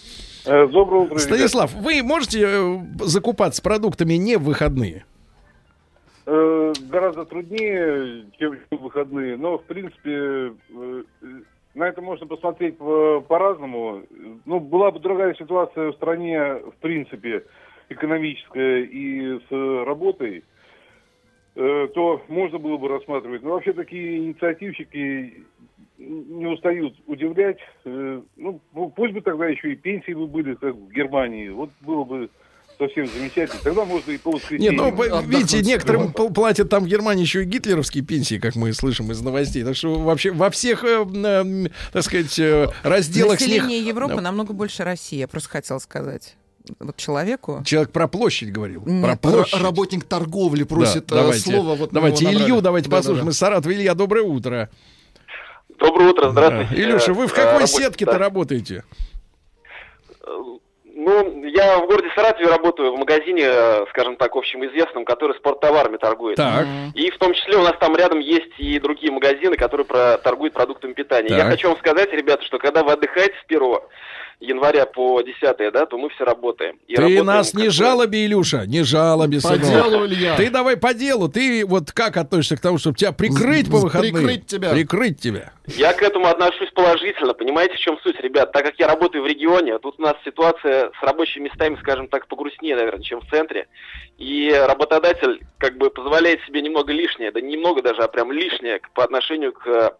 Доброе 0.44 1.02
утро. 1.06 1.18
Станислав, 1.18 1.72
вы 1.74 2.02
можете 2.02 2.44
э, 2.46 2.78
закупаться 3.00 3.62
продуктами 3.62 4.14
не 4.14 4.36
в 4.36 4.44
выходные? 4.44 5.04
Э, 6.28 6.72
гораздо 6.90 7.24
труднее, 7.24 8.26
чем 8.36 8.58
выходные, 8.72 9.36
но, 9.36 9.58
в 9.58 9.64
принципе, 9.64 10.10
э, 10.10 11.02
на 11.74 11.84
это 11.84 12.02
можно 12.02 12.26
посмотреть 12.26 12.78
по- 12.78 13.20
по-разному. 13.20 14.02
Ну, 14.44 14.58
была 14.58 14.90
бы 14.90 14.98
другая 14.98 15.34
ситуация 15.34 15.92
в 15.92 15.94
стране, 15.94 16.56
в 16.56 16.74
принципе, 16.80 17.44
экономическая 17.90 18.82
и 18.82 19.38
с 19.38 19.84
работой, 19.86 20.42
э, 21.54 21.88
то 21.94 22.20
можно 22.26 22.58
было 22.58 22.76
бы 22.76 22.88
рассматривать. 22.88 23.44
Но 23.44 23.50
вообще 23.50 23.72
такие 23.72 24.18
инициативщики 24.18 25.44
не 25.96 26.46
устают 26.46 26.94
удивлять. 27.06 27.60
Ну, 27.84 28.60
пусть 28.96 29.14
бы 29.14 29.20
тогда 29.20 29.46
еще 29.46 29.72
и 29.72 29.76
пенсии 29.76 30.12
бы 30.12 30.26
были, 30.26 30.54
как 30.54 30.74
в 30.74 30.90
Германии. 30.90 31.48
Вот 31.50 31.70
было 31.80 32.02
бы 32.04 32.30
совсем 32.78 33.06
замечательно. 33.06 33.60
Тогда 33.62 33.84
можно 33.84 34.10
и 34.12 34.18
по 34.18 34.28
Нет, 34.30 34.42
воскресеньям 34.42 34.76
ну, 34.76 34.90
вы- 34.94 35.06
видите, 35.06 35.56
отдохнуть. 35.58 35.66
некоторым 35.66 36.02
пл- 36.10 36.32
платят 36.32 36.68
там 36.68 36.84
в 36.84 36.86
Германии 36.86 37.22
еще 37.22 37.42
и 37.42 37.44
гитлеровские 37.46 38.04
пенсии, 38.04 38.38
как 38.38 38.54
мы 38.56 38.72
слышим 38.72 39.10
из 39.12 39.20
новостей. 39.20 39.64
Так 39.64 39.76
что 39.76 39.94
вообще 39.98 40.30
во 40.32 40.50
всех, 40.50 40.84
э, 40.84 41.02
м, 41.04 41.68
так 41.92 42.02
сказать, 42.02 42.38
э, 42.38 42.68
разделах 42.82 43.38
с 43.40 43.46
них... 43.46 43.62
Население 43.62 43.80
Европы 43.86 44.16
Да. 44.16 44.20
намного 44.20 44.52
больше 44.52 44.84
России, 44.84 45.16
я 45.18 45.28
просто 45.28 45.48
хотела 45.48 45.78
сказать. 45.78 46.36
Вот 46.80 46.96
человеку. 46.96 47.62
Человек 47.64 47.92
про 47.92 48.08
площадь 48.08 48.50
говорил. 48.52 48.82
Нет. 48.84 49.04
Про 49.20 49.30
площадь. 49.30 49.60
Работник 49.60 50.04
торговли 50.04 50.64
просит 50.64 51.06
Да, 51.06 51.16
э, 51.16 51.20
давайте, 51.20 51.40
слово. 51.50 51.76
Вот 51.76 51.90
давайте. 51.92 52.24
Илью 52.24 52.60
давайте 52.60 52.88
Да-да-да. 52.88 53.02
послушаем 53.02 53.28
из 53.30 53.38
Саратова. 53.38 53.72
Илья, 53.72 53.94
доброе 53.94 54.24
утро. 54.24 54.68
Доброе 55.78 56.08
утро, 56.10 56.30
здравствуйте. 56.30 56.74
Да. 56.74 56.82
Илюша, 56.90 57.12
вы 57.14 57.28
в 57.28 57.32
Э, 57.32 57.36
какой 57.36 57.52
работе- 57.60 57.66
сетке-то 57.82 58.12
да. 58.12 58.18
работаете? 58.18 58.82
Ну, 61.06 61.44
я 61.44 61.78
в 61.78 61.86
городе 61.86 62.08
Саратове 62.16 62.48
работаю 62.50 62.92
в 62.92 62.98
магазине, 62.98 63.44
э, 63.44 63.86
скажем 63.90 64.16
так, 64.16 64.34
общем 64.34 64.66
известном, 64.66 65.04
который 65.04 65.36
спорттоварами 65.36 65.98
торгует. 65.98 66.36
Так. 66.36 66.66
И 66.94 67.10
в 67.12 67.18
том 67.18 67.32
числе 67.32 67.56
у 67.56 67.62
нас 67.62 67.74
там 67.78 67.94
рядом 67.94 68.18
есть 68.18 68.50
и 68.58 68.80
другие 68.80 69.12
магазины, 69.12 69.54
которые 69.56 69.84
про- 69.86 70.18
торгуют 70.18 70.52
продуктами 70.52 70.94
питания. 70.94 71.28
Я 71.30 71.44
Так. 71.44 71.50
хочу 71.52 71.68
вам 71.68 71.78
сказать, 71.78 72.12
ребята, 72.12 72.42
что 72.44 72.58
когда 72.58 72.82
вы 72.82 72.90
отдыхаете 72.90 73.34
с 73.40 73.44
1 73.46 73.82
января 74.40 74.86
по 74.86 75.20
10, 75.22 75.72
да, 75.72 75.86
то 75.86 75.96
мы 75.98 76.08
все 76.10 76.24
работаем. 76.24 76.78
И 76.86 76.94
Ты 76.94 77.22
нас 77.22 77.54
не 77.54 77.68
жалоби, 77.70 78.26
Илюша, 78.26 78.66
не 78.66 78.82
жалоби, 78.82 79.36
По 79.36 79.48
сынок. 79.48 79.62
делу, 79.62 80.06
Илья. 80.06 80.36
Ты 80.36 80.50
давай 80.50 80.76
по 80.76 80.92
делу. 80.94 81.28
Ты 81.28 81.64
вот 81.66 81.90
как 81.92 82.16
относишься 82.16 82.56
к 82.56 82.60
тому, 82.60 82.78
чтобы 82.78 82.96
тебя 82.96 83.12
прикрыть 83.12 83.70
по 83.70 83.78
выходным? 83.78 84.14
Прикрыть 84.14 84.46
тебя. 84.46 84.70
Прикрыть 84.70 85.20
тебя. 85.20 85.52
Я 85.66 85.92
к 85.94 86.02
этому 86.02 86.26
отношусь 86.26 86.70
положительно. 86.72 87.34
Понимаете, 87.34 87.74
в 87.74 87.78
чем 87.78 87.98
суть, 88.02 88.20
ребят? 88.20 88.52
Так 88.52 88.64
как 88.64 88.78
я 88.78 88.86
работаю 88.86 89.24
в 89.24 89.26
регионе, 89.26 89.78
тут 89.78 89.98
у 89.98 90.02
нас 90.02 90.14
ситуация 90.24 90.90
с 91.00 91.02
рабочими 91.02 91.44
местами, 91.44 91.76
скажем 91.80 92.08
так, 92.08 92.28
погрустнее, 92.28 92.76
наверное, 92.76 93.02
чем 93.02 93.20
в 93.20 93.30
центре. 93.30 93.66
И 94.18 94.50
работодатель 94.52 95.40
как 95.58 95.76
бы 95.78 95.90
позволяет 95.90 96.40
себе 96.46 96.62
немного 96.62 96.92
лишнее, 96.92 97.32
да 97.32 97.40
не 97.40 97.56
немного 97.56 97.80
даже, 97.82 98.02
а 98.02 98.08
прям 98.08 98.30
лишнее 98.32 98.80
по 98.94 99.02
отношению 99.02 99.52
к 99.54 99.66
э, 99.66 99.90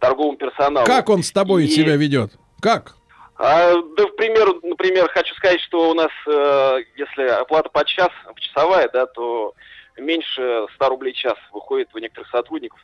торговому 0.00 0.36
персоналу. 0.36 0.86
Как 0.86 1.08
он 1.08 1.22
с 1.22 1.32
тобой 1.32 1.64
И- 1.64 1.68
себя 1.68 1.96
ведет? 1.96 2.32
Как? 2.60 2.94
А, 3.38 3.74
да, 3.96 4.06
в 4.06 4.16
пример, 4.16 4.48
например, 4.62 5.08
хочу 5.10 5.34
сказать, 5.34 5.60
что 5.60 5.90
у 5.90 5.94
нас, 5.94 6.10
э, 6.26 6.78
если 6.96 7.22
оплата 7.28 7.68
по 7.68 7.84
час, 7.84 8.08
часовая, 8.36 8.88
да, 8.92 9.06
то 9.06 9.52
меньше 9.98 10.66
100 10.74 10.88
рублей 10.88 11.12
в 11.12 11.16
час 11.16 11.34
выходит 11.52 11.88
у 11.94 11.98
некоторых 11.98 12.28
сотрудников. 12.30 12.80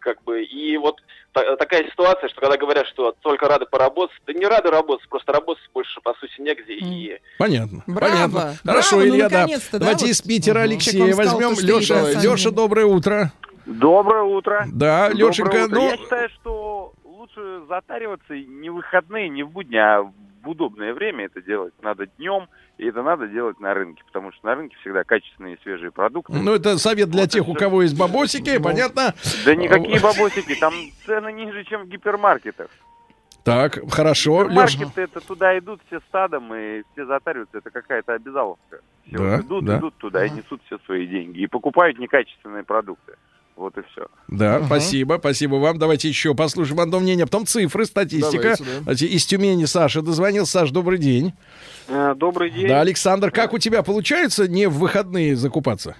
Как 0.00 0.20
бы, 0.24 0.42
и 0.42 0.76
вот 0.78 0.96
та- 1.32 1.54
такая 1.56 1.84
ситуация, 1.88 2.28
что 2.30 2.40
когда 2.40 2.56
говорят, 2.56 2.88
что 2.88 3.14
только 3.22 3.46
рады 3.46 3.66
поработать, 3.66 4.16
да 4.26 4.32
не 4.32 4.46
рады 4.46 4.68
работать, 4.70 5.08
просто 5.08 5.32
работать 5.32 5.62
больше, 5.72 6.00
по 6.00 6.12
сути, 6.14 6.40
негде. 6.40 6.74
И 6.74 7.20
Понятно. 7.38 7.84
Браво! 7.86 8.10
Понятно. 8.12 8.32
Браво, 8.32 8.56
Хорошо, 8.64 8.96
ну, 8.96 9.06
Илья, 9.06 9.28
да. 9.28 9.40
наконец-то, 9.42 9.72
да, 9.72 9.78
Давайте 9.78 10.06
вот. 10.06 10.10
из 10.10 10.22
Питера 10.22 10.54
Мгм. 10.58 10.62
Алексея 10.64 11.12
сказал 11.12 11.38
возьмем. 11.38 11.54
что 11.56 11.78
Леша. 11.78 12.20
Леша, 12.20 12.50
доброе 12.50 12.86
утро. 12.86 13.32
Доброе 13.64 14.22
утро. 14.24 14.64
Да, 14.72 15.10
Доброе 15.10 15.28
Лешенька, 15.28 15.48
утро. 15.50 15.66
ну- 15.68 15.88
Я 15.90 15.96
считаю, 15.96 16.28
что 16.30 16.92
лучше 17.22 17.62
затариваться 17.68 18.34
не 18.34 18.68
в 18.70 18.74
выходные, 18.74 19.28
не 19.28 19.44
в 19.44 19.50
будни, 19.50 19.76
а 19.76 20.02
в 20.02 20.48
удобное 20.48 20.92
время 20.92 21.26
это 21.26 21.40
делать. 21.40 21.72
Надо 21.82 22.06
днем, 22.18 22.48
и 22.78 22.86
это 22.86 23.02
надо 23.02 23.28
делать 23.28 23.60
на 23.60 23.74
рынке, 23.74 24.02
потому 24.06 24.32
что 24.32 24.44
на 24.46 24.56
рынке 24.56 24.76
всегда 24.80 25.04
качественные 25.04 25.54
и 25.54 25.62
свежие 25.62 25.92
продукты. 25.92 26.32
Ну, 26.32 26.52
это 26.54 26.78
совет 26.78 27.10
для 27.10 27.28
тех, 27.28 27.46
у 27.48 27.54
кого 27.54 27.82
есть 27.82 27.96
бабосики, 27.96 28.56
Ну, 28.58 28.64
понятно? 28.64 29.14
Да 29.44 29.54
никакие 29.54 30.00
бабосики, 30.00 30.58
там 30.58 30.74
цены 31.06 31.32
ниже, 31.32 31.64
чем 31.64 31.84
в 31.84 31.88
гипермаркетах. 31.88 32.70
Так, 33.44 33.78
хорошо. 33.90 34.48
Маркеты 34.48 35.02
это 35.02 35.20
туда 35.20 35.56
идут 35.58 35.80
все 35.86 36.00
стадом, 36.08 36.52
и 36.54 36.82
все 36.92 37.06
затариваются, 37.06 37.58
это 37.58 37.70
какая-то 37.70 38.14
обязаловка. 38.14 38.80
Все 39.06 39.16
Да, 39.18 39.36
вот 39.36 39.44
идут, 39.46 39.64
да. 39.64 39.78
идут 39.78 39.94
туда 39.96 40.24
и 40.26 40.30
несут 40.30 40.60
все 40.66 40.78
свои 40.86 41.06
деньги. 41.06 41.40
И 41.40 41.46
покупают 41.46 41.98
некачественные 41.98 42.64
продукты. 42.64 43.14
Вот 43.56 43.76
и 43.76 43.82
все. 43.82 44.06
Да, 44.28 44.64
спасибо, 44.64 45.16
спасибо 45.18 45.56
вам. 45.56 45.78
Давайте 45.78 46.08
еще 46.08 46.34
послушаем 46.34 46.80
одно 46.80 47.00
мнение, 47.00 47.24
а 47.24 47.26
потом 47.26 47.46
цифры, 47.46 47.84
статистика. 47.84 48.56
Давайте, 48.58 49.06
да. 49.06 49.06
Из 49.06 49.26
Тюмени 49.26 49.66
Саша 49.66 50.02
дозвонил. 50.02 50.46
Саш, 50.46 50.70
добрый 50.70 50.98
день. 50.98 51.32
Э, 51.88 52.14
Добрый 52.14 52.50
день. 52.50 52.68
Да, 52.68 52.80
Александр, 52.80 53.30
как 53.30 53.52
у 53.52 53.58
тебя 53.58 53.82
получается 53.82 54.48
не 54.48 54.66
в 54.66 54.78
выходные 54.78 55.36
закупаться? 55.36 55.96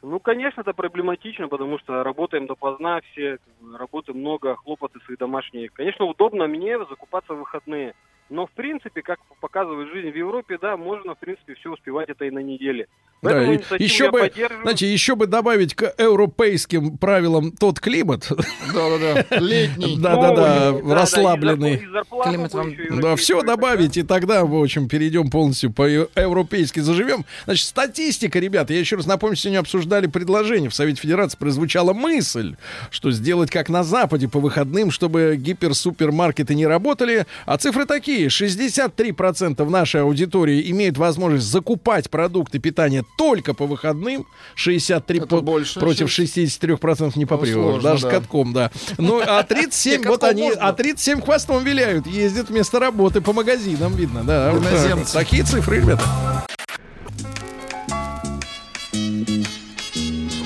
Ну, 0.00 0.20
конечно, 0.20 0.60
это 0.60 0.72
проблематично, 0.72 1.48
потому 1.48 1.78
что 1.80 2.04
работаем 2.04 2.46
допоздна, 2.46 3.00
все 3.12 3.38
работы 3.76 4.12
много, 4.12 4.54
хлопоты 4.56 5.00
свои 5.04 5.16
домашние. 5.16 5.70
Конечно, 5.70 6.04
удобно 6.04 6.46
мне 6.46 6.78
закупаться 6.78 7.34
в 7.34 7.38
выходные. 7.38 7.94
Но, 8.30 8.46
в 8.46 8.50
принципе, 8.52 9.02
как 9.02 9.18
показывает 9.40 9.88
жизнь 9.88 10.10
в 10.10 10.16
Европе, 10.16 10.58
да, 10.60 10.76
можно, 10.76 11.14
в 11.14 11.18
принципе, 11.18 11.54
все 11.54 11.72
успевать 11.72 12.10
это 12.10 12.26
и 12.26 12.30
на 12.30 12.40
неделе. 12.40 12.86
Да, 13.20 13.30
Поэтому 13.30 13.52
и 13.52 13.56
инициативу 13.56 13.82
еще 13.84 14.10
бы, 14.12 14.32
знаете, 14.62 14.92
еще 14.92 15.16
бы 15.16 15.26
добавить 15.26 15.74
к 15.74 15.92
европейским 15.98 16.98
правилам 16.98 17.50
тот 17.50 17.80
климат. 17.80 18.28
Да-да-да, 18.72 19.38
летний. 19.40 19.96
Да-да-да, 19.98 20.72
да, 20.72 20.94
расслабленный. 20.94 21.82
да, 21.92 22.02
Климат 22.30 22.54
вам- 22.54 22.72
Да, 23.00 23.16
все 23.16 23.42
добавить, 23.42 23.96
и 23.96 24.02
тогда, 24.04 24.44
в 24.44 24.54
общем, 24.54 24.88
перейдем 24.88 25.30
полностью 25.30 25.72
по-европейски 25.72 26.78
заживем. 26.78 27.24
Значит, 27.44 27.66
статистика, 27.66 28.38
ребята, 28.38 28.72
я 28.72 28.78
еще 28.78 28.94
раз 28.96 29.06
напомню, 29.06 29.34
сегодня 29.36 29.58
обсуждали 29.58 30.06
предложение. 30.06 30.70
В 30.70 30.74
Совете 30.74 31.00
Федерации 31.00 31.36
прозвучала 31.38 31.92
мысль, 31.92 32.54
что 32.90 33.10
сделать 33.10 33.50
как 33.50 33.68
на 33.68 33.82
Западе 33.82 34.28
по 34.28 34.38
выходным, 34.38 34.92
чтобы 34.92 35.36
гипер-супермаркеты 35.36 36.54
не 36.54 36.66
работали. 36.68 37.26
А 37.46 37.56
цифры 37.58 37.84
такие. 37.84 38.28
63% 38.28 39.68
нашей 39.68 40.02
аудитории 40.02 40.70
имеют 40.70 40.98
возможность 40.98 41.46
закупать 41.46 42.10
продукты 42.10 42.58
питания 42.60 43.04
только 43.16 43.54
по 43.54 43.66
выходным. 43.66 44.26
63 44.54 45.20
по- 45.20 45.40
больше, 45.40 45.80
против 45.80 46.10
щас. 46.10 46.26
63% 46.28 47.12
не 47.16 47.26
попрешь. 47.26 47.54
сложно, 47.54 47.82
даже 47.82 48.02
да. 48.04 48.08
с 48.08 48.12
катком, 48.12 48.52
да. 48.52 48.70
Ну, 48.98 49.20
а 49.24 49.42
37, 49.48 50.00
Не, 50.02 50.06
вот 50.08 50.24
они, 50.24 50.42
можно. 50.48 50.62
а 50.62 50.72
37 50.72 51.20
хвостом 51.22 51.64
виляют, 51.64 52.06
ездят 52.06 52.48
вместо 52.50 52.78
работы 52.78 53.20
по 53.20 53.32
магазинам, 53.32 53.94
видно, 53.94 54.22
да. 54.24 54.52
вот. 54.52 55.12
Такие 55.12 55.42
цифры, 55.44 55.76
ребята. 55.80 56.02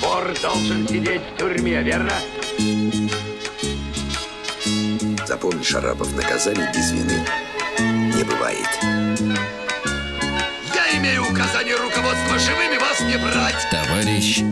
Вор 0.00 0.34
должен 0.42 0.86
сидеть 0.88 1.22
в 1.34 1.38
тюрьме, 1.38 1.82
верно? 1.82 2.12
Запомни, 5.26 5.62
Шарапов, 5.62 6.14
наказание 6.16 6.70
без 6.74 6.90
вины 6.92 7.24
не 8.14 8.24
бывает. 8.24 9.31
Живыми 12.42 12.76
вас 12.78 13.00
не 13.00 13.16
брать. 13.18 13.68
Товарищ 13.70 14.42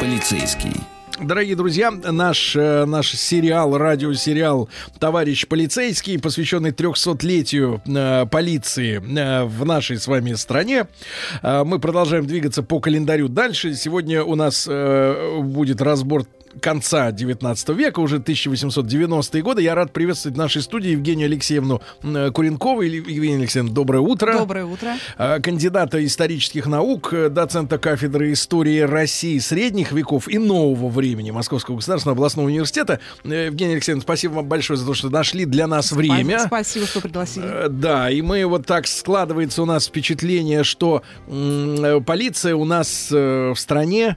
полицейский. 0.00 0.72
Дорогие 1.20 1.54
друзья, 1.54 1.90
наш, 1.90 2.56
э, 2.56 2.84
наш 2.84 3.12
сериал, 3.12 3.76
радиосериал 3.76 4.68
«Товарищ 4.98 5.46
полицейский», 5.46 6.18
посвященный 6.18 6.70
300-летию 6.70 7.80
э, 7.86 8.26
полиции 8.26 8.96
э, 8.96 9.44
в 9.44 9.64
нашей 9.64 9.98
с 9.98 10.08
вами 10.08 10.32
стране. 10.32 10.86
Э, 11.42 11.62
мы 11.64 11.78
продолжаем 11.78 12.26
двигаться 12.26 12.62
по 12.62 12.80
календарю 12.80 13.28
дальше. 13.28 13.74
Сегодня 13.74 14.24
у 14.24 14.34
нас 14.34 14.66
э, 14.68 15.40
будет 15.42 15.80
разбор 15.80 16.24
конца 16.60 17.10
19 17.10 17.68
века, 17.70 18.00
уже 18.00 18.18
1890-е 18.18 19.42
годы. 19.42 19.62
Я 19.62 19.74
рад 19.74 19.92
приветствовать 19.92 20.36
в 20.36 20.38
нашей 20.38 20.62
студии 20.62 20.90
Евгению 20.90 21.26
Алексеевну 21.26 21.80
э, 22.02 22.30
Куренкову. 22.30 22.82
Евгения 22.82 23.36
Алексеевна, 23.36 23.72
доброе 23.72 24.00
утро. 24.00 24.38
Доброе 24.38 24.64
утро. 24.64 24.94
Э, 25.18 25.40
Кандидата 25.40 26.04
исторических 26.04 26.66
наук, 26.66 27.12
э, 27.12 27.28
доцента 27.28 27.78
кафедры 27.78 28.32
истории 28.32 28.80
России 28.80 29.38
средних 29.38 29.92
веков 29.92 30.28
и 30.28 30.38
нового 30.38 30.88
времени 30.88 31.30
Московского 31.30 31.76
государственного 31.76 32.16
областного 32.16 32.46
университета. 32.46 33.00
Э, 33.24 33.46
Евгения 33.46 33.74
Алексеевна, 33.74 34.02
спасибо 34.02 34.34
вам 34.34 34.46
большое 34.46 34.76
за 34.76 34.86
то, 34.86 34.94
что 34.94 35.10
нашли 35.10 35.44
для 35.44 35.66
нас 35.66 35.92
время. 35.92 36.40
Спасибо, 36.46 36.86
что 36.86 37.00
пригласили. 37.00 37.68
Да, 37.68 38.10
и 38.10 38.22
мы 38.22 38.44
вот 38.46 38.66
так 38.66 38.86
складывается 38.86 39.62
у 39.62 39.66
нас 39.66 39.86
впечатление, 39.86 40.64
что 40.64 41.02
полиция 41.26 42.54
у 42.54 42.64
нас 42.64 43.08
в 43.10 43.54
стране, 43.56 44.16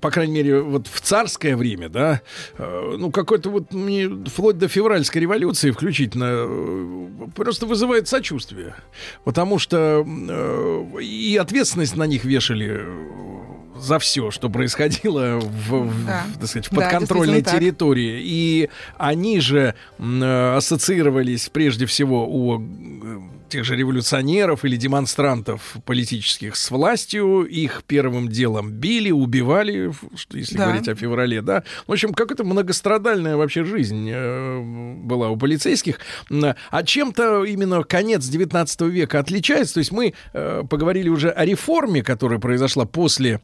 по 0.00 0.10
крайней 0.10 0.34
мере, 0.34 0.60
вот 0.60 0.86
в 0.86 1.00
царское 1.08 1.56
время, 1.56 1.88
да, 1.88 2.20
э, 2.58 2.94
ну 2.98 3.10
какой-то 3.10 3.48
вот 3.48 3.72
мне 3.72 4.08
вплоть 4.26 4.58
до 4.58 4.68
февральской 4.68 5.22
революции 5.22 5.70
включительно 5.70 6.26
э, 6.30 7.28
просто 7.34 7.64
вызывает 7.64 8.08
сочувствие, 8.08 8.74
потому 9.24 9.58
что 9.58 10.04
э, 10.06 11.00
и 11.00 11.38
ответственность 11.40 11.96
на 11.96 12.04
них 12.04 12.24
вешали 12.24 12.84
за 13.80 13.98
все, 13.98 14.30
что 14.30 14.50
происходило 14.50 15.40
в, 15.40 15.70
в, 15.70 16.06
Да. 16.06 16.26
так 16.40 16.48
сказать, 16.48 16.66
в 16.66 16.74
Да, 16.74 16.82
подконтрольной 16.82 17.42
так. 17.42 17.54
территории. 17.54 18.20
И 18.22 18.68
они 18.98 19.40
же 19.40 19.74
ассоциировались 19.98 21.48
прежде 21.48 21.86
всего 21.86 22.26
у 22.28 22.60
тех 23.48 23.64
же 23.64 23.76
революционеров 23.76 24.64
или 24.64 24.76
демонстрантов 24.76 25.76
политических 25.84 26.56
с 26.56 26.70
властью. 26.70 27.44
Их 27.44 27.82
первым 27.86 28.28
делом 28.28 28.70
били, 28.72 29.10
убивали, 29.10 29.92
если 30.32 30.56
Да. 30.56 30.64
говорить 30.66 30.88
о 30.88 30.94
феврале, 30.94 31.42
да. 31.42 31.64
В 31.86 31.92
общем, 31.92 32.12
какая-то 32.14 32.44
многострадальная 32.44 33.36
вообще 33.36 33.64
жизнь 33.64 34.08
э, 34.12 34.94
была 35.04 35.30
у 35.30 35.36
полицейских. 35.36 35.98
А 36.70 36.82
чем-то 36.82 37.44
именно 37.44 37.82
конец 37.84 38.26
19 38.26 38.80
века 38.82 39.18
отличается. 39.20 39.74
То 39.74 39.78
есть 39.80 39.92
мы 39.92 40.14
э, 40.32 40.62
поговорили 40.68 41.08
уже 41.08 41.30
о 41.30 41.44
реформе, 41.44 42.02
которая 42.02 42.38
произошла 42.38 42.84
после 42.84 43.40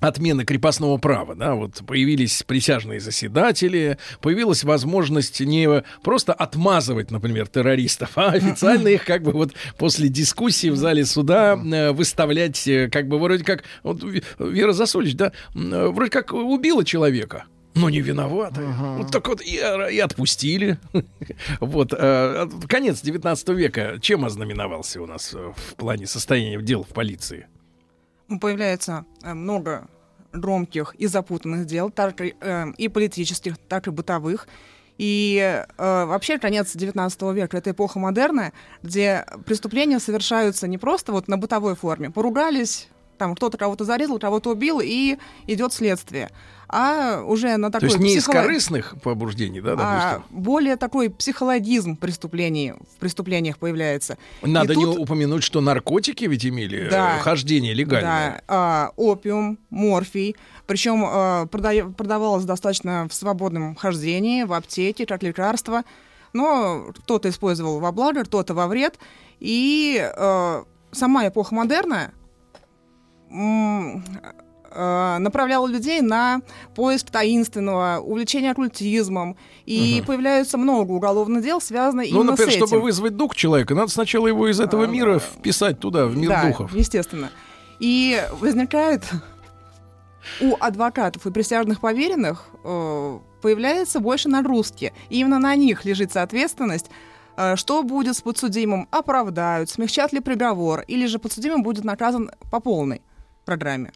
отмены 0.00 0.44
крепостного 0.44 0.96
права, 0.98 1.34
да, 1.34 1.54
вот 1.54 1.82
появились 1.86 2.42
присяжные 2.42 3.00
заседатели, 3.00 3.98
появилась 4.20 4.64
возможность 4.64 5.40
не 5.40 5.82
просто 6.02 6.32
отмазывать, 6.32 7.10
например, 7.10 7.46
террористов, 7.48 8.12
а 8.16 8.30
официально 8.30 8.88
их 8.88 9.04
как 9.04 9.22
бы 9.22 9.32
вот 9.32 9.52
после 9.78 10.08
дискуссии 10.08 10.68
в 10.68 10.76
зале 10.76 11.04
суда 11.04 11.54
э, 11.54 11.92
выставлять 11.92 12.66
э, 12.66 12.88
как 12.88 13.08
бы 13.08 13.18
вроде 13.18 13.44
как, 13.44 13.64
вот 13.82 14.02
Вера 14.38 14.72
Засулич, 14.72 15.14
да, 15.14 15.32
э, 15.54 15.88
вроде 15.88 16.10
как 16.10 16.32
убила 16.32 16.84
человека, 16.84 17.44
но 17.74 17.88
не 17.88 18.00
виновата. 18.00 18.60
Вот 18.98 19.12
так 19.12 19.28
вот 19.28 19.40
и, 19.42 19.56
и 19.56 19.98
отпустили. 19.98 20.78
Вот. 21.60 21.94
э, 21.96 22.48
Конец 22.68 23.00
19 23.00 23.48
века 23.50 23.98
чем 24.00 24.24
ознаменовался 24.24 25.00
у 25.00 25.06
нас 25.06 25.32
в 25.32 25.74
плане 25.76 26.06
состояния 26.06 26.60
дел 26.60 26.82
в 26.82 26.88
полиции? 26.88 27.46
Появляется 28.38 29.04
э, 29.22 29.34
много 29.34 29.88
громких 30.32 30.94
и 30.94 31.06
запутанных 31.06 31.66
дел, 31.66 31.90
так 31.90 32.20
и, 32.20 32.36
э, 32.40 32.66
и 32.76 32.88
политических, 32.88 33.58
так 33.58 33.88
и 33.88 33.90
бытовых. 33.90 34.46
И 34.98 35.64
э, 35.78 36.04
вообще 36.04 36.38
конец 36.38 36.76
19 36.76 37.22
века— 37.32 37.56
это 37.58 37.70
эпоха 37.70 37.98
модерна, 37.98 38.52
где 38.82 39.24
преступления 39.46 39.98
совершаются 39.98 40.68
не 40.68 40.78
просто 40.78 41.12
вот 41.12 41.26
на 41.26 41.38
бытовой 41.38 41.74
форме. 41.74 42.10
Поругались, 42.10 42.88
там 43.16 43.34
кто-то 43.34 43.58
кого-то 43.58 43.84
зарезал, 43.84 44.18
кого-то 44.18 44.50
убил, 44.50 44.80
и 44.82 45.16
идет 45.46 45.72
следствие. 45.72 46.30
А 46.72 47.22
уже 47.24 47.56
на 47.56 47.66
То 47.68 47.80
такой 47.80 47.88
есть 47.88 47.98
не 48.00 48.14
из 48.14 48.22
психоло- 48.24 48.42
корыстных 48.42 48.94
побуждений, 49.02 49.60
да, 49.60 49.72
а 49.72 49.76
допустим? 50.20 50.38
более 50.42 50.76
такой 50.76 51.10
психологизм 51.10 51.96
преступлений 51.96 52.74
в 52.74 53.00
преступлениях 53.00 53.58
появляется. 53.58 54.18
Надо 54.42 54.74
И 54.74 54.76
не 54.76 54.84
тут- 54.84 54.98
упомянуть, 55.00 55.42
что 55.42 55.60
наркотики 55.60 56.26
ведь 56.26 56.46
имели 56.46 56.86
э, 56.86 56.90
Да. 56.90 57.18
хождение 57.18 57.74
легальное. 57.74 58.34
Да, 58.36 58.42
а, 58.46 58.92
опиум, 58.96 59.58
морфий. 59.70 60.36
Причем 60.68 61.02
а, 61.04 61.46
прода- 61.46 61.92
продавалось 61.92 62.44
достаточно 62.44 63.08
в 63.10 63.14
свободном 63.14 63.74
хождении, 63.74 64.44
в 64.44 64.52
аптеке, 64.52 65.06
как 65.06 65.24
лекарство. 65.24 65.82
Но 66.32 66.92
кто-то 67.02 67.28
использовал 67.30 67.80
во 67.80 67.90
благо, 67.90 68.22
кто-то 68.22 68.54
во 68.54 68.68
вред. 68.68 68.96
И 69.40 70.00
а, 70.16 70.62
сама 70.92 71.26
эпоха 71.26 71.52
модерна 71.52 72.12
м, 74.70 74.76
а, 74.76 75.18
направляла 75.18 75.66
людей 75.66 76.00
на 76.00 76.40
поиск 76.74 77.10
таинственного, 77.10 78.00
увлечение 78.00 78.52
оккультизмом. 78.52 79.36
И 79.66 79.96
Мгм. 79.98 80.06
появляется 80.06 80.58
много 80.58 80.92
уголовных 80.92 81.42
дел, 81.42 81.60
связанных 81.60 82.06
Ну, 82.10 82.16
именно 82.18 82.30
например, 82.32 82.52
с 82.52 82.56
этим. 82.56 82.66
чтобы 82.66 82.82
вызвать 82.82 83.16
дух 83.16 83.34
человека, 83.36 83.74
надо 83.74 83.90
сначала 83.90 84.26
его 84.26 84.48
из 84.48 84.60
этого 84.60 84.86
мира 84.86 85.18
вписать 85.18 85.78
туда, 85.80 86.06
в 86.06 86.16
мир 86.16 86.28
да, 86.30 86.46
духов. 86.48 86.74
естественно. 86.74 87.30
И 87.78 88.20
возникает 88.40 89.02
у 90.40 90.56
адвокатов 90.60 91.26
и 91.26 91.30
присяжных 91.30 91.80
поверенных 91.80 92.46
э, 92.64 93.18
появляется 93.42 94.00
больше 94.00 94.28
нагрузки. 94.28 94.92
И 95.08 95.20
именно 95.20 95.38
на 95.38 95.54
них 95.56 95.84
лежит 95.84 96.14
ответственность, 96.16 96.90
э, 97.36 97.56
что 97.56 97.82
будет 97.82 98.16
с 98.16 98.20
подсудимым, 98.20 98.86
оправдают, 98.90 99.70
смягчат 99.70 100.12
ли 100.12 100.20
приговор, 100.20 100.84
или 100.88 101.06
же 101.06 101.18
подсудимый 101.18 101.62
будет 101.62 101.84
наказан 101.84 102.30
по 102.50 102.60
полной 102.60 103.00
программе. 103.46 103.92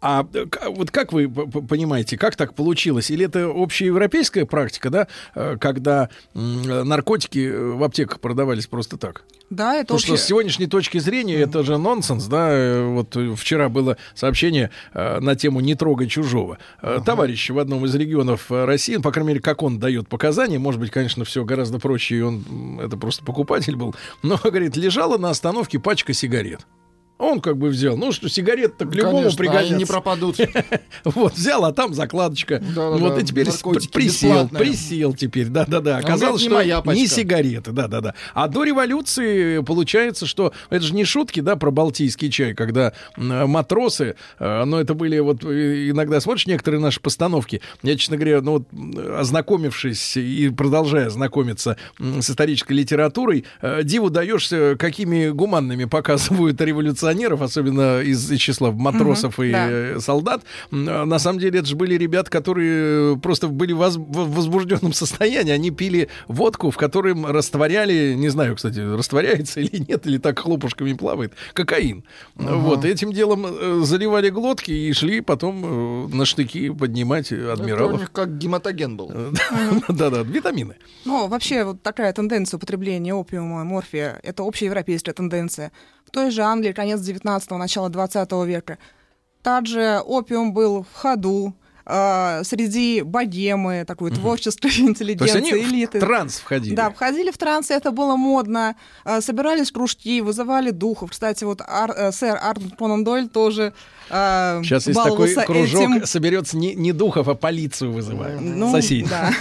А 0.00 0.24
к- 0.24 0.70
вот 0.70 0.90
как 0.90 1.12
вы 1.12 1.28
понимаете, 1.28 2.16
как 2.16 2.36
так 2.36 2.54
получилось? 2.54 3.10
Или 3.10 3.26
это 3.26 3.50
общеевропейская 3.54 4.44
практика, 4.46 4.90
да, 4.90 5.08
э, 5.34 5.56
когда 5.60 6.08
наркотики 6.34 7.48
э, 7.50 7.72
в 7.72 7.82
аптеках 7.82 8.20
продавались 8.20 8.66
просто 8.66 8.96
так? 8.96 9.24
Да, 9.50 9.74
это 9.76 9.94
Потому 9.94 10.00
что 10.00 10.16
с 10.18 10.24
сегодняшней 10.26 10.66
точки 10.66 10.98
зрения 10.98 11.36
это 11.36 11.62
же 11.64 11.78
нонсенс, 11.78 12.26
да. 12.26 12.48
э, 12.50 12.84
Вот 12.86 13.16
вчера 13.38 13.68
было 13.68 13.96
сообщение 14.14 14.70
на 14.94 15.34
тему 15.36 15.60
«Не 15.60 15.74
трогай 15.74 16.06
чужого». 16.06 16.58
Э, 16.82 17.00
Товарищ 17.04 17.50
в 17.50 17.58
одном 17.58 17.84
из 17.86 17.94
регионов 17.94 18.50
России, 18.50 18.96
ну, 18.96 19.02
по 19.02 19.10
крайней 19.10 19.28
мере, 19.28 19.40
как 19.40 19.62
он 19.62 19.78
дает 19.78 20.08
показания, 20.08 20.58
может 20.58 20.80
быть, 20.80 20.90
конечно, 20.90 21.24
все 21.24 21.44
гораздо 21.44 21.78
проще, 21.78 22.18
и 22.18 22.20
он 22.20 22.78
это 22.80 22.96
просто 22.96 23.24
покупатель 23.24 23.76
был, 23.76 23.94
но, 24.22 24.36
говорит, 24.42 24.76
лежала 24.76 25.18
на 25.18 25.30
остановке 25.30 25.78
пачка 25.78 26.12
сигарет. 26.12 26.66
Он 27.18 27.40
как 27.40 27.56
бы 27.56 27.68
взял, 27.68 27.96
ну 27.96 28.12
что, 28.12 28.28
сигарет-то 28.28 28.86
к 28.86 28.94
любому 28.94 29.18
Конечно, 29.18 29.38
пригодятся. 29.38 29.66
они 29.74 29.78
не 29.78 29.84
пропадут. 29.84 30.36
Вот, 31.04 31.34
взял, 31.34 31.64
а 31.64 31.72
там 31.72 31.94
закладочка. 31.94 32.62
Вот, 32.74 33.18
и 33.18 33.24
теперь 33.24 33.46
присел, 33.46 34.30
бесплатные. 34.30 34.60
присел 34.60 35.14
теперь, 35.14 35.46
да-да-да. 35.46 35.96
А 35.96 36.00
Оказалось, 36.00 36.42
не 36.42 36.48
что 36.48 36.92
не 36.92 37.06
сигареты, 37.06 37.72
да-да-да. 37.72 38.14
А 38.34 38.48
до 38.48 38.64
революции 38.64 39.62
получается, 39.62 40.26
что 40.26 40.52
это 40.70 40.84
же 40.84 40.94
не 40.94 41.04
шутки, 41.04 41.40
да, 41.40 41.56
про 41.56 41.70
балтийский 41.70 42.30
чай, 42.30 42.54
когда 42.54 42.92
матросы, 43.16 44.16
э, 44.38 44.64
но 44.64 44.80
это 44.80 44.94
были 44.94 45.18
вот 45.18 45.44
э, 45.44 45.90
иногда 45.90 46.20
смотришь 46.20 46.46
некоторые 46.46 46.80
наши 46.80 47.00
постановки, 47.00 47.60
я, 47.82 47.96
честно 47.96 48.16
говоря, 48.16 48.40
ну 48.40 48.52
вот 48.52 49.08
ознакомившись 49.18 50.16
и 50.16 50.48
продолжая 50.50 51.10
знакомиться 51.10 51.76
с 51.98 52.30
исторической 52.30 52.72
литературой, 52.72 53.44
э, 53.60 53.82
диву 53.82 54.10
даешься, 54.10 54.76
какими 54.78 55.28
гуманными 55.28 55.84
показывают 55.98 56.60
революционеров, 57.12 57.42
особенно 57.42 58.00
из 58.00 58.30
числа 58.38 58.70
матросов 58.70 59.38
Мгм, 59.38 59.46
и 59.48 59.52
да. 59.52 59.66
э, 59.70 60.00
солдат. 60.00 60.42
А 60.70 61.04
На 61.04 61.18
самом 61.18 61.38
деле 61.40 61.58
это 61.60 61.68
же 61.68 61.76
были 61.76 61.94
ребята, 61.94 62.30
которые 62.30 63.16
просто 63.18 63.48
были 63.48 63.72
воз- 63.72 63.96
в 63.96 64.34
возбужденном 64.34 64.92
состоянии. 64.92 65.52
Они 65.52 65.70
пили 65.70 66.08
водку, 66.28 66.70
в 66.70 66.76
которой 66.76 67.14
растворяли, 67.24 68.14
не 68.14 68.28
знаю, 68.28 68.56
кстати, 68.56 68.80
растворяется 68.80 69.60
или 69.60 69.84
нет, 69.88 70.06
или 70.06 70.18
так 70.18 70.38
хлопушками 70.38 70.92
плавает, 70.92 71.32
кокаин. 71.54 72.04
Ага. 72.38 72.56
Вот, 72.56 72.84
этим 72.84 73.12
делом 73.12 73.46
э, 73.46 73.80
заливали 73.84 74.30
глотки 74.30 74.70
и 74.70 74.92
шли 74.92 75.20
потом 75.20 76.08
э, 76.10 76.14
на 76.14 76.24
штыки 76.24 76.70
поднимать 76.70 77.32
Это 77.32 77.48
у 77.48 77.52
адмиралов. 77.52 78.00
них 78.00 78.12
как 78.12 78.38
гематоген 78.38 78.96
был. 78.96 79.08
Да-да, 79.88 80.22
витамины. 80.22 80.74
Ну, 81.04 81.26
вообще, 81.28 81.64
вот 81.64 81.82
такая 81.82 82.12
тенденция 82.12 82.58
употребления 82.58 83.14
опиума, 83.14 83.64
морфия, 83.64 84.20
это 84.22 84.42
общеевропейская 84.42 85.14
тенденция. 85.14 85.72
В 86.08 86.10
той 86.10 86.30
же 86.30 86.42
Англии 86.42 86.72
конец 86.72 87.00
19-го, 87.00 87.58
начало 87.58 87.90
20 87.90 88.32
века. 88.46 88.78
Также 89.42 90.00
опиум 90.00 90.54
был 90.54 90.84
в 90.84 90.94
ходу, 90.94 91.52
э, 91.88 92.42
среди 92.44 93.02
богемы, 93.02 93.84
такой 93.86 94.10
творческой 94.10 94.60
То 94.68 94.68
есть 94.68 94.78
интеллигенции, 94.80 95.38
они 95.38 95.50
элиты. 95.50 95.98
в 95.98 96.00
транс 96.00 96.38
входили. 96.38 96.74
Да, 96.74 96.90
входили 96.90 97.30
в 97.30 97.38
транс, 97.38 97.70
и 97.70 97.74
это 97.74 97.90
было 97.90 98.16
модно. 98.16 98.76
Э, 99.04 99.20
Собирались 99.20 99.72
кружки, 99.72 100.20
вызывали 100.20 100.70
духов. 100.70 101.10
Кстати, 101.10 101.44
вот 101.44 101.60
Ар- 101.66 101.94
э, 101.96 102.12
сэр 102.12 102.38
Артур 102.40 102.70
Конан 102.78 103.04
Дойль 103.04 103.28
тоже 103.28 103.72
э, 104.10 104.60
Сейчас 104.62 104.86
есть 104.86 105.02
такой 105.02 105.34
кружок, 105.34 105.82
этим. 105.82 106.06
соберется 106.06 106.56
не, 106.56 106.74
не 106.74 106.92
духов, 106.92 107.28
а 107.28 107.34
полицию 107.34 107.92
вызывают. 107.92 108.40
Ну, 108.40 108.70
Соседей. 108.72 109.06
да. 109.08 109.32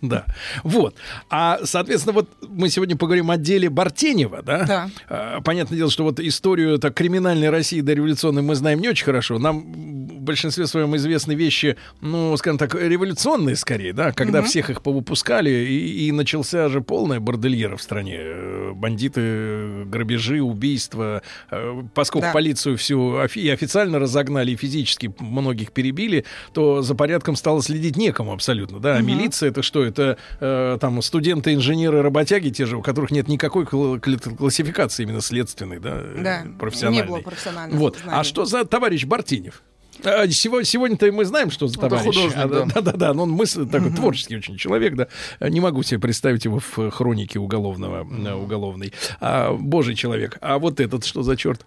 Да. 0.00 0.26
Вот. 0.64 0.94
А, 1.30 1.60
соответственно, 1.64 2.12
вот 2.12 2.28
мы 2.48 2.68
сегодня 2.68 2.96
поговорим 2.96 3.30
о 3.30 3.36
деле 3.36 3.68
Бартенева, 3.70 4.42
да? 4.42 4.64
Да. 4.64 4.90
А, 5.08 5.40
Понятное 5.40 5.76
дело, 5.76 5.90
что 5.90 6.04
вот 6.04 6.20
историю 6.20 6.78
так, 6.78 6.94
криминальной 6.94 7.50
России 7.50 7.80
дореволюционной 7.80 8.42
мы 8.42 8.54
знаем 8.54 8.80
не 8.80 8.88
очень 8.88 9.04
хорошо. 9.04 9.38
Нам 9.38 9.60
в 9.72 10.20
большинстве 10.22 10.66
своем 10.66 10.94
известны 10.96 11.32
вещи, 11.34 11.61
ну, 12.00 12.36
скажем 12.36 12.58
так, 12.58 12.74
революционные 12.74 13.56
скорее, 13.56 13.92
да, 13.92 14.12
когда 14.12 14.40
Мгм. 14.40 14.48
всех 14.48 14.70
их 14.70 14.82
повыпускали, 14.82 15.50
и, 15.50 16.06
и 16.08 16.12
начался 16.12 16.68
же 16.68 16.80
полная 16.80 17.20
бордельера 17.20 17.76
в 17.76 17.82
стране. 17.82 18.16
Э, 18.20 18.72
Бандиты, 18.74 19.84
грабежи, 19.84 20.40
убийства. 20.42 21.22
Э, 21.50 21.82
Поскольку 21.94 22.26
Да. 22.28 22.32
полицию 22.32 22.76
всю 22.76 23.18
и 23.34 23.48
официально 23.48 23.98
разогнали, 23.98 24.52
и 24.52 24.56
физически 24.56 25.12
многих 25.18 25.72
перебили, 25.72 26.24
то 26.52 26.82
за 26.82 26.94
порядком 26.94 27.36
стало 27.36 27.62
следить 27.62 27.96
некому 27.96 28.32
абсолютно, 28.32 28.80
да. 28.80 28.96
А 28.96 28.98
Мгм. 29.00 29.06
милиция 29.08 29.50
это 29.50 29.62
что? 29.62 29.84
Это 29.84 30.16
э, 30.40 30.78
там 30.80 31.00
студенты, 31.02 31.54
инженеры, 31.54 32.02
работяги 32.02 32.50
те 32.50 32.66
же, 32.66 32.76
у 32.76 32.82
которых 32.82 33.10
нет 33.10 33.28
никакой 33.28 33.64
кл- 33.66 33.98
кл- 34.00 34.36
классификации 34.36 35.02
именно 35.04 35.20
следственной, 35.20 35.78
да, 35.80 36.00
э, 36.02 36.20
Да, 36.22 36.42
профессиональной. 36.58 37.02
не 37.02 37.08
было 37.08 37.18
профессиональных 37.20 37.78
Вот. 37.78 37.98
знаний. 37.98 38.18
А 38.20 38.24
что 38.24 38.44
за 38.44 38.64
товарищ 38.64 39.04
Бартинев? 39.04 39.62
А, 40.04 40.28
Сегодня, 40.28 40.64
сегодня-то 40.64 41.10
мы 41.12 41.24
знаем, 41.24 41.50
что 41.50 41.66
за 41.68 41.78
Это 41.78 41.88
товарищ. 41.88 42.06
художник, 42.06 42.36
А, 42.36 42.46
да. 42.48 42.64
да, 42.64 42.80
да, 42.80 42.92
да. 42.92 43.14
но 43.14 43.22
он 43.24 43.30
мысль 43.30 43.68
такой 43.68 43.90
творческий 43.92 44.36
очень 44.36 44.56
человек, 44.56 44.94
да. 44.94 45.08
Не 45.40 45.60
могу 45.60 45.82
себе 45.82 46.00
представить 46.00 46.44
его 46.44 46.58
в 46.60 46.90
хронике 46.90 47.38
уголовного, 47.38 48.02
уголовной. 48.36 48.92
А, 49.20 49.52
божий 49.52 49.94
человек. 49.94 50.38
А 50.40 50.58
вот 50.58 50.80
этот 50.80 51.04
что 51.04 51.22
за 51.22 51.36
черт? 51.36 51.66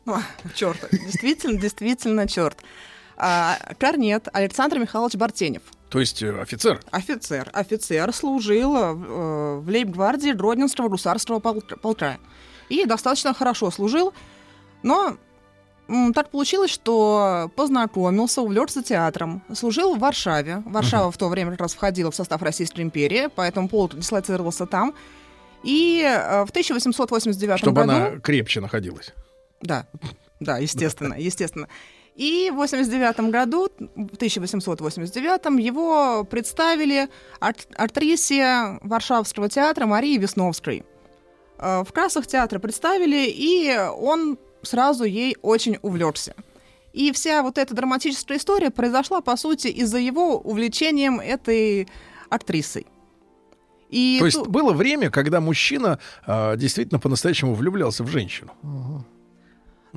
черт, 0.53 0.77
действительно, 0.91 1.59
действительно 1.59 2.27
черт. 2.27 2.57
А, 3.17 3.57
Корнет 3.79 4.27
Александр 4.33 4.79
Михайлович 4.79 5.15
Бартенев. 5.15 5.61
То 5.89 5.99
есть 6.01 6.21
э, 6.21 6.37
офицер. 6.41 6.81
Офицер. 6.91 7.49
Офицер 7.53 8.11
служил 8.13 8.75
э, 8.75 8.93
в 8.93 9.69
лейб-гвардии 9.69 10.31
Гродненского 10.33 10.89
гусарского 10.89 11.39
пол- 11.39 11.61
полка. 11.81 12.17
И 12.67 12.83
достаточно 12.85 13.33
хорошо 13.33 13.71
служил, 13.71 14.13
но 14.83 15.15
так 16.13 16.29
получилось, 16.29 16.71
что 16.71 17.51
познакомился, 17.55 18.41
увлекся 18.41 18.81
театром. 18.83 19.41
Служил 19.53 19.95
в 19.95 19.99
Варшаве. 19.99 20.63
Варшава 20.65 21.11
в 21.11 21.17
то 21.17 21.27
время 21.29 21.51
как 21.51 21.61
раз 21.61 21.73
входила 21.75 22.11
в 22.11 22.15
состав 22.15 22.41
Российской 22.41 22.81
империи, 22.81 23.29
поэтому 23.35 23.69
полк 23.69 23.95
дислоцировался 23.95 24.65
там. 24.65 24.93
И 25.63 26.01
э, 26.03 26.45
в 26.45 26.49
1889 26.49 27.57
Чтобы 27.59 27.81
году... 27.81 27.91
она 27.93 28.19
крепче 28.19 28.61
находилась. 28.61 29.13
Да, 29.61 29.87
да, 30.39 30.57
естественно, 30.57 31.15
естественно. 31.15 31.67
И 32.15 32.49
в 32.51 32.55
89 32.55 33.19
году, 33.31 33.67
в 33.95 34.15
1889 34.15 35.59
его 35.63 36.23
представили 36.23 37.09
ар- 37.41 37.55
актрисе 37.77 38.79
Варшавского 38.81 39.49
театра 39.49 39.85
Марии 39.85 40.17
Весновской. 40.17 40.83
Э, 41.57 41.83
В 41.85 41.91
кассах 41.91 42.27
театра 42.27 42.59
представили, 42.59 43.25
и 43.29 43.75
он 43.97 44.37
сразу 44.65 45.03
ей 45.03 45.37
очень 45.41 45.77
увлекся. 45.81 46.35
И 46.93 47.11
вся 47.11 47.41
вот 47.43 47.57
эта 47.57 47.73
драматическая 47.75 48.37
история 48.37 48.69
произошла, 48.71 49.21
по 49.21 49.35
сути, 49.35 49.67
из-за 49.67 49.97
его 49.97 50.37
увлечением 50.37 51.19
этой 51.19 51.87
актрисой. 52.29 52.87
И 53.89 54.17
То 54.19 54.25
есть 54.25 54.37
ту- 54.43 54.49
было 54.49 54.73
время, 54.73 55.09
когда 55.11 55.39
мужчина 55.41 55.99
а, 56.25 56.55
действительно 56.55 56.99
по-настоящему 56.99 57.53
влюблялся 57.53 58.03
в 58.03 58.07
женщину. 58.07 58.51
Ну, 58.63 59.03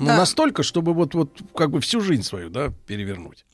Да. 0.06 0.16
настолько, 0.16 0.62
чтобы 0.62 0.92
вот, 0.92 1.14
вот 1.14 1.40
как 1.56 1.70
бы 1.70 1.80
всю 1.80 2.00
жизнь 2.00 2.22
свою, 2.22 2.50
да, 2.50 2.72
перевернуть. 2.86 3.44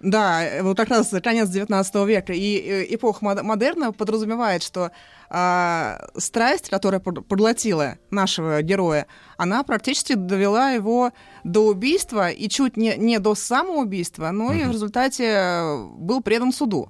Да, 0.00 0.42
э, 0.42 0.62
вот 0.62 0.78
как 0.78 0.88
раз 0.88 1.14
конец 1.22 1.48
19 1.50 1.94
века 2.06 2.32
и 2.32 2.56
э, 2.56 2.94
эпоха 2.94 3.22
мод- 3.22 3.42
модерна 3.42 3.92
подразумевает, 3.92 4.62
что 4.62 4.92
а, 5.28 6.08
страсть, 6.16 6.70
которая 6.70 7.00
поглотила 7.00 7.98
нашего 8.10 8.62
героя, 8.62 9.06
она 9.36 9.62
практически 9.62 10.14
довела 10.14 10.70
его 10.70 11.12
до 11.44 11.66
убийства 11.66 12.30
и 12.30 12.48
чуть 12.48 12.76
не, 12.76 12.96
не 12.96 13.18
до 13.18 13.34
самоубийства, 13.34 14.30
но 14.30 14.52
и 14.52 14.64
в 14.64 14.72
результате 14.72 15.24
э, 15.24 15.84
был 15.98 16.22
предан 16.22 16.52
суду. 16.52 16.88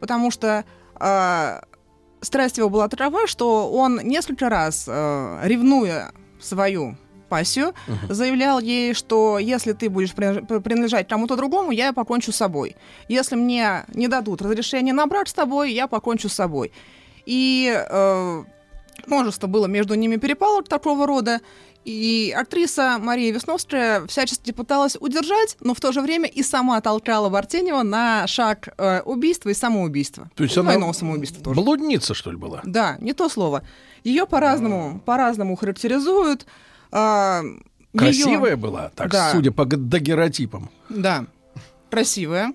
Потому 0.00 0.30
что 0.30 0.64
а, 0.94 1.62
страсть 2.22 2.56
его 2.56 2.70
была 2.70 2.88
такова, 2.88 3.26
что 3.26 3.70
он 3.70 4.00
несколько 4.02 4.48
раз, 4.48 4.86
э, 4.88 5.40
ревнуя 5.44 6.12
свою 6.40 6.96
пассию, 7.32 7.72
заявлял 8.10 8.60
ей, 8.60 8.94
что 8.94 9.38
если 9.38 9.72
ты 9.72 9.88
будешь 9.88 10.12
принадлежать- 10.14 11.08
кому-то 11.08 11.36
другому, 11.36 11.72
я 11.72 11.92
покончу 11.92 12.30
с 12.32 12.36
собой. 12.36 12.76
Если 13.08 13.36
мне 13.36 13.84
не 13.94 14.08
дадут 14.08 14.42
разрешения 14.42 14.92
на 14.92 15.06
брак 15.06 15.28
с 15.28 15.32
тобой, 15.32 15.72
я 15.72 15.86
покончу 15.86 16.28
с 16.28 16.34
собой. 16.34 16.72
И 17.26 17.72
э, 17.74 18.44
множество 19.06 19.46
было 19.46 19.66
между 19.66 19.94
ними 19.94 20.16
перепалок 20.16 20.68
такого 20.68 21.06
рода. 21.06 21.40
И 21.84 22.32
актриса 22.36 22.98
Мария 23.00 23.32
Весновская 23.32 24.06
всячески 24.06 24.52
пыталась 24.52 24.96
удержать, 25.00 25.56
но 25.60 25.72
в 25.74 25.80
то 25.80 25.90
же 25.92 26.00
время 26.00 26.28
и 26.28 26.42
сама 26.44 26.80
толкала 26.80 27.28
Бартенева 27.28 27.82
на 27.82 28.26
шаг 28.28 28.68
э, 28.78 29.00
убийства 29.04 29.48
и 29.50 29.54
самоубийства. 29.54 30.30
То 30.36 30.44
есть 30.44 30.56
И 30.56 30.60
она 30.60 30.70
двойного 30.72 30.92
самоубийства 30.92 31.42
тоже. 31.42 31.60
блудница, 31.60 32.14
что 32.14 32.30
ли, 32.30 32.36
была? 32.36 32.60
Да, 32.64 32.96
не 33.00 33.14
то 33.14 33.28
слово. 33.28 33.62
Ее 34.04 34.26
по-разному, 34.26 35.00
по-разному 35.04 35.56
характеризуют. 35.56 36.46
А, 36.92 37.42
Красивая 37.96 38.56
была, 38.56 38.90
так, 38.94 39.10
Да. 39.10 39.30
судя 39.32 39.50
по 39.52 39.64
дагеротипам. 39.64 40.70
Да, 40.88 41.26
красивая. 41.90 42.52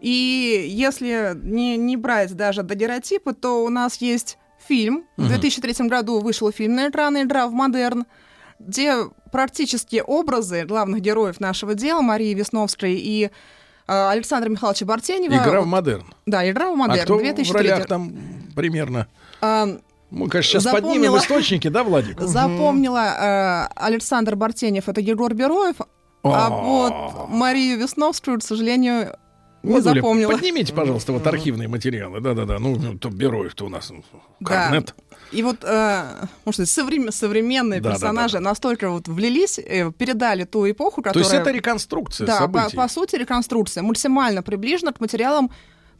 И 0.00 0.66
если 0.70 1.32
не, 1.42 1.76
не 1.76 1.96
брать 1.98 2.34
даже 2.34 2.62
дагеротипы, 2.62 3.34
то 3.34 3.62
у 3.64 3.68
нас 3.68 4.00
есть 4.00 4.38
фильм. 4.66 5.04
В 5.16 5.22
Мгм. 5.22 5.28
2003 5.28 5.88
году 5.88 6.20
вышел 6.20 6.50
фильм 6.50 6.74
на 6.76 6.88
экраны 6.88 7.22
«Игра 7.22 7.46
в 7.46 7.52
модерн», 7.52 8.06
где 8.58 8.94
практически 9.32 10.02
образы 10.06 10.64
главных 10.64 11.00
героев 11.00 11.40
нашего 11.40 11.74
дела, 11.74 12.00
Марии 12.00 12.32
Весновской 12.34 12.94
и 12.94 13.24
э, 13.24 13.30
Александра 13.86 14.48
Михайловича 14.48 14.86
Бартенева. 14.86 15.34
Игра 15.34 15.60
в 15.60 15.66
модерн. 15.66 16.04
Да, 16.26 16.48
«Игра 16.50 16.70
в 16.72 16.76
модерн», 16.76 17.00
а 17.00 17.04
кто 17.04 17.18
2003 17.18 17.50
в 17.52 17.54
ролях 17.54 17.86
там 17.86 18.12
примерно? 18.56 19.06
А, 19.42 19.68
Мы, 20.10 20.28
конечно, 20.28 20.50
сейчас 20.60 20.64
запомнила- 20.64 20.80
поднимем 20.88 21.16
источники, 21.18 21.68
да, 21.68 21.84
Владик? 21.84 22.20
Запомнила 22.20 23.68
э, 23.68 23.72
Александр 23.76 24.34
Бартенев, 24.36 24.88
это 24.88 25.00
Егор 25.00 25.32
Бероев, 25.34 25.76
а 26.22 26.48
О. 26.48 26.62
вот 26.62 27.28
Марию 27.30 27.78
Весновскую, 27.78 28.40
к 28.40 28.42
сожалению, 28.42 29.16
не 29.62 29.72
Владуля, 29.72 29.94
запомнила. 30.00 30.32
Поднимите, 30.32 30.72
пожалуйста, 30.74 31.12
вот 31.12 31.26
архивные 31.26 31.68
материалы. 31.68 32.20
Да-да-да. 32.20 32.58
Ну, 32.58 32.76
ну, 32.76 32.98
то 32.98 33.08
Бероев-то 33.10 33.66
у 33.66 33.68
нас 33.68 33.92
Да. 34.40 34.68
корнет. 34.68 34.94
И 35.32 35.42
вот, 35.44 35.58
э, 35.62 36.04
сказать, 36.52 36.68
современ- 36.68 37.12
современные 37.12 37.80
Да, 37.80 37.90
да, 37.90 37.94
персонажи 37.94 38.40
настолько 38.40 38.90
вот 38.90 39.06
влились, 39.06 39.58
э, 39.60 39.92
передали 39.92 40.42
ту 40.44 40.68
эпоху, 40.68 41.02
То 41.02 41.10
которая... 41.10 41.22
есть 41.28 41.34
это 41.40 41.50
реконструкция 41.52 42.26
Да, 42.26 42.32
по, 42.48 42.58
событий. 42.58 42.76
по 42.76 42.88
сути, 42.88 43.16
реконструкция 43.16 43.82
максимально 43.84 44.42
приближена 44.42 44.92
к 44.92 44.98
материалам 45.00 45.50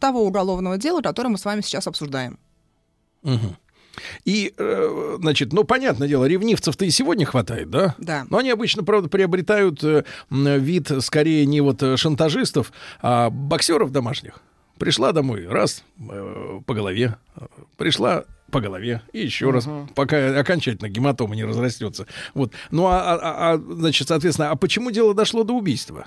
того 0.00 0.24
уголовного 0.24 0.78
дела, 0.78 1.00
которое 1.00 1.28
мы 1.28 1.38
с 1.38 1.44
вами 1.44 1.60
сейчас 1.60 1.86
обсуждаем. 1.86 2.38
Мгм. 3.22 3.56
И, 4.24 4.54
э, 4.56 5.16
значит, 5.20 5.52
ну, 5.52 5.64
понятное 5.64 6.08
дело, 6.08 6.24
ревнивцев-то 6.24 6.84
и 6.84 6.90
сегодня 6.90 7.26
хватает, 7.26 7.70
да? 7.70 7.94
Да. 7.98 8.26
Но 8.30 8.38
они 8.38 8.50
обычно, 8.50 8.82
правда, 8.84 9.08
приобретают 9.08 9.82
э, 9.84 10.04
вид 10.30 10.90
скорее 11.00 11.44
не 11.46 11.60
вот 11.60 11.82
э, 11.82 11.96
шантажистов, 11.96 12.72
а 13.02 13.30
боксеров 13.30 13.90
домашних. 13.92 14.40
Пришла 14.78 15.12
домой, 15.12 15.46
раз, 15.46 15.84
по 16.66 16.72
голове, 16.74 17.16
пришла 17.76 18.24
по 18.50 18.60
голове, 18.62 19.02
и 19.12 19.20
еще 19.20 19.50
раз, 19.50 19.68
пока 19.94 20.40
окончательно 20.40 20.88
гематома 20.88 21.36
не 21.36 21.44
разрастется. 21.44 22.06
Вот. 22.32 22.52
Ну, 22.70 22.86
а, 22.86 23.00
а- 23.00 23.18
а- 23.20 23.52
а, 23.52 23.58
значит, 23.58 24.08
соответственно, 24.08 24.50
а 24.50 24.56
почему 24.56 24.90
дело 24.90 25.12
дошло 25.14 25.44
до 25.44 25.52
убийства? 25.52 26.06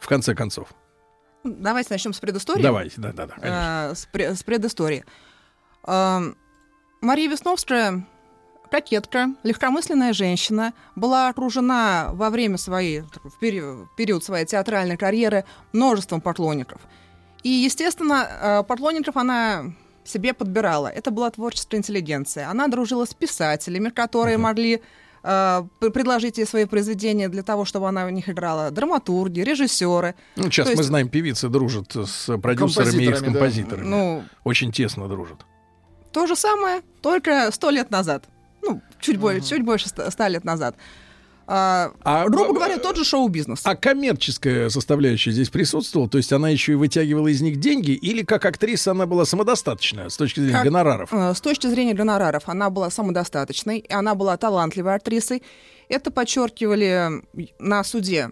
В 0.00 0.08
конце 0.08 0.34
концов. 0.34 0.68
Давайте 1.44 1.88
начнем 1.92 2.12
с 2.14 2.18
предыстории. 2.20 2.62
Давайте, 2.62 2.94
да-да-да, 3.00 3.34
конечно. 3.34 3.88
Э, 3.92 3.94
с, 3.94 4.08
пре- 4.12 4.34
с 4.34 4.42
предыстории. 4.42 5.04
Эм, 5.86 6.36
Мария 7.02 7.28
Весновская, 7.28 8.06
кокетка, 8.70 9.34
легкомысленная 9.42 10.12
женщина, 10.12 10.72
была 10.94 11.28
окружена 11.28 12.10
во 12.12 12.30
время 12.30 12.56
своей, 12.58 13.00
в 13.00 13.38
период, 13.40 13.88
в 13.92 13.96
период 13.96 14.22
своей 14.22 14.46
театральной 14.46 14.96
карьеры 14.96 15.44
множеством 15.72 16.20
поклонников. 16.20 16.80
И, 17.42 17.48
естественно, 17.48 18.28
э, 18.30 18.62
поклонников 18.62 19.16
она 19.16 19.64
себе 20.04 20.32
подбирала. 20.32 20.86
Это 20.86 21.10
была 21.10 21.28
творческая 21.30 21.78
интеллигенция. 21.78 22.48
Она 22.48 22.68
дружила 22.68 23.04
с 23.04 23.12
писателями, 23.14 23.88
которые 23.88 24.38
могли 24.38 24.80
э, 25.24 25.62
предложить 25.80 26.38
ей 26.38 26.46
свои 26.46 26.66
произведения 26.66 27.28
для 27.28 27.42
того, 27.42 27.64
чтобы 27.64 27.88
она 27.88 28.06
в 28.06 28.12
них 28.12 28.28
играла. 28.28 28.70
Драматурги, 28.70 29.40
режиссеры. 29.40 30.14
Ну, 30.36 30.44
сейчас 30.44 30.66
То 30.68 30.72
мы 30.74 30.78
есть- 30.78 30.88
знаем, 30.88 31.08
певицы 31.08 31.48
дружат 31.48 31.96
с 31.96 32.38
продюсерами 32.38 33.02
и 33.02 33.06
Композиторами, 33.06 33.14
с 33.16 33.20
да. 33.20 33.26
композиторами. 33.26 33.86
Ну, 33.88 34.24
Очень 34.44 34.70
тесно 34.70 35.08
дружат. 35.08 35.44
То 36.12 36.26
же 36.26 36.36
самое, 36.36 36.82
только 37.00 37.50
сто 37.52 37.70
лет 37.70 37.90
назад. 37.90 38.24
Ну, 38.62 38.80
чуть, 39.00 39.16
больше, 39.18 39.48
чуть 39.48 39.62
больше 39.62 39.88
ста 39.88 40.28
лет 40.28 40.44
назад. 40.44 40.76
А, 41.44 41.90
А, 42.04 42.28
грубо 42.28 42.52
б- 42.52 42.54
говоря, 42.54 42.78
тот 42.78 42.96
же 42.96 43.04
шоу-бизнес. 43.04 43.62
А 43.64 43.74
коммерческая 43.74 44.68
составляющая 44.68 45.32
здесь 45.32 45.50
присутствовала? 45.50 46.08
То 46.08 46.18
есть 46.18 46.32
она 46.32 46.48
еще 46.48 46.72
и 46.72 46.74
вытягивала 46.76 47.26
из 47.28 47.40
них 47.42 47.56
деньги? 47.58 47.90
Или 47.90 48.22
как 48.22 48.44
актриса 48.44 48.92
она 48.92 49.06
была 49.06 49.24
самодостаточная 49.24 50.08
с 50.08 50.16
точки 50.16 50.38
зрения 50.38 50.54
Как- 50.54 50.64
гонораров? 50.64 51.12
э, 51.12 51.34
С 51.34 51.40
точки 51.40 51.66
зрения 51.66 51.94
гонораров 51.94 52.44
она 52.46 52.70
была 52.70 52.90
самодостаточной, 52.90 53.78
и 53.80 53.92
она 53.92 54.14
была 54.14 54.36
талантливой 54.36 54.94
актрисой. 54.94 55.42
Это 55.88 56.12
подчеркивали 56.12 57.22
на 57.58 57.82
суде. 57.82 58.30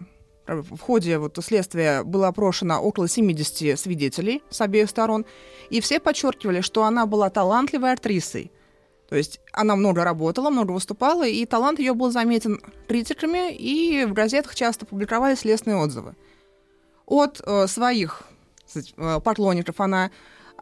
В 0.50 0.78
ходе 0.78 1.18
вот 1.18 1.38
следствия 1.40 2.02
было 2.02 2.26
опрошено 2.26 2.80
около 2.80 3.06
70 3.08 3.78
свидетелей 3.78 4.42
с 4.50 4.60
обеих 4.60 4.90
сторон, 4.90 5.24
и 5.70 5.80
все 5.80 6.00
подчеркивали, 6.00 6.60
что 6.60 6.82
она 6.82 7.06
была 7.06 7.30
талантливой 7.30 7.92
актрисой. 7.92 8.50
То 9.08 9.16
есть 9.16 9.40
она 9.52 9.76
много 9.76 10.02
работала, 10.02 10.50
много 10.50 10.72
выступала, 10.72 11.26
и 11.26 11.44
талант 11.46 11.78
ее 11.78 11.94
был 11.94 12.10
заметен 12.10 12.60
критиками, 12.88 13.54
и 13.54 14.04
в 14.04 14.12
газетах 14.12 14.56
часто 14.56 14.86
публиковались 14.86 15.44
лестные 15.44 15.76
отзывы. 15.76 16.16
От 17.06 17.40
э, 17.44 17.68
своих 17.68 18.24
э, 18.74 19.20
поклонников 19.20 19.80
она 19.80 20.10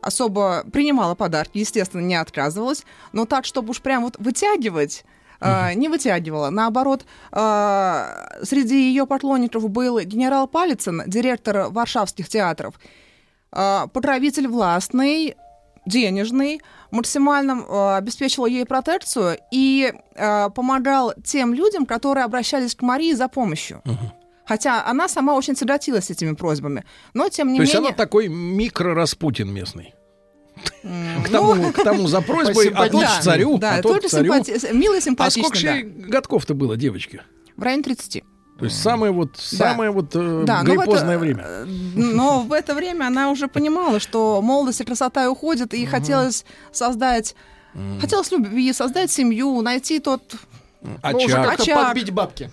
особо 0.02 0.65
принимала 0.70 1.15
подарки, 1.15 1.59
естественно, 1.59 2.02
не 2.02 2.15
отказывалась, 2.15 2.85
но 3.12 3.24
так, 3.24 3.47
чтобы 3.47 3.70
уж 3.70 3.81
прям 3.81 4.05
вот 4.05 4.16
вытягивать, 4.19 5.05
э, 5.40 5.74
не 5.74 5.89
вытягивала. 5.89 6.51
Наоборот, 6.51 7.05
э, 7.32 8.39
среди 8.43 8.89
ее 8.89 9.06
поклонников 9.06 9.69
был 9.70 10.01
генерал 10.01 10.48
Палицын, 10.48 11.02
директор 11.06 11.69
варшавских 11.70 12.28
театров, 12.28 12.74
э, 13.52 13.86
покровитель 13.93 14.48
властный, 14.48 15.36
денежный, 15.86 16.60
максимально 16.90 17.65
э, 17.66 17.97
обеспечивал 17.97 18.47
ей 18.47 18.65
протекцию 18.65 19.39
и 19.51 19.93
э, 20.15 20.51
помогал 20.51 21.15
тем 21.24 21.55
людям, 21.55 21.86
которые 21.86 22.24
обращались 22.24 22.74
к 22.74 22.82
Марии 22.82 23.12
за 23.15 23.28
помощью. 23.28 23.82
Хотя 24.47 24.86
она 24.86 25.09
сама 25.09 25.35
очень 25.35 25.55
тяготилась 25.55 26.06
с 26.06 26.10
этими 26.10 26.32
просьбами. 26.32 26.85
Но, 27.12 27.28
тем 27.28 27.52
не 27.52 27.59
То 27.59 27.62
есть 27.62 27.74
менее... 27.74 27.89
она 27.89 27.97
такой 27.97 28.28
микро-распутин 28.28 29.52
местный. 29.52 29.94
К 31.24 31.28
тому, 31.30 31.72
к 31.72 31.82
тому 31.82 32.06
за 32.06 32.20
просьбой, 32.20 32.68
а 32.74 32.89
тут 32.89 33.01
Да, 33.01 33.20
царю, 33.20 33.59
Да, 33.59 33.74
а 33.76 33.82
только 33.82 34.09
к 34.09 34.10
царю. 34.10 34.32
симпати- 34.35 34.72
милый, 34.74 34.98
А 34.98 35.01
симпатичный, 35.01 35.43
сколько 35.43 35.59
же 35.59 35.82
да. 35.85 36.09
годков-то 36.09 36.55
было 36.55 36.76
девочке? 36.76 37.22
В 37.56 37.62
районе 37.62 37.82
30. 37.82 38.22
То 38.59 38.64
есть 38.64 38.82
самое 38.82 39.12
вот, 39.12 39.36
самое 39.36 39.90
вот 39.90 40.10
э, 40.16 40.43
Да, 40.47 40.62
но 40.62 40.70
в 40.70 40.74
это- 40.74 40.82
гриппозное 40.82 41.18
время. 41.18 41.47
Но 41.94 42.40
в 42.40 42.52
это 42.52 42.74
время 42.74 43.06
она 43.06 43.30
уже 43.30 43.47
понимала, 43.48 44.01
что 44.01 44.40
молодость 44.43 44.80
и 44.80 44.85
красота 44.85 45.30
уходят, 45.30 45.74
и 45.74 45.86
хотелось 45.86 46.44
создать... 46.72 47.35
Хотелось 48.01 48.32
любви, 48.32 48.72
создать 48.72 49.10
семью, 49.10 49.60
найти 49.62 50.01
тот... 50.01 50.22
Ну, 50.82 51.18
уже 51.18 51.35
как-то 51.35 51.62
очаг. 51.62 51.86
подбить 51.89 52.10
бабки. 52.10 52.51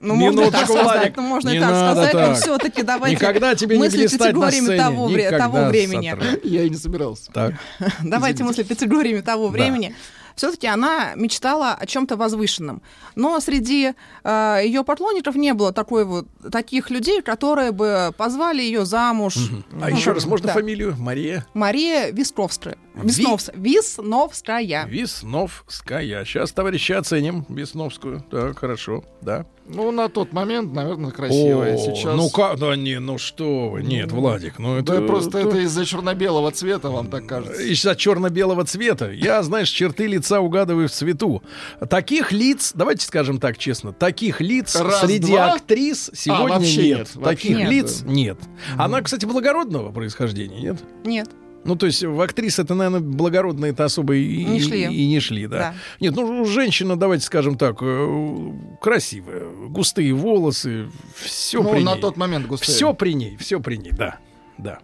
Ну, 0.00 0.14
можно 0.14 0.42
и 0.42 0.50
так 0.50 0.64
сказать, 0.66 0.82
Владик, 0.84 1.16
ну, 1.16 1.22
можно 1.22 1.48
не 1.50 1.56
и 1.56 1.60
так 1.60 1.70
надо 1.70 1.92
сказать, 1.92 2.14
но 2.14 2.20
так. 2.20 2.36
все-таки 2.36 2.82
давайте 2.82 3.16
Никогда 3.16 3.54
тебе 3.54 3.76
не 3.76 3.82
мыслить 3.84 4.00
блистать 4.00 4.20
на 4.20 4.26
категориями 4.26 4.64
сцене, 4.64 4.78
того, 4.82 5.06
вре- 5.08 5.30
того 5.38 5.64
времени. 5.68 6.10
Сатра. 6.10 6.26
Я 6.44 6.62
и 6.62 6.70
не 6.70 6.76
собирался. 6.76 7.32
Так. 7.32 7.54
Давайте 8.02 8.44
мыслить 8.44 8.68
категориями 8.68 9.20
того 9.20 9.46
Да. 9.46 9.52
времени. 9.52 9.94
Все-таки 10.36 10.66
она 10.66 11.12
мечтала 11.14 11.74
о 11.74 11.86
чем-то 11.86 12.16
возвышенном. 12.16 12.82
Но 13.14 13.38
среди 13.38 13.92
э, 14.24 14.60
ее 14.64 14.82
поклонников 14.82 15.36
не 15.36 15.54
было 15.54 15.72
такой 15.72 16.04
вот, 16.04 16.26
таких 16.50 16.90
людей, 16.90 17.22
которые 17.22 17.70
бы 17.70 18.12
позвали 18.16 18.60
ее 18.60 18.84
замуж. 18.84 19.36
А 19.80 19.88
Ну, 19.90 19.96
еще 19.96 20.10
раз, 20.10 20.26
можно 20.26 20.48
да. 20.48 20.52
фамилию? 20.54 20.96
Мария 20.98 21.46
Мария 21.54 22.10
Висковская. 22.10 22.76
Ви- 22.96 23.08
Висновс- 23.10 23.52
Висновская. 23.54 24.86
Весновская. 24.86 26.24
Сейчас, 26.24 26.50
товарищи, 26.52 26.90
оценим 26.92 27.46
Весновскую. 27.48 28.24
Так, 28.28 28.58
хорошо, 28.58 29.04
да. 29.20 29.46
Ну, 29.66 29.90
на 29.92 30.08
тот 30.10 30.32
момент, 30.34 30.74
наверное, 30.74 31.10
красивая. 31.10 31.74
О, 31.74 31.78
Сейчас... 31.78 32.16
Ну 32.16 32.28
как, 32.28 32.58
да 32.58 32.76
не, 32.76 33.00
ну 33.00 33.16
что 33.16 33.70
вы, 33.70 33.82
нет, 33.82 34.12
Владик, 34.12 34.58
ну 34.58 34.76
это... 34.76 35.00
Да 35.00 35.06
просто 35.06 35.38
это- 35.38 35.48
это 35.48 35.58
из-за 35.60 35.86
черно-белого 35.86 36.50
цвета, 36.50 36.90
вам 36.90 37.08
так 37.08 37.26
кажется. 37.26 37.62
Из-за 37.62 37.96
черно-белого 37.96 38.64
цвета. 38.66 39.10
Я, 39.10 39.42
знаешь, 39.42 39.70
черты 39.70 40.06
лица 40.06 40.40
угадываю 40.40 40.88
в 40.88 40.92
цвету. 40.92 41.42
Таких 41.88 42.30
лиц, 42.30 42.72
давайте 42.74 43.06
скажем 43.06 43.40
так 43.40 43.56
честно, 43.56 43.92
таких 43.94 44.40
лиц 44.42 44.76
Раз, 44.76 45.00
среди 45.00 45.32
два. 45.32 45.54
актрис 45.54 46.10
сегодня 46.14 46.48
вообще 46.58 46.82
нет. 46.88 46.98
нет, 47.14 47.24
Таких 47.24 47.56
нет. 47.56 47.70
лиц 47.70 48.02
нет. 48.04 48.38
Она, 48.76 49.00
кстати, 49.00 49.24
благородного 49.24 49.92
происхождения, 49.92 50.60
нет? 50.60 50.76
Нет. 51.04 51.30
Ну, 51.64 51.76
то 51.76 51.86
есть 51.86 52.02
в 52.02 52.20
актрисы 52.20 52.62
это, 52.62 52.74
наверное, 52.74 53.00
благородные-то 53.00 53.84
особо 53.84 54.14
и 54.16 54.44
Не 54.44 54.58
и- 54.58 54.60
шли. 54.60 54.82
И, 54.82 55.06
не 55.06 55.20
шли, 55.20 55.46
да. 55.46 55.58
Да. 55.58 55.74
Нет, 56.00 56.14
ну, 56.16 56.44
женщина, 56.44 56.96
давайте 56.96 57.24
скажем 57.24 57.56
так, 57.56 57.78
э, 57.80 58.52
красивая, 58.80 59.44
густые 59.68 60.12
волосы, 60.12 60.90
все 61.16 61.62
ну, 61.62 61.70
при 61.72 61.82
на 61.82 61.94
ней. 61.94 62.00
тот 62.00 62.16
момент 62.16 62.46
густые. 62.46 62.74
Все 62.74 62.94
при 62.94 63.14
ней, 63.14 63.36
все 63.36 63.60
при 63.60 63.76
ней, 63.76 63.92
да, 63.92 64.18
да. 64.58 64.78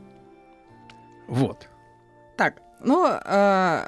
Вот. 1.29 1.69
Так, 2.37 2.63
ну, 2.83 3.07
э, 3.07 3.87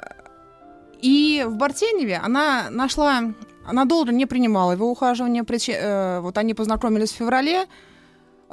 и 1.01 1.43
в 1.47 1.55
Бартеневе 1.57 2.17
она 2.17 2.69
нашла, 2.69 3.33
она 3.65 3.85
долго 3.85 4.11
не 4.11 4.25
принимала 4.25 4.73
его 4.73 4.89
ухаживания, 4.91 5.43
э, 5.43 6.19
вот 6.19 6.37
они 6.37 6.53
познакомились 6.53 7.11
в 7.11 7.15
феврале, 7.15 7.65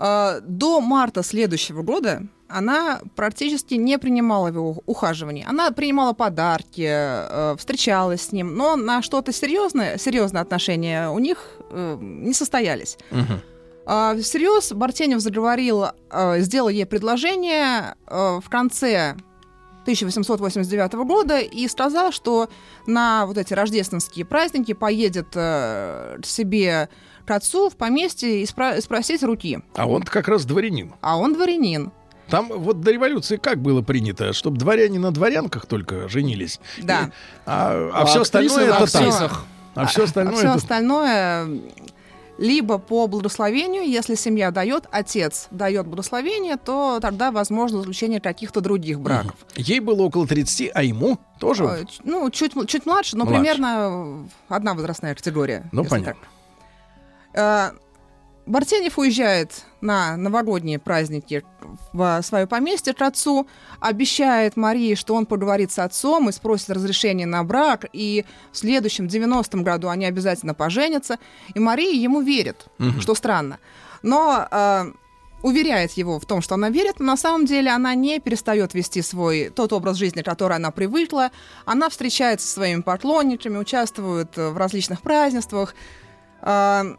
Э, 0.01 0.41
до 0.43 0.81
марта 0.81 1.23
следующего 1.23 1.83
года 1.83 2.23
она 2.51 3.01
практически 3.17 3.75
не 3.75 3.99
принимала 3.99 4.49
его 4.49 4.83
ухаживаний. 4.87 5.45
Она 5.47 5.71
принимала 5.71 6.13
подарки, 6.13 6.87
э, 6.87 7.57
встречалась 7.59 8.23
с 8.23 8.33
ним, 8.33 8.55
но 8.55 8.77
на 8.77 9.03
что-то 9.03 9.33
серьезное, 9.33 9.99
серьезные 9.99 10.43
отношения 10.43 11.09
у 11.11 11.19
них 11.19 11.39
э, 11.71 11.99
не 12.01 12.35
состоялись. 12.35 12.99
А, 13.87 14.15
Всерьез 14.15 14.73
Бартенев 14.73 15.21
заговорил, 15.21 15.87
э, 16.11 16.41
сделал 16.41 16.69
ей 16.69 16.87
предложение 16.87 17.95
в 18.07 18.45
конце 18.49 19.17
1889 19.83 20.93
года 21.05 21.39
и 21.39 21.67
сказал, 21.69 22.13
что 22.13 22.49
на 22.87 23.27
вот 23.27 23.39
эти 23.39 23.55
рождественские 23.55 24.25
праздники 24.25 24.73
поедет 24.73 25.29
э, 25.35 26.19
к 26.23 26.27
себе 26.27 26.89
к 27.27 27.31
отцу 27.31 27.71
в 27.71 27.77
поместье 27.77 28.43
и 28.43 28.47
спросить 28.47 29.23
руки. 29.23 29.61
А 29.75 29.87
он 29.87 30.03
как 30.03 30.29
раз 30.29 30.45
дворянин. 30.45 30.95
А 31.01 31.17
он 31.17 31.35
дворянин. 31.35 31.93
Там 32.31 32.49
вот 32.49 32.81
до 32.81 32.91
революции 32.93 33.37
как 33.37 33.59
было 33.61 33.83
принято, 33.83 34.33
чтобы 34.33 34.57
дворяне 34.59 34.99
на 34.99 35.11
дворянках 35.11 35.67
только 35.67 36.09
женились. 36.09 36.61
Да. 36.79 37.05
И- 37.07 37.11
а 37.47 37.91
А 37.93 38.05
все 38.07 38.21
актрисы 38.23 38.47
остальное 38.53 38.65
это 38.69 38.79
так. 38.79 38.83
актрисах. 39.03 39.45
А 39.75 39.87
все 39.87 40.05
остальное 40.05 40.35
все 40.37 40.47
это 40.47 40.55
остальное 40.55 41.49
либо 42.39 42.79
по 42.79 43.07
благословению, 43.07 43.83
если 43.87 44.15
семья 44.15 44.51
дает, 44.51 44.87
отец 44.91 45.49
дает 45.51 45.87
благословение, 45.87 46.57
то 46.57 46.99
тогда 47.03 47.31
возможно 47.31 47.81
заключение 47.81 48.19
каких-то 48.19 48.63
других 48.63 48.99
браков. 48.99 49.35
Ей 49.57 49.81
было 49.81 50.01
около 50.03 50.27
30, 50.27 50.71
а 50.75 50.83
ему 50.83 51.19
тоже. 51.39 51.65
Э, 51.65 51.85
ч- 51.85 52.01
Ну, 52.05 52.31
чуть, 52.31 52.53
чуть 52.67 52.87
младше, 52.87 53.17
но 53.19 53.27
Младше. 53.27 53.41
примерно 53.41 54.27
э, 54.49 54.55
одна 54.55 54.73
возрастная 54.73 55.15
категория. 55.15 55.69
Ну, 55.71 55.85
понятно. 55.85 56.23
так. 57.35 57.75
Э, 58.51 58.53
Бартенев 58.53 58.99
уезжает 58.99 59.65
на 59.81 60.17
новогодние 60.17 60.79
праздники 60.79 61.45
в 61.93 62.21
свое 62.23 62.47
поместье 62.47 62.93
к 62.93 63.03
отцу, 63.03 63.47
обещает 63.81 64.57
Марии, 64.57 64.95
что 64.95 65.15
он 65.15 65.27
поговорит 65.27 65.71
с 65.73 65.79
отцом 65.79 66.29
и 66.29 66.33
спросит 66.33 66.71
разрешение 66.71 67.27
на 67.27 67.45
брак, 67.45 67.87
и 67.93 68.25
в 68.53 68.59
следующем, 68.59 69.07
90-м 69.07 69.63
году 69.63 69.89
они 69.89 70.05
обязательно 70.05 70.55
поженятся, 70.55 71.19
и 71.55 71.59
Мария 71.59 71.95
ему 71.95 72.21
верит, 72.21 72.67
Мгм. 72.79 73.01
что 73.01 73.15
странно. 73.15 73.59
Но 74.03 74.47
э, 74.51 74.93
уверяет 75.43 75.93
его 75.93 76.19
в 76.19 76.27
том, 76.27 76.43
что 76.43 76.55
она 76.55 76.71
верит, 76.71 77.01
но 77.01 77.07
на 77.07 77.17
самом 77.17 77.47
деле 77.47 77.71
она 77.71 77.95
не 77.95 78.19
перестает 78.19 78.75
вести 78.75 79.03
свой 79.03 79.51
тот 79.51 79.73
образ 79.73 79.97
жизни, 79.97 80.23
который 80.23 80.57
она 80.57 80.71
привыкла. 80.71 81.31
Она 81.65 81.89
встречается 81.89 82.47
со 82.47 82.55
своими 82.55 82.83
поклонниками, 82.83 83.57
участвует 83.57 84.37
э, 84.37 84.51
в 84.51 84.57
различных 84.57 85.03
празднествах. 85.03 85.75
А, 86.43 86.97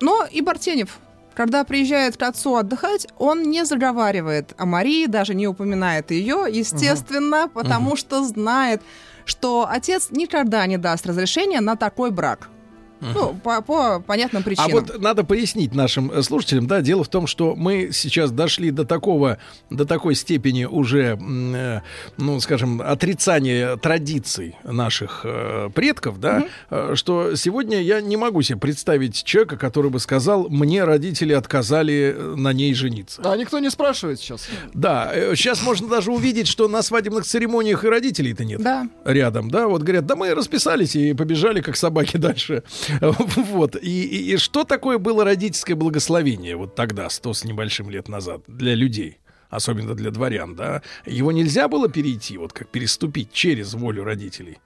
Но 0.00 0.24
и 0.30 0.40
Бартенев, 0.40 0.98
когда 1.34 1.64
приезжает 1.64 2.16
к 2.16 2.22
отцу 2.22 2.56
отдыхать, 2.56 3.06
он 3.18 3.42
не 3.42 3.64
заговаривает 3.64 4.54
о 4.58 4.66
Марии, 4.66 5.06
даже 5.06 5.34
не 5.34 5.46
упоминает 5.46 6.10
ее, 6.10 6.46
естественно, 6.50 7.48
потому 7.52 7.90
Мгм. 7.90 7.96
что 7.96 8.24
знает, 8.24 8.82
что 9.24 9.66
отец 9.70 10.08
никогда 10.10 10.66
не 10.66 10.76
даст 10.78 11.06
разрешения 11.06 11.60
на 11.60 11.76
такой 11.76 12.10
брак. 12.10 12.48
Ну, 13.00 13.34
по, 13.42 13.62
по 13.62 14.00
понятным 14.00 14.42
А 14.42 14.44
причинам. 14.44 14.70
вот 14.72 15.00
надо 15.00 15.24
пояснить 15.24 15.74
нашим 15.74 16.10
э, 16.10 16.22
слушателям, 16.22 16.66
да, 16.66 16.80
дело 16.80 17.04
в 17.04 17.08
том, 17.08 17.26
что 17.26 17.54
мы 17.56 17.90
сейчас 17.92 18.30
дошли 18.30 18.70
до 18.70 18.84
такого, 18.84 19.38
до 19.70 19.84
такой 19.84 20.14
степени 20.14 20.64
уже, 20.64 21.18
э, 21.20 21.80
ну, 22.16 22.40
скажем, 22.40 22.80
отрицания 22.82 23.76
традиций 23.76 24.56
наших 24.64 25.22
э, 25.24 25.70
предков, 25.74 26.20
да, 26.20 26.44
э, 26.70 26.92
что 26.94 27.34
сегодня 27.36 27.80
я 27.80 28.00
не 28.00 28.16
могу 28.16 28.42
себе 28.42 28.58
представить 28.58 29.24
человека, 29.24 29.56
который 29.56 29.90
бы 29.90 29.98
сказал, 30.00 30.48
мне 30.48 30.84
родители 30.84 31.32
отказали 31.32 32.14
э, 32.16 32.34
на 32.36 32.52
ней 32.52 32.74
жениться. 32.74 33.22
А 33.24 33.36
никто 33.36 33.58
не 33.58 33.70
спрашивает 33.70 34.20
сейчас. 34.20 34.48
Да, 34.74 35.10
э, 35.12 35.34
сейчас 35.36 35.62
можно 35.62 35.88
даже 35.88 36.10
увидеть, 36.12 36.48
что 36.48 36.68
на 36.68 36.82
свадебных 36.82 37.24
церемониях 37.24 37.84
и 37.84 37.88
родителей-то 37.88 38.44
нет. 38.44 38.62
Да. 38.62 38.88
Рядом, 39.04 39.50
да, 39.50 39.66
вот 39.68 39.82
говорят, 39.82 40.06
да 40.06 40.16
мы 40.16 40.34
расписались 40.34 40.94
и 40.96 41.14
побежали 41.14 41.60
как 41.60 41.76
собаки 41.76 42.16
дальше. 42.18 42.62
Вот. 43.36 43.76
И, 43.76 44.02
и- 44.04 44.32
и 44.32 44.36
что 44.36 44.64
такое 44.64 44.98
было 44.98 45.24
родительское 45.24 45.76
благословение 45.76 46.56
вот 46.56 46.74
тогда, 46.74 47.08
сто 47.10 47.32
с 47.32 47.44
небольшим 47.44 47.90
лет 47.90 48.08
назад, 48.08 48.42
для 48.46 48.74
людей? 48.74 49.18
Особенно 49.48 49.94
для 49.94 50.10
дворян, 50.10 50.54
да? 50.54 50.82
Его 51.06 51.32
нельзя 51.32 51.66
было 51.68 51.88
перейти, 51.88 52.38
вот 52.38 52.52
как 52.52 52.68
переступить 52.68 53.32
через 53.32 53.74
волю 53.74 54.04
родителей. 54.04 54.58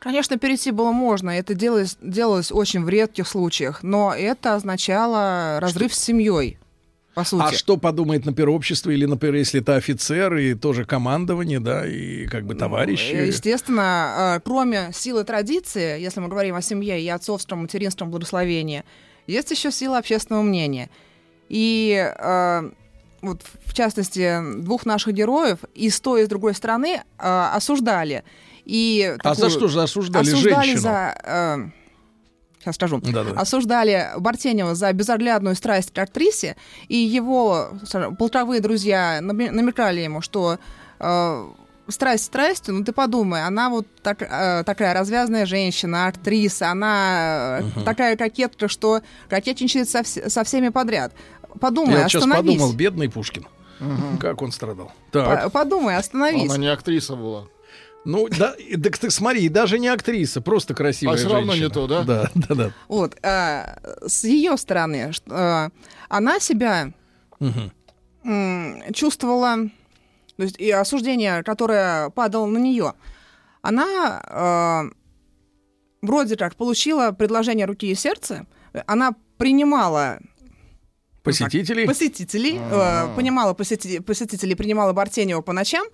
Конечно, 0.00 0.38
перейти 0.38 0.70
было 0.70 0.92
можно, 0.92 1.30
это 1.30 1.54
делалось, 1.54 1.96
делалось 2.00 2.52
очень 2.52 2.84
в 2.84 2.88
редких 2.88 3.26
случаях, 3.26 3.82
но 3.82 4.14
это 4.14 4.54
означало 4.54 5.58
разрыв 5.60 5.92
с 5.94 5.98
семьей, 5.98 6.58
по 7.18 7.24
сути. 7.24 7.42
А 7.42 7.52
что 7.52 7.76
подумает, 7.76 8.24
например, 8.26 8.50
общество 8.50 8.90
или, 8.90 9.04
например, 9.06 9.34
если 9.36 9.60
это 9.60 9.74
офицер 9.76 10.34
и 10.36 10.54
тоже 10.54 10.84
командование, 10.84 11.58
да, 11.60 11.86
и 11.86 12.26
как 12.26 12.44
бы 12.46 12.54
товарищи? 12.54 13.12
Э, 13.12 13.26
Естественно, 13.26 14.36
э, 14.36 14.40
кроме 14.44 14.90
силы 14.92 15.24
традиции, 15.24 16.00
если 16.00 16.20
мы 16.20 16.28
говорим 16.28 16.54
о 16.54 16.62
семье 16.62 17.00
и 17.02 17.08
отцовском, 17.08 17.58
материнском 17.62 18.10
благословении, 18.10 18.84
есть 19.26 19.50
еще 19.50 19.70
сила 19.72 19.98
общественного 19.98 20.42
мнения. 20.42 20.90
И 21.48 21.92
э, 22.16 22.70
вот 23.22 23.42
в 23.64 23.74
частности 23.74 24.38
двух 24.60 24.86
наших 24.86 25.12
героев 25.14 25.58
и 25.74 25.90
с 25.90 26.00
той, 26.00 26.22
и 26.22 26.24
с 26.24 26.28
другой 26.28 26.54
стороны 26.54 27.02
э, 27.18 27.48
осуждали. 27.54 28.22
И 28.64 29.16
А 29.24 29.34
за 29.34 29.40
такую- 29.42 29.50
что 29.58 29.68
же 29.68 29.82
осуждали 29.82 30.22
осуждали 30.28 30.54
женщину? 30.66 30.80
за 30.82 31.14
э, 31.24 31.56
сейчас 32.60 32.74
скажу, 32.76 33.00
Да-да. 33.00 33.30
осуждали 33.40 34.08
Бартенева 34.18 34.74
за 34.74 34.92
безоглядную 34.92 35.54
страсть 35.56 35.92
к 35.92 35.98
актрисе, 35.98 36.56
и 36.88 36.96
его 36.96 37.68
скажем, 37.86 38.16
полтровые 38.16 38.60
друзья 38.60 39.18
наме- 39.20 39.50
намекали 39.50 40.00
ему, 40.00 40.20
что 40.20 40.58
э, 41.00 41.48
страсть 41.88 42.24
страстью, 42.24 42.74
ну 42.74 42.84
ты 42.84 42.92
подумай, 42.92 43.44
она 43.44 43.70
вот 43.70 43.86
так, 44.02 44.20
э, 44.22 44.62
такая 44.64 44.92
развязная 44.94 45.46
женщина, 45.46 46.06
актриса, 46.08 46.70
она 46.70 47.60
Мгм. 47.62 47.84
такая 47.84 48.16
кокетка, 48.16 48.68
что 48.68 49.00
кокетничает 49.28 49.88
со, 49.88 50.00
вс- 50.00 50.28
со 50.28 50.44
всеми 50.44 50.68
подряд. 50.70 51.12
Подумай, 51.60 51.94
Я 51.94 52.02
вот 52.02 52.10
сейчас 52.10 52.22
остановись. 52.22 52.52
подумал, 52.54 52.72
бедный 52.74 53.08
Пушкин. 53.08 53.46
Как 54.20 54.42
он 54.42 54.50
страдал. 54.52 54.92
По- 55.12 55.20
Так. 55.20 55.52
Подумай, 55.52 55.96
остановись. 55.96 56.50
Она 56.50 56.58
не 56.58 56.66
актриса 56.66 57.14
была. 57.14 57.44
Ну, 58.08 58.26
да, 58.30 58.54
так 58.82 58.96
ты 58.96 59.10
смотри, 59.10 59.50
даже 59.50 59.78
не 59.78 59.88
актриса, 59.88 60.40
просто 60.40 60.72
красивая 60.74 61.12
А 61.14 61.18
всё 61.18 61.28
равно 61.30 61.54
не 61.54 61.68
то, 61.68 61.86
да? 61.86 62.02
Да, 62.04 62.30
да, 62.34 62.54
да. 62.54 62.72
Вот, 62.88 63.18
а, 63.22 63.78
с 64.06 64.24
ее 64.24 64.56
стороны, 64.56 65.12
а, 65.28 65.68
она 66.08 66.40
себя 66.40 66.94
м, 68.24 68.82
чувствовала, 68.94 69.56
то 70.38 70.42
есть 70.42 70.58
и 70.58 70.70
осуждение, 70.70 71.42
которое 71.42 72.08
падало 72.08 72.46
на 72.46 72.56
нее, 72.56 72.94
она 73.60 74.22
а, 74.24 74.84
вроде 76.00 76.36
как 76.36 76.56
получила 76.56 77.12
предложение 77.12 77.66
руки 77.66 77.90
и 77.90 77.94
сердца, 77.94 78.46
она 78.86 79.14
принимала 79.36 80.18
Посетителей? 81.22 81.86
посетителей, 81.86 82.56
А. 82.70 83.12
э, 83.12 83.16
понимала 83.16 83.52
посети- 83.52 84.00
посетителей, 84.00 84.54
принимала 84.54 84.94
Бартенева 84.94 85.42
по 85.42 85.52
ночам, 85.52 85.86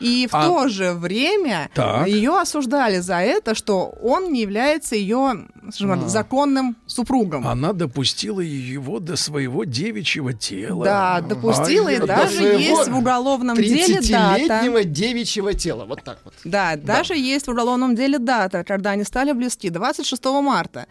и 0.00 0.28
в 0.30 0.34
А- 0.34 0.46
то 0.46 0.68
же 0.68 0.92
время 0.92 1.70
Так. 1.74 2.06
ее 2.06 2.38
осуждали 2.38 2.98
за 3.00 3.16
это, 3.16 3.54
что 3.54 3.94
он 4.02 4.32
не 4.32 4.42
является 4.42 4.96
ее 4.96 5.46
скажем 5.72 6.04
А. 6.04 6.08
законным 6.08 6.76
супругом. 6.86 7.46
Она 7.46 7.72
допустила 7.72 8.40
его 8.40 9.00
до 9.00 9.16
своего 9.16 9.64
девичьего 9.64 10.32
тела. 10.32 10.84
Да, 10.84 11.20
допустила, 11.20 11.88
и 11.88 11.98
Ай, 11.98 12.06
даже 12.06 12.42
есть 12.42 12.88
в 12.88 12.96
уголовном 12.96 13.56
деле 13.56 14.00
дата. 14.00 14.36
30-летнего 14.38 14.84
девичьего 14.84 15.54
тела. 15.54 15.84
Вот 15.84 16.02
так 16.04 16.18
вот. 16.24 16.34
Да, 16.44 16.76
даже 16.76 17.16
есть 17.16 17.46
в 17.46 17.50
уголовном 17.50 17.96
деле 17.96 18.18
дата, 18.18 18.64
когда 18.64 18.90
они 18.90 19.04
стали 19.04 19.32
близки, 19.32 19.70
26 19.70 20.40
марта. 20.42 20.86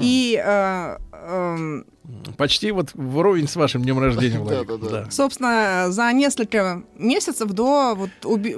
И, 0.00 0.40
э, 0.42 0.96
эм, 1.12 1.86
Почти 2.38 2.70
вот 2.70 2.90
вровень 2.94 3.46
с 3.48 3.56
вашим 3.56 3.82
днем 3.82 3.98
рождения, 3.98 4.38
Владик. 4.40 4.90
Да. 4.90 5.10
собственно, 5.10 5.86
за 5.90 6.10
несколько 6.12 6.82
месяцев 6.98 7.50
до 7.50 7.94
вот 7.94 8.10
уби- 8.24 8.56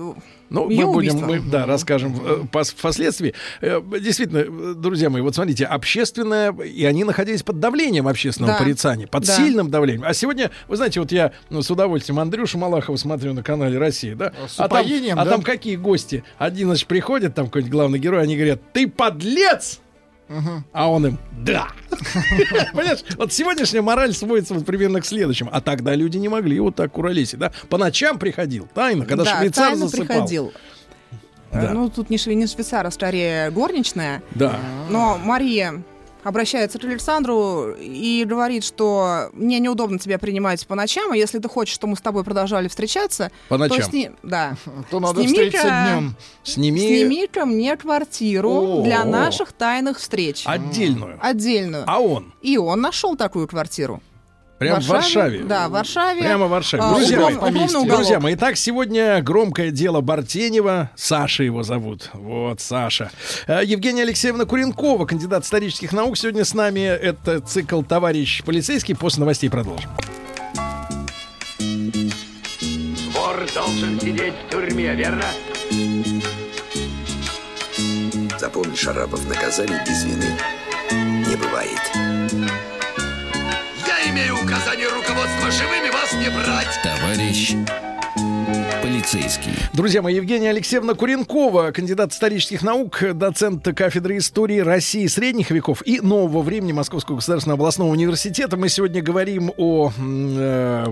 Ну, 0.51 0.65
мы 0.69 0.69
будем, 0.69 0.89
убийства. 0.91 1.27
мы, 1.27 1.41
да, 1.41 1.67
расскажем 1.67 2.15
э, 2.25 2.43
пос- 2.53 2.75
впоследствии. 2.77 3.35
Э, 3.61 3.81
Действительно, 4.01 4.75
друзья 4.75 5.11
мои, 5.11 5.21
вот 5.23 5.35
смотрите, 5.35 5.65
общественное, 5.65 6.53
и 6.53 6.85
они 6.85 7.03
находились 7.03 7.43
под 7.43 7.59
давлением 7.59 8.07
общественного 8.07 8.55
Да. 8.55 8.59
порицания, 8.63 9.09
под 9.09 9.27
Да. 9.27 9.37
сильным 9.37 9.69
давлением. 9.69 10.05
А 10.07 10.15
сегодня, 10.15 10.51
вы 10.69 10.77
знаете, 10.77 11.01
вот 11.01 11.11
я 11.11 11.33
ну, 11.51 11.63
с 11.63 11.71
удовольствием 11.73 12.21
Андрюшу 12.21 12.57
Малахова 12.59 12.97
смотрю 12.97 13.33
на 13.35 13.43
канале 13.43 13.79
России, 13.79 14.15
да? 14.15 14.33
С 14.49 14.61
а 14.61 14.69
там, 14.69 14.87
а 14.87 15.25
да? 15.25 15.31
там 15.31 15.43
какие 15.43 15.75
гости? 15.75 16.23
Один, 16.39 16.69
значит, 16.69 16.87
приходит, 16.87 17.35
там 17.35 17.47
какой-нибудь 17.47 17.73
главный 17.73 17.99
герой, 17.99 18.23
они 18.23 18.37
говорят, 18.37 18.61
ты 18.73 18.87
подлец! 18.89 19.81
А 20.73 20.91
он 20.91 21.07
им, 21.07 21.19
да. 21.45 21.69
Понимаешь, 22.73 23.01
вот 23.17 23.33
сегодняшняя 23.33 23.83
мораль 23.83 24.13
сводится 24.13 24.55
вот 24.55 24.65
примерно 24.65 25.01
к 25.01 25.07
следующему. 25.07 25.51
А 25.53 25.61
тогда 25.61 25.95
люди 25.95 26.19
не 26.19 26.29
могли 26.29 26.61
вот 26.61 26.77
так 26.77 26.93
куролесить, 26.93 27.39
да? 27.39 27.53
По 27.69 27.79
ночам 27.79 28.19
приходил, 28.19 28.69
тайно, 28.75 29.07
когда 29.07 29.25
да, 29.25 29.39
швейцар 29.39 29.71
тайно 29.71 29.87
засыпал. 29.89 30.07
приходил. 30.07 30.53
Да. 31.53 31.73
Ну, 31.73 31.91
тут 31.91 32.11
не, 32.11 32.17
шве- 32.17 32.35
не 32.35 32.47
швейцар, 32.47 32.87
а 32.87 32.91
скорее 32.93 33.51
горничная. 33.51 34.23
Да. 34.37 34.57
Но 34.89 35.19
Мария 35.19 35.83
обращается 36.23 36.79
к 36.79 36.85
Александру 36.85 37.75
и 37.79 38.25
говорит, 38.27 38.65
что 38.65 39.31
мне 39.33 39.59
неудобно 39.61 39.99
тебя 39.99 40.19
принимать 40.19 40.67
по 40.67 40.75
ночам, 40.75 41.13
а 41.13 41.17
если 41.17 41.39
ты 41.39 41.49
хочешь, 41.49 41.75
чтобы 41.75 41.93
мы 41.93 41.97
с 41.97 42.01
тобой 42.01 42.25
продолжали 42.25 42.69
встречаться, 42.69 43.31
По 43.49 43.59
ночам. 43.59 43.79
то, 43.79 43.85
сни... 43.85 44.11
да. 44.23 44.57
То 44.91 45.01
надо 45.01 45.25
встретиться 45.25 45.69
днем. 45.69 46.17
Сними 46.43 46.81
Сними-ка 46.81 47.47
мне 47.47 47.77
квартиру 47.77 48.83
для 48.85 49.05
наших 49.05 49.53
тайных 49.53 49.99
встреч. 49.99 50.43
отдельную. 50.47 51.19
Отдельную. 51.21 51.85
А 51.87 52.01
он? 52.01 52.33
И 52.43 52.57
он 52.59 52.81
нашел 52.81 53.17
такую 53.17 53.47
квартиру. 53.49 54.03
Прям 54.61 54.79
в 54.79 54.87
Варшаве. 54.89 55.43
Да, 55.45 55.69
в 55.69 55.73
Варшаве. 55.73 56.21
Прямо 56.21 56.45
в 56.47 56.51
Варшаве. 56.51 56.83
А, 56.83 56.91
Друзья, 56.95 57.19
углов- 57.19 57.41
мои, 57.51 57.65
уголок. 57.65 57.89
друзья 57.89 58.21
мои, 58.21 58.35
итак, 58.35 58.59
сегодня 58.59 59.23
громкое 59.23 59.71
дело 59.71 60.03
Бартенева. 60.03 60.91
Саша 60.97 61.45
его 61.45 61.63
зовут. 61.63 62.11
Вот, 62.13 62.61
Саша. 62.61 63.11
Э, 63.47 63.63
Евгения 63.65 64.03
Алексеевна 64.03 64.45
Куренкова, 64.45 65.07
кандидат 65.07 65.45
исторических 65.45 65.95
наук, 65.95 66.19
сегодня 66.19 66.45
с 66.45 66.53
нами. 66.53 66.81
Это 66.81 67.41
цикл 67.41 67.81
«Товарищ 67.81 68.43
полицейский». 68.45 68.95
После 68.95 69.21
новостей 69.21 69.49
продолжим. 69.49 69.89
Вор 73.15 73.47
должен 73.55 73.99
сидеть 73.99 74.35
в 74.47 74.51
тюрьме, 74.53 74.95
верно? 74.95 75.25
Запомни, 78.39 78.75
Шарапов, 78.75 79.27
наказаний 79.27 79.79
без 79.89 80.05
вины 80.05 80.27
не 81.27 81.37
бывает. 81.37 82.50
Указание 84.51 84.89
руководства 84.89 85.49
живыми 85.53 85.91
вас 85.91 86.13
не 86.15 86.29
брать. 86.29 86.81
Товарищ 86.83 87.55
полицейский. 88.91 89.53
Друзья 89.73 90.03
мои, 90.03 90.17
Евгения 90.17 90.51
Алексеевна 90.51 90.95
Куренкова, 90.95 91.71
кандидат 91.71 92.13
исторических 92.13 92.63
наук, 92.63 93.03
доцент 93.15 93.65
кафедры 93.65 94.19
истории 94.19 94.59
России 94.59 95.07
средних 95.07 95.51
веков 95.51 95.83
и 95.87 96.01
нового 96.01 96.43
времени 96.43 96.73
Московского 96.73 97.17
государственного 97.17 97.59
областного 97.59 97.91
университета. 97.91 98.57
Мы 98.57 98.69
сегодня 98.69 99.01
говорим 99.01 99.53
о 99.57 99.93
э, 99.97 100.87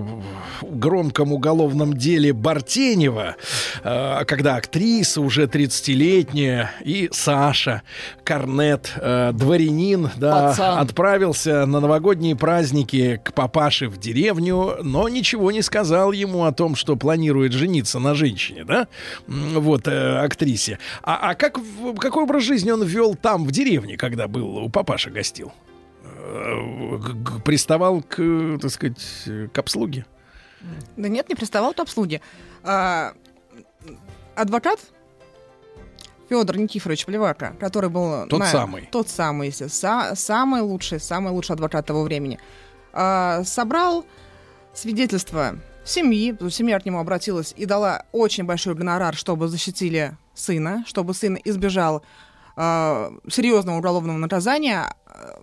громком 0.61 1.33
уголовном 1.33 1.93
деле 1.93 2.31
Бартенева, 2.31 3.35
э, 3.83 4.25
когда 4.25 4.55
актриса 4.55 5.19
уже 5.19 5.43
30-летняя 5.43 6.71
и 6.83 7.09
Саша, 7.11 7.81
корнет, 8.23 8.93
э, 8.95 9.31
дворянин, 9.33 10.09
да, 10.15 10.49
Пацан. 10.49 10.79
отправился 10.79 11.65
на 11.65 11.81
новогодние 11.81 12.35
праздники 12.35 13.19
к 13.23 13.33
папаше 13.33 13.89
в 13.89 13.97
деревню, 13.97 14.77
но 14.83 15.09
ничего 15.09 15.51
не 15.51 15.61
сказал 15.61 16.13
ему 16.13 16.45
о 16.45 16.53
том, 16.53 16.75
что 16.75 16.95
планирует 16.95 17.51
жениться 17.51 17.88
на 17.97 18.13
женщине, 18.13 18.63
да, 18.65 18.87
вот, 19.25 19.87
э, 19.87 20.19
актрисе. 20.19 20.77
А, 21.01 21.31
а 21.31 21.35
как, 21.35 21.57
какой 21.99 22.23
образ 22.23 22.43
жизни 22.43 22.69
он 22.69 22.83
вел 22.83 23.15
там, 23.15 23.45
в 23.45 23.51
деревне, 23.51 23.97
когда 23.97 24.27
был 24.27 24.57
у 24.57 24.69
папаши 24.69 25.09
гостил? 25.09 25.51
Э, 26.03 26.99
Приставал 27.43 28.03
к, 28.03 28.59
так 28.61 28.69
сказать, 28.69 29.49
к 29.51 29.57
обслуге? 29.57 30.05
Да 30.97 31.07
нет, 31.07 31.29
не 31.29 31.35
приставал 31.35 31.73
к 31.73 31.79
обслуге. 31.79 32.21
А, 32.63 33.13
адвокат 34.35 34.79
Федор 36.29 36.57
Никифорович 36.57 37.05
Плевака, 37.05 37.55
который 37.59 37.89
был... 37.89 38.27
Тот 38.27 38.45
самый. 38.45 38.87
Тот 38.91 39.09
самый, 39.09 39.47
естественно. 39.47 40.11
Са- 40.11 40.15
самый 40.15 40.61
лучший, 40.61 40.99
самый 40.99 41.31
лучший 41.31 41.55
адвокат 41.55 41.87
того 41.87 42.03
времени. 42.03 42.39
А, 42.93 43.43
собрал 43.43 44.05
свидетельство 44.73 45.55
семьи, 45.89 46.35
семья 46.49 46.79
к 46.79 46.85
нему 46.85 46.99
обратилась 46.99 47.53
и 47.57 47.65
дала 47.65 48.05
очень 48.11 48.43
большой 48.43 48.75
гонорар, 48.75 49.15
чтобы 49.15 49.47
защитили 49.47 50.17
сына, 50.33 50.83
чтобы 50.87 51.13
сын 51.13 51.37
избежал 51.43 52.03
а, 52.55 53.11
серьезного 53.29 53.77
уголовного 53.77 54.17
наказания. 54.17 54.93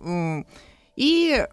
М, 0.03 0.45
И 0.95 1.45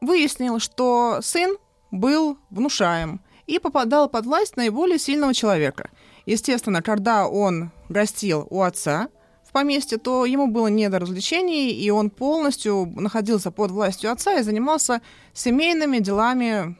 выяснил, 0.00 0.58
что 0.58 1.20
сын 1.22 1.56
был 1.90 2.38
внушаем 2.50 3.20
и 3.46 3.58
попадал 3.58 4.08
под 4.08 4.26
власть 4.26 4.56
наиболее 4.56 4.98
сильного 4.98 5.32
человека. 5.34 5.90
Естественно, 6.26 6.82
когда 6.82 7.28
он 7.28 7.70
гостил 7.88 8.46
у 8.50 8.62
отца 8.62 9.08
в 9.48 9.52
поместье, 9.52 9.98
то 9.98 10.24
ему 10.24 10.48
было 10.48 10.66
не 10.68 10.88
до 10.88 10.98
развлечений, 10.98 11.70
и 11.70 11.90
он 11.90 12.10
полностью 12.10 12.86
находился 12.96 13.50
под 13.50 13.70
властью 13.70 14.10
отца 14.10 14.34
и 14.38 14.42
занимался 14.42 15.00
семейными 15.32 15.98
делами 15.98 16.76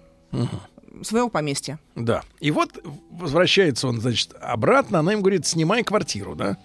своего 1.02 1.28
поместья. 1.28 1.78
Да. 1.96 2.22
И 2.40 2.50
вот 2.50 2.70
возвращается 3.10 3.88
он, 3.88 4.00
значит, 4.00 4.34
обратно, 4.40 5.00
она 5.00 5.12
им 5.12 5.20
говорит, 5.20 5.46
снимай 5.46 5.82
квартиру, 5.82 6.34
да? 6.34 6.56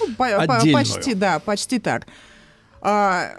Ну, 0.00 0.06
по- 0.14 0.28
по- 0.28 0.56
Отдельную. 0.56 0.72
почти, 0.74 1.14
да, 1.14 1.38
почти 1.38 1.78
так. 1.78 2.06
А, 2.80 3.30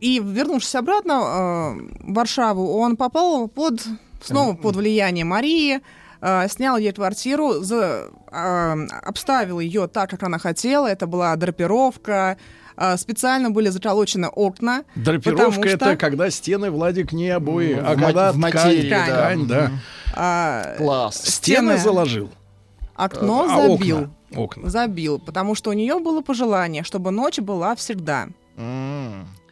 и 0.00 0.20
вернувшись 0.20 0.74
обратно 0.74 1.14
а, 1.16 1.72
в 2.00 2.12
Варшаву, 2.14 2.76
он 2.78 2.96
попал 2.96 3.48
под 3.48 3.80
снова 4.22 4.54
под 4.54 4.76
влияние 4.76 5.24
Марии, 5.24 5.80
а, 6.20 6.48
снял 6.48 6.76
ей 6.76 6.92
квартиру, 6.92 7.60
за- 7.62 8.10
а, 8.30 8.74
обставил 9.02 9.60
ее 9.60 9.86
так, 9.88 10.10
как 10.10 10.22
она 10.22 10.38
хотела. 10.38 10.86
Это 10.86 11.06
была 11.06 11.34
драпировка, 11.36 12.36
а, 12.80 12.96
специально 12.96 13.50
были 13.50 13.68
заколочены 13.70 14.28
окна. 14.28 14.84
Драпировка 14.94 15.52
что, 15.68 15.68
это 15.68 15.96
когда 15.96 16.30
стены, 16.30 16.70
Владик, 16.70 17.12
не 17.12 17.28
обои, 17.28 17.74
В 17.74 17.78
а 17.80 17.94
ма- 17.96 18.06
когда 18.06 18.32
в 18.32 18.36
материи, 18.36 18.86
ткань, 18.88 19.06
да. 19.08 19.16
ткань, 19.16 19.46
да. 19.46 19.70
а, 20.14 20.76
Класс. 20.78 21.16
Стены 21.16 21.72
стены- 21.72 21.78
заложил. 21.78 22.30
окно 22.94 23.46
А, 23.50 23.68
забил. 23.68 23.96
окна, 23.98 24.10
окна. 24.42 24.70
Забил, 24.70 25.18
потому 25.18 25.54
что 25.54 25.70
у 25.70 25.72
нее 25.72 25.98
было 25.98 26.20
пожелание, 26.22 26.84
чтобы 26.84 27.10
ночь 27.10 27.38
была 27.40 27.74
всегда. 27.76 28.28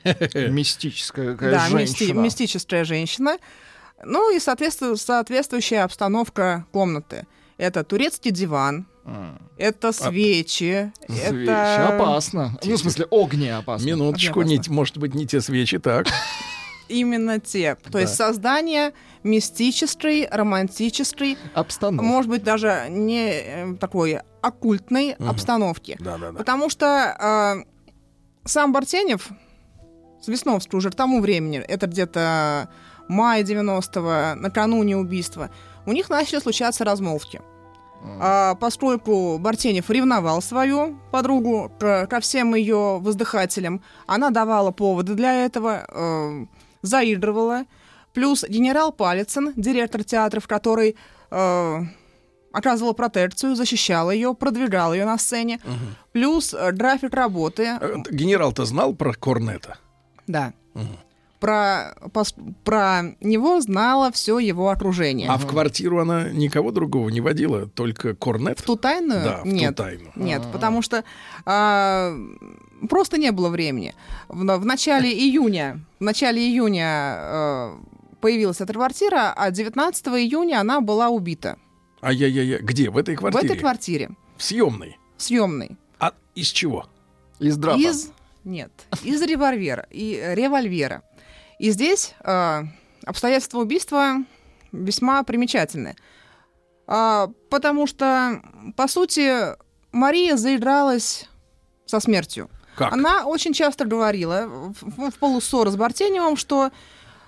Мистическая 0.04 1.32
какая 1.34 1.50
да, 1.50 1.68
мисти- 1.70 1.98
женщина. 1.98 2.20
мистическая 2.20 2.84
женщина. 2.84 3.38
Ну 4.04 4.34
и 4.34 4.38
соответству- 4.38 4.96
соответствующая 4.96 5.82
обстановка 5.84 6.64
комнаты. 6.72 7.26
Это 7.58 7.82
турецкий 7.84 8.30
диван, 8.30 8.86
это 9.56 9.92
свечи, 9.92 10.92
Свечи 11.08 11.42
это... 11.42 11.88
опасно. 11.96 12.58
Ну, 12.64 12.74
в 12.74 12.78
смысле, 12.78 13.06
огне 13.10 13.56
опасно. 13.56 13.86
Минуточку, 13.86 14.42
не, 14.42 14.60
может 14.68 14.98
быть, 14.98 15.14
не 15.14 15.26
те 15.26 15.40
свечи, 15.40 15.78
так. 15.78 16.06
Именно 16.88 17.40
те. 17.40 17.74
То 17.76 17.90
Да. 17.92 18.00
есть 18.00 18.14
создание 18.14 18.92
мистической, 19.24 20.28
романтической, 20.30 21.36
обстановки. 21.54 22.06
может 22.08 22.30
быть, 22.30 22.44
даже 22.44 22.86
не 22.88 23.28
э, 23.32 23.74
такой 23.80 24.20
оккультной 24.40 25.16
Мгм. 25.18 25.28
обстановки. 25.30 25.96
Да, 26.00 26.16
да, 26.18 26.30
да. 26.32 26.38
Потому 26.38 26.70
что 26.70 27.16
э, 27.66 28.48
сам 28.48 28.72
Бартенев 28.72 29.28
с 30.22 30.28
Весновской 30.28 30.78
уже 30.78 30.90
к 30.90 30.94
тому 30.94 31.20
времени, 31.20 31.58
это 31.58 31.86
где-то 31.88 32.68
май 33.08 33.42
90-го, 33.42 34.40
накануне 34.40 34.96
убийства, 34.96 35.50
у 35.86 35.92
них 35.92 36.08
начали 36.08 36.38
случаться 36.40 36.84
размолвки. 36.84 37.40
А, 38.20 38.54
поскольку 38.54 39.38
Бартенев 39.38 39.90
ревновал 39.90 40.40
свою 40.42 40.96
подругу 41.10 41.70
к- 41.78 42.06
ко 42.06 42.20
всем 42.20 42.54
ее 42.54 42.98
воздыхателям, 43.00 43.82
она 44.06 44.30
давала 44.30 44.70
поводы 44.70 45.14
для 45.14 45.44
этого, 45.44 45.84
э, 45.88 46.46
заигрывала. 46.82 47.64
Плюс 48.12 48.44
генерал 48.48 48.92
Палицын, 48.92 49.52
директор 49.56 50.04
театров, 50.04 50.46
который 50.46 50.96
э, 51.30 51.80
оказывал 52.52 52.94
протекцию, 52.94 53.56
защищал 53.56 54.10
ее, 54.10 54.34
продвигал 54.34 54.94
ее 54.94 55.04
на 55.04 55.18
сцене. 55.18 55.58
Плюс 56.12 56.54
э, 56.54 56.72
график 56.72 57.12
работы. 57.14 57.64
Э, 57.80 57.96
Генерал-то 58.10 58.64
знал 58.64 58.94
про 58.94 59.12
Корнета? 59.12 59.76
Да. 60.26 60.52
Про, 61.40 61.94
про 62.64 63.02
него 63.20 63.60
знало 63.60 64.10
все 64.10 64.38
его 64.38 64.70
окружение. 64.70 65.28
А 65.28 65.36
в 65.36 65.46
квартиру 65.46 66.00
она 66.00 66.30
никого 66.30 66.70
другого 66.70 67.10
не 67.10 67.20
водила, 67.20 67.66
только 67.66 68.14
Корнет? 68.14 68.58
В 68.58 68.62
ту 68.62 68.76
тайную? 68.76 69.22
Да, 69.22 69.38
в 69.38 69.42
ту 69.42 69.48
Нет. 69.48 69.76
тайну. 69.76 70.12
Нет, 70.16 70.42
потому 70.52 70.80
что 70.80 71.04
а, 71.44 72.16
просто 72.88 73.18
не 73.18 73.32
было 73.32 73.50
времени. 73.50 73.94
В, 74.28 74.38
в 74.58 74.64
начале 74.64 75.12
июня, 75.12 75.80
в 76.00 76.04
начале 76.04 76.40
июня 76.40 77.16
э, 77.18 77.76
появилась 78.20 78.60
эта 78.60 78.72
квартира, 78.72 79.32
а 79.36 79.50
19 79.50 80.06
июня 80.08 80.60
она 80.60 80.80
была 80.80 81.10
убита. 81.10 81.58
Ай-яй-яй, 82.02 82.60
где? 82.62 82.90
В 82.90 82.96
этой 82.96 83.16
квартире? 83.16 83.42
В 83.42 83.50
этой 83.50 83.58
квартире, 83.58 84.10
В 84.36 84.42
съемной. 84.42 84.98
съемной. 85.16 85.76
А 85.98 86.12
из 86.34 86.48
чего? 86.48 86.86
Из 87.38 87.58
Из 87.58 88.10
нет, 88.46 88.70
из 89.02 89.20
револьвера 89.22 89.86
и 89.90 90.22
револьвера. 90.34 91.02
И 91.58 91.70
здесь 91.70 92.14
э, 92.24 92.62
обстоятельства 93.04 93.58
убийства 93.60 94.16
весьма 94.72 95.22
примечательны, 95.22 95.96
А, 96.86 97.28
потому 97.50 97.86
что 97.86 98.40
по 98.76 98.86
сути 98.88 99.56
Мария 99.92 100.36
заигралась 100.36 101.28
со 101.86 101.98
смертью. 102.00 102.48
Как? 102.76 102.92
Она 102.92 103.24
очень 103.24 103.52
часто 103.54 103.84
говорила 103.86 104.46
в, 104.46 105.10
в- 105.10 105.18
полуссоры 105.18 105.70
с 105.70 105.76
Бартеневым, 105.76 106.36
что 106.36 106.70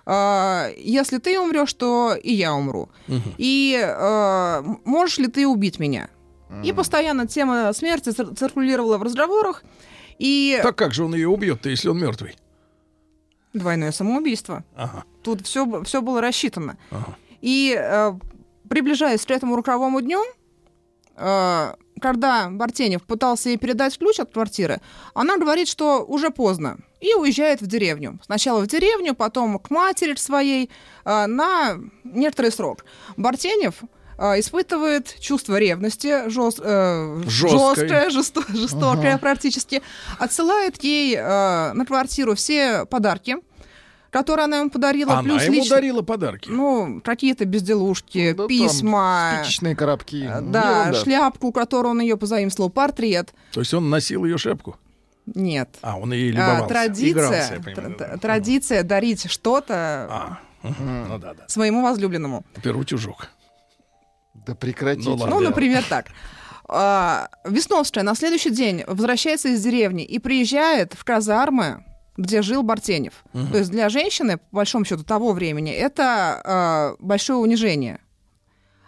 э, 0.04 0.74
если 0.76 1.18
ты 1.18 1.40
умрешь, 1.40 1.72
то 1.72 2.14
и 2.14 2.34
я 2.34 2.54
умру. 2.54 2.90
И 3.38 3.78
э, 3.82 4.62
можешь 4.84 5.18
ли 5.18 5.26
ты 5.28 5.46
убить 5.46 5.78
меня? 5.78 6.08
И 6.64 6.72
постоянно 6.72 7.26
тема 7.26 7.72
смерти 7.72 8.10
цир- 8.10 8.34
циркулировала 8.34 8.98
в 8.98 9.02
разговорах. 9.02 9.62
И 10.18 10.58
Так 10.62 10.76
как 10.76 10.92
же 10.94 11.04
он 11.04 11.14
ее 11.14 11.28
убьет-то, 11.28 11.68
если 11.70 11.88
он 11.88 11.98
мертвый? 11.98 12.36
Двойное 13.58 13.92
самоубийство. 13.92 14.64
Ага. 14.76 15.04
Тут 15.22 15.46
все, 15.46 15.82
все 15.84 16.00
было 16.00 16.20
рассчитано. 16.20 16.78
Ага. 16.90 17.16
И 17.40 17.76
э, 17.78 18.12
приближаясь 18.68 19.24
к 19.26 19.30
этому 19.30 19.56
роковому 19.56 20.00
дню, 20.00 20.22
э, 21.16 21.74
когда 22.00 22.48
Бартенев 22.50 23.02
пытался 23.02 23.48
ей 23.50 23.58
передать 23.58 23.98
ключ 23.98 24.20
от 24.20 24.32
квартиры, 24.32 24.80
она 25.14 25.36
говорит, 25.36 25.68
что 25.68 26.04
уже 26.04 26.30
поздно, 26.30 26.78
и 27.00 27.14
уезжает 27.14 27.60
в 27.60 27.66
деревню. 27.66 28.18
Сначала 28.24 28.60
в 28.60 28.66
деревню, 28.66 29.14
потом 29.14 29.58
к 29.58 29.70
матери 29.70 30.14
своей 30.16 30.70
э, 31.04 31.26
на 31.26 31.78
некоторый 32.04 32.52
срок. 32.52 32.84
Бартенев 33.16 33.74
э, 34.18 34.40
испытывает 34.40 35.16
чувство 35.20 35.58
ревности, 35.58 36.28
жест- 36.28 36.60
э, 36.62 37.22
жесткое, 37.26 38.10
жесто- 38.10 38.44
жестокое 38.48 39.10
Ага. 39.14 39.18
практически, 39.18 39.82
отсылает 40.18 40.82
ей 40.84 41.16
э, 41.16 41.72
на 41.72 41.84
квартиру 41.86 42.34
все 42.36 42.84
подарки, 42.86 43.38
которые 44.10 44.44
она 44.44 44.58
ему 44.58 44.70
подарила. 44.70 45.14
Она 45.14 45.22
плюс 45.22 45.42
ему 45.44 45.54
лично- 45.56 45.76
дарила 45.76 46.02
подарки. 46.02 46.48
ну, 46.48 47.00
какие-то 47.04 47.44
безделушки, 47.44 48.34
письма. 48.48 49.40
Спичечные 49.42 49.76
коробки. 49.76 50.24
э, 50.24 50.40
Да, 50.40 50.80
Ерунда. 50.88 50.94
шляпку, 51.02 51.52
которую 51.52 51.90
он 51.92 52.00
ее 52.00 52.16
позаимствовал, 52.16 52.70
портрет. 52.70 53.32
То 53.52 53.60
есть 53.60 53.72
он 53.74 53.90
носил 53.90 54.24
ее 54.24 54.38
шапку? 54.38 54.76
Нет. 55.34 55.68
А, 55.82 55.98
он 55.98 56.12
ей 56.12 56.30
А, 56.30 56.32
любовался. 56.32 56.66
традиция, 56.68 57.10
Игрался, 57.12 57.54
я 57.54 57.60
понимаю, 57.60 57.90
тр- 57.96 57.98
тр- 58.14 58.18
традиция 58.18 58.82
дарить 58.82 59.30
что-то 59.30 60.38
Ну 60.62 61.18
да, 61.18 61.34
да. 61.34 61.44
своему 61.48 61.82
возлюбленному. 61.82 62.44
Теперь 62.56 62.72
утюжок. 62.72 63.28
Да 64.46 64.54
прекратите. 64.54 65.08
Ну, 65.10 65.16
ладно. 65.16 65.36
Ну, 65.36 65.42
например, 65.42 65.84
так. 65.88 66.06
А, 66.66 67.28
Весновская 67.44 68.04
на 68.04 68.14
следующий 68.14 68.50
день 68.50 68.84
возвращается 68.86 69.48
из 69.48 69.62
деревни 69.62 70.04
и 70.04 70.18
приезжает 70.18 70.94
в 70.94 71.04
казармы, 71.04 71.84
где 72.18 72.42
жил 72.42 72.62
Бартенев. 72.62 73.24
Мгм. 73.32 73.52
То 73.52 73.58
есть 73.58 73.70
для 73.70 73.88
женщины, 73.88 74.36
по 74.36 74.56
большому 74.56 74.84
счету, 74.84 75.04
того 75.04 75.32
времени, 75.32 75.72
это 75.72 76.42
а, 76.44 76.96
большое 76.98 77.38
унижение. 77.38 78.00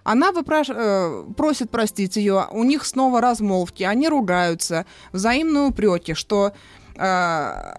Она 0.02 0.32
выпраш- 0.32 0.74
э, 0.74 1.32
просит 1.34 1.70
простить 1.70 2.16
ее, 2.16 2.46
у 2.50 2.64
них 2.64 2.86
снова 2.86 3.20
размолвки, 3.20 3.82
они 3.82 4.08
ругаются, 4.08 4.86
взаимные 5.12 5.64
упреки, 5.64 6.14
что 6.14 6.52
э, 6.96 7.74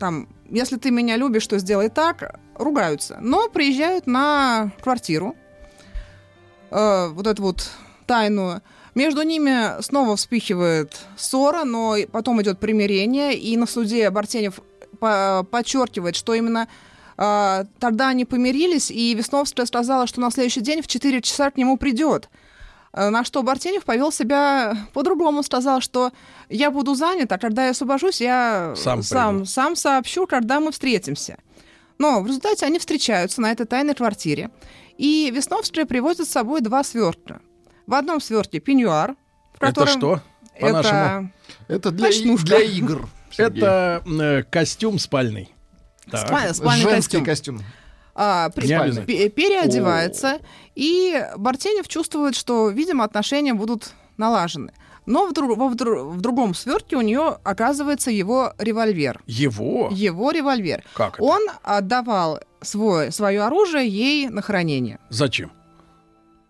там, 0.00 0.28
если 0.50 0.76
ты 0.76 0.90
меня 0.90 1.16
любишь, 1.16 1.46
то 1.46 1.58
сделай 1.58 1.88
так, 1.88 2.40
ругаются. 2.56 3.18
Но 3.20 3.48
приезжают 3.48 4.08
на 4.08 4.72
квартиру, 4.82 5.36
э, 6.72 7.08
вот 7.12 7.26
эту 7.28 7.42
вот 7.42 7.70
тайную. 8.06 8.60
Между 8.96 9.22
ними 9.22 9.80
снова 9.80 10.16
вспыхивает 10.16 10.98
ссора, 11.16 11.62
но 11.62 11.96
потом 12.10 12.42
идет 12.42 12.58
примирение, 12.58 13.34
и 13.34 13.56
на 13.56 13.66
суде 13.66 14.10
Бартенев 14.10 14.60
по- 15.02 15.44
подчеркивает, 15.50 16.14
что 16.14 16.32
именно 16.34 16.68
э, 17.18 17.64
тогда 17.80 18.08
они 18.08 18.24
помирились, 18.24 18.90
и 18.90 19.14
Весновская 19.14 19.66
сказала, 19.66 20.06
что 20.06 20.20
на 20.20 20.30
следующий 20.30 20.60
день 20.60 20.80
в 20.80 20.86
4 20.86 21.20
часа 21.22 21.50
к 21.50 21.56
нему 21.56 21.76
придет. 21.76 22.28
Э, 22.92 23.08
На 23.10 23.24
что 23.24 23.42
Бартенев 23.42 23.84
повел 23.84 24.12
себя 24.12 24.76
по-другому, 24.92 25.42
сказал, 25.42 25.80
что 25.80 26.12
я 26.48 26.70
буду 26.70 26.94
занят, 26.94 27.32
а 27.32 27.38
когда 27.38 27.64
я 27.64 27.70
освобожусь, 27.70 28.20
я 28.20 28.74
Сам 28.76 29.02
сам, 29.02 29.44
сам 29.44 29.74
сообщу, 29.76 30.26
когда 30.28 30.60
мы 30.60 30.70
встретимся. 30.70 31.36
Но 31.98 32.20
в 32.22 32.26
результате 32.28 32.64
они 32.66 32.78
встречаются 32.78 33.40
на 33.40 33.50
этой 33.50 33.66
тайной 33.66 33.94
квартире, 33.94 34.50
и 34.98 35.30
Весновская 35.34 35.84
привозит 35.84 36.28
с 36.28 36.32
собой 36.32 36.60
два 36.60 36.84
свертка. 36.84 37.40
В 37.88 37.94
одном 37.94 38.20
свертке 38.20 38.60
пеньюар, 38.60 39.16
в 39.54 39.62
Это 39.62 39.66
котором... 39.66 39.88
что? 39.98 40.20
По-нашему? 40.60 41.32
Это 41.68 41.90
для, 41.90 42.06
Ночнушка. 42.06 42.46
для 42.46 42.58
игр. 42.60 43.08
Сергей. 43.32 43.62
Это 43.62 44.02
э, 44.06 44.42
костюм 44.44 44.98
спальный. 44.98 45.52
Так. 46.10 46.30
Спа- 46.30 46.52
спальный 46.52 46.82
Женский 46.82 47.20
костюм. 47.22 47.56
костюм. 47.58 47.60
А, 48.14 48.50
при- 48.50 48.66
пе- 49.06 49.28
переодевается, 49.30 50.38
и 50.74 51.24
Бартенев 51.36 51.88
чувствует, 51.88 52.34
что, 52.34 52.68
видимо, 52.68 53.04
отношения 53.04 53.54
будут 53.54 53.92
налажены. 54.18 54.72
Но 55.06 55.26
в, 55.26 55.32
друг- 55.32 55.56
в 55.58 55.74
в 55.74 56.20
другом 56.20 56.54
свертке 56.54 56.96
у 56.96 57.00
нее 57.00 57.38
оказывается 57.42 58.10
его 58.10 58.52
револьвер. 58.58 59.20
Его? 59.26 59.88
Его 59.90 60.30
револьвер. 60.30 60.84
Как 60.94 61.14
это? 61.14 61.22
Он 61.24 61.40
отдавал 61.62 62.40
свой, 62.60 63.10
свое 63.10 63.42
оружие 63.42 63.88
ей 63.88 64.28
на 64.28 64.42
хранение. 64.42 64.98
Зачем? 65.08 65.50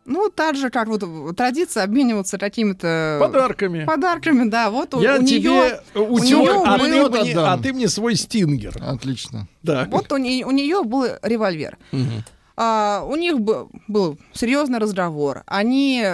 Ну, 0.05 0.29
так 0.31 0.57
же, 0.57 0.71
как 0.71 0.89
вот 0.89 1.05
традиция 1.37 1.85
обмениваться 1.85 2.37
какими-то... 2.39 3.19
Подарками. 3.21 3.85
Подарками, 3.85 4.49
да. 4.49 4.71
Вот 4.71 4.95
у- 4.95 5.01
Я 5.01 5.17
у 5.19 5.23
тебе 5.25 5.41
нее... 5.41 5.81
у 5.95 6.15
у 6.15 6.19
тебя- 6.19 6.39
неё 6.39 6.65
а, 6.65 6.79
был- 6.79 7.11
ты 7.11 7.21
мне, 7.23 7.39
а 7.39 7.59
ты 7.59 7.73
мне 7.73 7.89
свой 7.89 8.17
стингер. 8.17 8.75
Отлично. 8.81 9.47
Да. 9.63 9.87
Вот 9.91 10.11
у, 10.13 10.17
не- 10.17 10.45
у 10.45 10.51
нее 10.51 10.83
был 10.83 11.07
револьвер. 11.23 11.79
Мгм. 11.93 12.25
А, 12.57 13.05
у 13.09 13.15
них 13.17 13.39
бы- 13.41 13.69
был 13.87 14.19
серьезный 14.33 14.79
разговор. 14.81 15.43
Они 15.47 16.05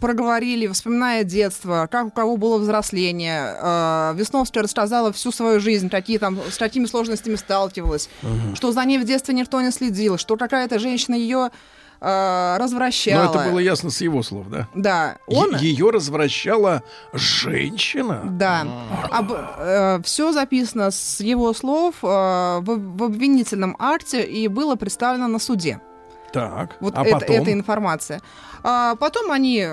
проговорили, 0.00 0.66
вспоминая 0.66 1.22
детство, 1.22 1.88
как 1.90 2.06
у 2.06 2.10
кого 2.10 2.36
было 2.36 2.58
взросление. 2.58 3.54
А, 3.60 4.14
Весновская 4.16 4.64
рассказала 4.64 5.12
всю 5.12 5.30
свою 5.30 5.60
жизнь, 5.60 5.88
какие 5.88 6.18
там, 6.18 6.38
с 6.50 6.58
какими 6.58 6.86
сложностями 6.86 7.36
сталкивалась, 7.36 8.08
Мгм. 8.22 8.56
что 8.56 8.72
за 8.72 8.84
ней 8.84 8.98
в 8.98 9.04
детстве 9.04 9.32
никто 9.34 9.60
не 9.60 9.70
следил, 9.70 10.18
что 10.18 10.36
какая-то 10.36 10.80
женщина 10.80 11.14
ее 11.14 11.50
а, 12.00 12.58
развращала. 12.58 13.24
Но 13.24 13.30
это 13.40 13.50
было 13.50 13.58
ясно 13.58 13.90
с 13.90 14.00
его 14.00 14.22
слов, 14.22 14.48
да? 14.48 14.68
Да, 14.74 15.18
он... 15.26 15.56
Ее 15.56 15.90
развращала 15.90 16.82
женщина? 17.12 18.22
Да. 18.24 18.66
все 20.04 20.32
записано 20.32 20.90
с 20.90 21.20
его 21.20 21.52
слов 21.54 21.96
э, 22.02 22.06
в, 22.06 22.64
в 22.98 23.02
обвинительном 23.04 23.76
акте 23.78 24.22
и 24.24 24.48
было 24.48 24.76
представлено 24.76 25.28
на 25.28 25.38
суде. 25.38 25.80
Так, 26.32 26.76
Вот 26.80 26.94
а 26.96 27.02
это- 27.04 27.20
потом? 27.20 27.36
эта 27.36 27.52
информация. 27.52 28.20
А 28.62 28.94
потом 28.96 29.30
они 29.30 29.66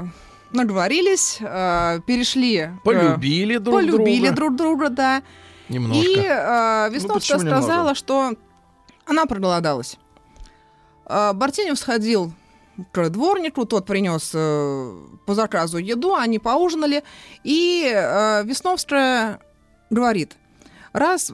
наговорились, 0.51 1.37
э, 1.41 1.99
перешли... 2.05 2.69
к- 2.79 2.83
Полюбили 2.83 3.57
друг 3.57 3.75
полюбили 3.75 4.27
друга. 4.27 4.35
друг 4.35 4.55
друга, 4.55 4.89
да. 4.89 5.21
Немножко. 5.69 6.03
И 6.05 6.15
э, 6.17 6.87
Ну, 6.89 6.95
Весновская 6.95 7.39
немного? 7.39 7.61
сказала, 7.61 7.95
что 7.95 8.33
она 9.05 9.25
проголодалась. 9.25 9.97
А, 11.05 11.33
Бартенев 11.33 11.77
сходил 11.77 12.33
к 12.91 13.09
дворнику, 13.09 13.65
тот 13.65 13.85
принес 13.85 14.31
э, 14.33 14.97
по 15.25 15.35
заказу 15.35 15.77
еду, 15.77 16.15
они 16.15 16.39
поужинали, 16.39 17.03
и 17.43 17.91
э, 17.93 18.43
Весновская 18.45 19.39
говорит, 19.91 20.35
раз 20.91 21.31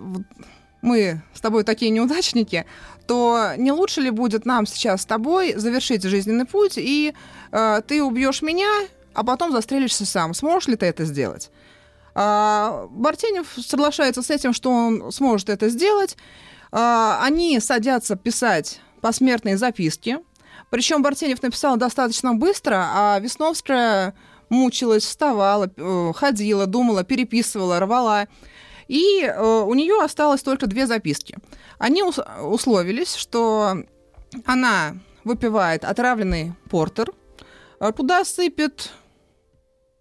мы 0.82 1.22
с 1.34 1.40
тобой 1.40 1.64
такие 1.64 1.92
неудачники, 1.92 2.66
то 3.08 3.54
не 3.58 3.72
лучше 3.72 4.02
ли 4.02 4.10
будет 4.10 4.46
нам 4.46 4.66
сейчас 4.66 5.04
с 5.04 5.06
тобой 5.06 5.54
завершить 5.56 6.04
жизненный 6.04 6.46
путь, 6.46 6.74
и 6.78 7.14
э, 7.52 7.82
ты 7.88 8.04
убьешь 8.04 8.42
меня, 8.42 8.70
а 9.14 9.24
потом 9.24 9.52
застрелишься 9.52 10.06
сам. 10.06 10.34
Сможешь 10.34 10.68
ли 10.68 10.76
ты 10.76 10.86
это 10.86 11.06
сделать? 11.06 11.52
А, 12.16 12.88
Бартенев 12.92 13.48
соглашается 13.58 14.22
с 14.22 14.30
этим, 14.30 14.54
что 14.54 14.72
он 14.72 15.12
сможет 15.12 15.50
это 15.50 15.70
сделать. 15.70 16.18
А, 16.72 17.20
Они 17.24 17.60
садятся 17.60 18.16
писать 18.16 18.82
посмертные 19.02 19.58
записки. 19.58 20.20
Причем 20.70 21.02
Бартенев 21.02 21.42
написал 21.42 21.78
достаточно 21.78 22.34
быстро, 22.34 22.86
а 22.94 23.20
Весновская 23.20 24.14
мучилась, 24.50 25.04
вставала, 25.06 25.72
э, 25.76 26.12
ходила, 26.16 26.66
думала, 26.66 27.04
переписывала, 27.04 27.80
рвала. 27.80 28.28
И 28.88 29.22
э, 29.24 29.42
у 29.42 29.74
нее 29.74 30.02
осталось 30.04 30.42
только 30.42 30.68
две 30.68 30.88
записки. 30.88 31.38
Они 31.78 32.04
ус- 32.04 32.20
условились, 32.42 33.16
что 33.16 33.84
она 34.46 34.96
выпивает 35.24 35.86
отравленный 35.86 36.54
портер, 36.70 37.14
э, 37.80 37.92
туда 37.96 38.26
сыпет 38.26 38.92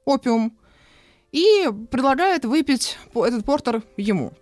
опиум 0.04 0.58
и 1.32 1.68
предлагает 1.90 2.44
выпить 2.46 2.96
этот 3.14 3.44
портер 3.44 3.82
ему. 3.96 4.32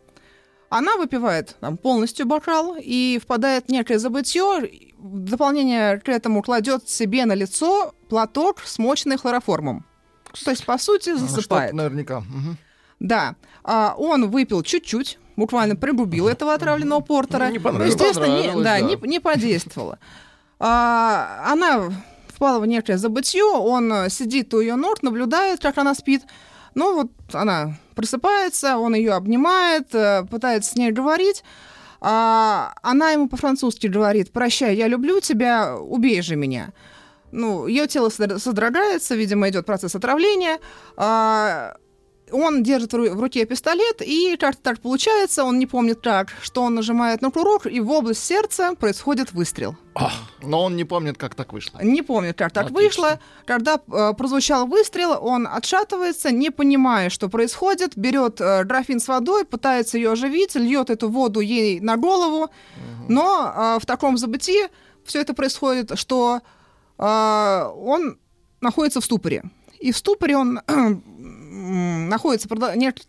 Она 0.68 0.96
выпивает 0.96 1.56
там, 1.60 1.76
полностью 1.76 2.26
бокал 2.26 2.76
и 2.78 3.20
впадает 3.22 3.66
в 3.66 3.68
некое 3.70 3.98
забытье. 3.98 4.70
В 4.98 5.18
дополнение 5.20 5.98
к 6.00 6.08
этому 6.08 6.42
кладет 6.42 6.88
себе 6.88 7.24
на 7.24 7.34
лицо 7.34 7.94
платок, 8.08 8.60
смоченный 8.64 9.16
хлороформом. 9.16 9.84
То 10.44 10.50
есть, 10.50 10.64
по 10.66 10.76
сути, 10.78 11.14
засыпает. 11.16 11.68
Что-то 11.70 11.76
наверняка. 11.76 12.20
Мгм. 12.20 12.56
Да. 12.98 13.36
А, 13.62 13.94
он 13.96 14.28
выпил 14.30 14.62
чуть-чуть, 14.62 15.18
буквально 15.36 15.76
пригубил 15.76 16.28
этого 16.28 16.54
отравленного 16.54 17.00
портера. 17.00 17.44
Ну, 17.46 17.52
не 17.52 17.58
Ну, 17.58 17.64
понравилось. 17.64 17.94
естественно, 17.94 18.26
не, 18.26 18.48
да, 18.48 18.62
да. 18.62 18.80
Не, 18.80 18.96
не 19.06 19.20
подействовало. 19.20 19.98
А, 20.58 21.44
она 21.46 21.90
впала 22.28 22.58
в 22.58 22.66
некое 22.66 22.98
забытье, 22.98 23.44
он 23.44 24.10
сидит 24.10 24.52
у 24.54 24.60
ее 24.60 24.76
ног, 24.76 25.02
наблюдает, 25.02 25.60
как 25.60 25.78
она 25.78 25.94
спит. 25.94 26.22
Ну 26.74 26.94
вот 26.96 27.10
она 27.32 27.78
просыпается, 27.96 28.78
он 28.78 28.94
ее 28.94 29.14
обнимает, 29.14 29.92
э, 29.92 30.24
пытается 30.30 30.70
с 30.70 30.76
ней 30.76 30.92
говорить. 30.92 31.42
А 32.00 32.74
она 32.82 33.10
ему 33.10 33.28
по-французски 33.28 33.88
говорит, 33.88 34.30
прощай, 34.30 34.76
я 34.76 34.86
люблю 34.86 35.18
тебя, 35.20 35.76
убей 35.76 36.22
же 36.22 36.36
меня. 36.36 36.72
Ну, 37.32 37.66
ее 37.66 37.88
тело 37.88 38.08
содр- 38.08 38.38
содрогается, 38.38 39.16
видимо, 39.16 39.48
идет 39.48 39.66
процесс 39.66 39.94
отравления. 39.96 40.58
А, 40.96 41.76
он 42.32 42.62
держит 42.62 42.92
в 42.92 42.96
ру- 42.96 43.10
в 43.14 43.20
руке 43.20 43.44
пистолет, 43.46 44.02
и 44.02 44.36
как-то 44.36 44.62
так 44.62 44.80
получается, 44.80 45.44
он 45.44 45.58
не 45.58 45.66
помнит 45.66 46.00
как, 46.02 46.28
что 46.42 46.62
он 46.62 46.74
нажимает 46.74 47.22
на 47.22 47.30
курок, 47.30 47.66
и 47.66 47.80
в 47.80 47.90
область 47.90 48.24
сердца 48.24 48.74
происходит 48.74 49.32
выстрел. 49.32 49.76
Но 50.42 50.64
он 50.64 50.76
не 50.76 50.84
помнит, 50.84 51.16
как 51.16 51.34
так 51.34 51.52
вышло. 51.52 51.78
Не 51.82 52.02
помнит, 52.02 52.36
как 52.36 52.52
так 52.52 52.70
вышло. 52.70 53.18
Когда 53.46 53.80
э, 53.90 54.12
прозвучал 54.14 54.66
выстрел, 54.66 55.16
он 55.20 55.46
отшатывается, 55.46 56.30
не 56.30 56.50
понимая, 56.50 57.08
что 57.10 57.28
происходит, 57.28 57.96
берет 57.96 58.40
э, 58.40 58.64
графин 58.64 59.00
с 59.00 59.08
водой, 59.08 59.44
пытается 59.44 59.96
ее 59.96 60.12
оживить, 60.12 60.54
льет 60.56 60.90
эту 60.90 61.08
воду 61.08 61.40
ей 61.40 61.80
на 61.80 61.96
голову, 61.96 62.50
но 63.08 63.52
э, 63.54 63.78
в 63.80 63.86
таком 63.86 64.18
забытии 64.18 64.68
все 65.04 65.20
это 65.20 65.32
происходит, 65.34 65.98
что 65.98 66.40
э, 66.98 67.70
он 67.76 68.18
находится 68.60 69.00
в 69.00 69.04
ступоре. 69.04 69.42
И 69.78 69.92
в 69.92 69.96
ступоре 69.96 70.36
он 70.36 70.60
м, 70.66 71.02
находится 71.56 72.48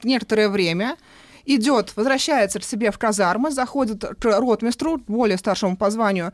некоторое 0.03 0.49
время, 0.49 0.95
идет, 1.45 1.93
возвращается 1.95 2.59
к 2.59 2.63
себе 2.63 2.91
в 2.91 2.97
казармы, 2.97 3.51
заходит 3.51 4.03
к 4.03 4.39
ротмистру, 4.39 5.01
более 5.07 5.37
старшему 5.37 5.77
по 5.77 5.89
званию, 5.89 6.33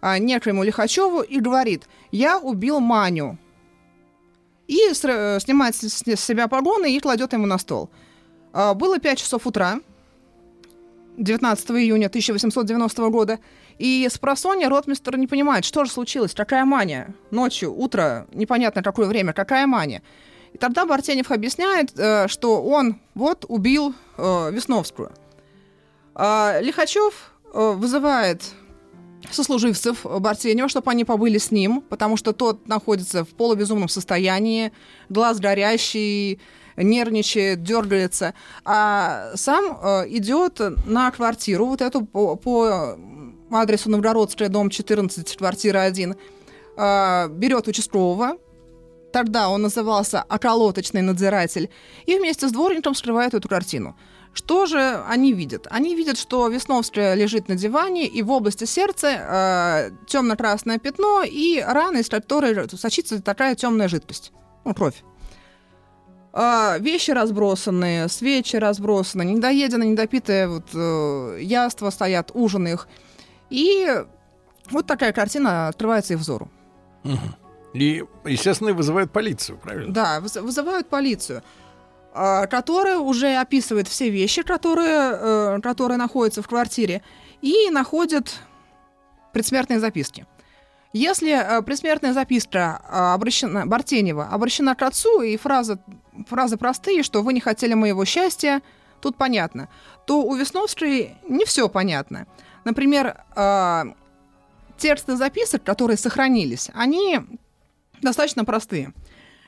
а, 0.00 0.18
некоему 0.18 0.64
Лихачеву, 0.64 1.20
и 1.22 1.40
говорит, 1.40 1.84
я 2.10 2.38
убил 2.38 2.80
Маню. 2.80 3.38
И 4.66 4.78
снимает 4.94 5.76
с 5.76 5.82
с 5.82 6.20
себя 6.20 6.48
погоны 6.48 6.94
и 6.94 7.00
кладет 7.00 7.32
ему 7.34 7.46
на 7.46 7.58
стол. 7.58 7.90
А, 8.52 8.74
Было 8.74 8.98
5 8.98 9.18
часов 9.18 9.46
утра, 9.46 9.80
19 11.16 11.70
июня 11.72 12.06
1890 12.06 13.10
года, 13.10 13.38
и 13.78 14.08
с 14.10 14.18
просонья 14.18 14.68
ротмистр 14.68 15.16
не 15.16 15.26
понимает, 15.26 15.64
что 15.64 15.84
же 15.84 15.90
случилось, 15.90 16.34
какая 16.34 16.64
мания. 16.64 17.14
Ночью, 17.30 17.74
утро, 17.74 18.26
непонятно 18.32 18.82
какое 18.82 19.06
время, 19.06 19.32
какая 19.32 19.66
мания. 19.66 20.02
И 20.54 20.58
тогда 20.58 20.86
Бартенев 20.86 21.30
объясняет, 21.30 21.98
э, 21.98 22.28
что 22.28 22.62
он 22.62 23.00
вот 23.14 23.44
убил 23.48 23.92
э, 24.16 24.50
Весновскую. 24.52 25.10
А 26.14 26.60
Лихачев 26.60 27.32
э, 27.52 27.72
вызывает 27.76 28.42
сослуживцев 29.30 30.04
Бартенева, 30.04 30.68
чтобы 30.68 30.90
они 30.92 31.04
побыли 31.04 31.38
с 31.38 31.50
ним, 31.50 31.80
потому 31.80 32.16
что 32.16 32.32
тот 32.32 32.68
находится 32.68 33.24
в 33.24 33.30
полубезумном 33.30 33.88
состоянии, 33.88 34.72
глаз 35.08 35.40
горящий, 35.40 36.40
нервничает, 36.76 37.62
дергается, 37.62 38.34
а 38.64 39.30
сам 39.34 39.64
идет 40.08 40.60
на 40.86 41.10
квартиру, 41.10 41.66
вот 41.66 41.80
эту 41.80 42.04
по, 42.04 42.36
адресу 43.50 43.90
Новгородская, 43.90 44.48
дом 44.48 44.70
14, 44.70 45.36
квартира 45.36 45.80
1, 45.80 46.14
э, 46.76 47.28
берет 47.28 47.68
участкового, 47.68 48.36
тогда 49.14 49.48
он 49.48 49.62
назывался 49.62 50.24
околоточный 50.28 51.00
надзиратель, 51.00 51.68
и 52.08 52.18
вместе 52.18 52.48
с 52.48 52.52
дворником 52.52 52.94
скрывает 52.96 53.32
эту 53.34 53.48
картину. 53.48 53.96
Что 54.32 54.66
же 54.66 55.04
они 55.08 55.32
видят? 55.32 55.68
Они 55.70 55.94
видят, 55.94 56.18
что 56.18 56.48
Весновская 56.48 57.14
лежит 57.14 57.48
на 57.48 57.54
диване, 57.54 58.08
и 58.08 58.22
в 58.22 58.32
области 58.32 58.64
сердца 58.64 59.08
э, 59.08 59.90
темно-красное 60.08 60.78
пятно 60.78 61.22
и 61.22 61.60
рана, 61.60 61.98
из 61.98 62.08
которой 62.08 62.68
сочится 62.76 63.22
такая 63.22 63.54
темная 63.54 63.86
жидкость, 63.86 64.32
ну, 64.64 64.74
кровь. 64.74 65.04
А, 66.32 66.78
вещи 66.78 67.12
разбросанные, 67.12 68.08
свечи 68.08 68.56
разбросаны, 68.56 69.22
недоеденные, 69.24 69.90
недопитые 69.90 70.48
вот, 70.48 70.66
э, 70.74 71.38
яства 71.40 71.90
стоят, 71.90 72.32
ужины 72.34 72.70
их. 72.72 72.88
И 73.48 73.86
вот 74.72 74.88
такая 74.88 75.12
картина 75.12 75.68
открывается 75.68 76.14
их 76.14 76.18
взору. 76.18 76.50
И, 77.74 78.04
естественно, 78.24 78.72
вызывают 78.72 79.10
полицию, 79.12 79.58
правильно? 79.58 79.92
Да, 79.92 80.20
выз- 80.20 80.40
вызывают 80.40 80.88
полицию, 80.88 81.42
а, 82.12 82.46
которая 82.46 82.98
уже 82.98 83.34
описывает 83.34 83.88
все 83.88 84.10
вещи, 84.10 84.42
которые, 84.42 85.10
э, 85.12 85.60
которые 85.60 85.98
находятся 85.98 86.40
в 86.40 86.48
квартире, 86.48 87.02
и 87.42 87.68
находит 87.70 88.38
предсмертные 89.32 89.80
записки. 89.80 90.24
Если 90.92 91.32
э, 91.32 91.62
предсмертная 91.62 92.12
записка 92.12 92.80
а, 92.88 93.14
обращена, 93.14 93.66
Бартенева 93.66 94.28
обращена 94.30 94.76
к 94.76 94.82
отцу, 94.82 95.22
и 95.22 95.36
фраза, 95.36 95.80
фразы 96.28 96.56
простые, 96.56 97.02
что 97.02 97.24
вы 97.24 97.32
не 97.32 97.40
хотели 97.40 97.74
моего 97.74 98.04
счастья, 98.04 98.62
тут 99.00 99.16
понятно, 99.16 99.68
то 100.06 100.22
у 100.22 100.36
Весновской 100.36 101.16
не 101.28 101.44
все 101.44 101.68
понятно. 101.68 102.28
Например, 102.62 103.16
а, 103.34 103.86
тексты 104.78 105.16
записок, 105.16 105.64
которые 105.64 105.96
сохранились, 105.96 106.70
они 106.72 107.18
достаточно 108.04 108.44
простые. 108.44 108.92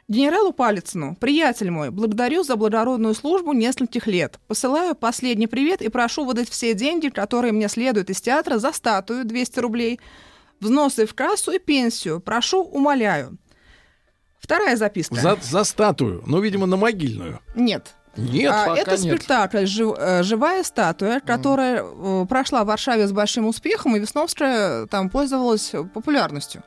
Генералу 0.08 0.52
Палицыну, 0.52 1.16
приятель 1.16 1.70
мой, 1.70 1.90
благодарю 1.90 2.44
за 2.44 2.54
благородную 2.54 3.12
службу 3.14 3.52
нескольких 3.52 4.06
лет. 4.06 4.38
Посылаю 4.46 4.94
последний 4.94 5.48
привет 5.48 5.82
и 5.82 5.88
прошу 5.88 6.24
выдать 6.24 6.48
все 6.48 6.74
деньги, 6.74 7.08
которые 7.08 7.52
мне 7.52 7.68
следуют 7.68 8.08
из 8.10 8.20
театра 8.20 8.58
за 8.58 8.72
статую 8.72 9.24
200 9.24 9.58
рублей, 9.58 10.00
взносы 10.60 11.06
в 11.06 11.14
кассу 11.14 11.50
и 11.52 11.58
пенсию. 11.58 12.20
Прошу, 12.20 12.62
умоляю. 12.62 13.36
Вторая 14.38 14.76
записка. 14.76 15.16
За, 15.16 15.36
за 15.42 15.64
статую, 15.64 16.22
ну, 16.26 16.40
видимо, 16.40 16.66
на 16.66 16.76
могильную. 16.76 17.40
Нет. 17.56 17.94
Нет, 18.16 18.52
А, 18.54 18.66
пока 18.68 18.80
это 18.80 18.90
нет. 18.96 19.00
спектакль 19.16 19.66
«Жив- 19.66 19.96
э, 19.98 20.22
«Живая 20.22 20.62
статуя», 20.62 21.20
которая 21.20 21.82
э, 21.84 22.26
прошла 22.26 22.62
в 22.64 22.68
Варшаве 22.68 23.06
с 23.08 23.12
большим 23.12 23.46
успехом, 23.46 23.96
и 23.96 23.98
Весновская 23.98 24.86
там 24.86 25.10
пользовалась 25.10 25.72
популярностью. 25.92 26.62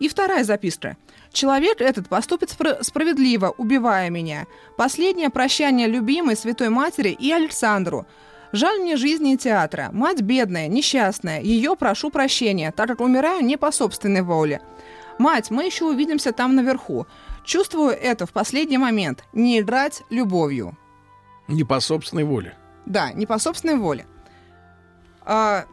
И 0.00 0.08
вторая 0.08 0.42
записка. 0.44 0.96
«Человек 1.32 1.80
этот 1.80 2.08
поступит 2.08 2.50
спро- 2.50 2.82
справедливо, 2.82 3.54
убивая 3.56 4.10
меня. 4.10 4.46
Последнее 4.76 5.30
прощание 5.30 5.86
любимой 5.86 6.36
Святой 6.36 6.70
Матери 6.70 7.10
и 7.10 7.30
Александру. 7.30 8.06
Жаль 8.52 8.80
мне 8.80 8.96
жизни 8.96 9.34
и 9.34 9.36
театра. 9.36 9.90
Мать 9.92 10.22
бедная, 10.22 10.66
несчастная. 10.66 11.40
Ее 11.40 11.76
прошу 11.76 12.10
прощения, 12.10 12.72
так 12.72 12.88
как 12.88 13.00
умираю 13.00 13.44
не 13.44 13.56
по 13.56 13.70
собственной 13.70 14.22
воле. 14.22 14.60
Мать, 15.18 15.50
мы 15.50 15.66
еще 15.66 15.84
увидимся 15.84 16.32
там 16.32 16.56
наверху. 16.56 17.06
Чувствую 17.44 17.90
это 17.90 18.26
в 18.26 18.32
последний 18.32 18.78
момент. 18.78 19.22
Не 19.32 19.60
играть 19.60 20.02
любовью. 20.10 20.76
Не 21.46 21.62
по 21.62 21.78
собственной 21.78 22.24
воле. 22.24 22.56
Да, 22.86 23.12
не 23.12 23.26
по 23.26 23.38
собственной 23.38 23.76
воле. 23.76 24.06
А, 25.22 25.66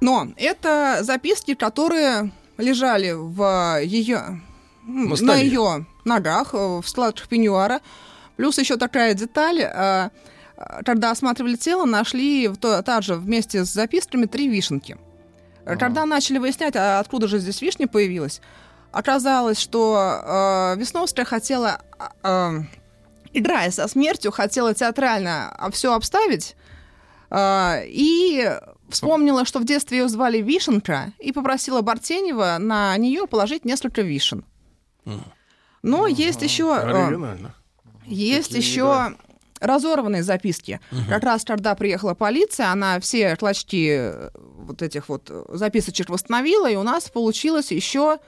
но 0.00 0.28
это 0.36 0.98
записки, 1.02 1.54
которые 1.54 2.30
лежали 2.60 3.12
в 3.12 3.80
ее, 3.82 4.40
На 4.84 5.36
ее 5.36 5.86
ногах, 6.04 6.50
э, 6.54 6.80
в 6.82 6.88
складках 6.88 7.28
пеньюара. 7.28 7.80
Плюс 8.36 8.58
еще 8.58 8.76
такая 8.76 9.14
деталь. 9.14 9.62
а, 9.62 10.10
а, 10.56 10.82
Когда 10.84 11.10
осматривали 11.10 11.56
тело, 11.56 11.84
нашли 11.84 12.48
в 12.48 12.56
то- 12.56 12.82
также 12.82 13.14
вместе 13.14 13.64
с 13.64 13.68
записками 13.72 14.26
три 14.26 14.48
вишенки. 14.48 14.96
Когда 15.78 16.06
начали 16.06 16.38
выяснять, 16.38 16.74
а 16.76 16.98
откуда 17.00 17.28
же 17.28 17.38
здесь 17.38 17.60
вишня 17.62 17.86
появилась, 17.86 18.40
оказалось, 18.92 19.58
что 19.60 20.74
э, 20.74 20.80
Весновская 20.80 21.24
хотела, 21.26 21.80
э, 21.98 22.04
э, 22.24 22.60
играя 23.34 23.70
со 23.70 23.86
смертью, 23.86 24.32
хотела 24.32 24.74
театрально 24.74 25.54
все 25.72 25.92
обставить, 25.94 26.56
э, 27.30 27.82
и 27.86 28.50
вспомнила, 28.90 29.44
что 29.44 29.58
в 29.58 29.64
детстве 29.64 29.98
ее 29.98 30.08
звали 30.08 30.38
Вишенка, 30.38 31.12
и 31.18 31.32
попросила 31.32 31.80
Бартенева 31.80 32.56
на 32.58 32.96
нее 32.96 33.26
положить 33.26 33.64
несколько 33.64 34.02
вишен. 34.02 34.44
Но 35.82 36.06
есть 36.06 36.42
еще... 36.42 36.64
э, 36.64 37.06
Оригинально. 37.06 37.54
есть 38.04 38.50
Такие, 38.50 38.68
еще 38.68 39.16
разорванные 39.60 40.22
записки. 40.22 40.80
Как 41.08 41.22
раз 41.22 41.44
когда 41.44 41.74
приехала 41.74 42.14
полиция, 42.14 42.70
она 42.70 42.98
все 43.00 43.36
клочки 43.36 43.96
э, 43.98 44.30
вот 44.34 44.82
этих 44.82 45.08
вот 45.08 45.30
э, 45.30 45.44
записочек 45.50 46.08
восстановила, 46.08 46.70
и 46.70 46.76
у 46.76 46.82
нас 46.82 47.08
получилось 47.08 47.70
еще 47.70 48.18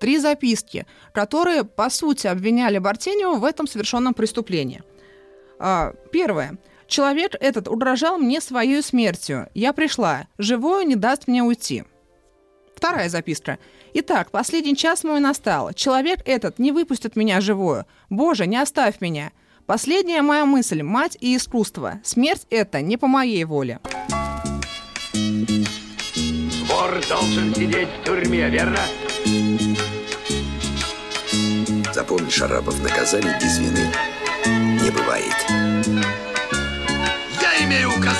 три 0.00 0.18
записки, 0.18 0.86
которые, 1.12 1.64
по 1.64 1.88
сути, 1.90 2.26
обвиняли 2.26 2.78
Бартенева 2.78 3.36
в 3.36 3.44
этом 3.44 3.66
совершенном 3.66 4.14
преступлении. 4.14 4.82
А, 5.58 5.94
Первое. 6.12 6.58
Человек 6.94 7.34
этот 7.40 7.66
угрожал 7.66 8.18
мне 8.18 8.40
своей 8.40 8.80
смертью. 8.80 9.48
Я 9.52 9.72
пришла. 9.72 10.28
Живое 10.38 10.84
не 10.84 10.94
даст 10.94 11.26
мне 11.26 11.42
уйти. 11.42 11.82
Вторая 12.76 13.08
записка. 13.08 13.58
Итак, 13.94 14.30
последний 14.30 14.76
час 14.76 15.02
мой 15.02 15.18
настал. 15.18 15.72
Человек 15.72 16.20
этот 16.24 16.60
не 16.60 16.70
выпустит 16.70 17.16
меня 17.16 17.40
живую. 17.40 17.84
Боже, 18.10 18.46
не 18.46 18.58
оставь 18.58 19.00
меня. 19.00 19.32
Последняя 19.66 20.22
моя 20.22 20.44
мысль– 20.44 20.82
мать 20.84 21.18
и 21.20 21.36
искусство. 21.36 22.00
Смерть 22.04 22.46
это 22.48 22.80
не 22.80 22.96
по 22.96 23.08
моей 23.08 23.42
воле. 23.42 23.80
Вор 26.68 27.02
должен 27.08 27.52
сидеть 27.56 27.88
в 27.88 28.04
тюрьме, 28.04 28.48
верно? 28.50 28.78
Запомни, 31.92 32.30
Шарапов, 32.30 32.80
наказание 32.84 33.36
без 33.42 33.58
вины 33.58 33.90
не 34.80 34.90
бывает. 34.92 36.33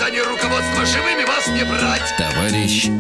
Указание 0.05 0.23
руководства 0.23 0.85
живыми 0.85 1.25
вас 1.25 1.49
не 1.49 1.65
брать. 1.65 2.15
Товарищ 2.19 2.91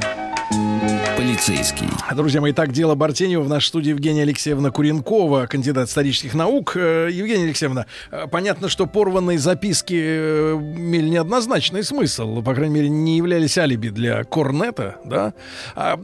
полицейский. 1.18 1.86
Друзья 2.16 2.40
мои, 2.40 2.54
так 2.54 2.72
дело 2.72 2.94
Бартенева 2.94 3.42
в 3.42 3.48
нашей 3.48 3.66
студии 3.66 3.90
Евгения 3.90 4.22
Алексеевна 4.22 4.70
Куренкова, 4.70 5.46
кандидат 5.46 5.90
исторических 5.90 6.32
наук. 6.32 6.78
Э, 6.78 7.10
Евгения 7.12 7.44
Алексеевна, 7.44 7.84
э, 8.10 8.26
понятно, 8.26 8.70
что 8.70 8.86
порванные 8.86 9.38
записки 9.38 9.94
э, 9.94 10.54
имели 10.54 11.10
неоднозначный 11.10 11.82
смысл, 11.82 12.42
по 12.42 12.54
крайней 12.54 12.74
мере, 12.74 12.88
не 12.88 13.18
являлись 13.18 13.58
алиби 13.58 13.90
для 13.90 14.24
Корнета, 14.24 14.96
да? 15.04 15.34
А, 15.74 16.00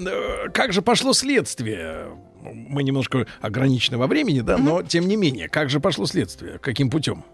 как 0.52 0.74
же 0.74 0.82
пошло 0.82 1.14
следствие? 1.14 2.08
Мы 2.42 2.82
немножко 2.82 3.26
ограничены 3.40 3.96
во 3.96 4.06
времени, 4.06 4.42
да, 4.42 4.58
но 4.58 4.82
тем 4.82 5.08
не 5.08 5.16
менее, 5.16 5.48
как 5.48 5.70
же 5.70 5.80
пошло 5.80 6.04
следствие? 6.04 6.58
Каким 6.58 6.90
путем? 6.90 7.24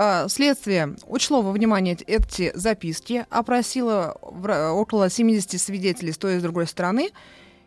А, 0.00 0.28
Следствие 0.28 0.94
учло 1.06 1.42
во 1.42 1.50
внимание 1.50 1.96
эти- 2.06 2.52
записки, 2.54 3.26
опросило 3.30 4.12
около 4.22 5.10
70 5.10 5.58
свидетелей 5.58 6.12
с 6.12 6.16
той 6.18 6.36
и 6.36 6.38
с 6.38 6.42
другой 6.42 6.68
стороны, 6.68 7.10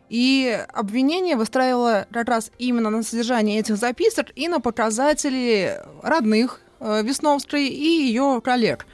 и 0.08 0.58
обвинение 0.72 1.36
выстраивало 1.36 2.06
как 2.10 2.28
раз 2.28 2.50
именно 2.58 2.88
на 2.88 3.02
содержание 3.02 3.60
этих 3.60 3.76
записок 3.76 4.28
и 4.34 4.48
на 4.48 4.60
показатели 4.60 5.78
родных 6.02 6.62
э, 6.80 7.02
Весновской 7.02 7.66
и 7.68 8.06
ее 8.06 8.40
коллег, 8.42 8.86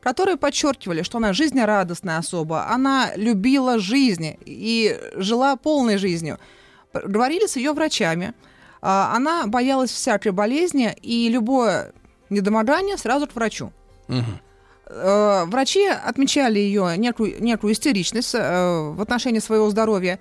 которые 0.00 0.38
подчеркивали, 0.38 1.02
что 1.02 1.18
она 1.18 1.34
жизнерадостная 1.34 2.16
особа, 2.16 2.66
она 2.70 3.10
любила 3.14 3.78
жизнь 3.78 4.38
и 4.46 4.98
жила 5.16 5.56
полной 5.56 5.98
жизнью. 5.98 6.38
Говорили 6.94 7.46
с 7.46 7.56
ее 7.56 7.74
врачами. 7.74 8.32
А, 8.80 9.12
Она 9.14 9.46
боялась 9.46 9.90
всякой 9.90 10.32
болезни, 10.32 10.96
и 11.02 11.28
любое 11.28 11.92
недомогание 12.30 12.96
сразу 12.96 13.26
к 13.26 13.34
врачу. 13.34 13.72
Э, 14.88 15.44
Врачи 15.46 15.84
отмечали 15.86 16.58
ее 16.58 16.96
некую, 16.96 17.42
некую 17.42 17.72
истеричность 17.72 18.34
э, 18.34 18.90
в 18.94 19.00
отношении 19.00 19.40
своего 19.40 19.68
здоровья. 19.70 20.18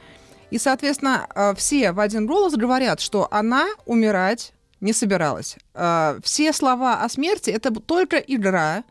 И, 0.49 0.57
соответственно, 0.57 1.27
э, 1.36 1.53
все 1.56 1.91
в 1.91 1.99
один 1.99 2.26
голос 2.26 2.56
говорят, 2.56 2.99
что 2.99 3.27
она 3.32 3.68
умирать 3.86 4.53
не 4.82 4.91
собиралась. 4.94 5.56
Все 6.23 6.53
слова 6.53 7.02
о 7.02 7.10
смерти— 7.10 7.49
это 7.52 7.72
только 7.72 8.18
игра. 8.18 8.84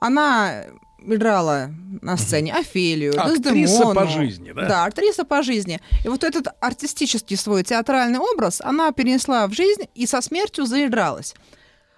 Она 0.00 0.64
играла 1.06 1.70
на 2.02 2.16
сцене 2.16 2.54
Офелию, 2.54 3.12
Актриса 3.20 3.52
Дездемону. 3.52 3.94
по 3.94 4.06
жизни, 4.06 4.52
да? 4.52 4.66
Да, 4.66 4.84
актриса 4.84 5.24
по 5.24 5.42
жизни. 5.42 5.80
И 6.04 6.08
вот 6.08 6.24
этот 6.24 6.48
артистический 6.60 7.36
свой 7.36 7.62
театральный 7.62 8.18
образ 8.18 8.60
она 8.60 8.92
перенесла 8.92 9.46
в 9.46 9.52
жизнь 9.52 9.88
и 9.94 10.06
со 10.06 10.20
смертью 10.20 10.66
заигралась. 10.66 11.34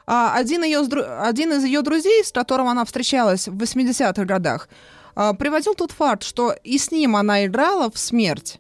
А 0.07 0.35
один, 0.35 0.65
ее, 0.65 0.81
один 0.81 1.53
из 1.53 1.65
ее 1.65 1.83
друзей, 1.83 2.25
с 2.25 2.33
которым 2.33 2.69
она 2.69 2.85
встречалась 2.85 3.49
в 3.49 3.57
80-х 3.57 4.25
годах, 4.25 4.69
а, 5.15 5.35
приводил 5.35 5.75
тот 5.75 5.93
факт, 5.93 6.23
что 6.23 6.55
и 6.65 6.79
с 6.79 6.91
ним 6.91 7.17
она 7.17 7.47
играла 7.47 7.91
в 7.91 7.99
смерть. 7.99 8.59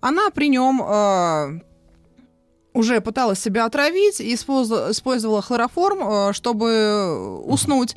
Она 0.00 0.30
при 0.30 0.48
нем 0.48 0.82
а, 0.82 1.50
уже 2.74 3.00
пыталась 3.00 3.38
себя 3.38 3.66
отравить 3.66 4.20
и 4.20 4.34
использовала, 4.34 5.42
хлороформ, 5.42 6.02
э, 6.02 6.32
чтобы 6.32 7.38
уснуть. 7.44 7.96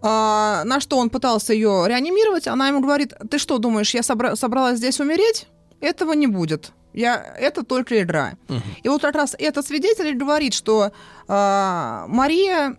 А, 0.00 0.62
на 0.64 0.80
что 0.80 0.96
он 0.98 1.10
пытался 1.10 1.52
ее 1.52 1.84
реанимировать, 1.86 2.46
она 2.46 2.68
ему 2.68 2.80
говорит, 2.80 3.12
ты 3.30 3.38
что 3.38 3.58
думаешь, 3.58 3.92
я 3.94 4.00
собра- 4.00 4.36
собралась 4.36 4.78
здесь 4.78 5.00
умереть? 5.00 5.48
Этого 5.80 6.12
не 6.12 6.26
будет. 6.26 6.72
Я, 6.92 7.34
это 7.38 7.64
только 7.64 8.02
игра. 8.02 8.34
И 8.82 8.88
вот 8.88 9.02
как 9.02 9.14
раз 9.14 9.34
этот 9.38 9.66
свидетель 9.66 10.14
говорит, 10.16 10.54
что 10.54 10.92
а, 11.28 12.06
Мария 12.08 12.76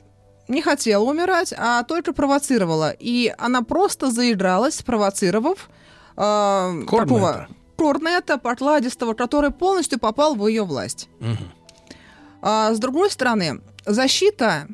не 0.48 0.62
хотела 0.62 1.04
умирать, 1.04 1.54
а 1.58 1.84
только 1.84 2.12
провоцировала. 2.12 2.92
И 2.92 3.34
она 3.38 3.62
просто 3.62 4.12
заигралась, 4.12 4.76
спровоцировав 4.76 5.70
а, 6.18 6.72
Корнета. 6.88 6.98
такого 6.98 7.48
корнета 7.78 8.38
покладистого, 8.38 9.14
который 9.14 9.52
полностью 9.52 10.00
попал 10.00 10.36
в 10.36 10.46
ее 10.48 10.64
власть. 10.64 11.08
А, 12.42 12.74
с 12.74 12.80
другой 12.80 13.10
стороны, 13.10 13.62
защита 13.86 14.68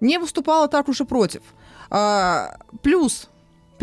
не 0.00 0.18
выступала 0.18 0.68
так 0.68 0.88
уж 0.88 1.00
и 1.00 1.04
против. 1.04 1.42
А, 1.90 2.56
плюс 2.82 3.28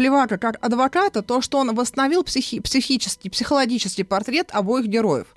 Плевака 0.02 0.40
как 0.40 0.58
адвоката 0.66 1.22
то, 1.22 1.42
что 1.42 1.60
он 1.60 1.76
восстановил 1.76 2.24
психи- 2.24 2.60
психический, 2.60 3.30
психологический 3.30 4.02
портрет 4.02 4.50
обоих 4.52 4.88
героев. 4.88 5.28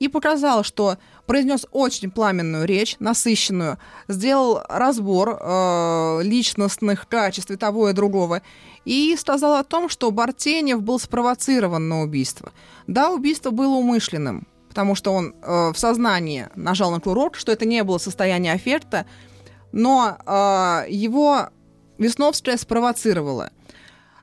И 0.00 0.08
показал, 0.08 0.64
что 0.64 0.98
произнес 1.24 1.66
очень 1.70 2.10
пламенную 2.10 2.64
речь, 2.64 2.96
насыщенную, 2.98 3.78
сделал 4.08 4.62
разбор 4.68 5.38
э, 5.40 6.20
личностных 6.24 7.06
качеств 7.06 7.52
и 7.52 7.56
того 7.56 7.90
и 7.90 7.92
другого, 7.92 8.42
и 8.84 9.14
сказал 9.16 9.54
о 9.54 9.62
том, 9.62 9.88
что 9.88 10.10
Бартенев 10.10 10.82
был 10.82 10.98
спровоцирован 10.98 11.88
на 11.88 12.02
убийство. 12.02 12.50
Да, 12.88 13.12
убийство 13.12 13.52
было 13.52 13.74
умышленным, 13.74 14.48
потому 14.68 14.96
что 14.96 15.12
он 15.12 15.32
э, 15.40 15.70
в 15.72 15.78
сознании 15.78 16.48
нажал 16.56 16.90
на 16.90 16.98
курок, 16.98 17.36
что 17.36 17.52
это 17.52 17.66
не 17.66 17.84
было 17.84 17.98
состояние 17.98 18.54
аффекта, 18.54 19.06
но 19.70 20.16
э, 20.26 20.86
его 20.88 21.50
Весновская 22.02 22.56
спровоцировала. 22.56 23.50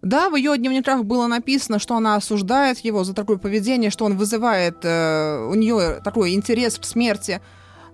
Да, 0.02 0.30
в 0.30 0.36
ее 0.36 0.58
дневниках 0.58 1.04
было 1.04 1.28
написано, 1.28 1.80
что 1.80 1.96
она 1.96 2.16
осуждает 2.16 2.80
его 2.80 3.04
за 3.04 3.14
такое 3.14 3.38
поведение, 3.38 3.90
что 3.90 4.06
он 4.06 4.18
вызывает 4.18 4.78
э, 4.84 5.48
у 5.50 5.56
нее 5.56 6.00
такой 6.04 6.34
интерес 6.34 6.78
к 6.78 6.86
смерти. 6.86 7.42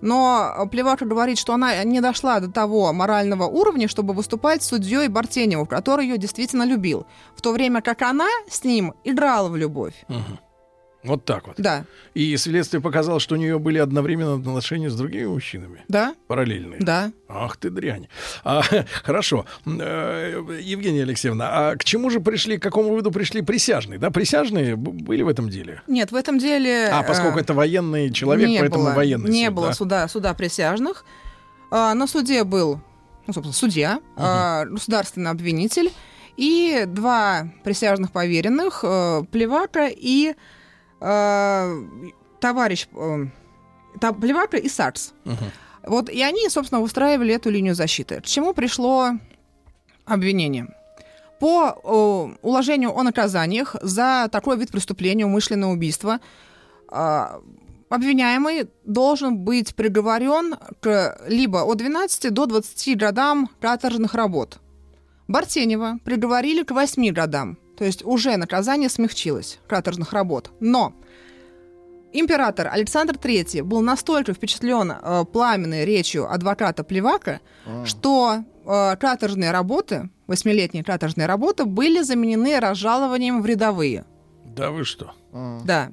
Но 0.01 0.67
Плевака 0.71 1.05
говорит, 1.05 1.39
что 1.39 1.53
она 1.53 1.83
не 1.83 2.01
дошла 2.01 2.39
до 2.39 2.51
того 2.51 2.93
морального 2.93 3.45
уровня, 3.45 3.87
чтобы 3.87 4.13
выступать 4.13 4.61
судьей 4.61 5.07
Бартеневу, 5.07 5.65
который 5.65 6.05
ее 6.05 6.17
действительно 6.17 6.63
любил. 6.63 7.07
В 7.35 7.41
то 7.41 7.51
время 7.53 7.81
как 7.81 8.01
она 8.03 8.27
с 8.49 8.63
ним 8.63 8.93
играла 9.03 9.49
в 9.49 9.55
любовь. 9.55 9.95
Мгм. 10.07 10.39
Вот 11.05 11.25
так 11.25 11.47
вот. 11.47 11.55
Да. 11.57 11.85
И 12.13 12.35
следствие 12.37 12.81
показало, 12.81 13.19
что 13.19 13.35
у 13.35 13.37
нее 13.37 13.59
были 13.59 13.77
одновременно 13.77 14.35
отношения 14.35 14.89
с 14.89 14.95
другими 14.95 15.25
мужчинами. 15.25 15.83
Да? 15.87 16.15
Параллельные. 16.27 16.79
Да. 16.79 17.11
Ах 17.27 17.57
ты 17.57 17.69
дрянь. 17.69 18.07
А, 18.43 18.61
хорошо. 19.03 19.45
Э, 19.65 20.43
Евгения 20.61 21.03
Алексеевна, 21.03 21.49
а 21.51 21.75
к 21.75 21.83
чему 21.83 22.09
же 22.09 22.19
пришли, 22.19 22.57
к 22.57 22.63
какому 22.63 22.89
выводу 22.89 23.11
пришли 23.11 23.41
присяжные? 23.41 23.99
Да, 23.99 24.09
присяжные 24.09 24.75
были 24.75 25.21
в 25.21 25.27
этом 25.27 25.49
деле? 25.49 25.81
Нет, 25.87 26.11
в 26.11 26.15
этом 26.15 26.39
деле... 26.39 26.89
А, 26.91 27.03
поскольку 27.03 27.37
э, 27.37 27.41
это 27.41 27.53
военный 27.53 28.11
человек, 28.11 28.47
не 28.47 28.59
поэтому 28.59 28.85
было, 28.85 28.93
военный 28.93 29.29
Не 29.29 29.45
суд, 29.45 29.55
было 29.55 29.67
да? 29.67 29.73
суда, 29.73 30.07
суда 30.07 30.33
присяжных. 30.33 31.05
А, 31.71 31.93
на 31.93 32.07
суде 32.07 32.43
был, 32.43 32.79
ну, 33.27 33.33
собственно, 33.33 33.53
судья, 33.53 33.99
а, 34.15 34.65
государственный 34.65 35.31
обвинитель 35.31 35.91
и 36.37 36.83
два 36.87 37.49
присяжных 37.63 38.11
поверенных, 38.11 38.81
э, 38.83 39.23
Плевака 39.31 39.87
и 39.89 40.35
товарищ... 42.39 42.87
э, 42.93 43.25
та- 43.99 44.13
Плевака 44.13 44.57
и 44.57 44.69
Сакс. 44.69 45.13
Вот, 45.83 46.09
и 46.09 46.21
они, 46.23 46.49
собственно, 46.49 46.81
выстраивали 46.81 47.33
эту 47.33 47.51
линию 47.51 47.75
защиты. 47.75 48.19
К 48.21 48.25
чему 48.25 48.53
пришло 48.53 49.11
обвинение? 50.05 50.67
По 51.39 51.75
э, 52.33 52.37
уложению 52.41 52.97
о 52.97 53.03
наказаниях 53.03 53.75
за 53.81 54.27
такой 54.31 54.57
вид 54.57 54.71
преступления, 54.71 55.25
умышленное 55.25 55.69
убийство, 55.69 56.19
а, 56.87 57.39
обвиняемый 57.89 58.67
должен 58.85 59.37
быть 59.37 59.75
приговорен 59.75 60.55
к 60.81 61.17
либо 61.27 61.57
от 61.65 61.77
12 61.77 62.33
до 62.33 62.45
20 62.45 62.97
годам 62.97 63.49
каторжных 63.59 64.13
работ. 64.15 64.59
Бартенева 65.27 65.99
приговорили 66.03 66.63
к 66.63 66.71
8 66.71 67.11
годам, 67.11 67.57
то 67.77 67.85
есть 67.85 68.03
уже 68.03 68.37
наказание 68.37 68.89
смягчилось, 68.89 69.59
каторжных 69.67 70.13
работ. 70.13 70.51
Но 70.59 70.93
император 72.13 72.69
Александр 72.71 73.15
III 73.15 73.63
был 73.63 73.81
настолько 73.81 74.33
впечатлен 74.33 74.91
э, 74.91 75.25
пламенной 75.31 75.85
речью 75.85 76.31
адвоката 76.31 76.83
Плевака, 76.83 77.41
что 77.85 78.43
э, 78.65 78.95
каторжные 78.97 79.51
работы, 79.51 80.09
восьмилетние 80.27 80.83
каторжные 80.83 81.27
работы, 81.27 81.65
были 81.65 82.01
заменены 82.01 82.59
разжалованием 82.59 83.41
в 83.41 83.45
рядовые. 83.45 84.05
Да 84.45 84.71
вы 84.71 84.85
что? 84.85 85.13
Да. 85.65 85.91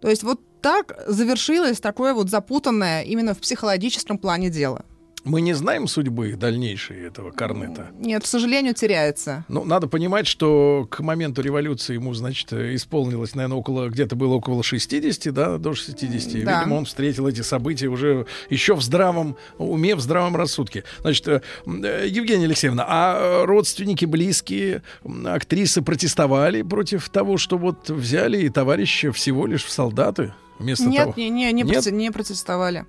То 0.00 0.08
есть 0.08 0.22
вот 0.22 0.40
так 0.60 0.98
завершилось 1.06 1.80
такое 1.80 2.14
вот 2.14 2.28
запутанное 2.30 3.02
именно 3.02 3.34
в 3.34 3.38
психологическом 3.38 4.18
плане 4.18 4.50
дело. 4.50 4.84
Мы 5.28 5.42
не 5.42 5.52
знаем 5.52 5.86
судьбы 5.88 6.36
дальнейшей 6.36 7.04
этого 7.04 7.30
Корнета. 7.30 7.88
Нет, 7.98 8.22
к 8.22 8.26
сожалению, 8.26 8.72
теряется. 8.72 9.44
Ну, 9.48 9.62
надо 9.62 9.86
понимать, 9.86 10.26
что 10.26 10.88
к 10.90 11.00
моменту 11.00 11.42
революции 11.42 11.94
ему, 11.94 12.14
значит, 12.14 12.50
исполнилось, 12.54 13.34
наверное, 13.34 13.58
около, 13.58 13.88
где-то 13.90 14.16
было 14.16 14.36
около 14.36 14.62
60, 14.62 15.34
да, 15.34 15.58
до 15.58 15.74
60. 15.74 16.34
И, 16.34 16.42
Да. 16.42 16.60
Видимо, 16.60 16.76
он 16.76 16.86
встретил 16.86 17.28
эти 17.28 17.42
события 17.42 17.88
уже 17.88 18.26
еще 18.48 18.74
в 18.74 18.82
здравом 18.82 19.36
уме, 19.58 19.94
в 19.96 20.00
здравом 20.00 20.34
рассудке. 20.34 20.84
Значит, 21.00 21.28
э, 21.28 21.42
э, 21.66 22.06
Евгения 22.08 22.46
Алексеевна, 22.46 22.86
а 22.88 23.44
родственники, 23.44 24.06
близкие, 24.06 24.82
актрисы 25.26 25.82
протестовали 25.82 26.62
против 26.62 27.10
того, 27.10 27.36
что 27.36 27.58
вот 27.58 27.90
взяли 27.90 28.38
и 28.38 28.48
товарища 28.48 29.12
всего 29.12 29.46
лишь 29.46 29.64
в 29.64 29.70
солдаты? 29.70 30.32
Вместо 30.58 30.88
Нет, 30.88 31.02
того... 31.02 31.14
не, 31.16 31.28
не, 31.28 31.52
не, 31.52 31.62
Нет? 31.62 31.86
не 31.92 32.10
протестовали. 32.10 32.86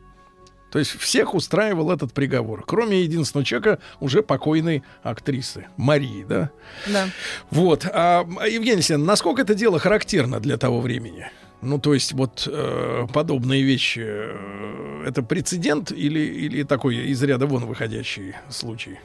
То 0.71 0.79
есть 0.79 0.91
всех 0.91 1.33
устраивал 1.33 1.91
этот 1.91 2.13
приговор, 2.13 2.63
кроме 2.65 3.01
единственного 3.01 3.45
человека, 3.45 3.79
уже 3.99 4.21
покойной 4.21 4.83
актрисы, 5.03 5.65
Марии, 5.77 6.23
да? 6.23 6.51
Да. 6.87 7.07
Вот. 7.49 7.85
А, 7.91 8.25
Евгения 8.47 8.73
Алексеевна, 8.73 9.05
насколько 9.05 9.41
это 9.41 9.55
дело 9.55 9.79
характерно 9.79 10.39
для 10.39 10.57
того 10.57 10.79
времени? 10.81 11.31
Ну, 11.61 11.77
то 11.77 11.93
есть 11.93 12.13
вот 12.13 12.47
э, 12.49 13.07
подобные 13.13 13.63
вещи, 13.63 14.01
э, 14.05 15.03
это 15.07 15.23
прецедент 15.23 15.91
или, 15.91 16.19
или 16.19 16.63
такой 16.63 16.95
из 16.95 17.21
ряда 17.21 17.47
вон 17.47 17.65
выходящий 17.65 18.35
случай? 18.49 18.99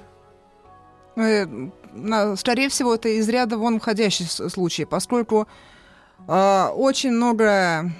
Э, 1.16 1.46
скорее 2.36 2.68
всего, 2.68 2.94
это 2.94 3.08
из 3.08 3.28
ряда 3.28 3.56
вон 3.58 3.80
входящий 3.80 4.24
с- 4.26 4.48
случай, 4.50 4.84
поскольку 4.84 5.48
э, 6.28 6.66
очень 6.74 7.10
много 7.12 7.90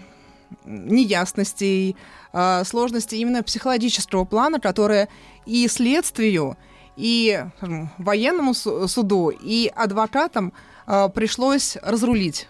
неясностей, 0.64 1.96
э, 2.32 2.64
сложностей 2.64 3.18
именно 3.18 3.42
психологического 3.42 4.24
плана, 4.24 4.60
которые 4.60 5.08
и 5.46 5.68
следствию, 5.68 6.56
и 6.96 7.44
скажем, 7.58 7.90
военному 7.98 8.54
су- 8.54 8.88
суду, 8.88 9.30
и 9.30 9.70
адвокатам 9.74 10.52
э, 10.86 11.08
пришлось 11.08 11.76
разрулить 11.82 12.48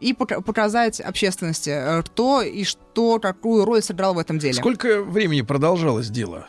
и 0.00 0.12
пока- 0.12 0.40
показать 0.40 1.00
общественности, 1.00 1.70
э, 1.70 2.02
кто 2.02 2.42
и 2.42 2.64
что, 2.64 3.18
какую 3.20 3.64
роль 3.64 3.82
сыграл 3.82 4.14
в 4.14 4.18
этом 4.18 4.38
деле. 4.38 4.54
Сколько 4.54 5.02
времени 5.02 5.42
продолжалось 5.42 6.08
дело? 6.10 6.46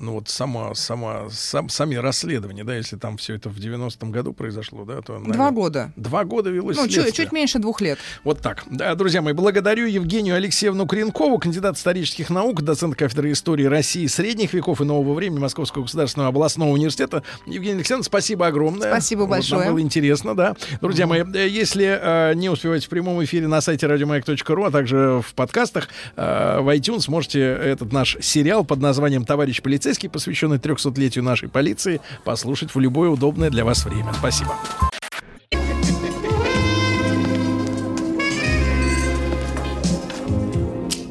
Ну 0.00 0.12
вот 0.14 0.30
сама, 0.30 0.74
сама, 0.74 1.28
сам, 1.30 1.68
сами 1.68 1.94
расследования, 1.96 2.64
да, 2.64 2.74
если 2.74 2.96
там 2.96 3.18
все 3.18 3.34
это 3.34 3.50
в 3.50 3.58
90-м 3.58 4.10
году 4.10 4.32
произошло, 4.32 4.86
да, 4.86 5.02
то... 5.02 5.18
Два 5.18 5.18
наверное, 5.18 5.50
года. 5.50 5.92
Два 5.94 6.24
года 6.24 6.48
велось 6.48 6.78
Ну, 6.78 6.88
чуть, 6.88 7.14
чуть 7.14 7.32
меньше 7.32 7.58
двух 7.58 7.82
лет. 7.82 7.98
Вот 8.24 8.40
так. 8.40 8.64
Да, 8.70 8.94
друзья 8.94 9.20
мои, 9.20 9.34
благодарю 9.34 9.84
Евгению 9.84 10.36
Алексеевну 10.36 10.86
Кренкову, 10.86 11.38
кандидат 11.38 11.76
исторических 11.76 12.30
наук, 12.30 12.62
доцент 12.62 12.96
кафедры 12.96 13.32
истории 13.32 13.66
России 13.66 14.06
средних 14.06 14.54
веков 14.54 14.80
и 14.80 14.84
нового 14.84 15.12
времени 15.12 15.38
Московского 15.38 15.82
государственного 15.82 16.30
областного 16.30 16.70
университета. 16.70 17.22
Евгения 17.44 17.76
Алексеевна, 17.76 18.02
спасибо 18.02 18.46
огромное. 18.46 18.88
Спасибо 18.88 19.20
Вот 19.20 19.30
большое. 19.30 19.64
нам 19.64 19.74
было 19.74 19.82
интересно, 19.82 20.34
да. 20.34 20.56
Друзья 20.80 21.06
мои, 21.06 21.24
э, 21.34 21.46
если 21.46 22.00
э, 22.30 22.34
не 22.36 22.48
успеваете 22.48 22.86
в 22.86 22.88
прямом 22.88 23.22
эфире 23.24 23.48
на 23.48 23.60
сайте 23.60 23.86
радиомаяк.ру, 23.86 24.64
а 24.64 24.70
также 24.70 25.20
в 25.20 25.34
подкастах, 25.34 25.88
э, 26.16 26.60
в 26.60 26.74
iTunes 26.74 27.10
можете 27.10 27.40
этот 27.40 27.92
наш 27.92 28.16
сериал 28.22 28.64
под 28.64 28.80
названием 28.80 29.26
«Товарищ 29.26 29.60
полицейский», 29.60 29.89
посвященный 30.08 30.58
300-летию 30.58 31.24
нашей 31.24 31.48
полиции, 31.48 32.00
послушать 32.24 32.74
в 32.74 32.80
любое 32.80 33.10
удобное 33.10 33.50
для 33.50 33.64
вас 33.64 33.84
время. 33.84 34.12
Спасибо. 34.14 34.54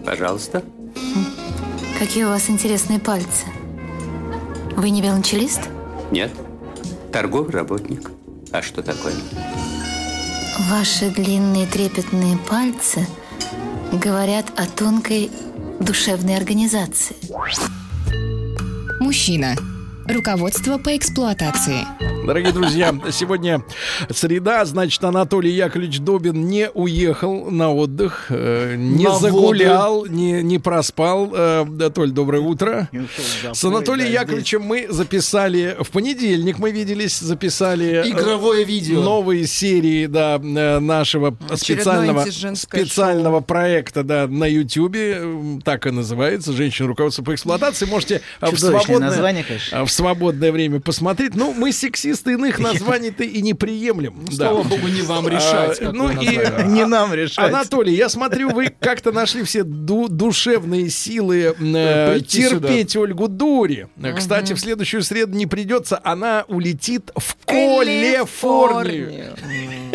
Пожалуйста. 0.05 0.63
Какие 1.99 2.23
у 2.23 2.29
вас 2.29 2.49
интересные 2.49 2.99
пальцы. 2.99 3.45
Вы 4.75 4.89
не 4.89 5.01
велончелист? 5.01 5.61
Нет. 6.11 6.31
Торговый 7.11 7.51
работник. 7.51 8.09
А 8.51 8.61
что 8.61 8.81
такое? 8.81 9.13
Ваши 10.69 11.09
длинные 11.11 11.67
трепетные 11.67 12.37
пальцы 12.37 13.05
говорят 13.91 14.45
о 14.57 14.65
тонкой 14.65 15.29
душевной 15.79 16.37
организации. 16.37 17.15
Мужчина. 18.99 19.55
Руководство 20.09 20.79
по 20.79 20.97
эксплуатации. 20.97 21.85
Дорогие 22.25 22.51
друзья, 22.51 22.93
сегодня 23.11 23.63
среда, 24.09 24.65
значит, 24.65 25.03
Анатолий 25.03 25.51
Яковлевич 25.51 25.99
Добин 25.99 26.47
не 26.47 26.69
уехал 26.73 27.49
на 27.49 27.71
отдых, 27.71 28.25
э, 28.29 28.75
не 28.75 29.05
На 29.05 29.15
загулял, 29.17 30.05
не, 30.05 30.43
не 30.43 30.59
проспал. 30.59 31.31
Э, 31.33 31.89
Толь, 31.93 32.11
доброе 32.11 32.41
утро. 32.41 32.89
С 33.53 33.63
Анатолием 33.63 34.11
Яковлевичем 34.11 34.63
мы 34.63 34.87
записали, 34.89 35.77
в 35.79 35.89
понедельник 35.91 36.59
мы 36.59 36.71
виделись, 36.71 37.19
записали... 37.19 38.03
э, 38.05 38.09
Игровое 38.09 38.63
видео. 38.63 39.01
Новые 39.01 39.45
серии, 39.47 40.07
да, 40.07 40.39
нашего 40.39 41.37
специального, 41.55 42.21
антиженское 42.21 42.85
специального 42.85 43.39
проекта, 43.41 44.03
да, 44.03 44.27
на 44.27 44.45
Ютьюбе, 44.45 45.61
так 45.63 45.87
и 45.87 45.91
называется, 45.91 46.53
«Женщина 46.53 46.87
руководство 46.87 47.23
по 47.23 47.33
эксплуатации». 47.33 47.85
Можете 47.85 48.21
э, 48.41 48.45
в 48.47 48.55
Чудовищное 48.55 48.81
свободное, 48.81 49.09
название, 49.09 49.43
конечно. 49.43 49.85
в 49.85 49.91
свободное 49.99 50.51
время 50.51 50.79
посмотреть. 50.79 51.35
Ну, 51.35 51.53
мы 51.53 51.71
сексисты, 51.71 52.33
иных 52.33 52.57
названий-то 52.59 53.23
и 53.23 53.41
не 53.41 53.53
приемлем. 53.53 54.25
Ну, 54.25 54.31
Слава 54.31 54.63
богу, 54.63 54.87
не 54.87 55.01
вам 55.01 55.27
решать, 55.27 55.81
А, 55.81 55.85
какое 55.85 55.91
Ну 55.91 56.09
и. 56.11 56.39
Не 56.69 56.85
нам 56.85 57.13
решать. 57.13 57.37
Анатолий, 57.39 57.95
я 57.95 58.09
смотрю, 58.09 58.49
вы 58.51 58.73
как-то 58.79 59.11
нашли 59.11 59.43
все 59.43 59.63
ду- 59.63 60.07
душевные 60.07 60.89
силы 60.89 61.55
э, 61.59 62.11
Прийти 62.13 62.43
терпеть 62.43 62.95
Ольгу 62.95 63.27
Дури. 63.27 63.87
Э, 64.01 64.13
Кстати, 64.13 64.53
в 64.53 64.59
следующую 64.59 65.03
среду 65.03 65.35
не 65.35 65.45
придется, 65.47 65.99
она 66.03 66.45
улетит 66.47 67.11
в 67.17 67.35
Калифорнию. 67.45 69.35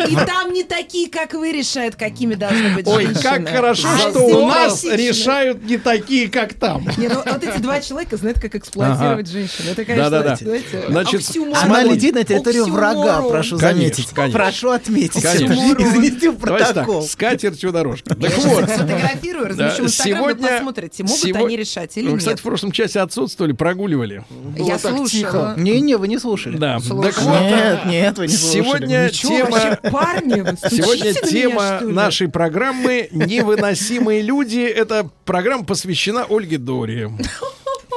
И 0.09 0.15
там 0.15 0.51
не 0.53 0.63
такие, 0.63 1.09
как 1.09 1.33
вы, 1.33 1.51
решают, 1.51 1.95
какими 1.95 2.35
должны 2.35 2.69
быть 2.75 2.87
Ой, 2.87 3.05
женщины. 3.05 3.21
как 3.23 3.49
хорошо, 3.49 3.87
А 3.93 3.97
что 3.97 4.19
у 4.19 4.47
нас 4.47 4.83
решают 4.83 5.63
не 5.65 5.77
такие, 5.77 6.29
как 6.29 6.53
там. 6.53 6.87
Не, 6.97 7.07
ну 7.07 7.21
вот 7.25 7.43
эти 7.43 7.57
два 7.59 7.79
человека 7.81 8.17
знают, 8.17 8.39
как 8.39 8.55
эксплуатировать 8.55 9.27
женщину. 9.27 9.71
Это, 9.71 9.85
конечно, 9.85 10.09
Да-да-да. 10.09 10.35
знаете, 10.35 10.83
Значит, 10.89 11.21
оксюморон. 11.21 11.57
Она 11.63 11.83
летит 11.83 12.15
на 12.15 12.23
территорию 12.23 12.63
Оксюморон. 12.63 12.97
врага, 12.97 13.21
прошу 13.29 13.57
Конечно, 13.57 13.79
заметить. 13.79 14.09
конечно. 14.13 14.39
Прошу 14.39 14.69
отметить. 14.69 15.21
Конечно. 15.23 15.53
Извините 15.53 16.31
протокол. 16.31 17.01
так, 17.01 17.09
с 17.11 17.15
катертью 17.15 17.71
дорожка. 17.71 18.15
Так 18.15 18.37
вот, 18.37 18.69
сфотографирую, 18.69 19.47
размещу 19.47 19.83
в 19.83 19.85
Инстаграм, 19.87 20.23
вы 20.23 20.35
посмотрите, 20.35 21.03
могут 21.03 21.19
сего- 21.19 21.45
они 21.45 21.57
решать 21.57 21.97
или 21.97 22.05
Вы, 22.05 22.11
нет. 22.11 22.19
кстати, 22.19 22.39
в 22.39 22.43
прошлом 22.43 22.71
часе 22.71 22.99
отсутствовали, 23.01 23.53
прогуливали. 23.53 24.23
Я 24.57 24.77
слушала. 24.79 25.53
Не-не, 25.57 25.95
вы 25.97 26.07
не 26.07 26.17
слушали. 26.19 26.57
Да. 26.57 26.79
Так 26.79 27.21
вот, 27.21 27.41
Нет, 27.41 27.85
нет, 27.85 28.17
вы 28.17 28.27
не 28.27 28.33
слушали. 28.33 28.63
Сегодня 28.63 29.05
Ничего, 29.11 29.37
тема... 29.37 29.79
парни, 29.91 30.41
вы 30.41 30.57
Сегодня 30.69 31.05
на 31.05 31.09
меня, 31.09 31.21
тема 31.29 31.79
ли? 31.81 31.93
нашей 31.93 32.27
программы 32.29 33.07
«Невыносимые 33.11 34.21
люди». 34.21 34.59
Эта 34.59 35.09
программа 35.25 35.63
посвящена 35.65 36.25
Ольге 36.29 36.57
Дори. 36.57 37.09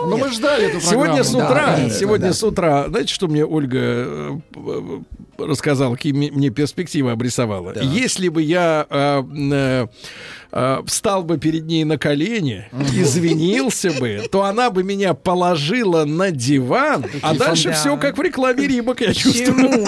Ну, 0.01 0.17
мы 0.17 0.31
ждали 0.31 0.69
эту 0.69 0.81
Сегодня 0.81 1.25
с 1.25 1.31
программу. 1.33 1.53
утра, 1.53 1.77
Да, 1.77 1.91
сегодня 1.91 2.27
да. 2.29 2.33
с 2.33 2.43
утра, 2.45 2.89
знаете, 2.89 3.13
что 3.13 3.27
мне 3.27 3.45
Ольга 3.45 3.79
э, 3.81 4.39
э, 4.55 4.99
рассказала, 5.39 5.95
какие 5.95 6.13
мне 6.13 6.51
перспективы 6.51 7.11
обрисовала? 7.13 7.75
Если 7.81 8.29
бы 8.29 8.43
я 8.43 8.87
э, 8.91 9.23
э, 9.51 9.87
э, 10.53 10.79
встал 10.87 11.23
бы 11.23 11.39
перед 11.39 11.65
ней 11.67 11.85
на 11.85 11.97
колени, 11.99 12.69
извинился 12.95 13.91
бы, 13.93 14.23
то 14.31 14.43
она 14.45 14.71
бы 14.71 14.83
меня 14.83 15.15
положила 15.15 16.05
на 16.05 16.31
диван, 16.31 17.07
а 17.23 17.35
дальше 17.35 17.69
Да. 17.69 17.75
все 17.75 17.97
как 17.97 18.19
в 18.19 18.23
рекламе 18.23 18.67
Рибок, 18.67 19.01
я 19.01 19.15
чувствую. 19.15 19.85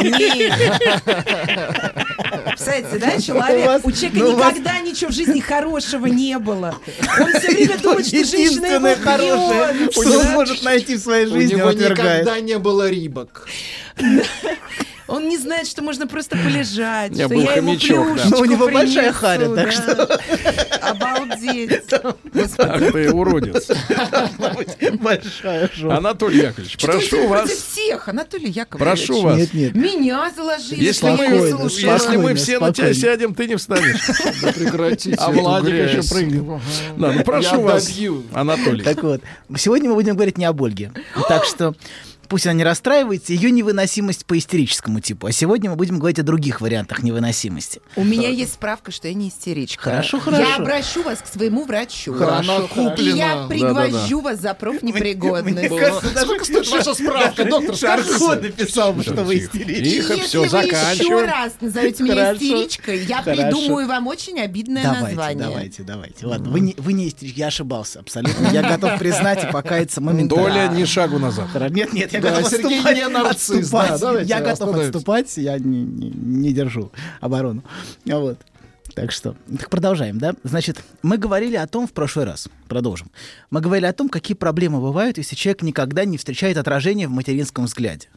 Представляете, 2.46 2.98
да, 2.98 3.20
человек, 3.20 3.64
У 3.64 3.68
вас- 3.68 3.80
у 3.84 3.90
человека 3.92 4.18
ну, 4.18 4.30
у 4.30 4.36
вас- 4.36 4.52
никогда 4.52 4.80
ничего 4.80 5.10
в 5.10 5.14
жизни 5.14 5.40
хорошего 5.40 6.06
не 6.06 6.38
было. 6.38 6.76
Он 7.20 7.32
все 7.34 7.48
время 7.50 7.78
думает, 7.78 8.06
что 8.06 8.24
женщина 8.24 8.66
его 8.66 8.86
бьет. 8.86 9.92
что 9.92 10.18
он 10.20 10.26
может 10.32 10.62
найти 10.62 10.96
в 10.96 11.00
своей 11.00 11.26
У 11.26 11.30
жизни, 11.34 11.54
него 11.54 11.68
он 11.68 11.74
отвергает. 11.74 12.22
никогда 12.22 12.40
не 12.40 12.58
было 12.58 12.88
рибок. 12.90 13.48
Он 15.10 15.28
не 15.28 15.36
знает, 15.38 15.66
что 15.66 15.82
можно 15.82 16.06
просто 16.06 16.36
полежать, 16.36 17.12
Я 17.14 17.26
что 17.26 17.34
был 17.34 17.42
я 17.42 17.54
ему 17.54 17.70
хомячок, 17.72 18.06
да. 18.06 18.12
плюшечку 18.12 18.30
Ну, 18.36 18.40
у 18.40 18.44
него 18.44 18.68
большая 18.68 19.12
харя, 19.12 19.48
так 19.54 19.66
да. 19.66 19.70
что- 19.72 20.20
Обалдеть. 20.80 21.82
Ах 22.58 22.92
ты, 22.92 23.12
уродец. 23.12 23.68
Большая 25.00 25.70
жопа. 25.74 25.96
Анатолий 25.96 26.40
Яковлевич, 26.42 26.78
прошу 26.78 27.26
вас, 27.28 27.50
всех, 27.50 28.08
Анатолий 28.08 28.50
Яковлевич. 28.50 29.06
прошу 29.06 29.22
вас. 29.22 29.36
Нет, 29.38 29.54
нет. 29.54 29.74
Меня 29.74 30.30
заложили. 30.34 30.82
Если 30.82 31.10
мы, 31.10 31.24
если 31.24 32.16
мы 32.16 32.34
все 32.34 32.58
на 32.58 32.72
тебя 32.72 32.94
сядем, 32.94 33.34
ты 33.34 33.46
не 33.46 33.56
встанешь. 33.56 34.00
Да 34.42 34.52
прекратите 34.52 35.16
А 35.18 35.30
Владик 35.30 35.74
еще 35.74 36.08
прыгнет. 36.08 36.44
Да, 36.96 37.12
ну 37.12 37.22
прошу 37.24 37.60
вас. 37.62 37.90
Анатолий. 38.32 38.84
Так 38.84 39.02
вот, 39.02 39.22
сегодня 39.56 39.88
мы 39.90 39.96
будем 39.96 40.14
говорить 40.14 40.38
не 40.38 40.44
об 40.44 40.62
Ольге. 40.62 40.92
Так 41.28 41.44
что 41.44 41.74
пусть 42.30 42.46
она 42.46 42.54
не 42.54 42.64
расстраивается, 42.64 43.32
ее 43.32 43.50
невыносимость 43.50 44.24
по 44.24 44.38
истерическому 44.38 45.00
типу. 45.00 45.26
А 45.26 45.32
сегодня 45.32 45.68
мы 45.68 45.76
будем 45.76 45.98
говорить 45.98 46.20
о 46.20 46.22
других 46.22 46.60
вариантах 46.60 47.02
невыносимости. 47.02 47.82
У 47.96 48.04
меня 48.04 48.28
есть 48.28 48.54
справка, 48.54 48.92
что 48.92 49.08
я 49.08 49.14
не 49.14 49.28
истеричка. 49.28 49.82
Хорошо, 49.82 50.18
Я 50.18 50.22
хорошо. 50.22 50.54
обращу 50.62 51.02
вас 51.02 51.20
к 51.20 51.26
своему 51.26 51.64
врачу. 51.64 52.14
Хорошо, 52.14 52.68
И 52.96 53.02
я 53.02 53.46
пригвожу 53.48 54.20
вас 54.20 54.40
за 54.40 54.54
профнепригодность. 54.54 55.66
Сколько 56.20 56.44
стоит 56.44 56.68
ваша 56.68 56.94
справка, 56.94 57.44
доктор? 57.44 57.76
Шарко 57.76 58.36
написал 58.36 58.92
бы, 58.92 59.02
что 59.02 59.24
вы 59.24 59.38
истеричка. 59.38 59.84
Тихо, 59.84 60.12
Если 60.14 60.26
все, 60.26 60.40
вы 60.42 60.58
еще 60.58 61.22
раз 61.22 61.52
назовете 61.60 62.02
меня 62.04 62.14
Хорошо. 62.14 62.34
истеричкой, 62.36 63.04
я 63.06 63.22
Хорошо. 63.22 63.42
придумаю 63.42 63.88
вам 63.88 64.06
очень 64.06 64.38
обидное 64.38 64.84
Давайте, 64.84 65.06
название. 65.06 65.46
давайте, 65.48 65.82
давайте. 65.82 66.26
Ладно, 66.26 66.50
вы 66.50 66.60
не, 66.60 66.74
вы 66.78 66.92
не 66.92 67.08
истеричка, 67.08 67.40
я 67.40 67.46
ошибался 67.48 67.98
абсолютно. 67.98 68.48
Я 68.52 68.62
готов 68.62 68.98
признать 69.00 69.42
и 69.42 69.46
покаяться 69.48 70.00
моментально. 70.00 70.44
Доля 70.44 70.68
ни 70.68 70.84
шагу 70.84 71.18
назад. 71.18 71.48
Нет, 71.70 71.92
нет, 71.92 72.12
я 72.12 72.19
Да, 72.20 72.36
готов 72.36 72.50
Сергей 72.50 72.82
не 72.82 73.08
нарцисс, 73.08 73.70
да, 73.70 73.98
давайте 73.98 74.28
я 74.28 74.40
готов 74.40 74.52
остановимся. 74.52 74.88
отступать, 74.88 75.36
я 75.36 75.58
не, 75.58 75.82
не- 75.82 76.10
не 76.10 76.52
держу 76.52 76.92
оборону. 77.20 77.62
Вот. 78.04 78.38
Так 78.94 79.12
что, 79.12 79.36
так 79.58 79.70
продолжаем, 79.70 80.18
да? 80.18 80.34
Значит, 80.42 80.82
мы 81.02 81.16
говорили 81.16 81.56
о 81.56 81.66
том 81.66 81.86
в 81.86 81.92
прошлый 81.92 82.24
раз, 82.24 82.48
продолжим. 82.68 83.10
Мы 83.50 83.60
говорили 83.60 83.86
о 83.86 83.92
том, 83.92 84.08
какие 84.08 84.36
проблемы 84.36 84.80
бывают, 84.80 85.16
если 85.18 85.36
человек 85.36 85.62
никогда 85.62 86.04
не 86.04 86.18
встречает 86.18 86.56
отражения 86.56 87.06
в 87.06 87.12
материнском 87.12 87.66
взгляде. 87.66 88.08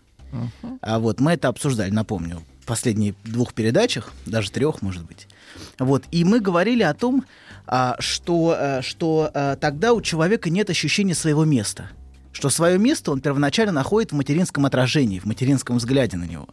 А 0.81 0.97
вот 0.99 1.19
мы 1.19 1.33
это 1.33 1.47
обсуждали, 1.47 1.91
напомню, 1.91 2.41
в 2.61 2.65
последних 2.65 3.13
двух 3.23 3.53
передачах, 3.53 4.11
даже 4.25 4.51
трех, 4.51 4.81
может 4.81 5.05
быть. 5.05 5.27
Вот, 5.77 6.05
и 6.11 6.23
мы 6.23 6.39
говорили 6.39 6.81
о 6.81 6.93
том, 6.93 7.23
а, 7.67 7.95
что, 7.99 8.55
а, 8.57 8.81
что 8.81 9.29
а, 9.33 9.55
тогда 9.57 9.93
у 9.93 10.01
человека 10.01 10.49
нет 10.49 10.69
ощущения 10.69 11.13
своего 11.13 11.45
места. 11.45 11.89
Что 12.33 12.49
свое 12.49 12.77
место 12.77 13.11
он 13.11 13.21
первоначально 13.21 13.71
находит 13.71 14.11
в 14.11 14.15
материнском 14.15 14.65
отражении, 14.65 15.19
в 15.19 15.25
материнском 15.25 15.77
взгляде 15.77 16.17
на 16.17 16.25
него. 16.25 16.49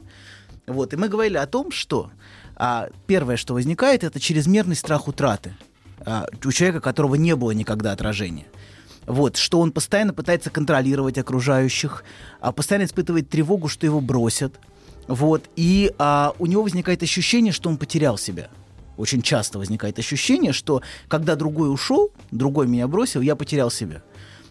Вот, 0.67 0.93
и 0.93 0.97
мы 0.97 1.09
говорили 1.09 1.39
о 1.39 1.47
том, 1.47 1.73
что 1.73 2.11
а, 2.55 2.91
первое, 3.07 3.37
что 3.37 3.55
возникает, 3.55 4.05
это 4.05 4.21
чрезмерный 4.21 4.77
страх 4.77 5.09
утраты 5.09 5.57
а, 6.01 6.27
у 6.45 6.53
человека, 6.53 6.81
которого 6.81 7.17
не 7.17 7.35
было 7.35 7.51
никогда 7.51 7.93
отражения. 7.93 8.47
Вот, 9.07 9.37
что 9.37 9.59
он 9.59 9.73
постоянно 9.73 10.13
пытается 10.13 10.51
контролировать 10.51 11.19
окружающих, 11.19 12.05
а, 12.41 12.53
постоянно 12.53 12.85
испытывает 12.85 13.29
тревогу, 13.29 13.69
что 13.69 13.87
его 13.87 14.01
бросят. 14.01 14.55
Вот, 15.09 15.45
и 15.57 15.93
а, 15.99 16.35
у 16.39 16.47
него 16.47 16.63
возникает 16.63 17.03
ощущение, 17.03 17.53
что 17.53 17.71
он 17.71 17.79
потерял 17.79 18.19
себя. 18.19 18.51
Очень 18.97 19.23
часто 19.23 19.59
возникает 19.59 19.99
ощущение, 19.99 20.53
что 20.53 20.83
когда 21.09 21.35
другой 21.35 21.73
ушел, 21.73 22.13
другой 22.31 22.69
меня 22.69 22.87
бросил, 22.87 23.23
я 23.23 23.35
потерял 23.35 23.71
себя. 23.71 24.03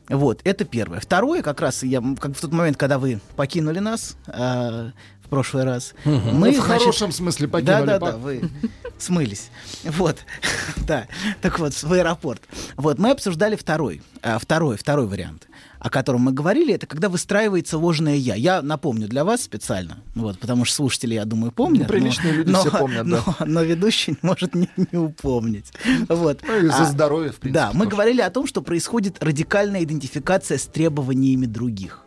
Вот, 0.10 0.42
это 0.44 0.66
первое. 0.66 1.00
Второе, 1.00 1.42
как 1.42 1.62
раз 1.62 1.84
я, 1.84 2.02
как 2.20 2.36
в 2.36 2.42
тот 2.42 2.52
момент, 2.52 2.78
когда 2.78 2.98
вы 2.98 3.20
покинули 3.36 3.80
нас 3.80 4.18
а, 4.28 4.92
в 5.30 5.32
прошлый 5.32 5.64
раз, 5.64 5.94
Мгм. 6.06 6.40
Ну, 6.40 6.52
в 6.52 6.58
хорошем 6.58 7.12
смысле 7.12 7.48
покинули, 7.48 7.86
Да, 7.86 8.00
да, 8.00 8.12
да, 8.14 8.18
вы 8.18 8.50
смылись. 8.98 9.52
Вот, 9.84 10.18
да. 10.88 11.06
Так 11.44 11.60
вот, 11.60 11.74
в 11.74 11.94
аэропорт. 11.94 12.42
Вот, 12.78 12.98
мы 12.98 13.12
обсуждали 13.12 13.56
второй, 13.56 14.02
а, 14.24 14.40
второй, 14.40 14.76
второй 14.76 15.06
вариант, 15.06 15.48
о 15.78 15.92
котором 15.92 16.22
мы 16.22 16.32
говорили, 16.32 16.74
это 16.74 16.88
когда 16.88 17.10
выстраивается 17.10 17.78
ложное 17.78 18.16
я. 18.16 18.34
Я 18.34 18.64
напомню 18.64 19.08
для 19.08 19.24
вас 19.24 19.44
специально, 19.44 20.00
вот, 20.16 20.40
потому 20.40 20.66
что 20.66 20.78
слушатели, 20.78 21.14
я 21.14 21.26
думаю, 21.26 21.52
помнят. 21.52 21.84
Ну, 21.84 21.88
приличные 21.90 22.34
но- 22.34 22.38
люди 22.40 22.50
но- 22.50 22.60
все 22.62 22.72
помнят, 22.72 23.08
да. 23.08 23.24
но, 23.40 23.46
но 23.46 23.62
ведущий 23.62 24.18
может 24.24 24.56
не, 24.56 24.68
не 24.92 24.98
упомнить. 24.98 25.72
Вот. 26.08 26.42
Ну, 26.42 26.68
за 26.72 26.82
А, 26.82 26.86
здоровье, 26.86 27.32
в 27.32 27.36
принципе. 27.36 27.54
Да, 27.66 27.70
мы 27.76 27.86
говорили 27.86 28.22
о 28.22 28.32
том, 28.32 28.48
что 28.48 28.64
происходит 28.64 29.24
радикальная 29.24 29.84
идентификация 29.84 30.58
с 30.58 30.66
требованиями 30.66 31.46
других. 31.46 32.00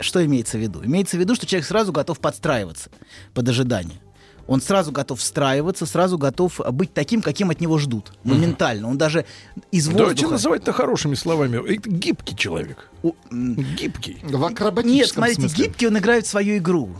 Что 0.00 0.24
имеется 0.24 0.58
в 0.58 0.60
виду? 0.60 0.84
Имеется 0.84 1.16
в 1.16 1.20
виду, 1.20 1.34
что 1.34 1.46
человек 1.46 1.66
сразу 1.66 1.92
готов 1.92 2.20
подстраиваться 2.20 2.90
под 3.34 3.48
ожидание. 3.48 4.00
Он 4.46 4.62
сразу 4.62 4.92
готов 4.92 5.20
встраиваться, 5.20 5.84
сразу 5.84 6.16
готов 6.16 6.58
быть 6.72 6.94
таким, 6.94 7.20
каким 7.20 7.50
от 7.50 7.60
него 7.60 7.76
ждут. 7.76 8.12
Моментально. 8.24 8.88
Он 8.88 8.96
даже 8.96 9.26
из 9.70 9.86
Давайте 9.88 10.04
воздуха... 10.04 10.32
называть 10.32 10.62
это 10.62 10.72
хорошими 10.72 11.14
словами. 11.14 11.74
Это 11.74 11.90
гибкий 11.90 12.34
человек. 12.34 12.88
Гибкий. 13.30 14.18
В 14.22 14.42
акробатическом 14.42 14.94
Нет, 14.94 15.08
смотрите, 15.10 15.40
смысле. 15.42 15.64
гибкий 15.64 15.86
он 15.88 15.98
играет 15.98 16.24
в 16.26 16.30
свою 16.30 16.56
игру. 16.56 16.94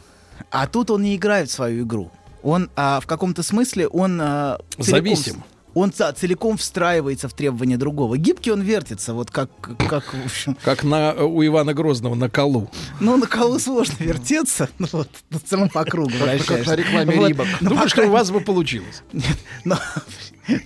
А 0.50 0.66
тут 0.66 0.90
он 0.90 1.02
не 1.02 1.16
играет 1.16 1.48
в 1.48 1.52
свою 1.52 1.84
игру. 1.84 2.10
Он 2.42 2.70
а, 2.76 3.00
в 3.00 3.06
каком-то 3.06 3.42
смысле 3.42 3.88
он 3.88 4.20
а, 4.20 4.58
целиком 4.78 5.16
Зависим. 5.16 5.44
Он 5.74 5.92
целиком 5.92 6.56
встраивается 6.56 7.28
в 7.28 7.34
требования 7.34 7.76
другого. 7.76 8.16
Гибкий 8.16 8.50
он 8.50 8.62
вертится, 8.62 9.14
вот 9.14 9.30
как, 9.30 9.50
как 9.88 10.14
в 10.14 10.24
общем... 10.24 10.56
Как 10.64 10.82
на, 10.82 11.12
э, 11.12 11.22
у 11.22 11.44
Ивана 11.44 11.74
Грозного 11.74 12.14
на 12.14 12.28
колу. 12.28 12.70
Ну, 13.00 13.16
на 13.16 13.26
колу 13.26 13.58
сложно 13.58 13.94
вертеться, 13.98 14.68
ну 14.78 14.88
вот, 14.92 15.08
в 15.30 15.40
целом 15.40 15.68
по 15.68 15.84
кругу 15.84 16.12
Как- 16.46 16.66
на 16.66 16.74
рекламе 16.74 17.16
Вот. 17.16 17.28
Рибок. 17.28 17.46
Ну, 17.60 17.70
Думаю, 17.70 17.88
что 17.88 18.06
у 18.06 18.10
вас 18.10 18.30
бы 18.30 18.40
получилось. 18.40 19.02
но, 19.64 19.78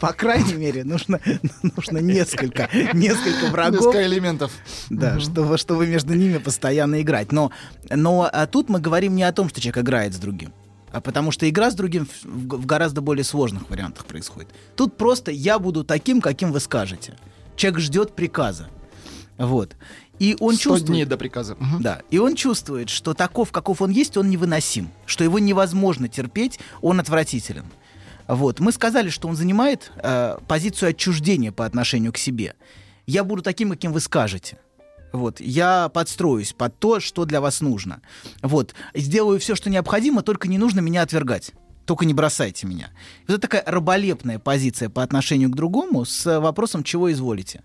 по 0.00 0.12
крайней 0.12 0.54
мере, 0.54 0.84
нужно, 0.84 1.20
нужно 1.62 1.98
несколько, 1.98 2.68
несколько 2.94 3.46
врагов. 3.50 3.80
Несколько 3.80 4.06
элементов. 4.06 4.52
Да, 4.88 5.18
чтобы, 5.20 5.58
чтобы 5.58 5.86
между 5.86 6.14
ними 6.14 6.38
постоянно 6.38 7.02
играть. 7.02 7.32
Но, 7.32 7.50
но 7.90 8.28
а 8.32 8.46
тут 8.46 8.68
мы 8.68 8.80
говорим 8.80 9.14
не 9.16 9.24
о 9.24 9.32
том, 9.32 9.48
что 9.48 9.60
человек 9.60 9.78
играет 9.78 10.14
с 10.14 10.18
другим. 10.18 10.52
А 10.92 11.00
потому 11.00 11.30
что 11.30 11.48
игра 11.48 11.70
с 11.70 11.74
другим 11.74 12.06
в, 12.22 12.66
гораздо 12.66 13.00
более 13.00 13.24
сложных 13.24 13.68
вариантах 13.70 14.04
происходит. 14.04 14.50
Тут 14.76 14.96
просто 14.96 15.30
я 15.30 15.58
буду 15.58 15.84
таким, 15.84 16.20
каким 16.20 16.52
вы 16.52 16.60
скажете. 16.60 17.16
Человек 17.56 17.80
ждет 17.80 18.14
приказа. 18.14 18.68
Вот. 19.38 19.74
И 20.18 20.36
он 20.38 20.54
100 20.54 20.62
чувствует... 20.62 20.84
дней 20.84 21.04
до 21.04 21.16
приказа. 21.16 21.56
Мгм. 21.58 21.82
Да. 21.82 22.02
И 22.10 22.18
он 22.18 22.34
чувствует, 22.34 22.90
что 22.90 23.14
таков, 23.14 23.50
каков 23.50 23.80
он 23.80 23.90
есть, 23.90 24.16
он 24.16 24.28
невыносим. 24.28 24.90
Что 25.06 25.24
его 25.24 25.38
невозможно 25.38 26.08
терпеть, 26.08 26.60
он 26.82 27.00
отвратителен. 27.00 27.64
Вот. 28.28 28.60
Мы 28.60 28.70
сказали, 28.72 29.08
что 29.08 29.28
он 29.28 29.36
занимает 29.36 29.90
э, 29.96 30.36
позицию 30.46 30.90
отчуждения 30.90 31.52
по 31.52 31.64
отношению 31.64 32.12
к 32.12 32.18
себе. 32.18 32.54
Я 33.06 33.24
буду 33.24 33.42
таким, 33.42 33.70
каким 33.70 33.92
вы 33.92 34.00
скажете. 34.00 34.58
Вот, 35.12 35.40
я 35.40 35.88
подстроюсь 35.88 36.52
под 36.52 36.78
то, 36.78 37.00
что 37.00 37.24
для 37.24 37.40
вас 37.40 37.60
нужно. 37.60 38.00
Вот, 38.42 38.74
сделаю 38.94 39.38
все, 39.38 39.54
что 39.54 39.70
необходимо, 39.70 40.22
только 40.22 40.48
не 40.48 40.58
нужно 40.58 40.80
меня 40.80 41.02
отвергать. 41.02 41.52
Только 41.84 42.06
не 42.06 42.14
бросайте 42.14 42.66
меня. 42.66 42.90
Это 43.26 43.38
такая 43.38 43.62
раболепная 43.66 44.38
позиция 44.38 44.88
по 44.88 45.02
отношению 45.02 45.50
к 45.50 45.56
другому 45.56 46.04
с 46.04 46.40
вопросом, 46.40 46.84
чего 46.84 47.10
изволите. 47.10 47.62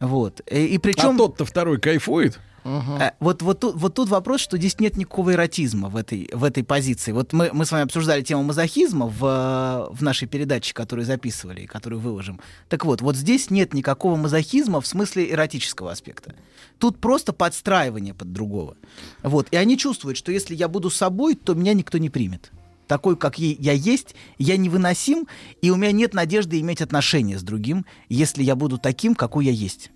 Вот. 0.00 0.40
И, 0.50 0.64
и 0.66 0.78
причем... 0.78 1.14
А 1.14 1.18
тот-то 1.18 1.44
второй 1.44 1.78
кайфует? 1.78 2.40
Э, 2.64 3.12
Вот, 3.20 3.42
вот, 3.42 3.60
тут, 3.60 3.76
вот 3.76 3.94
тут 3.94 4.08
вопрос, 4.08 4.40
что 4.40 4.56
здесь 4.56 4.78
нет 4.80 4.96
никакого 4.96 5.32
эротизма 5.32 5.88
в 5.88 5.96
этой, 5.96 6.28
в 6.32 6.44
этой 6.44 6.64
позиции. 6.64 7.12
Вот 7.12 7.32
мы, 7.32 7.50
мы 7.52 7.64
с 7.64 7.72
вами 7.72 7.84
обсуждали 7.84 8.22
тему 8.22 8.42
мазохизма 8.42 9.06
в, 9.06 9.24
э, 9.24 9.94
в 9.94 10.02
нашей 10.02 10.28
передаче, 10.28 10.74
которую 10.74 11.04
записывали 11.04 11.62
и 11.62 11.66
которую 11.66 12.00
выложим. 12.00 12.40
Так 12.68 12.84
вот, 12.84 13.00
вот 13.00 13.16
здесь 13.16 13.50
нет 13.50 13.74
никакого 13.74 14.16
мазохизма 14.16 14.80
в 14.80 14.86
смысле 14.86 15.30
эротического 15.30 15.92
аспекта. 15.92 16.34
Тут 16.78 16.98
просто 16.98 17.32
подстраивание 17.32 18.14
под 18.14 18.32
другого. 18.32 18.76
Вот. 19.22 19.48
И 19.50 19.56
они 19.56 19.76
чувствуют, 19.76 20.16
что 20.16 20.32
если 20.32 20.54
я 20.54 20.68
буду 20.68 20.90
собой, 20.90 21.34
то 21.34 21.54
меня 21.54 21.74
никто 21.74 21.98
не 21.98 22.10
примет. 22.10 22.50
Такой, 22.90 23.16
как 23.16 23.38
я 23.38 23.70
есть, 23.70 24.16
я 24.36 24.56
невыносим, 24.56 25.28
и 25.62 25.70
у 25.70 25.76
меня 25.76 25.92
нет 25.92 26.12
надежды 26.12 26.58
иметь 26.58 26.82
отношения 26.82 27.38
с 27.38 27.42
другим, 27.44 27.86
если 28.08 28.42
я 28.42 28.56
буду 28.56 28.78
таким, 28.78 29.14
какой 29.14 29.44
я 29.44 29.52
есть. 29.52 29.92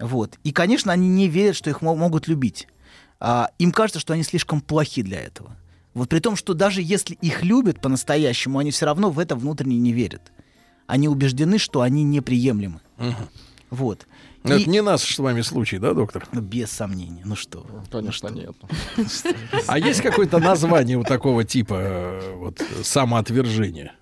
Вот. 0.00 0.40
И, 0.42 0.50
конечно, 0.50 0.90
они 0.92 1.08
не 1.08 1.28
верят, 1.28 1.54
что 1.54 1.70
их 1.70 1.82
мо- 1.82 1.94
могут 1.94 2.26
любить. 2.26 2.66
А, 3.20 3.50
им 3.60 3.70
кажется, 3.70 4.00
что 4.00 4.12
они 4.14 4.24
слишком 4.24 4.60
плохи 4.60 5.02
для 5.02 5.20
этого. 5.20 5.56
Вот 5.94 6.08
при 6.08 6.18
том, 6.18 6.34
что 6.34 6.52
даже 6.52 6.82
если 6.82 7.14
их 7.14 7.44
любят 7.44 7.80
по-настоящему, 7.80 8.58
они 8.58 8.72
все 8.72 8.86
равно 8.86 9.10
в 9.10 9.20
это 9.20 9.36
внутренне 9.36 9.76
не 9.76 9.92
верят. 9.92 10.32
Они 10.88 11.06
убеждены, 11.06 11.58
что 11.58 11.82
они 11.82 12.02
неприемлемы. 12.02 12.80
Вот. 13.70 14.08
Это 14.44 14.56
И- 14.56 14.66
не 14.66 14.82
наш 14.82 15.02
с 15.02 15.18
вами 15.18 15.42
случай, 15.42 15.78
да, 15.78 15.94
доктор? 15.94 16.26
Ну, 16.32 16.40
без 16.40 16.70
сомнения. 16.70 17.22
Ну 17.24 17.36
что? 17.36 17.64
Конечно, 17.90 18.28
нет. 18.28 18.54
А 19.66 19.78
есть 19.78 20.00
какое-то 20.00 20.38
название 20.38 20.98
у 20.98 21.04
такого 21.04 21.44
типа 21.44 21.74
э, 21.78 22.34
вот 22.36 22.60
самоотвержения? 22.82 23.94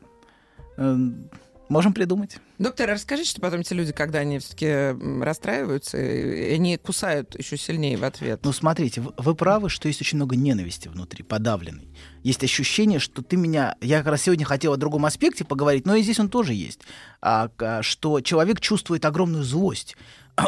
Эм, 0.77 1.29
Можем 1.71 1.93
придумать. 1.93 2.39
Доктор, 2.59 2.91
а 2.91 2.95
расскажите, 2.95 3.31
что 3.31 3.41
потом 3.41 3.61
эти 3.61 3.73
люди, 3.75 3.93
когда 3.93 4.19
они 4.19 4.41
все-таки 4.41 5.23
расстраиваются, 5.23 5.99
они 5.99 6.77
кусают 6.79 7.39
еще 7.39 7.57
сильнее 7.57 7.97
в 7.97 8.03
ответ. 8.03 8.41
Ну, 8.43 8.51
смотрите, 8.53 9.01
вы, 9.01 9.13
вы 9.17 9.37
правы, 9.37 9.69
что 9.69 9.87
есть 9.87 10.01
очень 10.01 10.17
много 10.17 10.35
ненависти 10.35 10.89
внутри, 10.89 11.23
подавленной. 11.23 11.87
Есть 12.25 12.43
ощущение, 12.43 12.99
что 12.99 13.23
ты 13.23 13.37
меня... 13.37 13.77
Я 13.81 13.99
как 13.99 14.09
раз 14.09 14.23
сегодня 14.23 14.45
хотел 14.45 14.73
о 14.73 14.77
другом 14.79 15.07
аспекте 15.07 15.45
поговорить, 15.45 15.87
но 15.87 15.95
и 15.95 16.03
здесь 16.03 16.19
он 16.19 16.29
тоже 16.29 16.55
есть. 16.55 16.81
А, 17.23 17.51
а, 17.61 17.83
что 17.85 18.21
человек 18.21 18.61
чувствует 18.61 19.05
огромную 19.05 19.45
злость. 19.45 19.97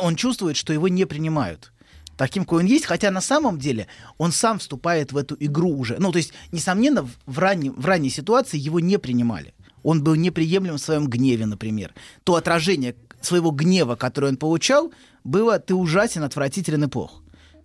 Он 0.01 0.17
чувствует, 0.17 0.57
что 0.57 0.73
его 0.73 0.89
не 0.89 1.05
принимают 1.05 1.73
таким, 2.17 2.45
какой 2.45 2.61
он 2.61 2.67
есть, 2.67 2.85
хотя 2.85 3.11
на 3.11 3.21
самом 3.21 3.59
деле 3.59 3.89
он 4.19 4.33
сам 4.33 4.59
вступает 4.59 5.13
в 5.13 5.17
эту 5.17 5.37
игру 5.41 5.77
уже. 5.77 5.97
Ну, 5.99 6.13
то 6.13 6.19
есть, 6.19 6.33
несомненно, 6.53 7.09
в, 7.27 7.39
ранней, 7.39 7.71
в 7.71 7.85
ранней 7.85 8.11
ситуации 8.11 8.59
его 8.59 8.81
не 8.81 8.99
принимали. 8.99 9.55
Он 9.83 10.05
был 10.05 10.15
неприемлем 10.15 10.75
в 10.77 10.81
своем 10.81 11.09
гневе, 11.09 11.47
например. 11.47 11.93
То 12.23 12.37
отражение 12.37 12.95
своего 13.21 13.51
гнева, 13.51 13.97
которое 13.97 14.29
он 14.29 14.37
получал, 14.37 14.93
было 15.25 15.59
«ты 15.59 15.75
ужасен, 15.75 16.23
отвратителен 16.23 16.85
и 16.85 16.87
плох». 16.87 17.23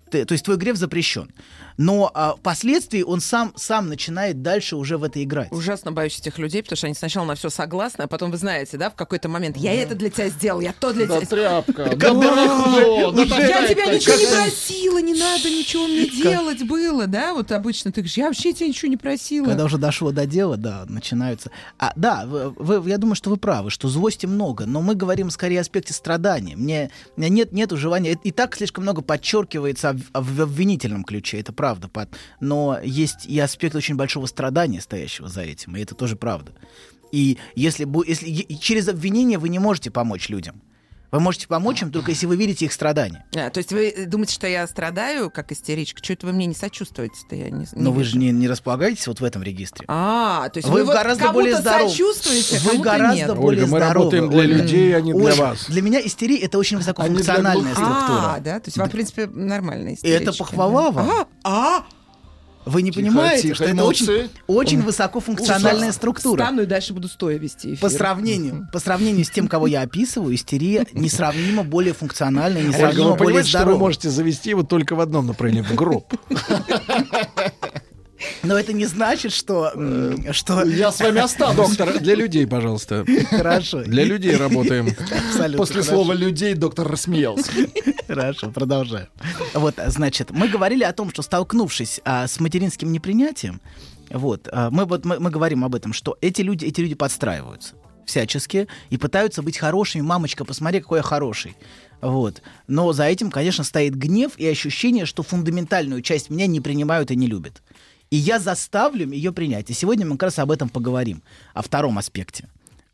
Ты- 0.10 0.26
то 0.26 0.32
есть 0.32 0.46
твой 0.46 0.58
гнев 0.58 0.78
запрещен. 0.78 1.32
Но 1.78 2.12
а, 2.14 2.36
впоследствии 2.36 3.04
он 3.04 3.22
сам, 3.22 3.54
сам 3.56 3.88
начинает 3.88 4.42
дальше 4.42 4.76
уже 4.76 4.98
в 4.98 5.04
это 5.04 5.24
играть. 5.24 5.52
Ужасно 5.52 5.92
боюсь 5.92 6.20
этих 6.20 6.40
людей, 6.40 6.64
потому 6.64 6.78
что 6.78 6.88
они 6.88 6.96
сначала 6.96 7.26
на 7.26 7.36
все 7.36 7.50
согласны, 7.50 8.04
а 8.04 8.08
потом 8.08 8.32
вы 8.32 8.38
знаете, 8.38 8.78
да, 8.78 8.90
в 8.90 8.96
какой-то 8.96 9.30
момент 9.30 9.58
я 9.58 9.74
это 9.74 9.96
для 9.96 10.10
тебя 10.10 10.30
сделал, 10.30 10.60
я 10.60 10.74
то 10.74 10.92
для 10.92 11.06
тебя. 11.06 11.22
тряпка, 11.22 11.96
да 11.96 12.14
да 12.14 13.38
я 13.38 13.68
тебя 13.68 13.86
ничего 13.94 14.16
не 14.16 14.26
просила, 14.26 14.98
не 15.00 15.14
надо 15.14 15.50
ничего 15.50 15.88
мне 15.88 16.10
делать 16.10 16.64
было, 16.68 17.06
да? 17.06 17.34
Вот 17.34 17.52
обычно 17.52 17.92
ты 17.92 18.02
говоришь, 18.02 18.18
я 18.18 18.26
вообще 18.28 18.54
тебя 18.54 18.68
ничего 18.68 18.90
не 18.90 18.98
просила. 18.98 19.46
Когда 19.46 19.66
уже 19.66 19.78
дошло 19.78 20.12
до 20.12 20.26
дела, 20.26 20.58
да, 20.58 20.86
начинаются. 20.88 21.52
А, 21.78 21.94
да, 21.96 22.26
вы, 22.26 22.90
я 22.90 22.98
думаю, 22.98 23.16
что 23.16 23.30
вы 23.30 23.38
правы, 23.38 23.70
что 23.70 23.88
злости 23.88 24.26
много, 24.26 24.66
но 24.66 24.82
мы 24.82 24.96
говорим 24.96 25.30
скорее 25.30 25.60
о 25.60 25.62
аспекте 25.62 25.94
страдания. 25.94 26.56
Мне, 26.56 26.90
меня 27.16 27.30
нет 27.30 27.52
нету 27.52 27.78
желания. 27.78 28.18
И 28.24 28.32
так 28.32 28.56
слишком 28.56 28.84
много 28.84 29.02
подчеркивается 29.02 29.94
в, 29.94 30.22
в 30.22 30.42
обвинительном 30.42 31.04
ключе, 31.04 31.40
это 31.40 31.54
правда. 31.54 31.67
Под- 31.90 32.10
но 32.40 32.80
есть 32.84 33.26
и 33.26 33.40
аспект 33.40 33.76
очень 33.76 33.96
большого 33.96 34.26
страдания, 34.26 34.82
стоящего 34.82 35.28
за 35.28 35.42
этим, 35.42 35.76
и 35.76 35.82
это 35.82 35.96
тоже 35.96 36.16
правда. 36.16 36.54
И 37.12 37.38
если, 37.56 37.88
если 38.08 38.30
и 38.30 38.60
через 38.60 38.88
обвинение 38.88 39.38
вы 39.38 39.50
не 39.50 39.60
можете 39.60 39.92
помочь 39.92 40.30
людям. 40.30 40.62
Вы 41.12 41.20
можете 41.22 41.48
помочь 41.48 41.82
им 41.82 41.92
только 41.92 42.12
если 42.12 42.26
вы 42.26 42.36
видите 42.36 42.66
их 42.66 42.74
страдания. 42.74 43.26
А, 43.36 43.50
то 43.50 43.60
есть 43.60 43.72
вы 43.72 44.06
думаете, 44.08 44.34
что 44.34 44.48
я 44.48 44.68
страдаю, 44.68 45.30
как 45.32 45.52
истеричка? 45.52 46.04
Что 46.04 46.14
это 46.14 46.28
вы 46.28 46.34
мне 46.34 46.46
не 46.48 46.54
сочувствуете-то? 46.54 47.36
Я 47.36 47.50
не, 47.50 47.62
не 47.62 47.68
Но 47.76 47.92
вы 47.92 48.04
же 48.04 48.18
не, 48.18 48.32
не 48.32 48.48
располагаетесь 48.48 49.08
вот 49.08 49.22
в 49.22 49.24
этом 49.24 49.42
регистре. 49.44 49.86
А, 49.88 50.50
то 50.50 50.58
есть 50.58 50.68
вы, 50.68 50.80
вы, 50.82 50.86
вот 50.86 50.94
гораздо 50.96 51.24
кому-то 51.26 51.40
более 51.40 51.56
здоровы. 51.58 51.90
сочувствуете, 51.90 52.58
а 52.58 52.60
Вы 52.60 52.70
кому-то 52.72 52.84
гораздо 52.90 53.16
нет. 53.16 53.36
более 53.36 53.48
Ольга, 53.48 53.62
мы 53.62 53.68
здоровы. 53.80 53.94
работаем 53.94 54.30
для 54.30 54.40
Ольга. 54.40 54.54
людей, 54.56 54.96
а 54.98 55.02
не 55.02 55.14
для 55.14 55.24
Ольга, 55.26 55.38
вас. 55.42 55.66
Для 55.68 55.82
меня 55.82 56.06
истерия 56.06 56.38
это 56.40 56.58
очень 56.58 56.78
высокофункциональная 56.78 57.74
структура. 57.74 58.34
А, 58.36 58.40
да? 58.40 58.60
То 58.60 58.68
есть 58.68 58.78
вам, 58.78 58.90
в 58.90 58.92
принципе, 58.92 59.28
нормальная 59.28 59.92
И 59.94 59.96
истеричка. 59.96 60.24
это 60.24 60.34
похвала 60.38 60.92
вам. 60.92 61.10
А, 61.10 61.28
а, 61.44 61.84
Вы 62.68 62.82
не 62.82 62.92
Тихо, 62.92 63.02
понимаете, 63.06 63.42
тихо, 63.44 63.56
что 63.56 63.64
это 63.64 63.74
эмоции. 63.74 64.04
очень, 64.04 64.30
очень 64.48 64.82
высокофункциональная 64.82 65.92
структура. 65.92 66.42
Стану 66.44 66.62
и 66.64 66.66
дальше 66.66 66.94
буду 66.94 67.08
стоя 67.08 67.38
вести 67.38 67.70
эфир. 67.74 67.80
По 67.80 67.90
сравнению, 67.90 68.68
по 68.72 68.80
сравнению 68.80 69.26
с 69.26 69.30
тем, 69.30 69.48
кого 69.48 69.68
я 69.68 69.82
описываю, 69.82 70.36
истерия 70.36 70.86
несравнимо 70.94 71.64
более 71.64 71.94
функциональная, 71.94 72.62
Ольга, 72.62 72.74
несравнимо 72.74 73.10
вы 73.12 73.16
более 73.18 73.26
понимаете, 73.26 73.50
что 73.50 73.66
вы 73.66 73.78
можете 73.78 74.10
завести 74.10 74.50
его 74.50 74.64
только 74.64 74.96
в 74.96 75.00
одном 75.00 75.28
направлении, 75.28 75.62
в 75.62 75.74
гроб. 75.76 76.14
Но 78.44 78.58
это 78.58 78.74
не 78.74 78.86
значит, 78.86 79.32
что... 79.32 79.72
м, 79.74 80.34
что... 80.34 80.64
Я 80.64 80.92
с 80.92 81.00
вами 81.00 81.20
останусь. 81.20 81.78
Доктор, 81.78 82.00
для 82.00 82.16
людей, 82.16 82.48
пожалуйста. 82.48 83.06
Хорошо. 83.30 83.84
Для 83.84 84.04
людей 84.04 84.36
работаем. 84.36 84.88
Абсолютно 84.88 85.58
После 85.58 85.82
хорошо. 85.82 85.92
слова 85.92 86.14
людей 86.14 86.54
доктор 86.54 86.88
рассмеялся. 86.88 87.52
Хорошо, 88.08 88.52
продолжаем. 88.52 89.08
Вот, 89.54 89.76
значит, 89.88 90.32
мы 90.32 90.48
говорили 90.48 90.84
о 90.84 90.94
том, 90.94 91.10
что 91.12 91.22
столкнувшись 91.22 92.02
а, 92.06 92.28
с 92.28 92.40
материнским 92.40 92.92
непринятием, 92.92 93.62
вот, 94.10 94.48
а, 94.52 94.70
мы, 94.70 94.86
вот, 94.86 95.06
мы, 95.06 95.20
мы 95.20 95.30
говорим 95.30 95.64
об 95.64 95.76
этом, 95.76 95.94
что 95.94 96.18
эти 96.22 96.42
люди, 96.42 96.66
эти 96.66 96.82
люди 96.82 96.96
подстраиваются 96.96 97.76
всячески 98.06 98.68
и 98.90 98.98
пытаются 98.98 99.42
быть 99.44 99.58
хорошими. 99.58 100.02
Мамочка, 100.02 100.46
посмотри, 100.46 100.80
какой 100.80 101.00
я 101.00 101.04
хороший. 101.04 101.56
Вот. 102.02 102.42
Но 102.68 102.94
за 102.94 103.04
этим, 103.04 103.30
конечно, 103.30 103.64
стоит 103.64 103.96
гнев 103.96 104.32
и 104.38 104.48
ощущение, 104.48 105.06
что 105.06 105.24
фундаментальную 105.24 106.02
часть 106.02 106.30
меня 106.30 106.48
не 106.48 106.62
принимают 106.62 107.12
и 107.12 107.16
не 107.16 107.28
любят. 107.28 107.62
И 108.10 108.16
я 108.18 108.40
заставлю 108.40 109.10
ее 109.12 109.32
принять. 109.32 109.70
И 109.70 109.74
сегодня 109.74 110.06
мы 110.06 110.14
как 110.14 110.24
раз 110.24 110.40
об 110.40 110.52
этом 110.52 110.70
поговорим, 110.70 111.22
о 111.54 111.62
втором 111.62 111.98
аспекте. 111.98 112.48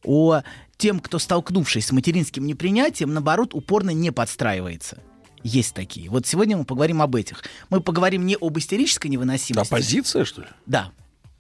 О 0.04 0.42
тем, 0.78 1.00
кто, 1.00 1.20
столкнувшись 1.20 1.86
с 1.88 1.92
материнским 1.92 2.46
непринятием, 2.46 3.14
наоборот, 3.14 3.54
упорно 3.54 3.92
не 3.92 4.12
подстраивается. 4.12 4.98
Есть 5.44 5.74
такие. 5.76 6.10
Вот 6.10 6.26
сегодня 6.26 6.58
мы 6.58 6.66
поговорим 6.66 7.02
об 7.02 7.16
этих. 7.16 7.44
Мы 7.70 7.80
поговорим 7.82 8.26
не 8.26 8.38
об 8.40 8.58
истерической 8.58 9.08
невыносимости. 9.08 9.68
Оппозиция, 9.72 10.26
что 10.26 10.42
ли? 10.42 10.48
Да. 10.66 10.92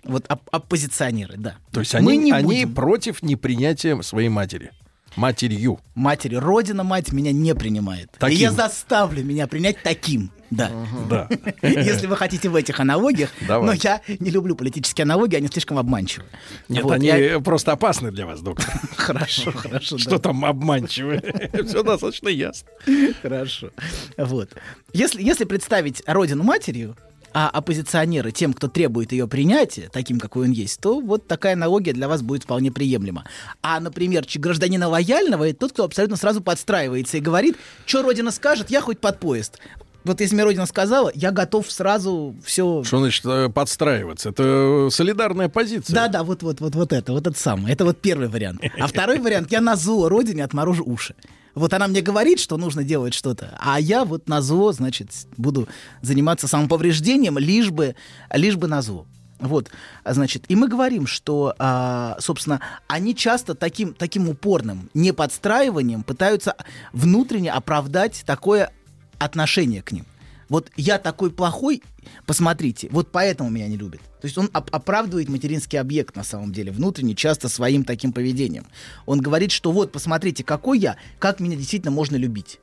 Вот 0.03 0.25
оп- 0.29 0.49
оппозиционеры, 0.51 1.35
да. 1.37 1.55
То 1.71 1.79
есть 1.79 1.93
Мы 1.93 1.99
они, 2.13 2.17
не 2.17 2.31
они 2.31 2.45
будем. 2.65 2.75
против 2.75 3.23
непринятия 3.23 3.99
своей 4.01 4.29
матери. 4.29 4.71
Матерью. 5.15 5.79
Матерью. 5.95 6.39
Родина, 6.41 6.83
мать 6.83 7.11
меня 7.13 7.31
не 7.31 7.53
принимает. 7.55 8.11
Таким. 8.19 8.37
И 8.37 8.41
я 8.41 8.51
заставлю 8.51 9.23
меня 9.23 9.47
принять 9.47 9.81
таким. 9.83 10.31
Да. 10.55 10.71
Да. 11.09 11.29
Если 11.61 12.07
вы 12.07 12.15
хотите 12.15 12.49
в 12.49 12.55
этих 12.55 12.79
аналогиях. 12.79 13.29
Давай. 13.47 13.67
Но 13.67 13.73
я 13.73 14.01
не 14.19 14.29
люблю 14.29 14.55
политические 14.55 15.03
аналогии, 15.03 15.37
они 15.37 15.47
слишком 15.47 15.77
обманчивы. 15.77 16.25
Нет, 16.69 16.83
Вот, 16.83 16.93
они 16.93 17.07
я- 17.07 17.39
просто 17.39 17.71
опасны 17.71 18.11
для 18.11 18.25
вас, 18.25 18.41
доктор. 18.41 18.65
Хорошо, 18.95 19.51
хорошо. 19.51 19.97
Что 19.97 20.17
там 20.19 20.45
обманчивое? 20.45 21.21
Все 21.67 21.83
достаточно 21.83 22.29
ясно. 22.29 22.67
Хорошо. 23.21 23.71
Вот. 24.17 24.49
Если, 24.93 25.21
если 25.21 25.45
представить 25.45 26.03
родину 26.05 26.43
матерью, 26.43 26.95
а 27.33 27.49
оппозиционеры 27.49 28.31
тем, 28.31 28.53
кто 28.53 28.67
требует 28.67 29.11
ее 29.11 29.27
принятия, 29.27 29.89
таким, 29.91 30.19
какой 30.19 30.45
он 30.45 30.51
есть, 30.51 30.79
то 30.79 30.99
вот 30.99 31.27
такая 31.27 31.53
аналогия 31.53 31.93
для 31.93 32.07
вас 32.07 32.21
будет 32.21 32.43
вполне 32.43 32.71
приемлема. 32.71 33.25
А, 33.61 33.79
например, 33.79 34.25
гражданина 34.35 34.87
лояльного 34.87 35.49
это 35.49 35.59
тот, 35.61 35.71
кто 35.73 35.83
абсолютно 35.85 36.15
сразу 36.15 36.41
подстраивается 36.41 37.17
и 37.17 37.21
говорит, 37.21 37.57
что 37.85 38.03
Родина 38.03 38.31
скажет, 38.31 38.69
я 38.69 38.81
хоть 38.81 38.99
под 38.99 39.19
поезд. 39.19 39.59
Вот 40.03 40.19
если 40.21 40.35
мне 40.35 40.43
Родина 40.43 40.65
сказала, 40.65 41.11
я 41.15 41.31
готов 41.31 41.71
сразу 41.71 42.35
все... 42.43 42.83
Что 42.83 42.99
значит 42.99 43.25
э, 43.25 43.49
подстраиваться? 43.49 44.29
Это 44.29 44.89
солидарная 44.91 45.49
позиция. 45.49 45.93
Да, 45.93 46.07
да, 46.07 46.23
вот, 46.23 46.43
это, 46.43 47.13
вот 47.13 47.27
это 47.27 47.39
самое. 47.39 47.73
Это 47.73 47.85
вот 47.85 48.01
первый 48.01 48.27
вариант. 48.27 48.61
А 48.79 48.87
второй 48.87 49.19
вариант, 49.19 49.51
я 49.51 49.61
на 49.61 49.75
зло 49.75 50.09
родине 50.09 50.43
отморожу 50.43 50.83
уши. 50.83 51.15
Вот 51.55 51.73
она 51.73 51.87
мне 51.87 52.01
говорит, 52.01 52.39
что 52.39 52.57
нужно 52.57 52.83
делать 52.83 53.13
что-то, 53.13 53.55
а 53.59 53.79
я 53.79 54.05
вот 54.05 54.27
на 54.27 54.41
зло, 54.41 54.71
значит, 54.71 55.09
буду 55.37 55.67
заниматься 56.01 56.47
самоповреждением, 56.47 57.37
лишь 57.37 57.69
бы, 57.69 57.95
лишь 58.31 58.55
бы 58.55 58.67
на 58.67 58.81
зло. 58.81 59.05
Вот, 59.39 59.69
значит, 60.05 60.45
и 60.47 60.55
мы 60.55 60.67
говорим, 60.67 61.05
что, 61.05 61.53
а, 61.59 62.15
собственно, 62.19 62.61
они 62.87 63.13
часто 63.13 63.55
таким, 63.55 63.93
таким 63.93 64.29
упорным 64.29 64.89
неподстраиванием 64.93 66.03
пытаются 66.03 66.55
внутренне 66.93 67.51
оправдать 67.51 68.23
такое 68.25 68.71
отношение 69.25 69.81
к 69.81 69.91
ним. 69.91 70.05
Вот 70.49 70.69
я 70.75 70.99
такой 70.99 71.31
плохой, 71.31 71.81
посмотрите, 72.25 72.87
вот 72.91 73.11
поэтому 73.11 73.49
меня 73.49 73.67
не 73.67 73.77
любят. 73.77 74.01
То 74.21 74.25
есть 74.27 74.37
он 74.37 74.49
оп- 74.53 74.69
оправдывает 74.75 75.29
материнский 75.29 75.79
объект 75.79 76.15
на 76.15 76.23
самом 76.23 76.51
деле 76.51 76.71
внутренне 76.71 77.15
часто 77.15 77.49
своим 77.49 77.83
таким 77.83 78.11
поведением. 78.13 78.65
Он 79.05 79.19
говорит, 79.21 79.51
что 79.51 79.71
вот 79.71 79.91
посмотрите, 79.91 80.43
какой 80.43 80.79
я, 80.79 80.97
как 81.17 81.39
меня 81.39 81.55
действительно 81.55 81.91
можно 81.91 82.17
любить. 82.17 82.59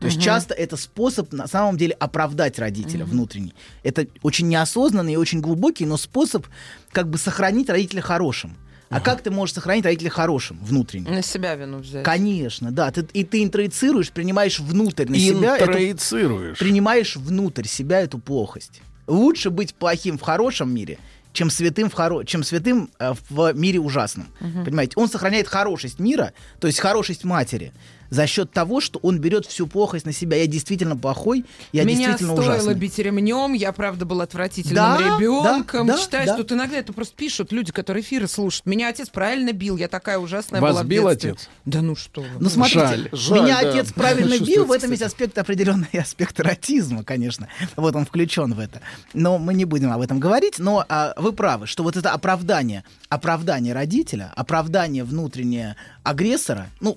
То 0.00 0.06
есть 0.06 0.18
Мгм. 0.18 0.24
часто 0.24 0.54
это 0.54 0.76
способ 0.76 1.32
на 1.32 1.46
самом 1.46 1.78
деле 1.78 1.92
оправдать 1.94 2.58
родителя 2.58 3.04
внутренний. 3.06 3.54
Это 3.84 4.06
очень 4.22 4.48
неосознанный 4.48 5.14
и 5.14 5.16
очень 5.16 5.40
глубокий, 5.40 5.86
но 5.86 5.96
способ 5.96 6.46
как 6.92 7.08
бы 7.08 7.16
сохранить 7.16 7.70
родителя 7.70 8.02
хорошим. 8.02 8.56
А 8.94 9.00
как 9.00 9.22
ты 9.22 9.30
можешь 9.30 9.54
сохранить 9.54 9.84
родителя 9.84 10.10
хорошим 10.10 10.58
внутренне? 10.62 11.10
На 11.10 11.22
себя 11.22 11.54
вину 11.54 11.78
взять. 11.78 12.04
Конечно, 12.04 12.70
да. 12.70 12.90
Ты, 12.90 13.06
и 13.12 13.24
ты 13.24 13.42
интроицируешь, 13.42 14.10
принимаешь 14.10 14.60
внутрь 14.60 15.06
на 15.08 15.18
себя. 15.18 15.56
эту- 15.56 15.66
Интроицируешь. 15.72 16.58
принимаешь 16.58 17.16
внутрь 17.16 17.66
себя 17.66 18.00
эту 18.00 18.18
плохость. 18.18 18.80
Лучше 19.06 19.50
быть 19.50 19.74
плохим 19.74 20.16
в 20.16 20.22
хорошем 20.22 20.72
мире, 20.74 20.98
чем 21.32 21.50
святым 21.50 21.90
в, 21.90 21.94
хоро... 21.94 22.24
чем 22.24 22.42
святым 22.44 22.90
э, 22.98 23.12
в 23.28 23.52
мире 23.54 23.80
ужасном. 23.80 24.28
Мгм. 24.40 24.64
Понимаете? 24.64 24.92
Он 24.96 25.08
сохраняет 25.08 25.48
хорошесть 25.48 25.98
мира, 25.98 26.32
то 26.60 26.68
есть 26.68 26.78
хорошесть 26.78 27.24
матери, 27.24 27.72
за 28.14 28.26
счет 28.28 28.52
того, 28.52 28.80
что 28.80 29.00
он 29.02 29.18
берет 29.18 29.44
всю 29.44 29.66
плохость 29.66 30.06
на 30.06 30.12
себя. 30.12 30.36
Я 30.36 30.46
действительно 30.46 30.96
плохой, 30.96 31.44
я 31.72 31.82
Меня 31.82 31.96
действительно 31.96 32.34
стоило 32.34 32.52
ужасный. 32.54 32.74
бить 32.74 32.98
ремнем, 32.98 33.54
я 33.54 33.72
правда 33.72 34.04
был 34.04 34.20
отвратительным 34.20 34.76
Да, 34.76 34.98
ребенком. 34.98 35.86
да, 35.88 35.96
да, 35.96 36.00
Читаешь, 36.02 36.28
да. 36.28 36.36
тут 36.36 36.52
иногда 36.52 36.76
это 36.76 36.92
просто 36.92 37.16
пишут 37.16 37.50
люди, 37.50 37.72
которые 37.72 38.02
эфиры 38.04 38.28
слушают. 38.28 38.66
Меня 38.66 38.88
отец 38.88 39.08
правильно 39.08 39.52
бил, 39.52 39.76
я 39.76 39.88
такая 39.88 40.18
ужасная 40.18 40.60
Вас 40.60 40.72
была 40.72 40.82
в 40.84 40.86
бил 40.86 41.08
детстве. 41.10 41.32
отец? 41.32 41.48
Да 41.64 41.82
ну 41.82 41.96
что 41.96 42.20
вы. 42.20 42.28
Ну, 42.38 42.48
смотрите, 42.48 43.08
меня 43.12 43.60
да. 43.60 43.70
отец 43.70 43.92
правильно 43.92 44.38
бил, 44.38 44.64
в 44.64 44.70
этом 44.72 44.92
есть 44.92 45.02
аспект, 45.02 45.36
определенный 45.36 45.88
аспект 46.00 46.38
эротизма, 46.38 47.02
конечно. 47.02 47.48
Вот 47.74 47.96
он 47.96 48.06
включен 48.06 48.54
в 48.54 48.60
это. 48.60 48.80
Но 49.12 49.38
мы 49.38 49.54
не 49.54 49.64
будем 49.64 49.90
об 49.90 50.00
этом 50.00 50.20
говорить. 50.20 50.58
Но 50.58 50.84
а, 50.88 51.14
вы 51.16 51.32
правы, 51.32 51.66
что 51.66 51.82
вот 51.82 51.96
это 51.96 52.12
оправдание, 52.12 52.84
оправдание 53.08 53.74
родителя, 53.74 54.32
оправдание 54.36 55.02
внутреннее 55.02 55.74
агрессора, 56.04 56.68
ну, 56.80 56.96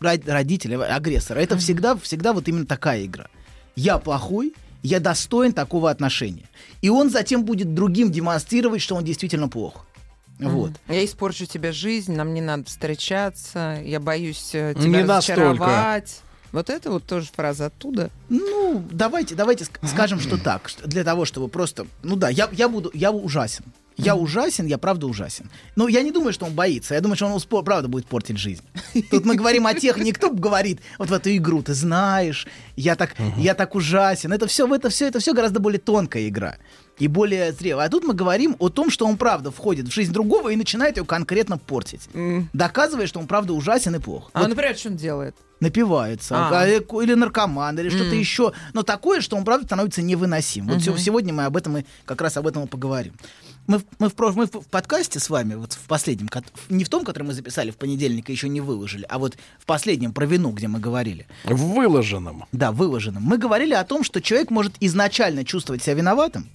род- 0.00 0.28
родителя, 0.28 0.82
агрессора, 0.94 1.38
это 1.40 1.56
всегда, 1.58 1.96
всегда 1.96 2.32
вот 2.32 2.48
именно 2.48 2.66
такая 2.66 3.04
игра. 3.04 3.26
Я 3.76 3.98
плохой, 3.98 4.54
я 4.82 5.00
достоин 5.00 5.52
такого 5.52 5.90
отношения. 5.90 6.44
И 6.82 6.88
он 6.90 7.10
затем 7.10 7.44
будет 7.44 7.74
другим 7.74 8.10
демонстрировать, 8.12 8.82
что 8.82 8.94
он 8.96 9.04
действительно 9.04 9.48
плох. 9.48 9.86
Вот. 10.38 10.72
Я 10.88 11.04
испорчу 11.04 11.46
тебе 11.46 11.72
жизнь, 11.72 12.12
нам 12.14 12.34
не 12.34 12.40
надо 12.40 12.64
встречаться, 12.64 13.80
я 13.84 14.00
боюсь 14.00 14.50
э, 14.52 14.74
Не 14.76 14.82
тебя 14.82 15.04
настолько. 15.06 15.42
разочаровать. 15.42 16.20
Вот 16.50 16.70
это 16.70 16.90
вот 16.90 17.04
тоже 17.04 17.28
фраза 17.34 17.66
оттуда. 17.66 18.10
Ну, 18.28 18.84
давайте, 18.90 19.34
давайте 19.34 19.64
ск- 19.64 19.86
скажем, 19.86 20.20
что 20.20 20.36
так, 20.42 20.70
для 20.84 21.04
того, 21.04 21.24
чтобы 21.24 21.48
просто, 21.48 21.86
ну 22.02 22.16
да, 22.16 22.28
я, 22.28 22.48
я 22.52 22.68
буду, 22.68 22.90
я 22.94 23.10
ужасен. 23.12 23.64
Я 23.96 24.16
ужасен, 24.16 24.66
я 24.66 24.78
правда 24.78 25.06
ужасен. 25.06 25.48
Но 25.76 25.88
я 25.88 26.02
не 26.02 26.10
думаю, 26.10 26.32
что 26.32 26.46
он 26.46 26.52
боится. 26.52 26.94
Я 26.94 27.00
думаю, 27.00 27.16
что 27.16 27.26
он 27.26 27.32
успо- 27.32 27.62
правда 27.62 27.88
будет 27.88 28.06
портить 28.06 28.38
жизнь. 28.38 28.62
Тут 29.10 29.24
мы 29.24 29.36
говорим 29.36 29.66
о 29.66 29.74
тех, 29.74 29.96
никто 29.98 30.30
говорит 30.30 30.80
вот 30.98 31.10
в 31.10 31.12
эту 31.12 31.34
игру, 31.36 31.62
ты 31.62 31.74
знаешь, 31.74 32.46
я 32.76 32.96
так, 32.96 33.14
я 33.36 33.54
так 33.54 33.74
ужасен. 33.74 34.32
Это 34.32 34.46
все, 34.46 34.72
это 34.74 34.88
все, 34.88 35.06
это 35.06 35.20
все 35.20 35.32
гораздо 35.32 35.60
более 35.60 35.80
тонкая 35.80 36.28
игра 36.28 36.56
и 36.98 37.08
более 37.08 37.52
зрелая. 37.52 37.86
А 37.86 37.90
тут 37.90 38.04
мы 38.04 38.14
говорим 38.14 38.56
о 38.58 38.68
том, 38.68 38.90
что 38.90 39.06
он 39.06 39.16
правда 39.16 39.50
входит 39.50 39.88
в 39.88 39.92
жизнь 39.92 40.12
другого 40.12 40.50
и 40.50 40.56
начинает 40.56 40.96
ее 40.96 41.04
конкретно 41.04 41.58
портить, 41.58 42.08
доказывая, 42.52 43.06
что 43.06 43.18
он 43.20 43.26
правда 43.26 43.52
ужасен 43.52 43.94
и 43.96 43.98
плох. 43.98 44.30
А, 44.32 44.40
Вот 44.40 44.48
например, 44.48 44.76
что 44.76 44.90
он 44.90 44.96
делает? 44.96 45.34
напивается, 45.60 46.34
А. 46.36 46.66
э, 46.66 46.78
или 46.80 47.14
наркоман, 47.14 47.78
или 47.78 47.88
что-то 47.88 48.10
М. 48.12 48.18
еще. 48.18 48.52
Но 48.74 48.82
такое, 48.82 49.20
что 49.22 49.36
он, 49.36 49.44
правда, 49.44 49.64
становится 49.66 50.02
невыносим. 50.02 50.66
Вот 50.66 50.82
сё- 50.82 50.96
сегодня 50.98 51.32
мы 51.32 51.44
об 51.46 51.56
этом 51.56 51.78
и 51.78 51.84
как 52.04 52.20
раз 52.20 52.36
об 52.36 52.46
этом 52.46 52.64
и 52.64 52.66
поговорим. 52.66 53.14
Мы, 53.66 53.78
в- 53.78 53.84
мы, 53.98 54.10
в, 54.10 54.36
мы 54.36 54.44
в 54.46 54.50
подкасте 54.70 55.20
с 55.20 55.30
вами, 55.30 55.54
вот 55.54 55.72
в 55.72 55.86
последнем, 55.88 56.28
не 56.68 56.84
в 56.84 56.90
том, 56.90 57.02
который 57.04 57.22
мы 57.22 57.32
записали 57.32 57.70
в 57.70 57.76
понедельник 57.78 58.28
и 58.28 58.32
еще 58.32 58.48
не 58.50 58.60
выложили, 58.60 59.06
а 59.08 59.18
вот 59.18 59.36
в 59.58 59.64
последнем 59.64 60.12
про 60.12 60.26
вину, 60.26 60.50
где 60.50 60.68
мы 60.68 60.80
говорили. 60.80 61.26
В 61.44 61.56
выложенном. 61.74 62.44
Да, 62.52 62.70
выложенном. 62.70 63.22
Мы 63.22 63.38
говорили 63.38 63.72
о 63.72 63.84
том, 63.84 64.04
что 64.04 64.20
человек 64.20 64.50
может 64.50 64.74
изначально 64.80 65.44
чувствовать 65.46 65.82
себя 65.82 65.94
виноватым, 65.94 66.46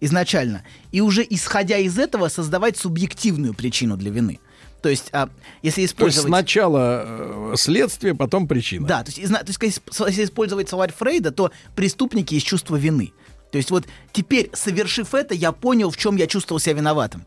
изначально, 0.00 0.62
и 0.92 1.00
уже 1.00 1.26
исходя 1.28 1.78
из 1.78 1.98
этого 1.98 2.28
создавать 2.28 2.76
субъективную 2.76 3.54
причину 3.54 3.96
для 3.96 4.10
вины. 4.10 4.38
То 4.82 4.88
есть, 4.88 5.08
а, 5.12 5.28
если 5.62 5.76
То 5.76 5.80
есть 5.82 5.92
использовать... 5.94 6.28
сначала 6.28 7.52
э, 7.52 7.54
следствие, 7.56 8.14
потом 8.14 8.46
причина. 8.46 8.86
Да, 8.86 9.02
то 9.02 9.08
есть, 9.10 9.18
изна- 9.18 9.40
то 9.40 9.48
есть 9.48 9.60
если- 9.60 10.06
если 10.08 10.24
использовать 10.24 10.68
словарь 10.68 10.92
Фрейда, 10.92 11.32
то 11.32 11.50
преступники 11.74 12.34
из 12.36 12.42
чувства 12.42 12.76
вины. 12.76 13.12
То 13.50 13.58
есть 13.58 13.70
вот 13.72 13.86
теперь, 14.12 14.50
совершив 14.52 15.14
это, 15.14 15.34
я 15.34 15.50
понял, 15.52 15.90
в 15.90 15.96
чем 15.96 16.14
я 16.16 16.26
чувствовал 16.28 16.60
себя 16.60 16.74
виноватым. 16.74 17.24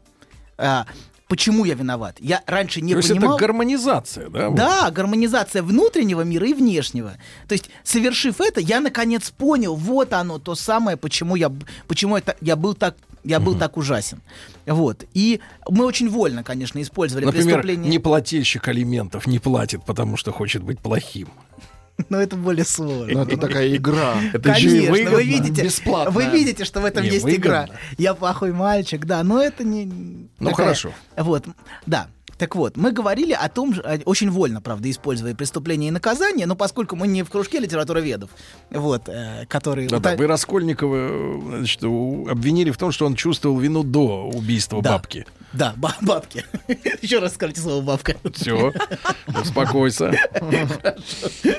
А, 0.58 0.86
почему 1.32 1.64
я 1.64 1.76
виноват? 1.76 2.18
Я 2.20 2.44
раньше 2.46 2.82
не 2.82 2.92
То 2.92 2.98
есть 2.98 3.08
понимал... 3.08 3.38
это 3.38 3.46
гармонизация, 3.46 4.30
да? 4.30 4.50
вот? 4.50 4.58
Да, 4.58 4.92
гармонизация 4.92 5.64
внутреннего 5.64 6.24
мира 6.24 6.46
и 6.46 6.54
внешнего. 6.54 7.14
То 7.48 7.54
есть, 7.54 7.70
совершив 7.86 8.42
это, 8.42 8.60
я 8.60 8.82
наконец 8.82 9.30
понял, 9.30 9.76
вот 9.76 10.12
оно 10.12 10.40
то 10.40 10.56
самое, 10.56 10.98
почему 10.98 11.38
я, 11.38 11.50
почему 11.88 12.18
это, 12.18 12.36
я 12.42 12.58
был 12.58 12.74
так 12.74 12.98
я 13.24 13.40
был 13.40 13.56
так 13.56 13.78
ужасен. 13.78 14.20
Вот. 14.66 15.06
И 15.14 15.40
мы 15.70 15.86
очень 15.86 16.10
вольно, 16.10 16.44
конечно, 16.44 16.82
использовали 16.82 17.26
Например, 17.26 17.62
преступление. 17.62 17.92
неплательщик 17.92 18.68
алиментов 18.68 19.26
не 19.26 19.40
платит, 19.40 19.86
потому 19.86 20.18
что 20.18 20.34
хочет 20.34 20.64
быть 20.64 20.80
плохим. 20.80 21.30
Но 22.10 22.20
это 22.22 22.36
более 22.36 22.66
сложно. 22.66 23.14
Но 23.14 23.24
это 23.24 23.38
такая 23.38 23.76
игра. 23.76 24.16
Это 24.34 24.50
еще 24.52 24.68
и 24.68 24.70
Конечно, 24.88 24.92
выгодно. 24.92 25.12
вы 25.18 25.24
видите, 25.24 25.64
Бесплатная. 25.64 26.14
вы 26.14 26.26
видите, 26.38 26.66
что 26.66 26.82
в 26.82 26.86
этом 26.86 27.04
Не, 27.04 27.10
есть 27.12 27.24
выгодно. 27.24 27.42
игра. 27.42 27.70
Я 27.98 28.14
плохой 28.14 28.52
мальчик, 28.54 29.06
да, 29.06 29.24
но 29.24 29.42
это 29.42 29.64
не. 29.64 29.86
Ну, 29.86 30.50
такая- 30.50 30.56
хорошо. 30.68 30.94
Вот, 31.18 31.46
да. 31.86 32.08
Так 32.42 32.56
вот, 32.56 32.76
мы 32.76 32.92
говорили 32.92 33.34
о 33.34 33.48
том 33.50 33.72
очень 34.06 34.32
вольно, 34.32 34.62
правда, 34.62 34.90
используя 34.90 35.36
преступление 35.36 35.90
и 35.90 35.92
наказание, 35.92 36.48
но 36.48 36.56
поскольку 36.56 36.96
мы 36.96 37.06
не 37.06 37.22
в 37.22 37.30
кружке 37.30 37.60
литературоведов, 37.60 38.32
вот, 38.72 39.08
э, 39.10 39.46
которые... 39.48 39.88
Да, 39.88 40.00
да, 40.00 40.16
вы 40.16 40.26
Раскольникова 40.26 41.40
значит, 41.58 41.84
обвинили 41.84 42.72
в 42.72 42.80
том, 42.80 42.92
что 42.92 43.06
он 43.06 43.14
чувствовал 43.14 43.60
вину 43.60 43.84
до 43.84 44.28
убийства 44.28 44.82
Да. 44.82 44.94
бабки. 44.94 45.28
Да, 45.54 45.74
ба- 45.76 45.96
бабки. 46.02 46.46
Еще 47.02 47.20
раз 47.20 47.34
скажите 47.34 47.62
слово 47.62 47.82
бабка. 47.82 48.16
Все, 48.34 48.74
успокойся. 49.28 50.14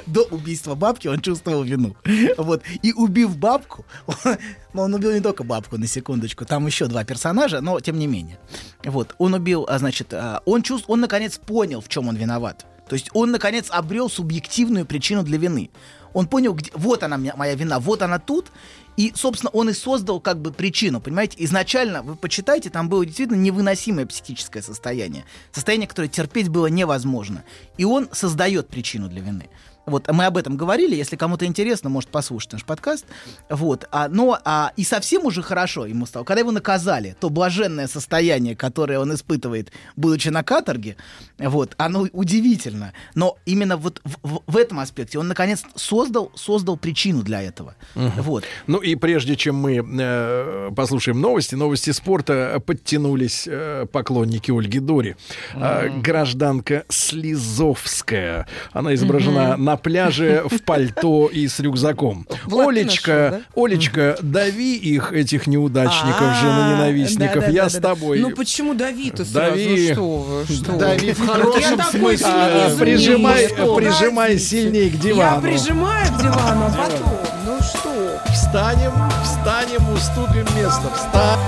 До 0.07 0.23
убийства 0.23 0.75
бабки 0.75 1.09
он 1.09 1.21
чувствовал 1.21 1.63
вину. 1.63 1.95
Вот. 2.39 2.63
И 2.83 2.93
убив 2.93 3.37
бабку, 3.37 3.85
он, 4.07 4.15
но 4.73 4.83
он 4.83 4.95
убил 4.95 5.13
не 5.13 5.21
только 5.21 5.45
бабку, 5.45 5.77
на 5.77 5.87
секундочку. 5.87 6.47
Там 6.47 6.67
еще 6.67 6.87
два 6.87 7.05
персонажа, 7.05 7.61
но 7.61 7.81
тем 7.81 7.99
не 7.99 8.07
менее. 8.07 8.39
Вот. 8.85 9.15
Он 9.19 9.35
убил, 9.35 9.67
а, 9.69 9.79
значит, 9.79 10.15
а, 10.15 10.41
он 10.47 10.63
чувств, 10.73 10.89
он 10.89 11.01
наконец 11.01 11.39
понял, 11.39 11.81
в 11.81 11.89
чем 11.89 12.09
он 12.09 12.16
виноват. 12.16 12.65
То 12.89 12.94
есть 12.94 13.11
он 13.12 13.31
наконец 13.31 13.66
обрел 13.70 14.09
субъективную 14.09 14.86
причину 14.86 15.23
для 15.23 15.39
вины. 15.39 15.70
Он 16.15 16.27
понял, 16.27 16.55
где, 16.55 16.70
вот 16.74 17.03
она 17.03 17.19
моя 17.19 17.55
вина, 17.55 17.78
вот 17.78 18.03
она 18.03 18.19
тут. 18.19 18.51
И, 18.97 19.12
собственно, 19.15 19.51
он 19.51 19.70
и 19.70 19.73
создал 19.73 20.20
как 20.20 20.40
бы 20.40 20.53
причину, 20.53 21.01
понимаете? 21.01 21.36
Изначально, 21.39 22.03
вы 22.03 22.16
почитайте, 22.16 22.69
там 22.69 22.89
было 22.89 23.07
действительно 23.07 23.39
невыносимое 23.39 24.07
психическое 24.07 24.62
состояние. 24.62 25.24
Состояние, 25.51 25.89
которое 25.89 26.09
терпеть 26.09 26.49
было 26.49 26.66
невозможно. 26.66 27.44
И 27.78 27.85
он 27.85 28.09
создает 28.12 28.69
причину 28.69 29.09
для 29.09 29.23
вины. 29.23 29.49
Вот, 29.85 30.09
мы 30.13 30.27
об 30.27 30.37
этом 30.37 30.57
говорили, 30.57 30.95
если 30.95 31.17
кому-то 31.17 31.45
интересно, 31.45 31.91
может 31.91 32.09
послушать 32.11 32.53
наш 32.53 32.65
подкаст. 32.65 33.05
Вот, 33.51 33.89
а, 33.91 34.09
но 34.09 34.39
а, 34.45 34.73
и 34.77 34.85
совсем 34.85 35.25
уже 35.27 35.43
хорошо 35.43 35.87
ему 35.87 36.07
стало. 36.07 36.23
Когда 36.25 36.41
его 36.41 36.53
наказали, 36.53 37.17
то 37.19 37.31
блаженное 37.31 37.89
состояние, 37.89 38.55
которое 38.55 38.99
он 39.01 39.13
испытывает, 39.13 39.73
будучи 39.97 40.29
на 40.29 40.45
каторге, 40.45 40.97
вот, 41.39 41.75
оно 41.79 42.07
удивительно. 42.13 42.93
Но 43.17 43.37
именно 43.45 43.77
вот 43.77 44.01
в, 44.05 44.17
в- 44.37 44.43
в 44.47 44.57
этом 44.57 44.79
аспекте 44.79 45.19
он, 45.19 45.27
наконец, 45.27 45.65
создал, 45.75 46.31
создал 46.37 46.77
причину 46.77 47.23
для 47.23 47.43
этого. 47.43 47.75
Мгм. 47.97 48.13
Вот. 48.23 48.45
Ну 48.69 48.79
и 48.79 48.95
прежде 48.95 49.35
чем 49.35 49.57
мы 49.57 49.85
э, 49.85 50.71
послушаем 50.77 51.21
новости, 51.21 51.57
новости 51.57 51.91
спорта, 51.91 52.63
подтянулись 52.65 53.49
э, 53.51 53.87
поклонники 53.91 54.51
Ольги 54.53 54.79
Дори. 54.79 55.17
Э, 55.55 55.89
гражданка 55.89 56.85
Слизовская. 56.89 58.47
Она 58.73 58.95
изображена 58.95 59.55
Мгм. 59.55 59.65
на 59.65 59.72
пляже 59.77 60.43
в 60.51 60.62
пальто 60.62 61.28
и 61.32 61.47
с 61.49 61.59
рюкзаком. 61.61 62.27
Олечка, 62.51 63.43
Олечка, 63.55 64.19
дави 64.23 64.77
их, 64.77 65.12
этих 65.12 65.47
неудачников, 65.47 66.20
А, 66.23 66.35
женоненавистников. 66.40 67.49
Я 67.49 67.69
с 67.69 67.74
тобой. 67.78 68.20
Ну 68.20 68.31
почему 68.31 68.74
дави-то 68.74 69.24
сразу? 69.24 69.32
Дави. 69.53 69.89
Ну, 69.89 69.94
что 69.94 70.19
вы, 70.19 70.44
что 70.55 70.73
вы? 70.73 70.78
Дави 70.78 71.12
в 71.12 71.27
хорошем 71.27 71.82
смысле. 71.82 72.27
А, 72.28 72.77
прижимай- 72.78 73.49
вижу. 73.57 73.74
прижимай 73.77 74.39
сильнее 74.39 74.90
к 74.90 74.99
дивану. 74.99 75.47
Я 75.47 75.53
прижимаю 75.53 76.07
к 76.12 76.19
дивану, 76.19 76.66
а 76.66 76.74
потом, 76.77 77.19
ну 77.47 77.59
что? 77.62 78.20
Встанем, 78.32 78.93
встанем, 79.24 79.93
уступим 79.93 80.47
место. 80.57 80.90
Встань. 80.94 81.39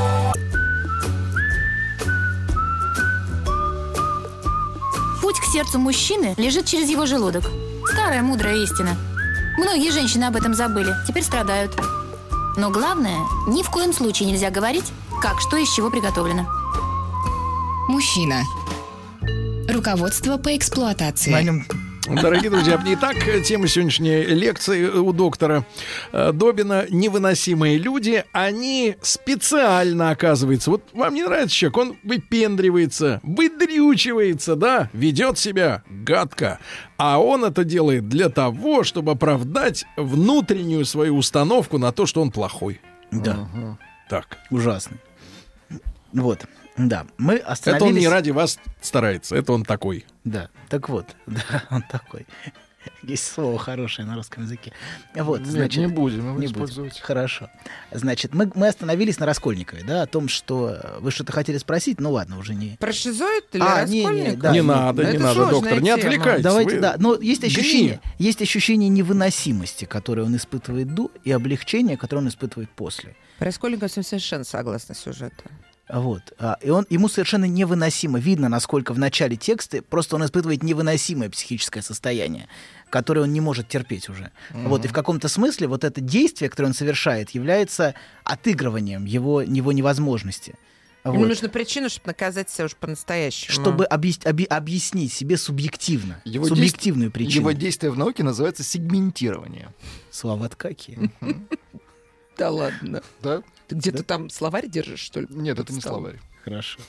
Путь 5.23 5.41
к 5.41 5.45
сердцу 5.53 5.79
мужчины 5.79 6.35
лежит 6.37 6.67
через 6.67 6.89
его 6.91 7.07
желудок. 7.07 7.45
Старая 7.93 8.23
мудрая 8.23 8.57
истина. 8.57 8.97
Многие 9.57 9.91
женщины 9.91 10.25
об 10.25 10.37
этом 10.37 10.55
забыли, 10.55 10.95
теперь 11.07 11.23
страдают. 11.23 11.77
Но 12.57 12.71
главное, 12.71 13.19
ни 13.47 13.63
в 13.63 13.71
коем 13.71 13.93
случае 13.93 14.31
нельзя 14.31 14.51
говорить, 14.51 14.93
как 15.21 15.41
что 15.41 15.57
из 15.57 15.73
чего 15.73 15.91
приготовлено. 15.91 16.47
Мужчина. 17.89 18.43
Руководство 19.69 20.37
по 20.37 20.57
эксплуатации. 20.57 21.31
На 21.31 21.43
нем 21.43 21.67
Дорогие 22.07 22.51
друзья, 22.51 22.79
итак, 22.85 23.17
тема 23.45 23.67
сегодняшней 23.67 24.25
лекции 24.25 24.85
у 24.85 25.13
доктора 25.15 25.65
э, 26.13 26.33
Добина 26.33 26.85
«Невыносимые 26.91 27.79
люди». 27.79 28.25
Они 28.33 28.97
специально, 29.01 30.11
оказывается, 30.11 30.71
вот 30.71 30.83
вам 30.93 31.15
не 31.15 31.23
нравится 31.23 31.57
человек, 31.57 31.77
он 31.79 31.97
выпендривается, 32.05 33.21
выдрючивается, 33.23 34.55
да, 34.55 34.91
ведет 34.93 35.39
себя 35.39 35.83
гадко. 35.89 36.59
А 36.99 37.19
он 37.19 37.43
это 37.43 37.65
делает 37.65 38.07
для 38.09 38.29
того, 38.29 38.85
чтобы 38.85 39.13
оправдать 39.13 39.87
внутреннюю 39.97 40.85
свою 40.85 41.17
установку 41.17 41.79
на 41.79 41.91
то, 41.91 42.05
что 42.05 42.21
он 42.21 42.31
плохой. 42.31 42.83
Да. 43.13 43.49
Так. 44.11 44.37
Ужасный. 44.51 44.99
Вот. 46.13 46.45
Да. 46.77 47.07
Мы 47.19 47.35
Это 47.35 47.47
остановились... 47.53 47.93
он 47.93 47.99
не 47.99 48.09
ради 48.09 48.31
вас 48.31 48.59
старается, 48.81 49.37
это 49.37 49.53
он 49.53 49.65
такой. 49.65 50.05
Да, 50.25 50.49
так 50.69 50.89
вот, 50.89 51.07
да, 51.27 51.65
он 51.71 51.83
такой. 51.83 52.27
Есть 53.03 53.27
слово 53.33 53.59
хорошее 53.59 54.07
на 54.07 54.15
русском 54.15 54.43
языке. 54.43 54.73
Вот, 55.15 55.41
Нет, 55.41 55.49
значит, 55.49 55.79
не 55.81 55.87
будем 55.87 56.29
его 56.29 56.39
не 56.39 56.45
использовать. 56.47 57.01
Хорошо. 57.01 57.49
Значит, 57.91 58.35
мы, 58.35 58.51
мы 58.55 58.69
остановились 58.69 59.19
на 59.19 59.25
Раскольникове, 59.25 59.83
да, 59.85 60.03
о 60.03 60.07
том, 60.07 60.29
что 60.29 60.99
вы 61.01 61.11
что-то 61.11 61.33
хотели 61.33 61.57
спросить, 61.57 61.99
ну 61.99 62.11
ладно, 62.13 62.39
уже 62.39 62.55
не. 62.55 62.77
Про 62.79 62.93
шизоид 62.93 63.45
или 63.55 63.63
А, 63.63 63.85
не, 63.87 64.01
не, 64.01 64.05
Раскольников? 64.05 64.39
да, 64.41 64.51
Не 64.51 64.57
нет, 64.59 64.67
надо, 64.67 65.03
не 65.03 65.09
это 65.11 65.19
надо, 65.23 65.47
доктор, 65.51 65.81
не 65.81 65.87
тема. 65.87 65.99
отвлекайтесь. 65.99 66.43
Давайте, 66.45 66.75
вы- 66.75 66.81
да, 66.81 66.97
но 66.99 67.15
есть 67.15 67.41
Гни. 67.41 67.49
ощущение, 67.49 68.01
есть 68.19 68.43
ощущение 68.43 68.91
невыносимости, 68.91 69.87
которое 69.87 70.23
он 70.25 70.37
испытывает 70.37 70.93
до, 70.95 71.11
и 71.25 71.31
облегчение, 71.31 71.97
которое 71.97 72.21
он 72.23 72.29
испытывает 72.29 72.69
после. 72.71 73.17
Про 73.39 73.47
Раскольников 73.47 73.91
совершенно 73.93 74.45
согласна 74.45 74.95
с 74.95 74.99
сюжетом. 74.99 75.51
Вот. 75.89 76.33
А, 76.39 76.57
И 76.63 76.71
он, 76.71 76.87
ему 76.89 77.09
совершенно 77.09 77.45
невыносимо. 77.45 78.19
Видно, 78.19 78.49
насколько 78.49 78.93
в 78.95 78.99
начале 78.99 79.37
текста 79.37 79.83
просто 79.83 80.17
он 80.17 80.25
испытывает 80.25 80.63
невыносимое 80.63 81.29
психическое 81.29 81.83
состояние, 81.83 82.49
которое 82.91 83.21
он 83.21 83.33
не 83.33 83.41
может 83.43 83.69
терпеть 83.69 84.09
уже. 84.09 84.31
Мгм. 84.51 84.69
Вот. 84.69 84.85
И 84.85 84.89
в 84.89 84.93
каком-то 84.93 85.29
смысле 85.29 85.67
вот 85.67 85.85
это 85.85 86.01
действие, 86.01 86.49
которое 86.49 86.69
он 86.69 86.75
совершает, 86.75 87.31
является 87.31 87.95
отыгрыванием 88.25 89.05
его, 89.05 89.43
его 89.43 89.73
невозможности. 89.73 90.55
Ему 91.05 91.19
Вот. 91.19 91.29
нужна 91.29 91.51
причина, 91.51 91.91
чтобы 91.91 92.07
наказать 92.07 92.49
себя 92.49 92.65
уж 92.65 92.77
по-настоящему. 92.77 93.53
Чтобы 93.53 93.85
объяс- 93.85 94.25
оби- 94.27 94.45
объяснить 94.47 95.13
себе 95.13 95.37
субъективно, 95.37 96.23
Его 96.25 96.47
субъективную 96.47 97.11
действие- 97.11 97.27
причину. 97.27 97.41
Его 97.43 97.53
действие 97.53 97.91
в 97.93 97.99
науке 97.99 98.23
называется 98.23 98.63
сегментирование. 98.63 99.69
Слова 100.11 100.49
какие. 100.57 101.11
Да 102.39 102.51
ладно. 102.51 103.03
Да? 103.23 103.43
Ты 103.69 103.77
где-то 103.77 104.03
там 104.03 104.31
словарь 104.31 104.69
держишь, 104.69 105.01
что 105.01 105.21
ли? 105.21 105.27
Нет, 105.31 105.59
это 105.59 105.73
не 105.73 105.81
словарь. 105.81 106.21
Хорошо. 106.45 106.81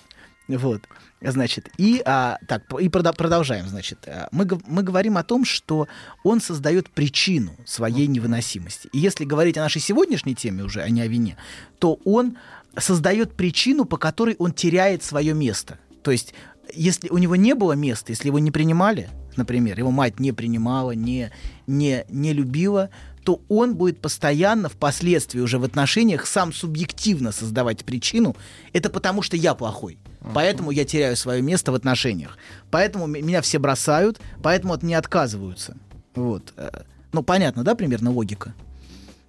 Вот, 0.48 0.84
значит, 1.22 1.70
и 1.78 2.04
а, 2.06 2.38
так 2.48 2.72
и 2.80 2.88
продолжаем, 2.88 3.68
значит, 3.68 4.08
А, 4.08 4.28
мы 4.32 4.48
мы 4.68 4.84
говорим 4.84 5.18
о 5.18 5.24
том, 5.24 5.44
что 5.44 5.88
он 6.24 6.40
создает 6.40 6.90
причину 6.90 7.56
своей 7.66 8.06
невыносимости. 8.06 8.88
И 8.94 9.00
если 9.00 9.26
говорить 9.26 9.58
о 9.58 9.62
нашей 9.62 9.82
сегодняшней 9.82 10.36
теме 10.36 10.64
уже, 10.64 10.82
а 10.82 10.90
не 10.90 11.02
о 11.02 11.08
вине, 11.08 11.36
то 11.80 12.00
он 12.06 12.38
создает 12.78 13.34
причину, 13.34 13.86
по 13.86 13.98
которой 13.98 14.36
он 14.38 14.52
теряет 14.52 15.04
свое 15.04 15.34
место. 15.34 15.80
То 16.04 16.12
есть, 16.12 16.36
если 16.74 17.10
у 17.10 17.18
него 17.18 17.36
не 17.36 17.56
было 17.56 17.74
места, 17.74 18.12
если 18.12 18.28
его 18.28 18.38
не 18.38 18.52
принимали, 18.52 19.10
например, 19.38 19.80
его 19.80 19.90
мать 19.90 20.20
не 20.20 20.32
принимала, 20.32 20.92
не 20.92 21.32
не 21.66 22.06
не 22.10 22.34
любила, 22.34 22.92
то 23.26 23.42
он 23.50 23.76
будет 23.76 24.00
постоянно 24.00 24.70
впоследствии 24.70 25.40
уже 25.40 25.58
в 25.58 25.64
отношениях 25.64 26.28
сам 26.28 26.54
субъективно 26.54 27.32
создавать 27.32 27.84
причину. 27.84 28.36
Это 28.72 28.90
потому 28.90 29.24
что 29.24 29.36
я 29.36 29.56
плохой. 29.56 29.98
Поэтому 30.34 30.72
я 30.72 30.86
теряю 30.86 31.16
свое 31.18 31.42
место 31.42 31.72
в 31.72 31.76
отношениях. 31.76 32.38
Поэтому 32.72 33.08
меня 33.08 33.42
все 33.42 33.60
бросают, 33.60 34.20
поэтому 34.42 34.74
от 34.74 34.84
меня 34.84 35.00
отказываются. 35.00 35.76
Вот. 36.16 36.54
Э, 36.56 36.84
Ну, 37.14 37.24
понятно, 37.24 37.64
да, 37.64 37.76
примерно 37.76 38.12
логика? 38.12 38.54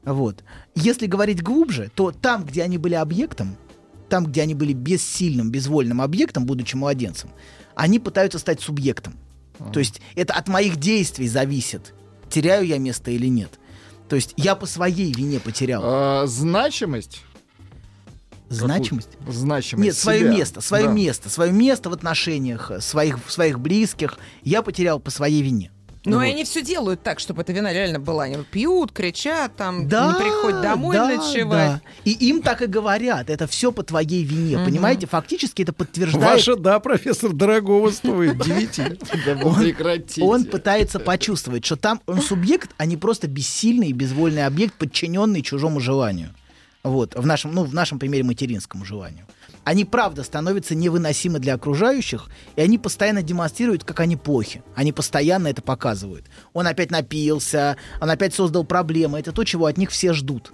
Вот. 0.05 0.45
Если 0.75 1.07
говорить 1.07 1.43
глубже, 1.43 1.91
то 1.95 2.13
там, 2.13 2.45
где 2.45 2.63
они 2.63 2.79
были 2.79 2.95
объектом, 2.95 3.57
там, 4.09 4.27
где 4.27 4.43
они 4.43 4.55
были 4.55 4.73
бессильным, 4.73 5.51
безвольным 5.51 6.01
объектом, 6.01 6.47
будучи 6.47 6.77
младенцем, 6.77 7.31
они 7.75 7.99
пытаются 7.99 8.39
стать 8.39 8.61
субъектом. 8.61 9.15
То 9.73 9.79
есть 9.81 10.01
это 10.17 10.35
от 10.35 10.49
моих 10.49 10.77
действий 10.77 11.29
зависит, 11.29 11.95
теряю 12.29 12.67
я 12.67 12.79
место 12.79 13.11
или 13.11 13.27
нет. 13.27 13.59
То 14.09 14.17
есть 14.17 14.35
я 14.37 14.55
по 14.55 14.67
своей 14.67 15.13
вине 15.13 15.41
потерял. 15.41 15.83
А, 15.85 16.27
значимость? 16.27 17.23
Значимость? 18.49 19.11
Какую? 19.19 19.33
Значимость 19.35 19.85
Нет, 19.85 19.97
свое 19.97 20.21
себя. 20.21 20.31
место, 20.31 20.61
свое 20.61 20.85
Да. 20.85 20.93
место, 20.93 21.31
свое 21.31 21.53
место 21.53 21.91
в 21.91 21.93
отношениях 21.93 22.71
своих, 22.81 23.19
своих 23.29 23.59
близких 23.59 24.19
я 24.43 24.63
потерял 24.63 25.01
по 25.01 25.11
своей 25.11 25.43
вине. 25.43 25.73
Ну, 26.07 26.17
Вот. 26.19 26.23
и 26.25 26.29
они 26.31 26.45
все 26.45 26.63
делают 26.63 27.03
так, 27.03 27.19
чтобы 27.21 27.43
эта 27.43 27.53
вина 27.53 27.73
реально 27.73 27.99
была. 28.01 28.25
Они 28.25 28.37
пьют, 28.45 28.93
кричат, 28.93 29.57
там, 29.57 29.89
Да, 29.89 30.13
не 30.13 30.15
приходят 30.23 30.63
домой 30.63 30.97
да, 30.97 31.09
ночевать. 31.09 31.49
да. 31.73 31.81
И 32.05 32.13
им 32.13 32.43
так 32.43 32.63
и 32.63 32.67
говорят, 32.67 33.29
это 33.29 33.47
все 33.47 33.73
по 33.73 33.83
твоей 33.83 34.23
вине, 34.25 34.57
Мгм. 34.57 34.65
понимаете? 34.67 35.07
Фактически 35.07 35.63
это 35.63 35.73
подтверждает... 35.73 36.25
Ваша, 36.25 36.57
да, 36.57 36.79
профессор, 36.81 37.33
дорогого 37.33 37.91
стоит, 37.91 38.39
девяти. 38.45 38.97
Он 40.23 40.45
пытается 40.45 40.99
почувствовать, 41.01 41.65
что 41.65 41.77
там 41.77 42.01
он 42.07 42.23
субъект, 42.23 42.71
а 42.79 42.87
не 42.87 42.97
просто 42.97 43.27
бессильный 43.29 43.89
и 43.89 43.93
безвольный 43.93 44.47
объект, 44.47 44.75
подчиненный 44.75 45.43
чужому 45.43 45.81
желанию. 45.81 46.31
Вот, 46.83 47.17
в 47.17 47.27
нашем, 47.27 47.53
ну, 47.53 47.65
в 47.65 47.75
нашем 47.75 47.99
примере 47.99 48.23
материнскому 48.23 48.85
желанию. 48.85 49.27
Они, 49.67 49.85
правда, 49.85 50.23
становятся 50.23 50.77
невыносимы 50.77 51.41
для 51.41 51.55
окружающих, 51.55 52.31
и 52.55 52.61
они 52.61 52.79
постоянно 52.79 53.25
демонстрируют, 53.25 53.83
как 53.83 53.99
они 53.99 54.15
плохи. 54.15 54.63
Они 54.77 54.93
постоянно 54.93 55.49
это 55.49 55.61
показывают. 55.61 56.27
Он 56.53 56.69
опять 56.69 56.93
напился, 56.93 57.77
он 58.01 58.09
опять 58.09 58.33
создал 58.33 58.63
проблемы. 58.63 59.19
Это 59.19 59.33
то, 59.33 59.43
чего 59.43 59.67
от 59.67 59.77
них 59.77 59.91
все 59.91 60.13
ждут, 60.13 60.53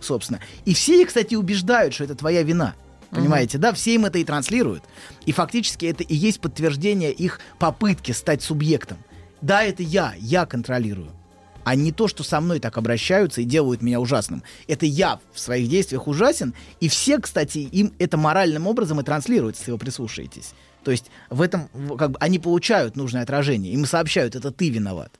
собственно. 0.00 0.40
И 0.64 0.74
все 0.74 1.00
их, 1.00 1.08
кстати, 1.08 1.36
убеждают, 1.36 1.94
что 1.94 2.02
это 2.02 2.16
твоя 2.16 2.42
вина. 2.42 2.74
Понимаете, 3.10 3.56
да, 3.56 3.72
все 3.72 3.94
им 3.94 4.06
это 4.06 4.18
и 4.18 4.24
транслируют. 4.24 4.82
И 5.26 5.30
фактически 5.30 5.86
это 5.86 6.02
и 6.02 6.16
есть 6.16 6.40
подтверждение 6.40 7.12
их 7.12 7.38
попытки 7.60 8.10
стать 8.10 8.42
субъектом. 8.42 8.98
Да, 9.40 9.62
это 9.62 9.84
я, 9.84 10.14
я 10.18 10.44
контролирую. 10.44 11.12
А 11.64 11.74
не 11.74 11.92
то, 11.92 12.08
что 12.08 12.22
со 12.22 12.40
мной 12.40 12.60
так 12.60 12.78
обращаются 12.78 13.40
и 13.40 13.44
делают 13.44 13.82
меня 13.82 14.00
ужасным. 14.00 14.42
Это 14.66 14.86
я 14.86 15.20
в 15.32 15.40
своих 15.40 15.68
действиях 15.68 16.06
ужасен, 16.06 16.54
и 16.80 16.88
все, 16.88 17.18
кстати, 17.18 17.58
им 17.58 17.92
это 17.98 18.16
моральным 18.16 18.66
образом 18.66 19.00
и 19.00 19.04
транслируют, 19.04 19.56
если 19.58 19.72
вы 19.72 19.78
прислушаетесь. 19.78 20.54
То 20.84 20.90
есть 20.90 21.10
в 21.28 21.42
этом 21.42 21.68
как 21.98 22.12
бы 22.12 22.18
они 22.20 22.38
получают 22.38 22.96
нужное 22.96 23.22
отражение, 23.22 23.72
им 23.72 23.84
сообщают, 23.84 24.34
это 24.34 24.50
ты 24.50 24.70
виноват. 24.70 25.12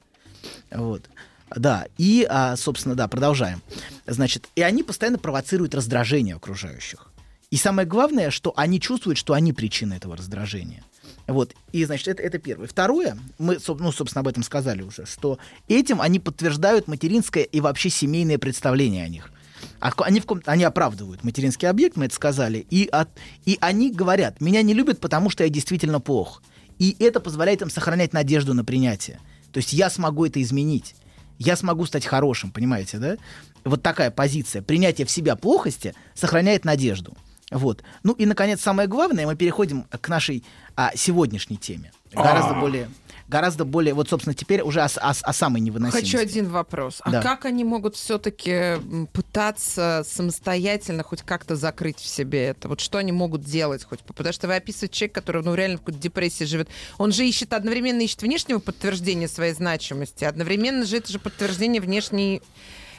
Вот. 0.70 1.08
Да, 1.54 1.86
и, 1.98 2.26
а, 2.28 2.56
собственно, 2.56 2.94
да, 2.94 3.08
продолжаем. 3.08 3.60
Значит, 4.06 4.48
и 4.54 4.62
они 4.62 4.82
постоянно 4.82 5.18
провоцируют 5.18 5.74
раздражение 5.74 6.36
окружающих. 6.36 7.10
И 7.50 7.56
самое 7.56 7.86
главное, 7.86 8.30
что 8.30 8.52
они 8.56 8.80
чувствуют, 8.80 9.18
что 9.18 9.34
они 9.34 9.52
причина 9.52 9.94
этого 9.94 10.16
раздражения. 10.16 10.84
Вот, 11.26 11.54
и, 11.72 11.84
значит, 11.84 12.08
это, 12.08 12.22
это 12.22 12.38
первое. 12.38 12.66
Второе, 12.66 13.16
мы, 13.38 13.58
ну, 13.66 13.92
собственно, 13.92 14.20
об 14.20 14.28
этом 14.28 14.42
сказали 14.42 14.82
уже, 14.82 15.06
что 15.06 15.38
этим 15.68 16.00
они 16.00 16.18
подтверждают 16.18 16.88
материнское 16.88 17.44
и 17.44 17.60
вообще 17.60 17.90
семейное 17.90 18.38
представление 18.38 19.04
о 19.04 19.08
них. 19.08 19.30
А 19.78 19.92
Они, 19.98 20.20
в 20.20 20.26
ком- 20.26 20.42
они 20.46 20.64
оправдывают 20.64 21.22
материнский 21.24 21.68
объект, 21.68 21.96
мы 21.96 22.06
это 22.06 22.14
сказали, 22.14 22.66
и, 22.70 22.88
от, 22.90 23.08
и 23.44 23.58
они 23.60 23.90
говорят, 23.90 24.40
меня 24.40 24.62
не 24.62 24.74
любят, 24.74 25.00
потому 25.00 25.30
что 25.30 25.44
я 25.44 25.50
действительно 25.50 26.00
плох. 26.00 26.42
И 26.78 26.96
это 26.98 27.20
позволяет 27.20 27.62
им 27.62 27.70
сохранять 27.70 28.12
надежду 28.12 28.54
на 28.54 28.64
принятие. 28.64 29.20
То 29.52 29.58
есть 29.58 29.72
я 29.72 29.90
смогу 29.90 30.26
это 30.26 30.40
изменить. 30.42 30.94
Я 31.38 31.56
смогу 31.56 31.86
стать 31.86 32.06
хорошим, 32.06 32.50
понимаете, 32.50 32.98
да? 32.98 33.16
Вот 33.64 33.82
такая 33.82 34.10
позиция. 34.10 34.62
Принятие 34.62 35.06
в 35.06 35.10
себя 35.10 35.36
плохости 35.36 35.94
сохраняет 36.14 36.64
надежду. 36.64 37.16
Вот. 37.50 37.82
Ну 38.02 38.12
и, 38.12 38.26
наконец, 38.26 38.60
самое 38.60 38.88
главное, 38.88 39.26
мы 39.26 39.34
переходим 39.36 39.84
к 39.84 40.08
нашей 40.08 40.44
а, 40.76 40.92
сегодняшней 40.94 41.56
теме. 41.56 41.92
Гораздо 42.12 42.56
А. 42.56 42.60
более, 42.60 42.90
гораздо 43.28 43.64
более, 43.64 43.94
вот, 43.94 44.08
собственно, 44.08 44.34
теперь 44.34 44.62
уже 44.62 44.80
о, 44.80 44.86
о 44.86 45.10
о 45.20 45.32
самой 45.32 45.60
невыносимости. 45.60 46.12
Хочу 46.16 46.18
один 46.22 46.48
вопрос. 46.48 47.00
А 47.04 47.10
Да. 47.10 47.22
как 47.22 47.44
они 47.44 47.62
могут 47.64 47.94
все-таки 47.96 48.76
пытаться 49.12 50.04
самостоятельно 50.08 51.02
хоть 51.02 51.22
как-то 51.22 51.54
закрыть 51.56 51.98
в 51.98 52.06
себе 52.06 52.46
это? 52.46 52.68
Вот 52.68 52.80
что 52.80 52.98
они 52.98 53.12
могут 53.12 53.42
делать 53.44 53.84
хоть? 53.84 54.00
Потому 54.00 54.32
что 54.32 54.46
вы 54.48 54.56
описываете 54.56 54.94
человека, 54.96 55.20
который 55.20 55.42
ну, 55.44 55.54
реально 55.54 55.76
в 55.76 55.80
какой-то 55.80 56.00
депрессии 56.00 56.44
живет. 56.44 56.68
Он 56.98 57.12
же 57.12 57.26
ищет, 57.26 57.52
одновременно 57.52 58.00
ищет 58.00 58.22
внешнего 58.22 58.58
подтверждения 58.58 59.28
своей 59.28 59.52
значимости, 59.54 60.24
одновременно 60.24 60.84
же 60.84 60.96
это 60.96 61.12
же 61.12 61.18
подтверждение 61.18 61.80
внешней 61.80 62.42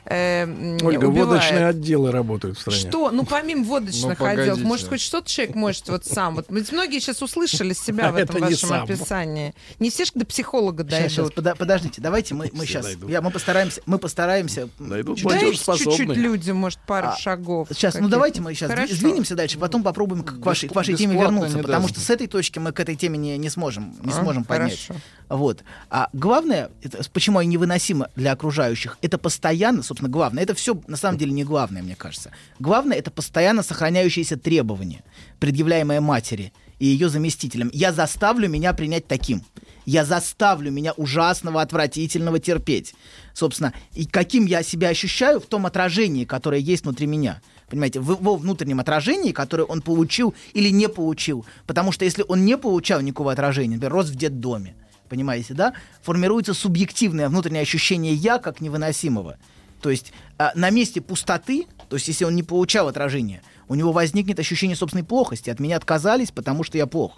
э, 0.06 0.78
Ольга, 0.84 1.06
убивает. 1.06 1.28
водочные 1.28 1.68
отделы 1.68 2.12
работают 2.12 2.58
в 2.58 2.62
стране. 2.62 2.80
Что? 2.80 3.12
Ну, 3.12 3.26
помимо 3.26 3.64
водочных 3.64 4.20
Ну, 4.20 4.26
отделов, 4.26 4.60
может, 4.62 4.88
хоть 4.90 5.02
что-то 5.02 5.30
человек 5.30 5.56
может 5.56 5.90
вот 5.90 6.06
сам. 6.06 6.36
Вот 6.36 6.46
ведь 6.50 6.72
многие 6.72 7.00
сейчас 7.00 7.22
услышали 7.22 7.74
себя 7.74 8.12
в 8.12 8.16
А 8.16 8.20
этом 8.22 8.42
вашем 8.42 8.74
описании. 8.74 9.54
Не 9.80 9.90
все 9.90 10.06
же 10.06 10.12
до 10.16 10.26
психолога 10.26 10.84
дойдут. 10.84 11.34
подождите, 11.58 12.02
давайте 12.02 12.34
мы, 12.34 12.48
сейчас, 12.48 12.88
я, 13.08 13.22
мы 13.22 13.32
постараемся, 13.32 13.82
мы 13.86 13.98
постараемся. 13.98 14.70
Найдут 14.80 15.22
Дайте 15.24 15.54
чуть-чуть 15.56 16.16
людям, 16.16 16.58
может, 16.58 16.80
пару 16.86 17.10
А, 17.10 17.18
шагов. 17.18 17.68
Сейчас, 17.72 17.96
ну 17.96 18.08
давайте 18.08 18.42
мы 18.42 18.54
сейчас 18.54 18.72
Хорошо. 18.72 18.94
сдвинемся 18.96 19.36
дальше, 19.36 19.58
потом 19.60 19.84
попробуем 19.84 20.24
к, 20.24 20.40
к 20.42 20.46
вашей, 20.46 20.70
к 20.70 20.76
вашей 20.76 20.96
теме 20.96 21.16
вернуться, 21.20 21.60
потому 21.60 21.88
что 21.88 22.00
с 22.00 22.10
этой 22.10 22.28
точки 22.28 22.60
мы 22.60 22.72
к 22.72 22.80
этой 22.80 22.96
теме 22.96 23.18
не, 23.18 23.38
не 23.38 23.50
сможем, 23.50 23.96
не 24.04 24.12
А, 24.12 24.16
сможем 24.16 24.44
поднять. 24.44 24.86
хорошо. 24.88 25.02
Вот. 25.30 25.64
А 25.90 26.10
главное, 26.14 26.72
это, 26.82 27.02
почему 27.12 27.40
они 27.40 27.50
невыносимы 27.50 28.10
для 28.16 28.34
окружающих, 28.34 28.98
это 29.02 29.18
постоянно, 29.18 29.82
собственно, 29.92 30.10
главное, 30.10 30.44
это 30.44 30.56
все 30.56 30.82
на 30.88 30.96
самом 30.96 31.18
деле 31.18 31.34
не 31.34 31.44
главное, 31.44 31.84
мне 31.84 31.98
кажется. 31.98 32.32
Главное, 32.60 32.98
это 32.98 33.12
постоянно 33.12 33.62
сохраняющиеся 33.62 34.38
требования, 34.38 35.04
предъявляемые 35.40 36.00
матери 36.00 36.54
и 36.80 36.86
ее 36.86 37.10
заместителям. 37.10 37.70
Я 37.74 37.92
заставлю 37.92 38.48
меня 38.48 38.72
принять 38.72 39.08
таким. 39.08 39.44
Я 39.86 40.06
заставлю 40.06 40.72
меня 40.72 40.94
ужасного, 40.94 41.62
отвратительного 41.62 42.40
терпеть. 42.40 42.96
Собственно, 43.34 43.74
и 43.92 44.06
каким 44.06 44.46
я 44.46 44.64
себя 44.64 44.88
ощущаю 44.88 45.42
в 45.42 45.46
том 45.46 45.66
отражении, 45.66 46.24
которое 46.24 46.62
есть 46.62 46.84
внутри 46.86 47.06
меня. 47.06 47.42
Понимаете, 47.70 48.00
в 48.00 48.12
его 48.12 48.38
внутреннем 48.38 48.80
отражении, 48.80 49.34
которое 49.34 49.64
он 49.64 49.82
получил 49.82 50.34
или 50.54 50.70
не 50.70 50.88
получил. 50.88 51.46
Потому 51.68 51.92
что 51.92 52.06
если 52.06 52.24
он 52.26 52.46
не 52.46 52.58
получал 52.58 53.02
никакого 53.02 53.34
отражения, 53.34 53.76
например, 53.76 53.92
рос 53.92 54.08
в 54.08 54.16
детдоме, 54.16 54.74
понимаете, 55.10 55.54
да, 55.54 55.74
формируется 56.02 56.54
субъективное 56.54 57.28
внутреннее 57.28 57.64
ощущение 57.64 58.14
«я» 58.14 58.40
как 58.40 58.62
невыносимого. 58.62 59.38
То 59.82 59.90
есть 59.90 60.14
а, 60.38 60.52
на 60.56 60.70
месте 60.70 61.02
пустоты, 61.02 61.66
то 61.90 61.96
есть 61.96 62.08
если 62.08 62.26
он 62.26 62.36
не 62.36 62.44
получал 62.44 62.88
отражения, 62.88 63.42
у 63.68 63.76
него 63.76 63.92
возникнет 63.92 64.40
ощущение 64.40 64.76
собственной 64.76 65.04
плохости. 65.04 65.50
От 65.50 65.60
меня 65.60 65.78
отказались, 65.78 66.32
потому 66.32 66.64
что 66.64 66.78
я 66.78 66.88
плох. 66.88 67.18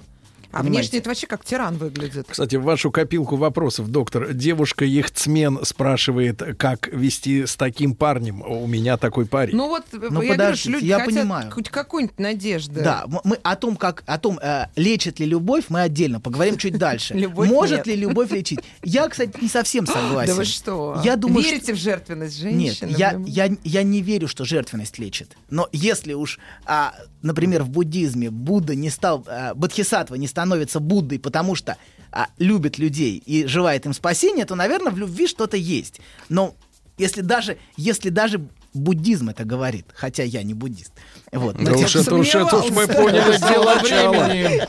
А 0.54 0.64
внешне 0.64 1.00
это 1.00 1.10
вообще 1.10 1.28
как 1.28 1.44
тиран 1.44 1.78
выглядит. 1.78 2.28
Кстати, 2.30 2.56
в 2.56 2.64
вашу 2.64 2.92
копилку 2.92 3.36
вопросов, 3.36 3.90
доктор, 3.90 4.34
девушка 4.34 4.86
яхтсмен 4.86 5.60
спрашивает, 5.64 6.42
как 6.58 6.88
вести 6.88 7.46
с 7.46 7.56
таким 7.56 7.96
парнем. 7.96 8.42
У 8.42 8.68
меня 8.68 8.98
такой 8.98 9.26
парень. 9.26 9.56
Ну 9.56 9.68
вот, 9.70 9.84
Ну, 9.92 10.22
я 10.22 10.36
говорю, 10.36 10.56
люди 10.66 10.86
я 10.86 11.00
хотят 11.00 11.14
понимаю. 11.14 11.52
хоть 11.52 11.70
какую-нибудь 11.70 12.20
надежду. 12.20 12.82
Да, 12.82 13.06
мы 13.24 13.38
о 13.44 13.56
том, 13.56 13.76
как 13.76 14.04
о 14.06 14.18
том, 14.20 14.40
э, 14.42 14.68
лечит 14.76 15.20
ли 15.20 15.26
любовь, 15.26 15.66
мы 15.70 15.82
отдельно 15.82 16.20
поговорим 16.22 16.58
чуть 16.58 16.78
дальше. 16.78 17.14
Любовь 17.24 17.50
Может 17.50 17.78
нет. 17.80 17.88
ли 17.88 17.96
любовь 17.96 18.32
лечить? 18.32 18.60
Я, 18.84 19.08
кстати, 19.10 19.32
не 19.42 19.48
совсем 19.50 19.86
согласен. 19.88 20.24
Да 20.34 20.36
вы 20.36 20.46
что? 20.46 21.02
Я 21.04 21.16
думаю, 21.16 21.44
Верите 21.44 21.64
что- 21.66 21.74
в 21.74 21.78
жертвенность 21.78 22.44
Нет, 22.44 22.78
женщины? 22.78 22.96
я, 22.98 23.12
Блин. 23.14 23.26
я, 23.28 23.50
я 23.64 23.84
не 23.84 24.02
верю, 24.02 24.28
что 24.28 24.46
жертвенность 24.46 25.00
лечит. 25.00 25.36
Но 25.50 25.68
если 25.72 26.14
уж, 26.14 26.40
а, 26.66 26.94
например, 27.22 27.64
в 27.64 27.70
буддизме 27.70 28.30
Будда 28.30 28.76
не 28.76 28.90
стал, 28.90 29.24
а, 29.28 29.54
Бодхисаттва 29.56 30.16
не 30.16 30.28
становится 30.44 30.82
Буддой, 30.82 31.20
потому 31.20 31.56
что 31.56 31.78
а, 32.12 32.28
любит 32.38 32.78
людей 32.78 33.18
и 33.26 33.46
желает 33.48 33.86
им 33.86 33.94
спасения, 33.94 34.46
то, 34.46 34.56
наверное, 34.56 34.92
в 34.92 34.98
любви 34.98 35.26
что-то 35.26 35.56
есть. 35.56 36.02
Но 36.28 36.54
если 36.98 37.22
даже, 37.22 37.58
если 37.78 38.10
даже 38.10 38.46
буддизм 38.74 39.30
это 39.30 39.44
говорит, 39.46 39.86
хотя 39.94 40.24
я 40.24 40.44
не 40.44 40.54
буддист, 40.54 40.92
вот. 41.32 41.56
Да 41.58 41.72
но 41.72 41.78
уж 41.80 41.92
тем- 41.94 42.02
это 42.02 42.16
уж- 42.16 42.36
это 42.36 42.58
уж 42.58 42.70
мы 42.72 42.88
поняли 42.88 43.38
Дело 43.38 43.76
времени. 43.82 44.68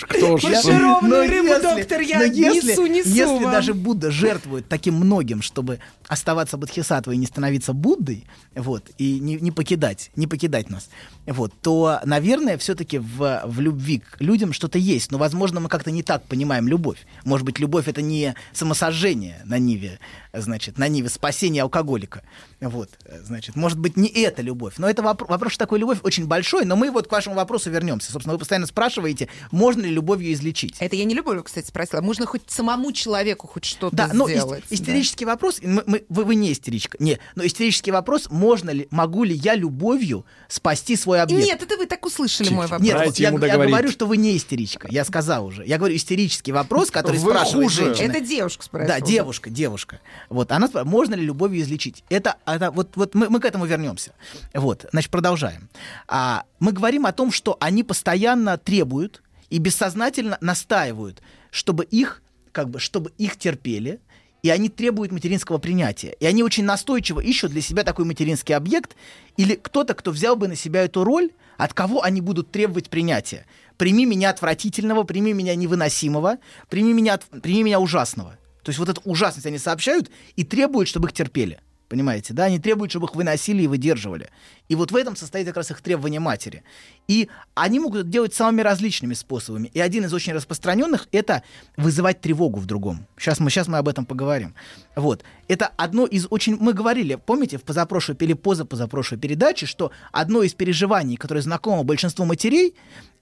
Кто 0.00 0.36
ж 0.38 0.42
Я- 0.44 0.60
Фаршированную 0.62 1.28
рыбу, 1.30 1.48
если- 1.48 1.62
доктор, 1.62 2.00
я 2.00 2.28
несу, 2.28 2.86
несу 2.86 3.08
Если 3.08 3.44
даже 3.44 3.74
Будда 3.74 4.10
жертвует 4.10 4.68
таким 4.68 4.94
многим, 4.94 5.42
чтобы 5.42 5.78
оставаться 6.06 6.56
бодхисаттвой 6.56 7.16
и 7.16 7.18
не 7.18 7.26
становиться 7.26 7.72
Буддой, 7.72 8.24
вот, 8.54 8.84
и 8.98 9.18
не, 9.20 9.36
не 9.36 9.50
покидать, 9.50 10.10
не 10.16 10.26
покидать 10.26 10.70
нас, 10.70 10.88
вот, 11.26 11.52
то, 11.60 12.00
наверное, 12.04 12.56
все-таки 12.58 12.98
в, 12.98 13.42
в 13.44 13.60
любви 13.60 13.98
к 13.98 14.20
людям 14.20 14.52
что-то 14.52 14.78
есть. 14.78 15.10
Но, 15.12 15.18
возможно, 15.18 15.60
мы 15.60 15.68
как-то 15.68 15.90
не 15.90 16.02
так 16.02 16.24
понимаем 16.24 16.68
любовь. 16.68 16.98
Может 17.24 17.44
быть, 17.44 17.58
любовь 17.58 17.88
это 17.88 18.02
не 18.02 18.34
самосожжение 18.52 19.40
на 19.44 19.58
Ниве, 19.58 19.98
значит, 20.32 20.78
на 20.78 20.88
Ниве 20.88 21.08
спасения 21.08 21.62
алкоголика. 21.62 22.22
Вот, 22.60 22.90
значит, 23.22 23.56
может 23.56 23.78
быть, 23.78 23.96
не 23.96 24.08
это 24.08 24.42
любовь. 24.42 24.74
Но 24.78 24.88
это 24.88 25.02
вопро- 25.02 25.28
вопрос, 25.28 25.52
что 25.52 25.64
такое 25.64 25.78
любовь, 25.80 25.98
очень 26.02 26.26
большой. 26.26 26.64
Но 26.64 26.76
мы 26.76 26.90
вот 26.90 27.06
к 27.08 27.12
вашему 27.12 27.36
вопросу 27.36 27.70
вернемся. 27.70 28.12
Собственно, 28.12 28.32
вы 28.34 28.38
постоянно 28.38 28.66
спрашиваете, 28.66 29.28
можно 29.50 29.82
ли 29.82 29.90
любовью 29.90 30.32
излечить. 30.32 30.76
Это 30.80 30.96
я 30.96 31.04
не 31.04 31.14
любовь, 31.14 31.42
кстати, 31.44 31.66
спросила. 31.68 32.00
Можно 32.00 32.26
хоть 32.26 32.42
самому 32.48 32.92
человеку 32.92 33.46
хоть 33.46 33.64
что-то 33.64 33.94
Да, 33.96 34.10
но 34.12 34.28
сделать. 34.28 34.64
да. 34.68 34.74
истерический 34.74 35.24
вопрос, 35.24 35.60
мы- 35.62 35.82
мы- 35.86 36.04
вы, 36.08 36.24
вы 36.24 36.34
не 36.34 36.52
истеричка, 36.52 36.96
не, 37.00 37.18
но 37.34 37.46
истерический 37.46 37.90
вопрос, 37.90 38.28
можно 38.30 38.70
ли, 38.70 38.88
могу 38.90 39.24
ли 39.24 39.34
я 39.34 39.54
любовью 39.54 40.24
спасти 40.48 40.96
свой 40.96 41.20
объект? 41.22 41.44
Нет, 41.46 41.62
это 41.62 41.76
вы 41.76 41.86
так 41.86 42.04
услышали 42.04 42.48
мой 42.50 42.66
вопрос. 42.66 42.80
Нет, 42.80 42.96
вот 43.04 43.16
я, 43.18 43.30
я 43.30 43.38
договорить. 43.38 43.70
говорю, 43.72 43.90
что 43.90 44.06
вы 44.06 44.16
не 44.16 44.36
истеричка. 44.36 44.88
Я 44.90 45.04
сказал 45.04 45.46
уже. 45.46 45.64
Я 45.66 45.78
говорю 45.78 45.96
истерический 45.96 46.52
вопрос, 46.52 46.90
который 46.90 47.18
Вы 47.18 47.30
спрашивает 47.30 47.68
хуже. 47.68 47.84
женщина. 47.86 48.10
Это 48.10 48.20
девушка 48.20 48.64
спросила. 48.64 48.98
Да, 48.98 49.06
девушка, 49.06 49.50
девушка. 49.50 50.00
Вот, 50.28 50.52
она 50.52 50.66
спрашивает, 50.66 50.92
можно 50.92 51.14
ли 51.14 51.24
любовью 51.24 51.62
излечить? 51.62 52.04
Это, 52.10 52.36
это 52.46 52.70
вот, 52.70 52.96
вот 52.96 53.14
мы, 53.14 53.28
мы 53.30 53.40
к 53.40 53.44
этому 53.44 53.66
вернемся. 53.66 54.12
Вот, 54.54 54.86
значит, 54.92 55.10
продолжаем. 55.10 55.68
А, 56.06 56.44
мы 56.60 56.72
говорим 56.72 57.06
о 57.06 57.12
том, 57.12 57.32
что 57.32 57.56
они 57.60 57.82
постоянно 57.82 58.58
требуют 58.58 59.22
и 59.50 59.58
бессознательно 59.58 60.38
настаивают, 60.40 61.22
чтобы 61.50 61.84
их, 61.84 62.22
как 62.52 62.68
бы, 62.68 62.78
чтобы 62.78 63.12
их 63.16 63.36
терпели, 63.36 64.00
и 64.42 64.50
они 64.50 64.68
требуют 64.68 65.12
материнского 65.12 65.58
принятия. 65.58 66.14
И 66.20 66.26
они 66.26 66.42
очень 66.42 66.64
настойчиво 66.64 67.20
ищут 67.20 67.52
для 67.52 67.60
себя 67.60 67.82
такой 67.82 68.04
материнский 68.04 68.54
объект 68.54 68.96
или 69.36 69.54
кто-то, 69.54 69.94
кто 69.94 70.10
взял 70.10 70.36
бы 70.36 70.46
на 70.48 70.56
себя 70.56 70.84
эту 70.84 71.04
роль, 71.04 71.30
от 71.56 71.74
кого 71.74 72.02
они 72.02 72.20
будут 72.20 72.50
требовать 72.50 72.88
принятия. 72.88 73.46
Прими 73.76 74.06
меня 74.06 74.30
отвратительного, 74.30 75.04
прими 75.04 75.32
меня 75.32 75.54
невыносимого, 75.54 76.38
прими 76.68 76.92
меня, 76.92 77.18
прими 77.42 77.62
меня 77.62 77.80
ужасного. 77.80 78.38
То 78.68 78.70
есть 78.70 78.78
вот 78.80 78.90
эту 78.90 79.00
ужасность 79.06 79.46
они 79.46 79.56
сообщают 79.56 80.10
и 80.36 80.44
требуют, 80.44 80.90
чтобы 80.90 81.08
их 81.08 81.14
терпели. 81.14 81.58
Понимаете, 81.88 82.34
да? 82.34 82.44
Они 82.44 82.58
требуют, 82.58 82.90
чтобы 82.90 83.06
их 83.06 83.14
выносили 83.14 83.62
и 83.62 83.66
выдерживали. 83.66 84.28
И 84.68 84.74
вот 84.74 84.92
в 84.92 84.96
этом 84.96 85.16
состоит 85.16 85.46
как 85.46 85.56
раз 85.56 85.70
их 85.70 85.80
требование 85.80 86.20
матери. 86.20 86.64
И 87.06 87.30
они 87.54 87.80
могут 87.80 88.00
это 88.00 88.08
делать 88.10 88.34
самыми 88.34 88.60
различными 88.60 89.14
способами. 89.14 89.70
И 89.72 89.80
один 89.80 90.04
из 90.04 90.12
очень 90.12 90.34
распространенных— 90.34 91.08
это 91.12 91.42
вызывать 91.78 92.20
тревогу 92.20 92.60
в 92.60 92.66
другом. 92.66 93.06
Сейчас 93.16 93.40
мы, 93.40 93.48
сейчас 93.48 93.68
мы 93.68 93.78
об 93.78 93.88
этом 93.88 94.04
поговорим. 94.04 94.54
Вот. 94.96 95.24
Это 95.48 95.68
одно 95.78 96.04
из 96.04 96.26
очень... 96.28 96.58
Мы 96.60 96.74
говорили, 96.74 97.14
помните, 97.14 97.56
в 97.56 97.62
позапрошлой 97.62 98.18
или 98.20 98.34
позапозапрошлой 98.34 99.18
передаче, 99.18 99.64
что 99.64 99.92
одно 100.12 100.42
из 100.42 100.52
переживаний, 100.52 101.16
которое 101.16 101.40
знакомо 101.40 101.84
большинству 101.84 102.26
матерей, 102.26 102.74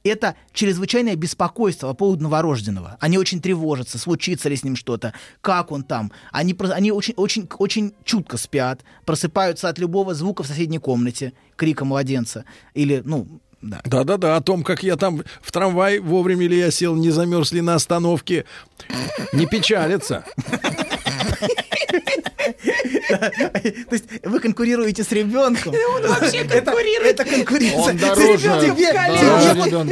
это 0.06 0.36
чрезвычайное 0.52 1.16
беспокойство 1.16 1.88
по 1.88 1.94
поводу 1.94 2.24
новорожденного. 2.24 2.96
Они 3.00 3.18
очень 3.18 3.40
тревожатся, 3.40 3.98
случится 3.98 4.48
ли 4.48 4.56
с 4.56 4.64
ним 4.64 4.76
что-то, 4.76 5.14
как 5.40 5.72
он 5.72 5.82
там. 5.82 6.12
Они, 6.32 6.56
они 6.58 6.92
очень, 6.92 7.14
очень, 7.16 7.48
очень 7.58 7.94
чутко 8.04 8.36
спят, 8.36 8.82
просыпаются 9.04 9.68
от 9.68 9.78
любого 9.78 10.14
звука 10.14 10.42
в 10.42 10.46
соседней 10.46 10.78
комнате, 10.78 11.32
крика 11.56 11.84
младенца. 11.84 12.44
Или, 12.74 13.02
ну, 13.04 13.40
да. 13.62 13.80
Да-да-да, 13.84 14.36
о 14.36 14.40
том, 14.40 14.62
как 14.62 14.82
я 14.82 14.96
там 14.96 15.22
в 15.40 15.50
трамвай 15.50 15.98
вовремя 15.98 16.46
ли 16.46 16.58
я 16.58 16.70
сел, 16.70 16.94
не 16.94 17.10
замерз 17.10 17.52
ли 17.52 17.60
на 17.60 17.74
остановке. 17.74 18.44
Не 19.32 19.46
печалится. 19.46 20.24
То 23.88 23.94
есть 23.94 24.04
вы 24.24 24.40
конкурируете 24.40 25.04
с 25.04 25.12
ребенком. 25.12 25.74
Он 25.74 26.02
вообще 26.02 26.44
конкурирует. 26.44 27.20
Это 27.20 27.24
конкуренция. 27.24 27.78
Он 27.78 27.98
с 27.98 28.00
дороже. 28.00 28.74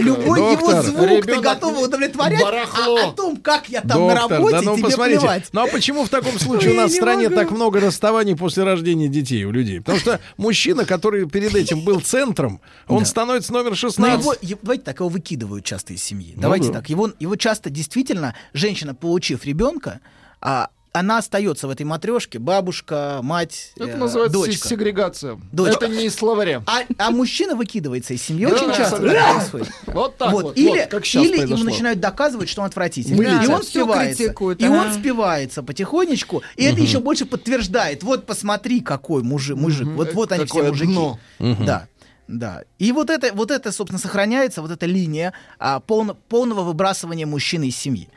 Любой 0.01 0.41
его 0.53 0.83
звук 0.83 1.27
ты 1.27 1.41
готова 1.41 1.79
удовлетворять, 1.79 2.43
а 2.43 3.09
о 3.09 3.13
том, 3.13 3.37
как 3.37 3.69
я 3.69 3.81
там 3.81 4.07
на 4.07 4.15
работе, 4.15 4.61
ну 4.61 4.77
тебе 4.77 4.97
плевать. 4.97 5.49
Ну 5.53 5.63
а 5.63 5.67
почему 5.67 6.05
в 6.05 6.09
таком 6.09 6.39
случае 6.39 6.73
у 6.73 6.77
нас 6.77 6.91
в 6.91 6.95
не 6.95 7.01
стране 7.01 7.31
так 7.31 7.51
много 7.51 7.81
расставаний 7.81 8.37
после 8.37 8.65
рождения 8.65 9.09
детей 9.09 9.45
у 9.45 9.51
людей? 9.51 9.81
Потому 9.81 9.99
что 9.99 10.21
мужчина, 10.37 10.85
который 10.85 11.29
перед 11.29 11.55
этим 11.55 11.81
был 11.83 12.01
центром, 12.01 12.61
он 12.89 13.05
становится 13.05 13.53
номер 13.53 13.71
Но 13.71 13.77
16. 13.77 14.21
его, 14.21 14.35
е- 14.41 14.59
давайте 14.63 14.85
так, 14.85 15.01
его 15.01 15.09
выкидывают 15.09 15.65
часто 15.65 15.93
из 15.93 16.03
семьи. 16.03 16.33
Ну 16.37 16.43
давайте 16.43 16.69
да. 16.69 16.75
так. 16.75 16.89
Его, 16.89 17.11
его 17.19 17.37
часто 17.37 17.71
действительно, 17.71 18.35
женщина, 18.53 18.95
получив 18.95 19.45
ребенка, 19.45 20.01
а, 20.41 20.69
она 20.95 21.19
остается 21.19 21.67
в 21.67 21.71
этой 21.71 21.83
матрешке, 21.83 22.39
бабушка, 22.39 23.19
мать, 23.21 23.73
Это 23.77 23.89
э, 23.91 23.97
называется 23.97 24.39
дочка. 24.39 24.69
сегрегация. 24.69 25.41
Дочка. 25.51 25.87
Это 25.87 25.89
не 25.89 26.07
из 26.07 26.15
словаря. 26.15 26.63
А, 26.67 26.83
а 26.99 27.11
мужчина 27.11 27.57
выкидывается 27.57 28.15
из 28.15 28.23
семьи. 28.23 28.47
Да, 28.47 28.55
Очень 28.55 28.73
часто 28.73 28.97
происходит. 28.99 29.69
Вот 29.87 30.17
так 30.17 30.31
вот, 30.31 30.57
Или, 30.57 30.87
как 30.89 31.05
или 31.05 31.41
ему 31.41 31.65
начинают 31.65 31.99
доказывать, 31.99 32.49
что 32.49 32.63
он 32.63 32.69
отвратительный. 32.69 33.17
Мыльте. 33.17 33.45
и 33.45 33.49
он 33.49 33.63
спивается. 33.65 34.23
и 34.23 34.69
он 34.69 34.93
спивается 34.95 35.65
потихонечку. 35.65 36.43
И 36.55 36.63
это 36.65 36.81
еще 36.81 37.01
больше 37.01 37.27
подтверждает. 37.27 38.05
Вот 38.05 38.25
посмотри, 38.25 38.81
какой 38.81 39.25
мужик. 39.25 39.57
мужик. 39.57 39.89
Вот, 39.89 40.15
вот 40.15 40.31
они 40.31 40.45
все 40.45 40.55
Какое 40.55 40.71
мужики. 40.71 41.65
Да. 41.65 41.89
Да. 42.27 42.63
И 42.79 42.93
вот 42.93 43.11
это, 43.11 43.35
вот 43.35 43.51
это, 43.51 43.71
собственно, 43.71 44.01
сохраняется, 44.01 44.63
вот 44.63 44.71
эта 44.71 44.87
линия 44.87 45.35
а, 45.59 45.81
полно- 45.81 46.17
полного 46.29 46.63
выбрасывания 46.63 47.27
мужчины 47.27 47.69
из 47.69 47.77
семьи. 47.77 48.09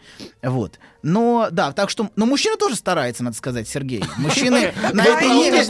Вот. 0.42 0.80
Но, 1.04 1.50
да, 1.52 1.74
так 1.74 1.90
что... 1.90 2.10
Но 2.16 2.26
мужчина 2.26 2.58
тоже 2.58 2.76
старается, 2.76 3.24
надо 3.24 3.36
сказать, 3.36 3.68
Сергей. 3.68 4.04
Мужчины 4.18 4.74
на 4.94 5.04
этой 5.04 5.28
линии 5.28 5.62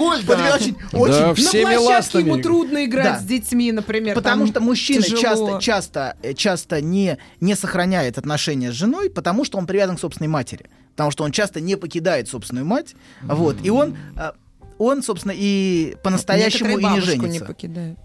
очень... 0.49 0.75
На 0.93 1.79
площадке 1.79 2.19
ему 2.19 2.41
трудно 2.41 2.85
играть 2.85 3.21
с 3.21 3.23
детьми, 3.23 3.71
например. 3.71 4.15
Потому 4.15 4.45
что 4.47 4.59
мужчина 4.59 5.03
часто, 5.03 5.59
часто, 5.59 6.17
э, 6.21 6.33
часто 6.33 6.81
не, 6.81 7.17
не 7.39 7.55
сохраняет 7.55 8.17
отношения 8.17 8.71
с 8.71 8.75
женой, 8.75 9.09
потому 9.09 9.45
что 9.45 9.57
он 9.57 9.65
привязан 9.65 9.97
к 9.97 9.99
собственной 9.99 10.27
матери. 10.27 10.69
Потому 10.91 11.11
что 11.11 11.23
он 11.23 11.31
часто 11.31 11.59
не 11.59 11.75
покидает 11.75 12.29
собственную 12.29 12.65
мать. 12.65 12.95
Вот. 13.21 13.57
И 13.63 13.69
он, 13.69 13.97
э, 14.15 14.31
он, 14.77 15.03
собственно, 15.03 15.33
и 15.35 15.95
по-настоящему 16.03 16.71
и 16.71 16.75
не 16.75 16.81
бабушку 16.81 17.11
не 17.11 17.17
женится. 17.21 17.45
покидают. 17.45 17.99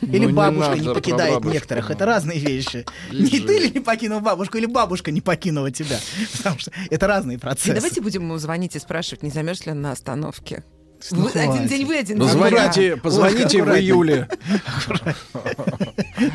Или 0.00 0.18
Ну, 0.20 0.28
не 0.28 0.32
бабушка 0.32 0.74
не 0.76 0.84
про 0.86 0.94
покидает 0.94 1.44
некоторых. 1.44 1.90
Это 1.90 2.06
разные 2.06 2.38
вещи. 2.38 2.84
Не 3.12 3.40
ты 3.40 3.58
ли 3.58 3.70
не 3.70 3.80
покинул 3.80 4.20
бабушку, 4.20 4.58
или 4.58 4.66
бабушка 4.66 5.10
не 5.10 5.20
покинула 5.20 5.70
тебя. 5.70 5.98
Потому 6.36 6.58
что 6.58 6.70
это 6.90 7.06
разные 7.06 7.36
И 7.36 7.40
процессы. 7.40 7.74
давайте 7.74 8.00
будем 8.00 8.22
ему 8.22 8.38
звонить 8.38 8.76
и 8.76 8.78
спрашивать, 8.78 9.22
не 9.22 9.30
замерз 9.30 9.66
ли 9.66 9.72
он 9.72 9.82
на 9.82 9.92
остановке. 9.92 10.64
Ну, 11.10 11.22
Вы- 11.22 11.40
один 11.40 11.66
день 11.66 11.84
вы, 11.86 11.98
один 11.98 12.18
день 12.18 12.28
звоните, 12.28 12.96
позвоните 12.96 13.62
в 13.62 13.68
июле. 13.76 14.28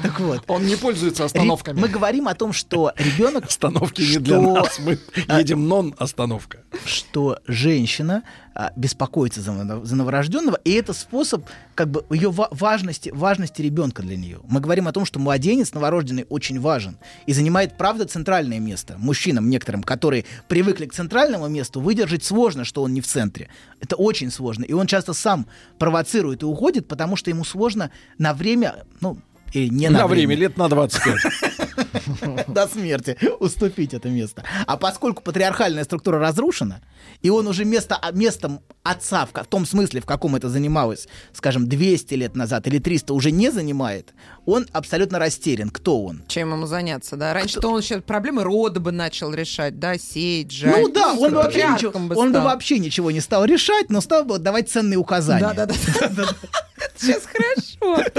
Так 0.04 0.20
вот. 0.20 0.44
Он 0.48 0.64
не 0.66 0.76
пользуется 0.76 1.26
остановками. 1.26 1.80
Мы 1.80 1.88
говорим 1.88 2.28
о 2.28 2.36
том, 2.36 2.54
что 2.54 2.94
ребенок 2.98 3.46
Остановки 3.46 4.02
не 4.02 4.18
для 4.20 4.40
нас. 4.40 4.80
Мы 4.80 5.00
едем 5.28 5.68
нон-остановка. 5.68 6.60
что 6.86 7.40
женщина 7.48 8.24
а, 8.54 8.72
беспокоится 8.76 9.42
за, 9.42 9.82
за 9.84 9.96
новорожденного, 9.96 10.60
и 10.64 10.74
это 10.74 10.94
способ 10.94 11.46
как 11.76 11.90
бы 11.90 12.06
ее 12.10 12.30
ва- 12.32 12.50
важности, 12.52 13.10
важности 13.14 13.62
ребенка 13.62 14.02
для 14.02 14.18
нее. 14.18 14.40
Мы 14.48 14.60
говорим 14.60 14.88
о 14.88 14.92
том, 14.92 15.06
что 15.06 15.20
младенец 15.20 15.74
новорожденный 15.74 16.26
очень 16.30 16.60
важен 16.60 16.98
и 17.26 17.34
занимает, 17.34 17.78
правда, 17.78 18.06
центральное 18.06 18.60
место. 18.60 18.96
Мужчинам 18.98 19.50
некоторым, 19.50 19.84
которые 19.84 20.26
привыкли 20.48 20.86
к 20.86 20.94
центральному 20.94 21.48
месту, 21.48 21.80
выдержать 21.82 22.24
сложно, 22.24 22.66
что 22.66 22.84
он 22.84 22.94
не 22.94 23.02
в 23.02 23.08
центре. 23.08 23.50
Это 23.80 23.96
очень 23.96 24.32
сложно. 24.32 24.64
И 24.64 24.74
он 24.74 24.88
часто 24.88 25.14
сам 25.14 25.48
провоцирует 25.80 26.44
и 26.44 26.46
уходит, 26.46 26.88
потому 26.88 27.16
что 27.16 27.30
ему 27.30 27.44
сложно 27.44 27.92
на 28.18 28.34
время, 28.34 28.84
ну, 29.00 29.18
или 29.54 29.68
не 29.68 29.90
на, 29.90 30.00
На 30.00 30.08
время, 30.08 30.36
лет 30.36 30.58
на 30.58 30.70
25. 30.70 31.16
до 32.48 32.68
смерти 32.68 33.18
уступить 33.40 33.94
это 33.94 34.10
место. 34.10 34.44
А 34.68 34.78
поскольку 34.78 35.24
патриархальная 35.24 35.84
структура 35.84 36.20
разрушена, 36.20 36.82
и 37.22 37.30
он 37.30 37.48
уже 37.48 37.66
место, 37.66 37.98
а, 38.02 38.12
местом 38.12 38.62
отца, 38.84 39.26
в, 39.26 39.34
в 39.34 39.48
том 39.48 39.66
смысле, 39.66 40.02
в 40.02 40.06
каком 40.06 40.36
это 40.36 40.50
занималось, 40.50 41.08
скажем, 41.34 41.68
200 41.68 42.14
лет 42.16 42.36
назад 42.36 42.68
или 42.68 42.80
300, 42.80 43.14
уже 43.14 43.32
не 43.32 43.52
занимает, 43.52 44.14
он 44.46 44.68
абсолютно 44.72 45.20
растерян. 45.20 45.70
Кто 45.70 46.04
он? 46.04 46.24
Чем 46.28 46.52
ему 46.52 46.66
заняться, 46.66 47.16
да? 47.16 47.34
Раньше-то 47.34 47.68
он 47.70 47.82
сейчас 47.82 48.02
проблемы 48.02 48.44
рода 48.44 48.80
бы 48.80 48.92
начал 48.92 49.34
решать, 49.34 49.80
да, 49.80 49.98
сеять, 49.98 50.52
жать. 50.52 50.82
Ну 50.82 50.92
да, 50.92 51.14
он 51.14 51.32
бы, 51.32 51.38
вообще 51.38 51.68
ничего, 51.68 51.92
бы 52.00 52.16
он 52.16 52.32
бы 52.32 52.42
вообще 52.42 52.80
ничего 52.80 53.12
не 53.12 53.20
стал 53.20 53.46
решать, 53.46 53.90
но 53.90 54.02
стал 54.02 54.26
бы 54.26 54.40
давать 54.40 54.70
ценные 54.70 54.98
указания. 54.98 55.42
Да-да-да. 55.42 55.74
Сейчас 56.96 57.24
хорошо. 57.26 57.71
Вот. 57.82 58.12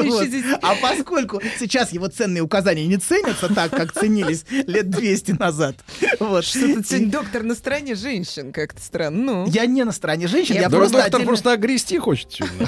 А 0.63 0.75
поскольку 0.81 1.41
сейчас 1.59 1.93
его 1.93 2.09
ценные 2.09 2.43
указания 2.43 2.87
не 2.87 2.97
ценятся 2.99 3.53
так, 3.53 3.71
как 3.71 3.93
ценились 3.93 4.45
лет 4.51 4.91
200 4.91 5.33
назад, 5.33 5.77
вот. 6.21 6.45
Что-то 6.45 6.83
сегодня 6.85 7.11
доктор 7.11 7.43
на 7.43 7.55
стороне 7.55 7.95
женщин 7.95 8.53
как-то 8.53 8.81
странно. 8.83 9.23
Ну. 9.23 9.47
Я 9.47 9.67
не 9.67 9.85
на 9.85 9.93
стороне 9.93 10.27
женщин, 10.27 10.57
я, 10.57 10.69
просто 10.69 10.97
доктор 10.97 11.21
отдельно- 11.21 11.27
просто 11.27 11.53
огрести 11.53 11.99
хочет 11.99 12.33
сегодня. 12.33 12.67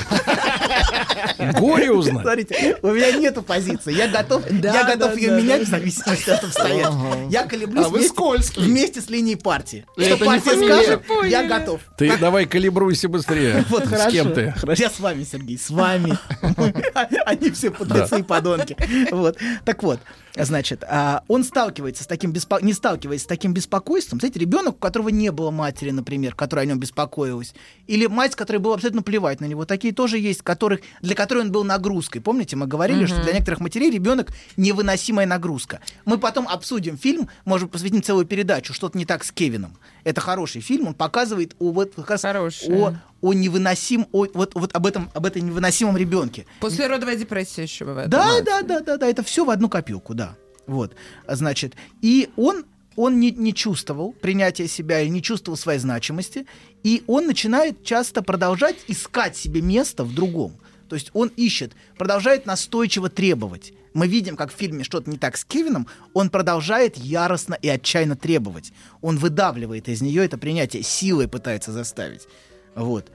Горе 1.58 1.90
узнать. 1.92 2.22
Смотрите, 2.22 2.78
у 2.82 2.88
меня 2.92 3.12
нету 3.12 3.42
позиции. 3.42 3.92
Я 3.92 4.08
готов, 4.08 4.42
Да, 4.50 4.72
я 4.72 4.84
готов 4.84 5.14
да, 5.14 5.18
ее 5.20 5.30
да, 5.30 5.40
менять 5.40 5.62
в 5.66 5.70
зависимости 5.70 6.30
от 6.30 6.44
обстоятельств. 6.44 6.98
Я 7.30 7.42
колеблюсь 7.44 7.86
А 7.86 7.88
вы 7.88 7.98
вместе, 7.98 8.14
скользкий. 8.14 8.62
вместе 8.62 9.00
с 9.00 9.10
линией 9.10 9.36
партии. 9.36 9.84
Это 9.96 10.16
Что 10.16 10.24
партия 10.24 10.64
скажет, 10.64 11.02
я 11.28 11.42
готов. 11.44 11.80
Ты 11.98 12.16
давай 12.18 12.46
калибруйся 12.46 13.08
быстрее. 13.08 13.64
Вот 13.74 13.86
С 13.86 13.88
хорошо. 13.88 14.10
кем 14.10 14.32
ты? 14.32 14.52
Хорошо. 14.56 14.82
Я 14.82 14.90
с 14.90 15.00
вами, 15.00 15.24
Сергей, 15.24 15.58
с 15.58 15.70
вами. 15.70 16.16
Они 17.26 17.50
все 17.50 17.70
подлецы 17.70 18.20
и 18.20 18.22
подонки. 18.22 18.76
Вот. 19.10 19.38
Так 19.64 19.82
вот, 19.82 20.00
значит, 20.36 20.84
а, 20.88 21.22
он 21.28 21.44
сталкивается 21.44 22.04
с 22.04 22.06
таким 22.06 22.32
беспо... 22.32 22.58
не 22.60 22.72
сталкиваясь 22.72 23.22
с 23.22 23.26
таким 23.26 23.52
беспокойством. 23.52 24.18
Знаете, 24.18 24.40
ребенок, 24.40 24.76
у 24.76 24.78
которого 24.78 25.10
не 25.10 25.30
было 25.30 25.50
матери, 25.50 25.90
например, 25.90 26.34
которая 26.34 26.66
о 26.66 26.68
нем 26.68 26.78
беспокоилась, 26.78 27.54
или 27.86 28.06
мать, 28.06 28.34
которой 28.34 28.58
было 28.58 28.74
абсолютно 28.74 29.02
плевать 29.02 29.40
на 29.40 29.44
него, 29.44 29.64
такие 29.64 29.94
тоже 29.94 30.18
есть, 30.18 30.42
которых, 30.42 30.80
для 31.00 31.14
которой 31.14 31.40
он 31.40 31.52
был 31.52 31.64
нагрузкой. 31.64 32.20
Помните, 32.20 32.56
мы 32.56 32.66
говорили, 32.66 33.06
что 33.06 33.22
для 33.22 33.32
некоторых 33.32 33.60
матерей 33.60 33.90
ребенок 33.90 34.30
невыносимая 34.56 35.26
нагрузка. 35.26 35.80
Мы 36.04 36.18
потом 36.18 36.48
обсудим 36.48 36.98
фильм, 36.98 37.28
может, 37.44 37.70
посвятим 37.70 38.02
целую 38.02 38.26
передачу, 38.26 38.72
что-то 38.74 38.98
не 38.98 39.04
так 39.04 39.24
с 39.24 39.30
Кевином. 39.30 39.76
Это 40.02 40.20
хороший 40.20 40.60
фильм, 40.60 40.88
он 40.88 40.94
показывает 40.94 41.54
о, 41.58 41.70
вот, 41.70 41.94
как 41.94 42.10
раз 42.10 42.22
Хороший. 42.22 42.74
о, 42.74 42.94
о 43.20 43.32
невыносим, 43.32 44.06
о, 44.12 44.26
вот, 44.34 44.54
вот 44.54 44.74
об 44.74 44.86
этом, 44.86 45.10
об 45.14 45.26
этом 45.26 45.46
невыносимом 45.46 45.96
ребенке. 45.96 46.46
Послеродовая 46.60 47.16
депрессия 47.16 47.62
еще 47.62 47.84
бывает. 47.84 48.10
Да, 48.10 48.40
да, 48.42 48.62
да, 48.62 48.80
да, 48.80 48.96
да, 48.96 49.08
это 49.08 49.22
все 49.22 49.44
в 49.44 49.50
одну 49.50 49.68
копилку, 49.68 50.14
да. 50.14 50.23
Вот, 50.66 50.94
значит, 51.28 51.74
и 52.00 52.30
он, 52.36 52.64
он 52.96 53.20
не, 53.20 53.30
не 53.30 53.52
чувствовал 53.52 54.12
принятия 54.12 54.66
себя 54.66 55.00
и 55.00 55.08
не 55.08 55.22
чувствовал 55.22 55.56
своей 55.56 55.78
значимости, 55.78 56.46
и 56.82 57.02
он 57.06 57.26
начинает 57.26 57.84
часто 57.84 58.22
продолжать 58.22 58.76
искать 58.88 59.36
себе 59.36 59.60
место 59.60 60.04
в 60.04 60.14
другом. 60.14 60.56
То 60.88 60.96
есть 60.96 61.10
он 61.12 61.28
ищет, 61.28 61.72
продолжает 61.96 62.46
настойчиво 62.46 63.08
требовать. 63.08 63.72
Мы 63.94 64.08
видим, 64.08 64.36
как 64.36 64.52
в 64.52 64.56
фильме 64.56 64.84
что-то 64.84 65.10
не 65.10 65.18
так 65.18 65.36
с 65.36 65.44
Кевином, 65.44 65.86
он 66.12 66.28
продолжает 66.28 66.96
яростно 66.96 67.54
и 67.54 67.68
отчаянно 67.68 68.16
требовать. 68.16 68.72
Он 69.00 69.16
выдавливает 69.18 69.88
из 69.88 70.02
нее 70.02 70.24
это 70.24 70.36
принятие, 70.36 70.82
силой 70.82 71.28
пытается 71.28 71.72
заставить. 71.72 72.26
Вот. 72.74 73.10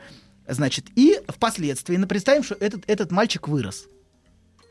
Значит, 0.48 0.86
и 0.96 1.20
впоследствии, 1.28 1.98
ну, 1.98 2.08
представим, 2.08 2.44
что 2.44 2.56
этот, 2.56 2.84
этот 2.88 3.12
мальчик 3.12 3.48
вырос. 3.48 3.88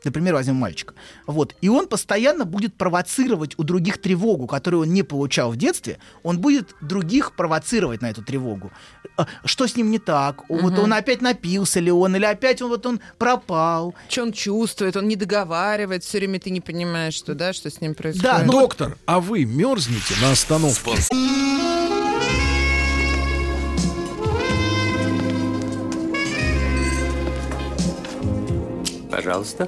Например, 0.03 0.33
возьмем 0.33 0.55
мальчика. 0.55 0.93
Вот. 1.27 1.55
И 1.61 1.69
он 1.69 1.87
постоянно 1.87 2.45
будет 2.45 2.73
провоцировать 2.75 3.53
у 3.57 3.63
других 3.63 3.99
тревогу, 4.01 4.47
которую 4.47 4.83
он 4.83 4.93
не 4.93 5.03
получал 5.03 5.51
в 5.51 5.57
детстве. 5.57 5.97
Он 6.23 6.39
будет 6.39 6.75
других 6.81 7.33
провоцировать 7.35 8.01
на 8.01 8.09
эту 8.09 8.23
тревогу. 8.23 8.71
А, 9.17 9.27
Что 9.45 9.67
с 9.67 9.75
ним 9.75 9.91
не 9.91 9.99
так? 9.99 10.43
Вот 10.49 10.73
Мгм. 10.73 10.83
он 10.83 10.93
опять 10.93 11.21
напился 11.21 11.79
ли 11.81 11.91
он, 11.91 12.15
или 12.15 12.25
опять 12.25 12.61
он 12.61 12.69
вот 12.69 12.85
он 12.85 12.99
пропал. 13.17 13.93
Что 14.07 14.23
он 14.23 14.31
чувствует, 14.31 14.95
он 14.95 15.07
не 15.07 15.15
договаривает, 15.15 16.03
все 16.03 16.19
время 16.19 16.39
ты 16.39 16.49
не 16.49 16.61
понимаешь, 16.61 17.13
что, 17.15 17.35
да, 17.35 17.51
что 17.53 17.69
с 17.69 17.81
ним 17.81 17.93
происходит. 17.93 18.23
Да, 18.23 18.43
ну, 18.45 18.51
Доктор, 18.53 18.97
а 19.05 19.19
вы 19.19 19.45
мерзнете 19.45 20.15
на 20.21 20.31
остановке? 20.31 20.91
Пожалуйста. 29.11 29.67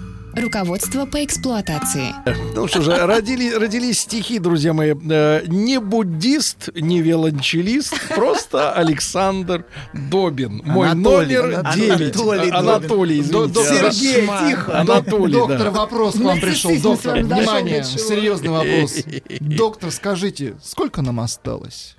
Руководство 0.35 1.05
по 1.05 1.23
эксплуатации. 1.23 2.13
Ну 2.55 2.67
что 2.67 2.81
же, 2.81 2.95
родили, 3.05 3.53
родились 3.53 3.99
стихи, 4.01 4.39
друзья 4.39 4.71
мои. 4.73 4.93
Э, 5.09 5.43
Не 5.47 5.79
буддист, 5.79 6.69
не 6.75 7.01
виолончелист, 7.01 7.93
просто 8.15 8.71
Александр 8.73 9.65
Добин. 9.93 10.61
Мой 10.65 10.89
Анатолий, 10.89 11.35
номер 11.37 11.59
Анатолий 11.59 11.87
9. 11.97 12.13
Добин. 12.13 12.53
Анатолий, 12.55 13.19
извините. 13.19 13.63
Сергей, 13.63 14.29
тихо. 14.49 14.79
Анатолий, 14.79 15.33
Доктор, 15.33 15.63
да. 15.63 15.71
вопрос 15.71 16.15
к 16.15 16.19
вам 16.19 16.39
пришел. 16.39 16.71
Доктор, 16.81 17.19
внимание, 17.19 17.83
серьезный 17.83 18.49
вопрос. 18.49 18.95
Доктор, 19.41 19.91
скажите, 19.91 20.53
сколько 20.63 21.01
нам 21.01 21.19
осталось? 21.19 21.95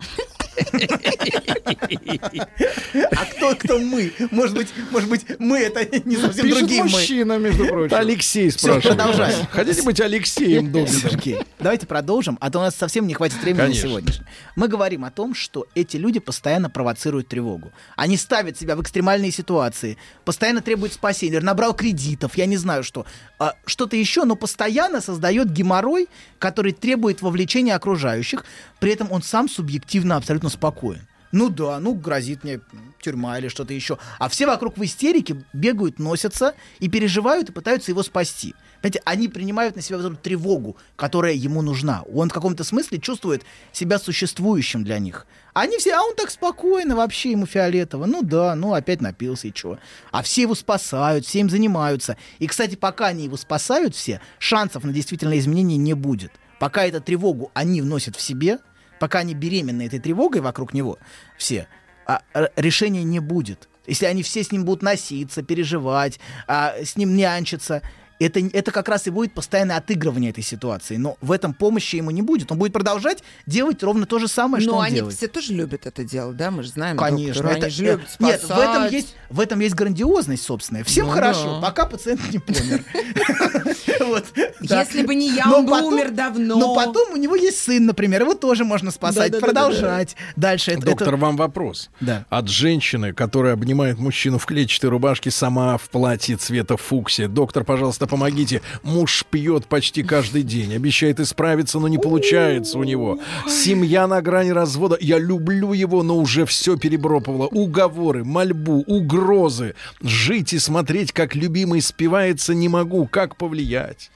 А 3.11 3.25
кто, 3.27 3.55
кто 3.57 3.79
мы? 3.79 4.13
Может 4.31 4.57
быть, 4.57 4.69
может 4.91 5.09
быть, 5.09 5.25
мы 5.39 5.59
это 5.59 5.85
не 6.05 6.17
совсем 6.17 6.45
Пишет 6.45 6.59
другие 6.61 6.85
мы. 6.85 6.91
мужчина, 6.91 7.39
между 7.39 7.67
прочим. 7.67 7.87
Это 7.87 7.99
Алексей 7.99 8.51
спрашивает. 8.51 8.97
продолжаем. 8.99 9.47
Хотите 9.51 9.83
быть 9.83 10.01
Алексеем 10.01 10.73
Добиным? 10.73 11.01
Сергей, 11.01 11.39
давайте 11.59 11.87
продолжим, 11.87 12.39
а 12.41 12.51
то 12.51 12.59
у 12.59 12.63
нас 12.63 12.75
совсем 12.77 13.07
не 13.07 13.15
хватит 13.15 13.41
времени 13.43 13.61
Конечно. 13.63 13.85
на 13.85 13.89
сегодняшний. 13.91 14.27
Мы 14.57 14.69
говорим 14.69 15.05
о 15.05 15.11
том, 15.11 15.35
что 15.35 15.67
эти 15.75 15.97
люди 15.97 16.21
постоянно 16.21 16.71
провоцируют 16.71 17.29
тревогу. 17.29 17.73
Они 17.97 18.17
ставят 18.17 18.59
себя 18.59 18.77
в 18.77 18.83
экстремальные 18.83 19.31
ситуации, 19.33 19.97
постоянно 20.25 20.61
требуют 20.61 20.93
спасения, 20.93 21.41
набрал 21.41 21.75
кредитов, 21.75 22.37
я 22.37 22.47
не 22.47 22.57
знаю 22.57 22.85
что, 22.85 23.07
а, 23.39 23.55
что-то 23.67 23.97
еще, 23.97 24.25
но 24.25 24.37
постоянно 24.37 25.01
создает 25.01 25.51
геморрой, 25.51 26.09
который 26.39 26.73
требует 26.73 27.23
вовлечения 27.23 27.75
окружающих, 27.75 28.45
при 28.81 28.93
этом 28.93 29.11
он 29.13 29.23
сам 29.23 29.49
субъективно 29.49 30.17
абсолютно 30.17 30.42
спокоен. 30.49 31.07
Ну 31.33 31.49
да, 31.49 31.81
ну 31.81 31.95
грозит 31.95 32.45
мне 32.45 32.61
тюрьма 33.01 33.39
или 33.39 33.49
что-то 33.49 33.73
еще. 33.73 33.99
А 34.19 34.29
все 34.29 34.47
вокруг 34.47 34.77
в 34.77 34.85
истерике 34.85 35.43
бегают, 35.55 35.99
носятся 35.99 36.55
и 36.79 36.89
переживают 36.89 37.49
и 37.49 37.53
пытаются 37.53 37.91
его 37.91 38.03
спасти. 38.03 38.55
Понимаете, 38.83 39.03
они 39.07 39.29
принимают 39.29 39.75
на 39.75 39.83
себя 39.83 39.97
вот 39.97 40.07
эту 40.07 40.17
тревогу, 40.17 40.77
которая 40.95 41.33
ему 41.33 41.63
нужна. 41.63 42.03
Он 42.13 42.29
в 42.29 42.33
каком-то 42.33 42.65
смысле 42.65 42.99
чувствует 42.99 43.45
себя 43.73 43.99
существующим 43.99 44.85
для 44.85 44.99
них. 44.99 45.27
Они 45.55 45.79
все, 45.79 45.95
а 45.95 46.03
он 46.03 46.15
так 46.17 46.31
спокойно, 46.31 46.97
вообще 46.97 47.31
ему 47.31 47.47
фиолетово. 47.47 48.05
Ну 48.05 48.23
да, 48.23 48.55
ну 48.55 48.75
опять 48.75 49.01
напился 49.01 49.49
и 49.49 49.55
чего. 49.55 49.79
А 50.11 50.23
все 50.23 50.43
его 50.43 50.55
спасают, 50.55 51.25
все 51.25 51.41
им 51.41 51.49
занимаются. 51.49 52.19
И, 52.41 52.47
кстати, 52.47 52.75
пока 52.75 53.07
они 53.07 53.25
его 53.25 53.37
спасают 53.37 53.95
все, 53.95 54.21
шансов 54.39 54.85
на 54.85 54.93
действительное 54.93 55.39
изменение 55.39 55.79
не 55.79 55.95
будет. 55.95 56.33
Пока 56.59 56.85
эту 56.85 57.01
тревогу 57.01 57.51
они 57.55 57.81
вносят 57.81 58.17
в 58.17 58.21
себе, 58.21 58.59
пока 59.03 59.19
они 59.19 59.35
беременны 59.35 59.87
этой 59.87 59.99
тревогой 59.99 60.43
вокруг 60.43 60.73
него, 60.73 60.97
все, 61.37 61.67
а, 62.07 62.23
решения 62.55 63.03
не 63.03 63.19
будет. 63.19 63.69
Если 63.85 64.07
они 64.07 64.23
все 64.23 64.45
с 64.45 64.53
ним 64.53 64.65
будут 64.65 64.81
носиться, 64.85 65.43
переживать, 65.43 66.21
а, 66.47 66.77
с 66.81 66.95
ним 66.95 67.17
нянчиться, 67.17 67.83
это, 68.23 68.41
это 68.41 68.71
как 68.73 68.89
раз 68.89 69.07
и 69.07 69.11
будет 69.11 69.33
постоянное 69.33 69.77
отыгрывание 69.77 70.31
этой 70.31 70.43
ситуации. 70.45 70.97
Но 70.97 71.17
в 71.21 71.33
этом 71.33 71.55
помощи 71.55 71.97
ему 71.97 72.11
не 72.11 72.23
будет. 72.23 72.51
Он 72.53 72.59
будет 72.59 72.73
продолжать 72.73 73.23
делать 73.47 73.83
ровно 73.83 74.07
то 74.07 74.19
же 74.19 74.29
самое, 74.29 74.63
что 74.63 74.73
Но 74.73 74.79
он 74.79 74.85
они 74.85 74.97
делает. 74.97 75.17
все 75.17 75.29
тоже 75.29 75.53
любят 75.55 75.87
это 75.87 76.05
дело, 76.05 76.33
да? 76.33 76.51
Мы 76.51 76.63
же 76.63 76.71
знаем. 76.71 76.97
Конечно, 76.97 77.35
доктора, 77.43 77.57
это, 77.57 77.67
они 77.67 77.75
же 77.75 77.85
любят 77.85 78.09
э, 78.19 78.25
нет, 78.25 78.41
в 78.43 78.45
этом 78.51 78.65
спасать. 78.75 78.93
есть 78.93 79.15
в 79.31 79.41
этом 79.41 79.61
есть 79.61 79.75
грандиозность 79.75 80.43
собственная. 80.45 80.85
Всем 80.85 81.07
Ну 81.07 81.13
хорошо, 81.13 81.61
да. 81.61 81.67
пока 81.69 81.87
пациент 81.87 82.21
не 82.33 82.39
помер. 82.39 82.85
Если 84.61 85.05
бы 85.07 85.15
не 85.15 85.31
я, 85.35 85.47
Но 85.47 85.59
он 85.59 85.67
бы 85.67 85.81
умер 85.83 86.11
давно. 86.11 86.59
Но 86.59 86.75
потом 86.75 87.13
у 87.13 87.17
него 87.17 87.35
есть 87.37 87.59
сын, 87.63 87.85
например, 87.87 88.23
его 88.23 88.35
тоже 88.35 88.65
можно 88.65 88.91
спасать, 88.91 89.39
продолжать 89.41 90.17
дальше. 90.37 90.73
Это- 90.73 90.83
Доктор, 90.87 91.17
вам 91.17 91.37
вопрос. 91.37 91.91
Да. 92.01 92.27
От 92.29 92.49
женщины, 92.49 93.13
которая 93.13 93.55
обнимает 93.55 93.99
мужчину 93.99 94.39
в 94.39 94.47
клетчатой 94.47 94.91
рубашке, 94.91 95.31
сама 95.31 95.79
в 95.79 95.89
платье 95.89 96.37
цвета 96.37 96.77
фуксия. 96.77 97.29
Доктор, 97.29 97.65
пожалуйста, 97.65 98.07
помогите. 98.13 98.61
Муж 98.83 99.25
пьет 99.31 99.65
почти 99.65 100.03
каждый 100.03 100.43
день. 100.43 100.75
Обещает 100.75 101.19
исправиться, 101.19 101.79
но 101.79 101.89
не 101.89 101.97
получается 101.97 102.79
у 102.79 102.85
него. 102.85 103.19
Семья 103.49 104.07
на 104.07 104.21
грани 104.21 104.51
развода. 104.51 104.99
Я 105.01 105.19
люблю 105.19 105.73
его, 105.73 106.03
но 106.03 106.19
уже 106.19 106.45
все 106.45 106.77
перебропывало. 106.77 107.47
Уговоры, 107.47 108.23
мольбу, 108.23 108.85
угрозы. 108.87 109.75
Жить 110.03 110.53
и 110.53 110.59
смотреть, 110.59 111.13
как 111.13 111.35
любимый 111.35 111.81
спивается, 111.81 112.53
не 112.53 112.69
могу. 112.69 113.07
Как 113.07 113.37
повлиять? 113.37 114.11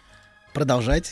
Продолжайте. 0.57 1.11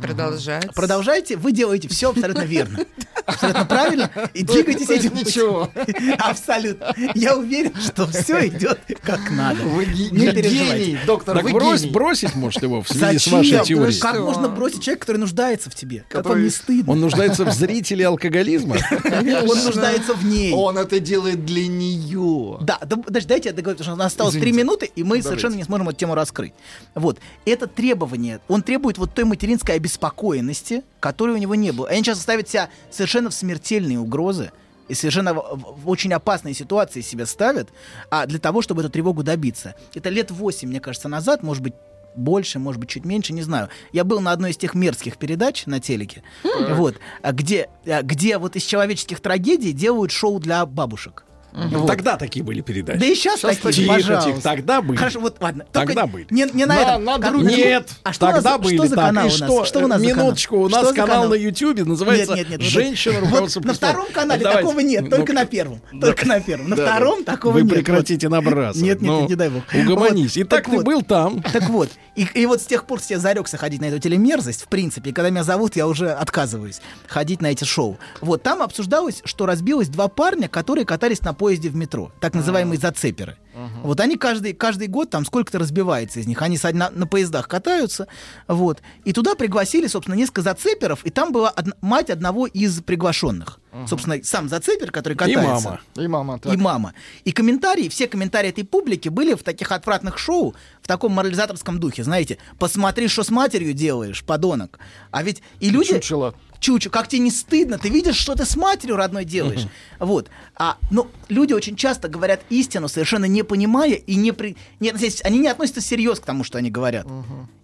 Продолжать. 0.00 0.74
Продолжайте, 0.74 1.36
вы 1.36 1.52
делаете 1.52 1.86
все 1.86 2.08
абсолютно 2.08 2.44
верно. 2.44 2.78
Абсолютно 3.26 3.66
правильно. 3.66 4.10
И 4.32 4.42
двигайтесь 4.42 4.88
этим 4.88 5.14
ничего. 5.14 5.70
Абсолютно. 6.18 6.94
Я 7.14 7.36
уверен, 7.36 7.74
что 7.78 8.06
все 8.06 8.46
идет 8.48 8.80
как 9.02 9.30
надо. 9.30 9.62
Вы 9.64 9.84
Не 9.84 10.30
переживайте. 10.32 10.84
гений, 10.84 10.98
доктор, 11.06 11.36
Так 11.36 11.50
брось, 11.52 11.84
бросить, 11.84 12.34
может, 12.36 12.62
его 12.62 12.80
в 12.82 12.88
связи 12.88 13.18
с 13.18 13.24
Зачем? 13.24 13.38
вашей 13.38 13.64
теорией. 13.66 14.00
Как 14.00 14.18
можно 14.18 14.48
бросить 14.48 14.82
человека, 14.82 15.00
который 15.02 15.18
нуждается 15.18 15.68
в 15.68 15.74
тебе? 15.74 16.04
Как 16.08 16.24
вам 16.24 16.42
не 16.42 16.48
стыдно? 16.48 16.90
Он 16.90 17.00
нуждается 17.00 17.44
в 17.44 17.52
зрителе 17.52 18.06
алкоголизма? 18.06 18.76
Он 19.04 19.64
нуждается 19.64 20.14
в 20.14 20.24
ней. 20.24 20.54
Он 20.54 20.78
это 20.78 21.00
делает 21.00 21.44
для 21.44 21.66
нее. 21.66 22.58
Да, 22.62 22.78
даже 22.80 23.26
дайте 23.26 23.50
я 23.50 23.54
договорю, 23.54 23.76
потому 23.76 23.84
что 23.84 23.94
у 23.94 23.96
нас 24.02 24.12
осталось 24.12 24.34
три 24.34 24.52
минуты, 24.52 24.86
и 24.86 25.04
мы 25.04 25.20
совершенно 25.20 25.54
не 25.54 25.64
сможем 25.64 25.90
эту 25.90 25.98
тему 25.98 26.14
раскрыть. 26.14 26.54
Вот. 26.94 27.18
Это 27.44 27.66
требование, 27.66 28.40
он 28.48 28.62
требует 28.62 28.85
вот 28.98 29.14
той 29.14 29.24
материнской 29.24 29.74
обеспокоенности, 29.76 30.82
которой 31.00 31.32
у 31.32 31.38
него 31.38 31.54
не 31.54 31.72
было. 31.72 31.88
Они 31.88 32.02
часто 32.02 32.22
ставят 32.22 32.48
себя 32.48 32.68
совершенно 32.90 33.30
в 33.30 33.34
смертельные 33.34 33.98
угрозы, 33.98 34.50
и 34.88 34.94
совершенно 34.94 35.34
в, 35.34 35.36
в- 35.82 35.88
очень 35.88 36.12
опасные 36.12 36.54
ситуации 36.54 37.00
себя 37.00 37.26
ставят, 37.26 37.68
а 38.10 38.24
для 38.26 38.38
того, 38.38 38.62
чтобы 38.62 38.82
эту 38.82 38.90
тревогу 38.90 39.22
добиться. 39.24 39.74
Это 39.94 40.10
лет 40.10 40.30
8, 40.30 40.68
мне 40.68 40.80
кажется, 40.80 41.08
назад, 41.08 41.42
может 41.42 41.62
быть, 41.62 41.74
больше, 42.14 42.58
может 42.58 42.80
быть, 42.80 42.88
чуть 42.88 43.04
меньше, 43.04 43.32
не 43.32 43.42
знаю. 43.42 43.68
Я 43.92 44.04
был 44.04 44.20
на 44.20 44.30
одной 44.32 44.52
из 44.52 44.56
тех 44.56 44.74
мерзких 44.74 45.18
передач 45.18 45.66
на 45.66 45.80
телеке, 45.80 46.22
вот, 46.70 46.96
а 47.20 47.32
где, 47.32 47.68
а, 47.84 48.02
где 48.02 48.38
вот 48.38 48.56
из 48.56 48.62
человеческих 48.62 49.20
трагедий 49.20 49.72
делают 49.72 50.12
шоу 50.12 50.38
для 50.38 50.64
бабушек. 50.64 51.24
Вот. 51.56 51.86
Тогда 51.86 52.16
такие 52.18 52.44
были 52.44 52.60
передачи. 52.60 52.98
Да 53.00 53.06
и 53.06 53.14
сейчас, 53.14 53.40
такие, 53.40 53.72
Тихо, 53.72 53.94
пожалуйста. 53.94 54.30
тихо, 54.30 54.42
тогда 54.42 54.82
были. 54.82 54.98
Хорошо, 54.98 55.20
вот 55.20 55.36
ладно. 55.40 55.64
Тогда 55.72 56.02
Только 56.02 56.06
были. 56.12 56.26
Не, 56.30 56.46
не 56.52 56.66
на, 56.66 56.74
На- 56.74 56.80
этом. 56.82 57.04
на 57.04 57.18
других. 57.18 57.56
Нет, 57.56 57.88
А 58.02 58.12
что 58.12 58.26
нас 58.26 58.34
тогда 58.36 58.52
за- 58.52 58.58
были 58.58 58.76
что 58.76 58.86
за 58.88 58.94
так. 58.96 59.04
канал 59.06 59.24
И 59.24 59.26
у 59.26 59.30
нас? 59.30 59.36
что? 59.36 59.64
Что 59.64 59.78
у 59.80 59.86
нас? 59.86 60.02
Минуточку, 60.02 60.56
у 60.58 60.68
Что 60.68 60.78
нас 60.78 60.88
за 60.90 60.94
канал 60.94 61.08
канал? 61.22 61.28
на 61.30 61.34
Ютьюбе 61.34 61.84
называется 61.84 62.34
Нет, 62.34 62.48
нет, 62.48 62.48
нет, 62.50 62.60
вот 62.60 62.68
«Женщина 62.68 63.14
вот 63.20 63.24
руководство 63.30 63.60
На 63.64 63.72
втором 63.72 64.06
канале 64.12 64.42
Давайте. 64.42 64.62
такого 64.66 64.80
нет, 64.80 65.02
Ну, 65.04 65.10
только 65.10 65.32
на 65.32 65.44
первом. 65.46 65.80
Только 65.98 66.26
на 66.28 66.40
первом. 66.40 66.68
На 66.68 66.76
втором 66.76 67.24
такого 67.24 67.52
Вы 67.54 67.62
нет. 67.62 67.72
прекратите 67.72 68.28
Вот. 68.28 68.34
набрасывать. 68.36 68.82
Нет, 68.86 69.00
нет, 69.00 69.10
Ну, 69.10 69.20
нет, 69.22 69.28
не 69.30 69.34
дай 69.36 69.48
бог. 69.48 69.62
Угомонись. 69.72 70.36
Вот. 70.36 70.42
Итак, 70.44 70.58
Так 70.64 70.70
ты 70.70 70.76
вот. 70.76 70.84
был 70.84 71.00
там. 71.02 71.42
Так 71.42 71.70
вот, 71.70 71.88
и, 72.16 72.26
и 72.34 72.44
вот 72.44 72.60
с 72.60 72.66
тех 72.66 72.84
пор 72.84 73.00
я 73.08 73.18
зарекся 73.18 73.56
ходить 73.56 73.80
на 73.80 73.86
эту 73.86 73.98
телемерзость, 73.98 74.62
в 74.64 74.68
принципе, 74.68 75.08
и 75.08 75.12
когда 75.14 75.30
меня 75.30 75.42
зовут, 75.42 75.74
я 75.74 75.86
уже 75.86 76.10
отказываюсь 76.10 76.82
ходить 77.08 77.40
на 77.40 77.46
эти 77.46 77.64
шоу. 77.64 77.96
Вот, 78.20 78.42
там 78.42 78.60
обсуждалось, 78.60 79.22
что 79.24 79.46
разбилось 79.46 79.88
два 79.88 80.08
парня, 80.08 80.48
которые 80.50 80.84
катались 80.84 81.22
на 81.22 81.32
поезде 81.32 81.45
в 81.54 81.76
метро, 81.76 82.12
так 82.20 82.34
называемые 82.34 82.78
зацеперы. 82.78 83.36
Вот 83.82 84.00
они 84.00 84.16
каждый, 84.16 84.52
каждый 84.52 84.86
год, 84.86 85.08
там 85.08 85.24
сколько-то 85.24 85.58
разбивается 85.58 86.20
из 86.20 86.26
них, 86.26 86.42
они 86.42 86.58
на, 86.74 86.90
на 86.90 87.06
поездах 87.06 87.48
катаются, 87.48 88.06
вот. 88.48 88.82
И 89.04 89.12
туда 89.14 89.34
пригласили, 89.34 89.86
собственно, 89.86 90.14
несколько 90.14 90.42
зацеперов, 90.42 91.04
и 91.06 91.10
там 91.10 91.32
была 91.32 91.48
одна- 91.48 91.74
мать 91.80 92.10
одного 92.10 92.46
из 92.46 92.82
приглашенных. 92.82 93.58
Собственно, 93.86 94.22
сам 94.22 94.48
зацепер, 94.48 94.90
который 94.90 95.14
И 95.14 95.16
катается. 95.16 95.68
мама. 95.68 95.80
И 95.96 96.06
мама 96.08 96.38
так. 96.38 96.52
И 96.54 96.56
мама. 96.56 96.94
И 97.24 97.32
комментарии, 97.32 97.88
все 97.90 98.06
комментарии 98.08 98.48
этой 98.48 98.64
публики 98.64 99.10
были 99.10 99.34
в 99.34 99.42
таких 99.42 99.70
отвратных 99.70 100.16
шоу, 100.18 100.54
в 100.80 100.86
таком 100.86 101.12
морализаторском 101.12 101.78
духе, 101.78 102.02
знаете, 102.02 102.38
посмотри, 102.58 103.08
что 103.08 103.22
с 103.22 103.30
матерью 103.30 103.74
делаешь, 103.74 104.24
подонок. 104.24 104.78
А 105.10 105.22
ведь 105.22 105.42
и 105.60 105.68
люди... 105.70 105.92
Чучело. 105.94 106.34
Чучу, 106.60 106.90
как 106.90 107.08
тебе 107.08 107.20
не 107.20 107.30
стыдно, 107.30 107.78
ты 107.78 107.88
видишь, 107.88 108.16
что 108.16 108.34
ты 108.34 108.44
с 108.44 108.56
матерью 108.56 108.96
родной 108.96 109.24
делаешь. 109.24 109.66
Вот. 109.98 110.30
А, 110.54 110.76
ну, 110.90 111.08
люди 111.28 111.52
очень 111.52 111.76
часто 111.76 112.08
говорят 112.08 112.40
истину, 112.50 112.88
совершенно 112.88 113.26
не 113.26 113.42
понимая 113.42 113.94
и 113.94 114.16
не 114.16 114.32
при... 114.32 114.56
не 114.80 114.92
они 115.24 115.38
не 115.38 115.48
относятся 115.48 115.80
всерьез 115.80 116.20
к 116.20 116.24
тому, 116.24 116.44
что 116.44 116.58
они 116.58 116.70
говорят. 116.70 117.06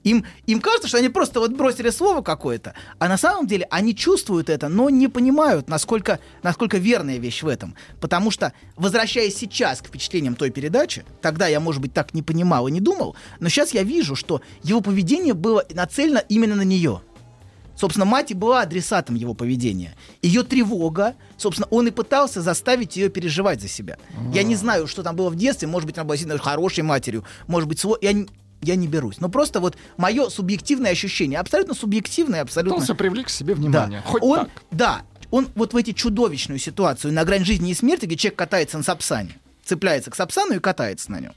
Им, 0.05 0.25
им 0.47 0.61
кажется, 0.61 0.89
что 0.89 0.99
они 0.99 1.09
просто 1.09 1.41
вот 1.41 1.53
бросили 1.53 1.91
слово 1.91 2.23
какое-то, 2.23 2.75
а 2.99 3.09
на 3.09 3.17
самом 3.17 3.47
деле 3.47 3.67
они 3.71 3.95
чувствуют 3.95 4.51
это, 4.51 4.69
но 4.69 4.91
не 4.91 5.09
понимают, 5.09 5.69
насколько, 5.69 6.19
насколько 6.43 6.79
верная 6.79 7.19
вещь 7.19 7.43
в 7.43 7.49
этом. 7.49 7.77
Потому 8.01 8.31
что, 8.31 8.53
возвращаясь 8.77 9.37
сейчас 9.37 9.81
к 9.81 9.87
впечатлениям 9.87 10.35
той 10.35 10.51
передачи, 10.51 11.05
тогда 11.21 11.47
я, 11.47 11.61
может 11.61 11.81
быть, 11.81 11.93
так 11.93 12.15
не 12.15 12.23
понимал 12.23 12.67
и 12.67 12.73
не 12.73 12.81
думал, 12.81 13.17
но 13.39 13.49
сейчас 13.49 13.73
я 13.75 13.85
вижу, 13.85 14.17
что 14.17 14.43
его 14.63 14.81
поведение 14.81 15.35
было 15.35 15.65
нацелено 15.73 16.23
именно 16.29 16.57
на 16.57 16.63
нее. 16.63 17.01
Собственно, 17.83 18.05
мать 18.05 18.31
и 18.31 18.35
была 18.35 18.61
адресатом 18.61 19.17
его 19.17 19.35
поведения. 19.35 19.97
Ее 20.23 20.45
тревога, 20.45 21.17
собственно, 21.37 21.67
он 21.73 21.89
и 21.89 21.91
пытался 21.91 22.41
заставить 22.41 22.95
ее 22.97 23.09
переживать 23.09 23.61
за 23.61 23.67
себя. 23.67 23.97
Я 24.33 24.45
не 24.45 24.55
знаю, 24.55 24.87
что 24.87 25.03
там 25.03 25.17
было 25.17 25.31
в 25.31 25.35
детстве. 25.35 25.67
Может 25.67 25.89
быть, 25.89 25.99
она 25.99 26.05
была 26.05 26.15
действительно 26.15 26.41
хорошей 26.41 26.85
матерью. 26.85 27.25
Может 27.49 27.69
быть, 27.69 27.83
сво- 27.85 27.99
я, 28.01 28.13
не- 28.13 28.29
я 28.61 28.77
не 28.77 28.87
берусь. 28.87 29.17
Но 29.19 29.29
просто 29.29 29.59
вот 29.59 29.77
мое 29.97 30.29
субъективное 30.29 30.93
ощущение, 30.93 31.41
абсолютно 31.41 31.75
субъективное, 31.75 32.43
абсолютно... 32.43 32.75
Пытался 32.77 32.95
привлечь 32.95 33.27
к 33.27 33.31
себе 33.31 33.57
Да. 33.57 33.61
внимание. 33.61 34.03
Хоть 34.07 34.23
он, 34.23 34.39
так. 34.39 34.49
Да, 34.71 35.03
он 35.33 35.49
вот 35.57 35.73
в 35.73 35.77
эти 35.77 35.93
чудовищную 35.93 36.61
ситуацию 36.61 37.13
на 37.13 37.25
грани 37.25 37.43
жизни 37.43 37.73
и 37.73 37.75
смерти, 37.75 38.07
где 38.07 38.15
человек 38.15 38.39
катается 38.39 38.79
на 38.79 38.85
сапсане, 38.85 39.37
цепляется 39.65 40.13
к 40.13 40.15
сапсану 40.15 40.55
и 40.55 40.61
катается 40.61 41.11
на 41.11 41.19
нем. 41.19 41.33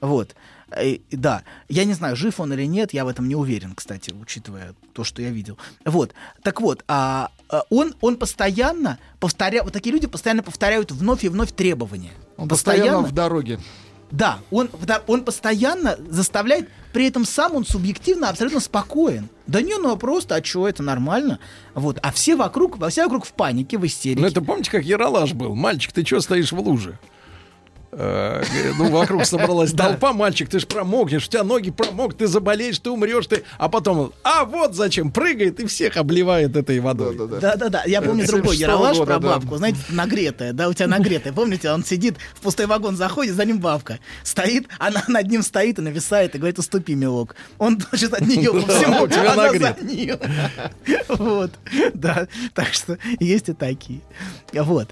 Вот. 0.00 0.36
Э, 0.70 0.98
да, 1.10 1.42
я 1.68 1.84
не 1.84 1.94
знаю, 1.94 2.16
жив 2.16 2.40
он 2.40 2.52
или 2.52 2.64
нет, 2.64 2.92
я 2.92 3.04
в 3.04 3.08
этом 3.08 3.28
не 3.28 3.34
уверен, 3.34 3.74
кстати, 3.74 4.12
учитывая 4.12 4.74
то, 4.92 5.04
что 5.04 5.22
я 5.22 5.30
видел. 5.30 5.56
Вот, 5.84 6.14
так 6.42 6.60
вот, 6.60 6.84
а, 6.88 7.30
а 7.48 7.62
он, 7.70 7.94
он 8.00 8.16
постоянно 8.16 8.98
повторяет, 9.20 9.64
вот 9.64 9.72
такие 9.72 9.92
люди 9.92 10.06
постоянно 10.06 10.42
повторяют 10.42 10.92
вновь 10.92 11.24
и 11.24 11.28
вновь 11.28 11.52
требования. 11.52 12.12
Он 12.36 12.48
постоянно 12.48 13.00
в 13.00 13.12
дороге. 13.12 13.58
Да, 14.10 14.38
он, 14.50 14.70
он 15.06 15.24
постоянно 15.24 15.98
заставляет, 16.08 16.68
при 16.92 17.06
этом 17.06 17.24
сам 17.26 17.54
он 17.54 17.66
субъективно 17.66 18.30
абсолютно 18.30 18.60
спокоен. 18.60 19.28
Да 19.46 19.60
не, 19.60 19.76
ну 19.76 19.92
а 19.92 19.96
просто, 19.96 20.36
а 20.36 20.44
что, 20.44 20.66
это 20.66 20.82
нормально. 20.82 21.38
Вот, 21.74 21.98
а 22.02 22.10
все 22.12 22.34
вокруг, 22.34 22.78
все 22.88 23.04
вокруг 23.04 23.26
в 23.26 23.32
панике, 23.32 23.76
в 23.76 23.84
истерике. 23.84 24.20
Ну 24.20 24.26
это 24.26 24.40
помните, 24.40 24.70
как 24.70 24.84
Яралаш 24.84 25.34
был? 25.34 25.54
Мальчик, 25.54 25.92
ты 25.92 26.04
что 26.04 26.20
стоишь 26.20 26.52
в 26.52 26.58
луже? 26.58 26.98
Э, 27.90 28.42
ну, 28.76 28.90
вокруг 28.90 29.24
собралась 29.24 29.72
толпа, 29.76 30.12
мальчик, 30.12 30.48
ты 30.48 30.58
ж 30.58 30.66
промокнешь, 30.66 31.26
у 31.26 31.30
тебя 31.30 31.42
ноги 31.42 31.70
промок, 31.70 32.14
ты 32.14 32.26
заболеешь, 32.26 32.78
ты 32.78 32.90
умрешь, 32.90 33.26
ты... 33.26 33.44
А 33.56 33.68
потом, 33.68 34.12
а 34.22 34.44
вот 34.44 34.74
зачем, 34.74 35.10
прыгает 35.10 35.58
и 35.60 35.66
всех 35.66 35.96
обливает 35.96 36.54
этой 36.54 36.80
водой. 36.80 37.16
Да-да-да, 37.40 37.84
я 37.86 38.02
помню 38.02 38.26
другой 38.26 38.56
Яралаш 38.56 38.98
про 38.98 39.18
бабку, 39.18 39.56
знаете, 39.56 39.78
нагретая, 39.88 40.52
да, 40.52 40.68
у 40.68 40.74
тебя 40.74 40.86
нагретая, 40.86 41.32
помните, 41.32 41.70
он 41.70 41.82
сидит, 41.84 42.16
в 42.34 42.40
пустой 42.42 42.66
вагон 42.66 42.96
заходит, 42.96 43.34
за 43.34 43.44
ним 43.44 43.58
бабка 43.58 43.98
стоит, 44.22 44.68
она 44.78 45.02
над 45.08 45.26
ним 45.28 45.42
стоит 45.42 45.78
и 45.78 45.82
нависает 45.82 46.34
и 46.34 46.38
говорит, 46.38 46.58
уступи, 46.58 46.94
милок. 46.94 47.36
Он 47.58 47.80
значит 47.80 48.12
от 48.12 48.20
нее 48.20 48.52
по 48.52 48.60
всему, 48.72 49.02
у 49.04 49.08
тебя 49.08 49.32
она 49.32 49.46
нагрет. 49.46 49.78
за 49.80 49.86
нее. 49.86 50.18
Вот, 51.08 51.52
да, 51.94 52.28
так 52.54 52.72
что 52.74 52.98
есть 53.18 53.48
и 53.48 53.52
такие. 53.52 54.00
Вот. 54.52 54.88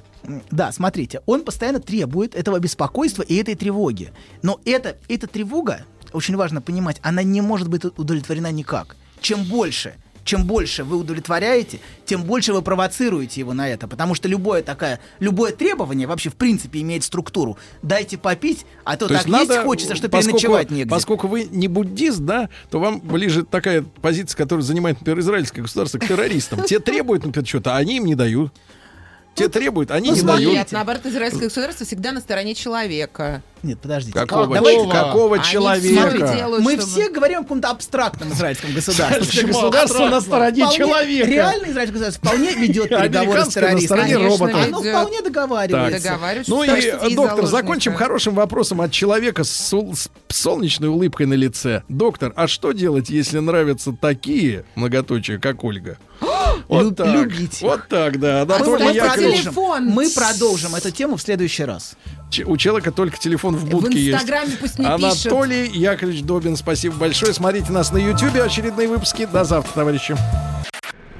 Да, 0.50 0.72
смотрите, 0.72 1.22
он 1.26 1.42
постоянно 1.42 1.80
требует 1.80 2.34
этого 2.34 2.58
беспокойства 2.58 3.22
и 3.22 3.36
этой 3.36 3.54
тревоги. 3.54 4.12
Но 4.42 4.60
это, 4.64 4.96
эта 5.08 5.26
тревога, 5.26 5.84
очень 6.12 6.36
важно 6.36 6.60
понимать, 6.60 6.98
она 7.02 7.22
не 7.22 7.40
может 7.40 7.68
быть 7.68 7.84
удовлетворена 7.84 8.52
никак. 8.52 8.96
Чем 9.20 9.44
больше 9.44 9.94
чем 10.26 10.44
больше 10.44 10.84
вы 10.84 10.96
удовлетворяете, 10.96 11.78
тем 12.04 12.24
больше 12.24 12.52
вы 12.52 12.60
провоцируете 12.60 13.40
его 13.40 13.54
на 13.54 13.68
это. 13.68 13.88
Потому 13.88 14.14
что 14.14 14.28
любое, 14.28 14.62
такое, 14.62 15.00
любое 15.20 15.52
требование 15.52 16.06
вообще 16.06 16.28
в 16.30 16.34
принципе 16.34 16.82
имеет 16.82 17.04
структуру. 17.04 17.56
Дайте 17.82 18.18
попить, 18.18 18.66
а 18.84 18.96
то, 18.96 19.06
То 19.06 19.14
так 19.14 19.18
есть 19.18 19.28
надо, 19.28 19.54
есть 19.54 19.64
хочется, 19.64 19.94
что 19.94 20.08
поскольку, 20.08 20.38
переночевать 20.38 20.70
негде. 20.70 20.90
Поскольку 20.90 21.28
вы 21.28 21.44
не 21.44 21.68
буддист, 21.68 22.18
да, 22.18 22.50
то 22.70 22.80
вам 22.80 23.00
ближе 23.00 23.44
такая 23.44 23.82
позиция, 24.02 24.36
которую 24.36 24.64
занимает, 24.64 24.98
например, 24.98 25.20
израильское 25.20 25.62
государство 25.62 25.98
к 25.98 26.06
террористам. 26.06 26.64
Те 26.64 26.80
требуют, 26.80 27.24
например, 27.24 27.46
что-то, 27.46 27.76
а 27.76 27.78
они 27.78 27.98
им 27.98 28.04
не 28.04 28.16
дают. 28.16 28.52
Те 29.36 29.50
требуют, 29.50 29.90
они 29.90 30.10
не 30.10 30.22
дают. 30.22 30.52
Нет, 30.52 30.72
наоборот, 30.72 31.04
израильское 31.04 31.44
государство 31.44 31.84
всегда 31.84 32.12
на 32.12 32.20
стороне 32.20 32.54
человека. 32.54 33.42
Нет, 33.62 33.80
подождите. 33.80 34.16
Какого, 34.18 34.54
Давайте- 34.54 34.88
какого 34.90 35.38
человека? 35.42 36.08
всё 36.26 36.34
делают, 36.36 36.64
Мы 36.64 36.72
чтобы- 36.76 36.86
все 36.86 37.08
говорим 37.10 37.38
о 37.40 37.42
каком-то 37.42 37.70
абстрактном 37.70 38.32
израильском 38.32 38.72
государстве. 38.72 39.06
Израильское 39.18 39.46
государство 39.46 40.08
на 40.08 40.20
стороне 40.20 40.62
Вполне- 40.64 40.76
человека. 40.76 41.30
Реально 41.30 41.64
израильское 41.70 41.92
государство 41.98 42.28
вполне 42.28 42.54
ведет 42.54 42.88
переговоры 42.90 43.42
с 43.42 43.46
на 43.46 43.52
террористами. 43.52 43.86
стороне 43.86 44.16
робота. 44.18 44.62
Оно 44.62 44.82
вполне 44.82 45.22
договаривается. 45.22 46.02
Договариваются, 46.02 46.50
Ну 46.52 46.62
и, 46.62 46.66
что 46.80 47.00
среди 47.00 47.14
доктор, 47.16 47.46
закончим 47.46 47.94
хорошим 47.94 48.34
вопросом 48.34 48.80
от 48.82 48.92
человека 48.92 49.42
с, 49.42 49.74
солнечной 50.28 50.88
улыбкой 50.90 51.26
на 51.26 51.34
лице. 51.34 51.82
Доктор, 51.88 52.32
а 52.36 52.46
что 52.46 52.72
делать, 52.72 53.08
если 53.10 53.38
нравятся 53.38 53.92
такие 53.98 54.64
многоточия, 54.74 55.38
как 55.38 55.64
Ольга? 55.64 55.98
Вот 56.68 56.82
Люб- 56.84 56.96
так. 56.96 57.06
любить. 57.14 57.60
Вот 57.60 57.86
так, 57.88 58.18
да. 58.18 58.44
Мы, 58.46 58.54
Анатолий 58.54 58.84
мы 58.84 58.94
продолжим, 58.94 59.84
мы 59.92 60.10
продолжим 60.10 60.74
эту 60.74 60.90
тему 60.90 61.16
в 61.16 61.22
следующий 61.22 61.64
раз. 61.64 61.94
Ч- 62.30 62.44
У 62.44 62.56
человека 62.56 62.90
только 62.92 63.18
телефон 63.18 63.45
в 63.54 63.68
будке 63.68 63.98
есть. 63.98 64.14
Инстаграме 64.14 64.56
пусть 64.58 64.78
не 64.78 64.84
пишет. 64.96 65.26
Анатолий 65.26 65.68
Яковлевич 65.68 66.22
Добин, 66.22 66.56
спасибо 66.56 66.96
большое. 66.96 67.32
Смотрите 67.32 67.70
нас 67.70 67.92
на 67.92 67.98
Ютьюбе. 67.98 68.42
Очередные 68.42 68.88
выпуски. 68.88 69.26
До 69.26 69.44
завтра, 69.44 69.72
товарищи. 69.72 70.16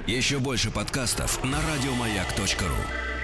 Еще 0.07 0.39
больше 0.39 0.71
подкастов 0.71 1.43
на 1.45 1.59
радиомаяк.ру. 1.59 3.16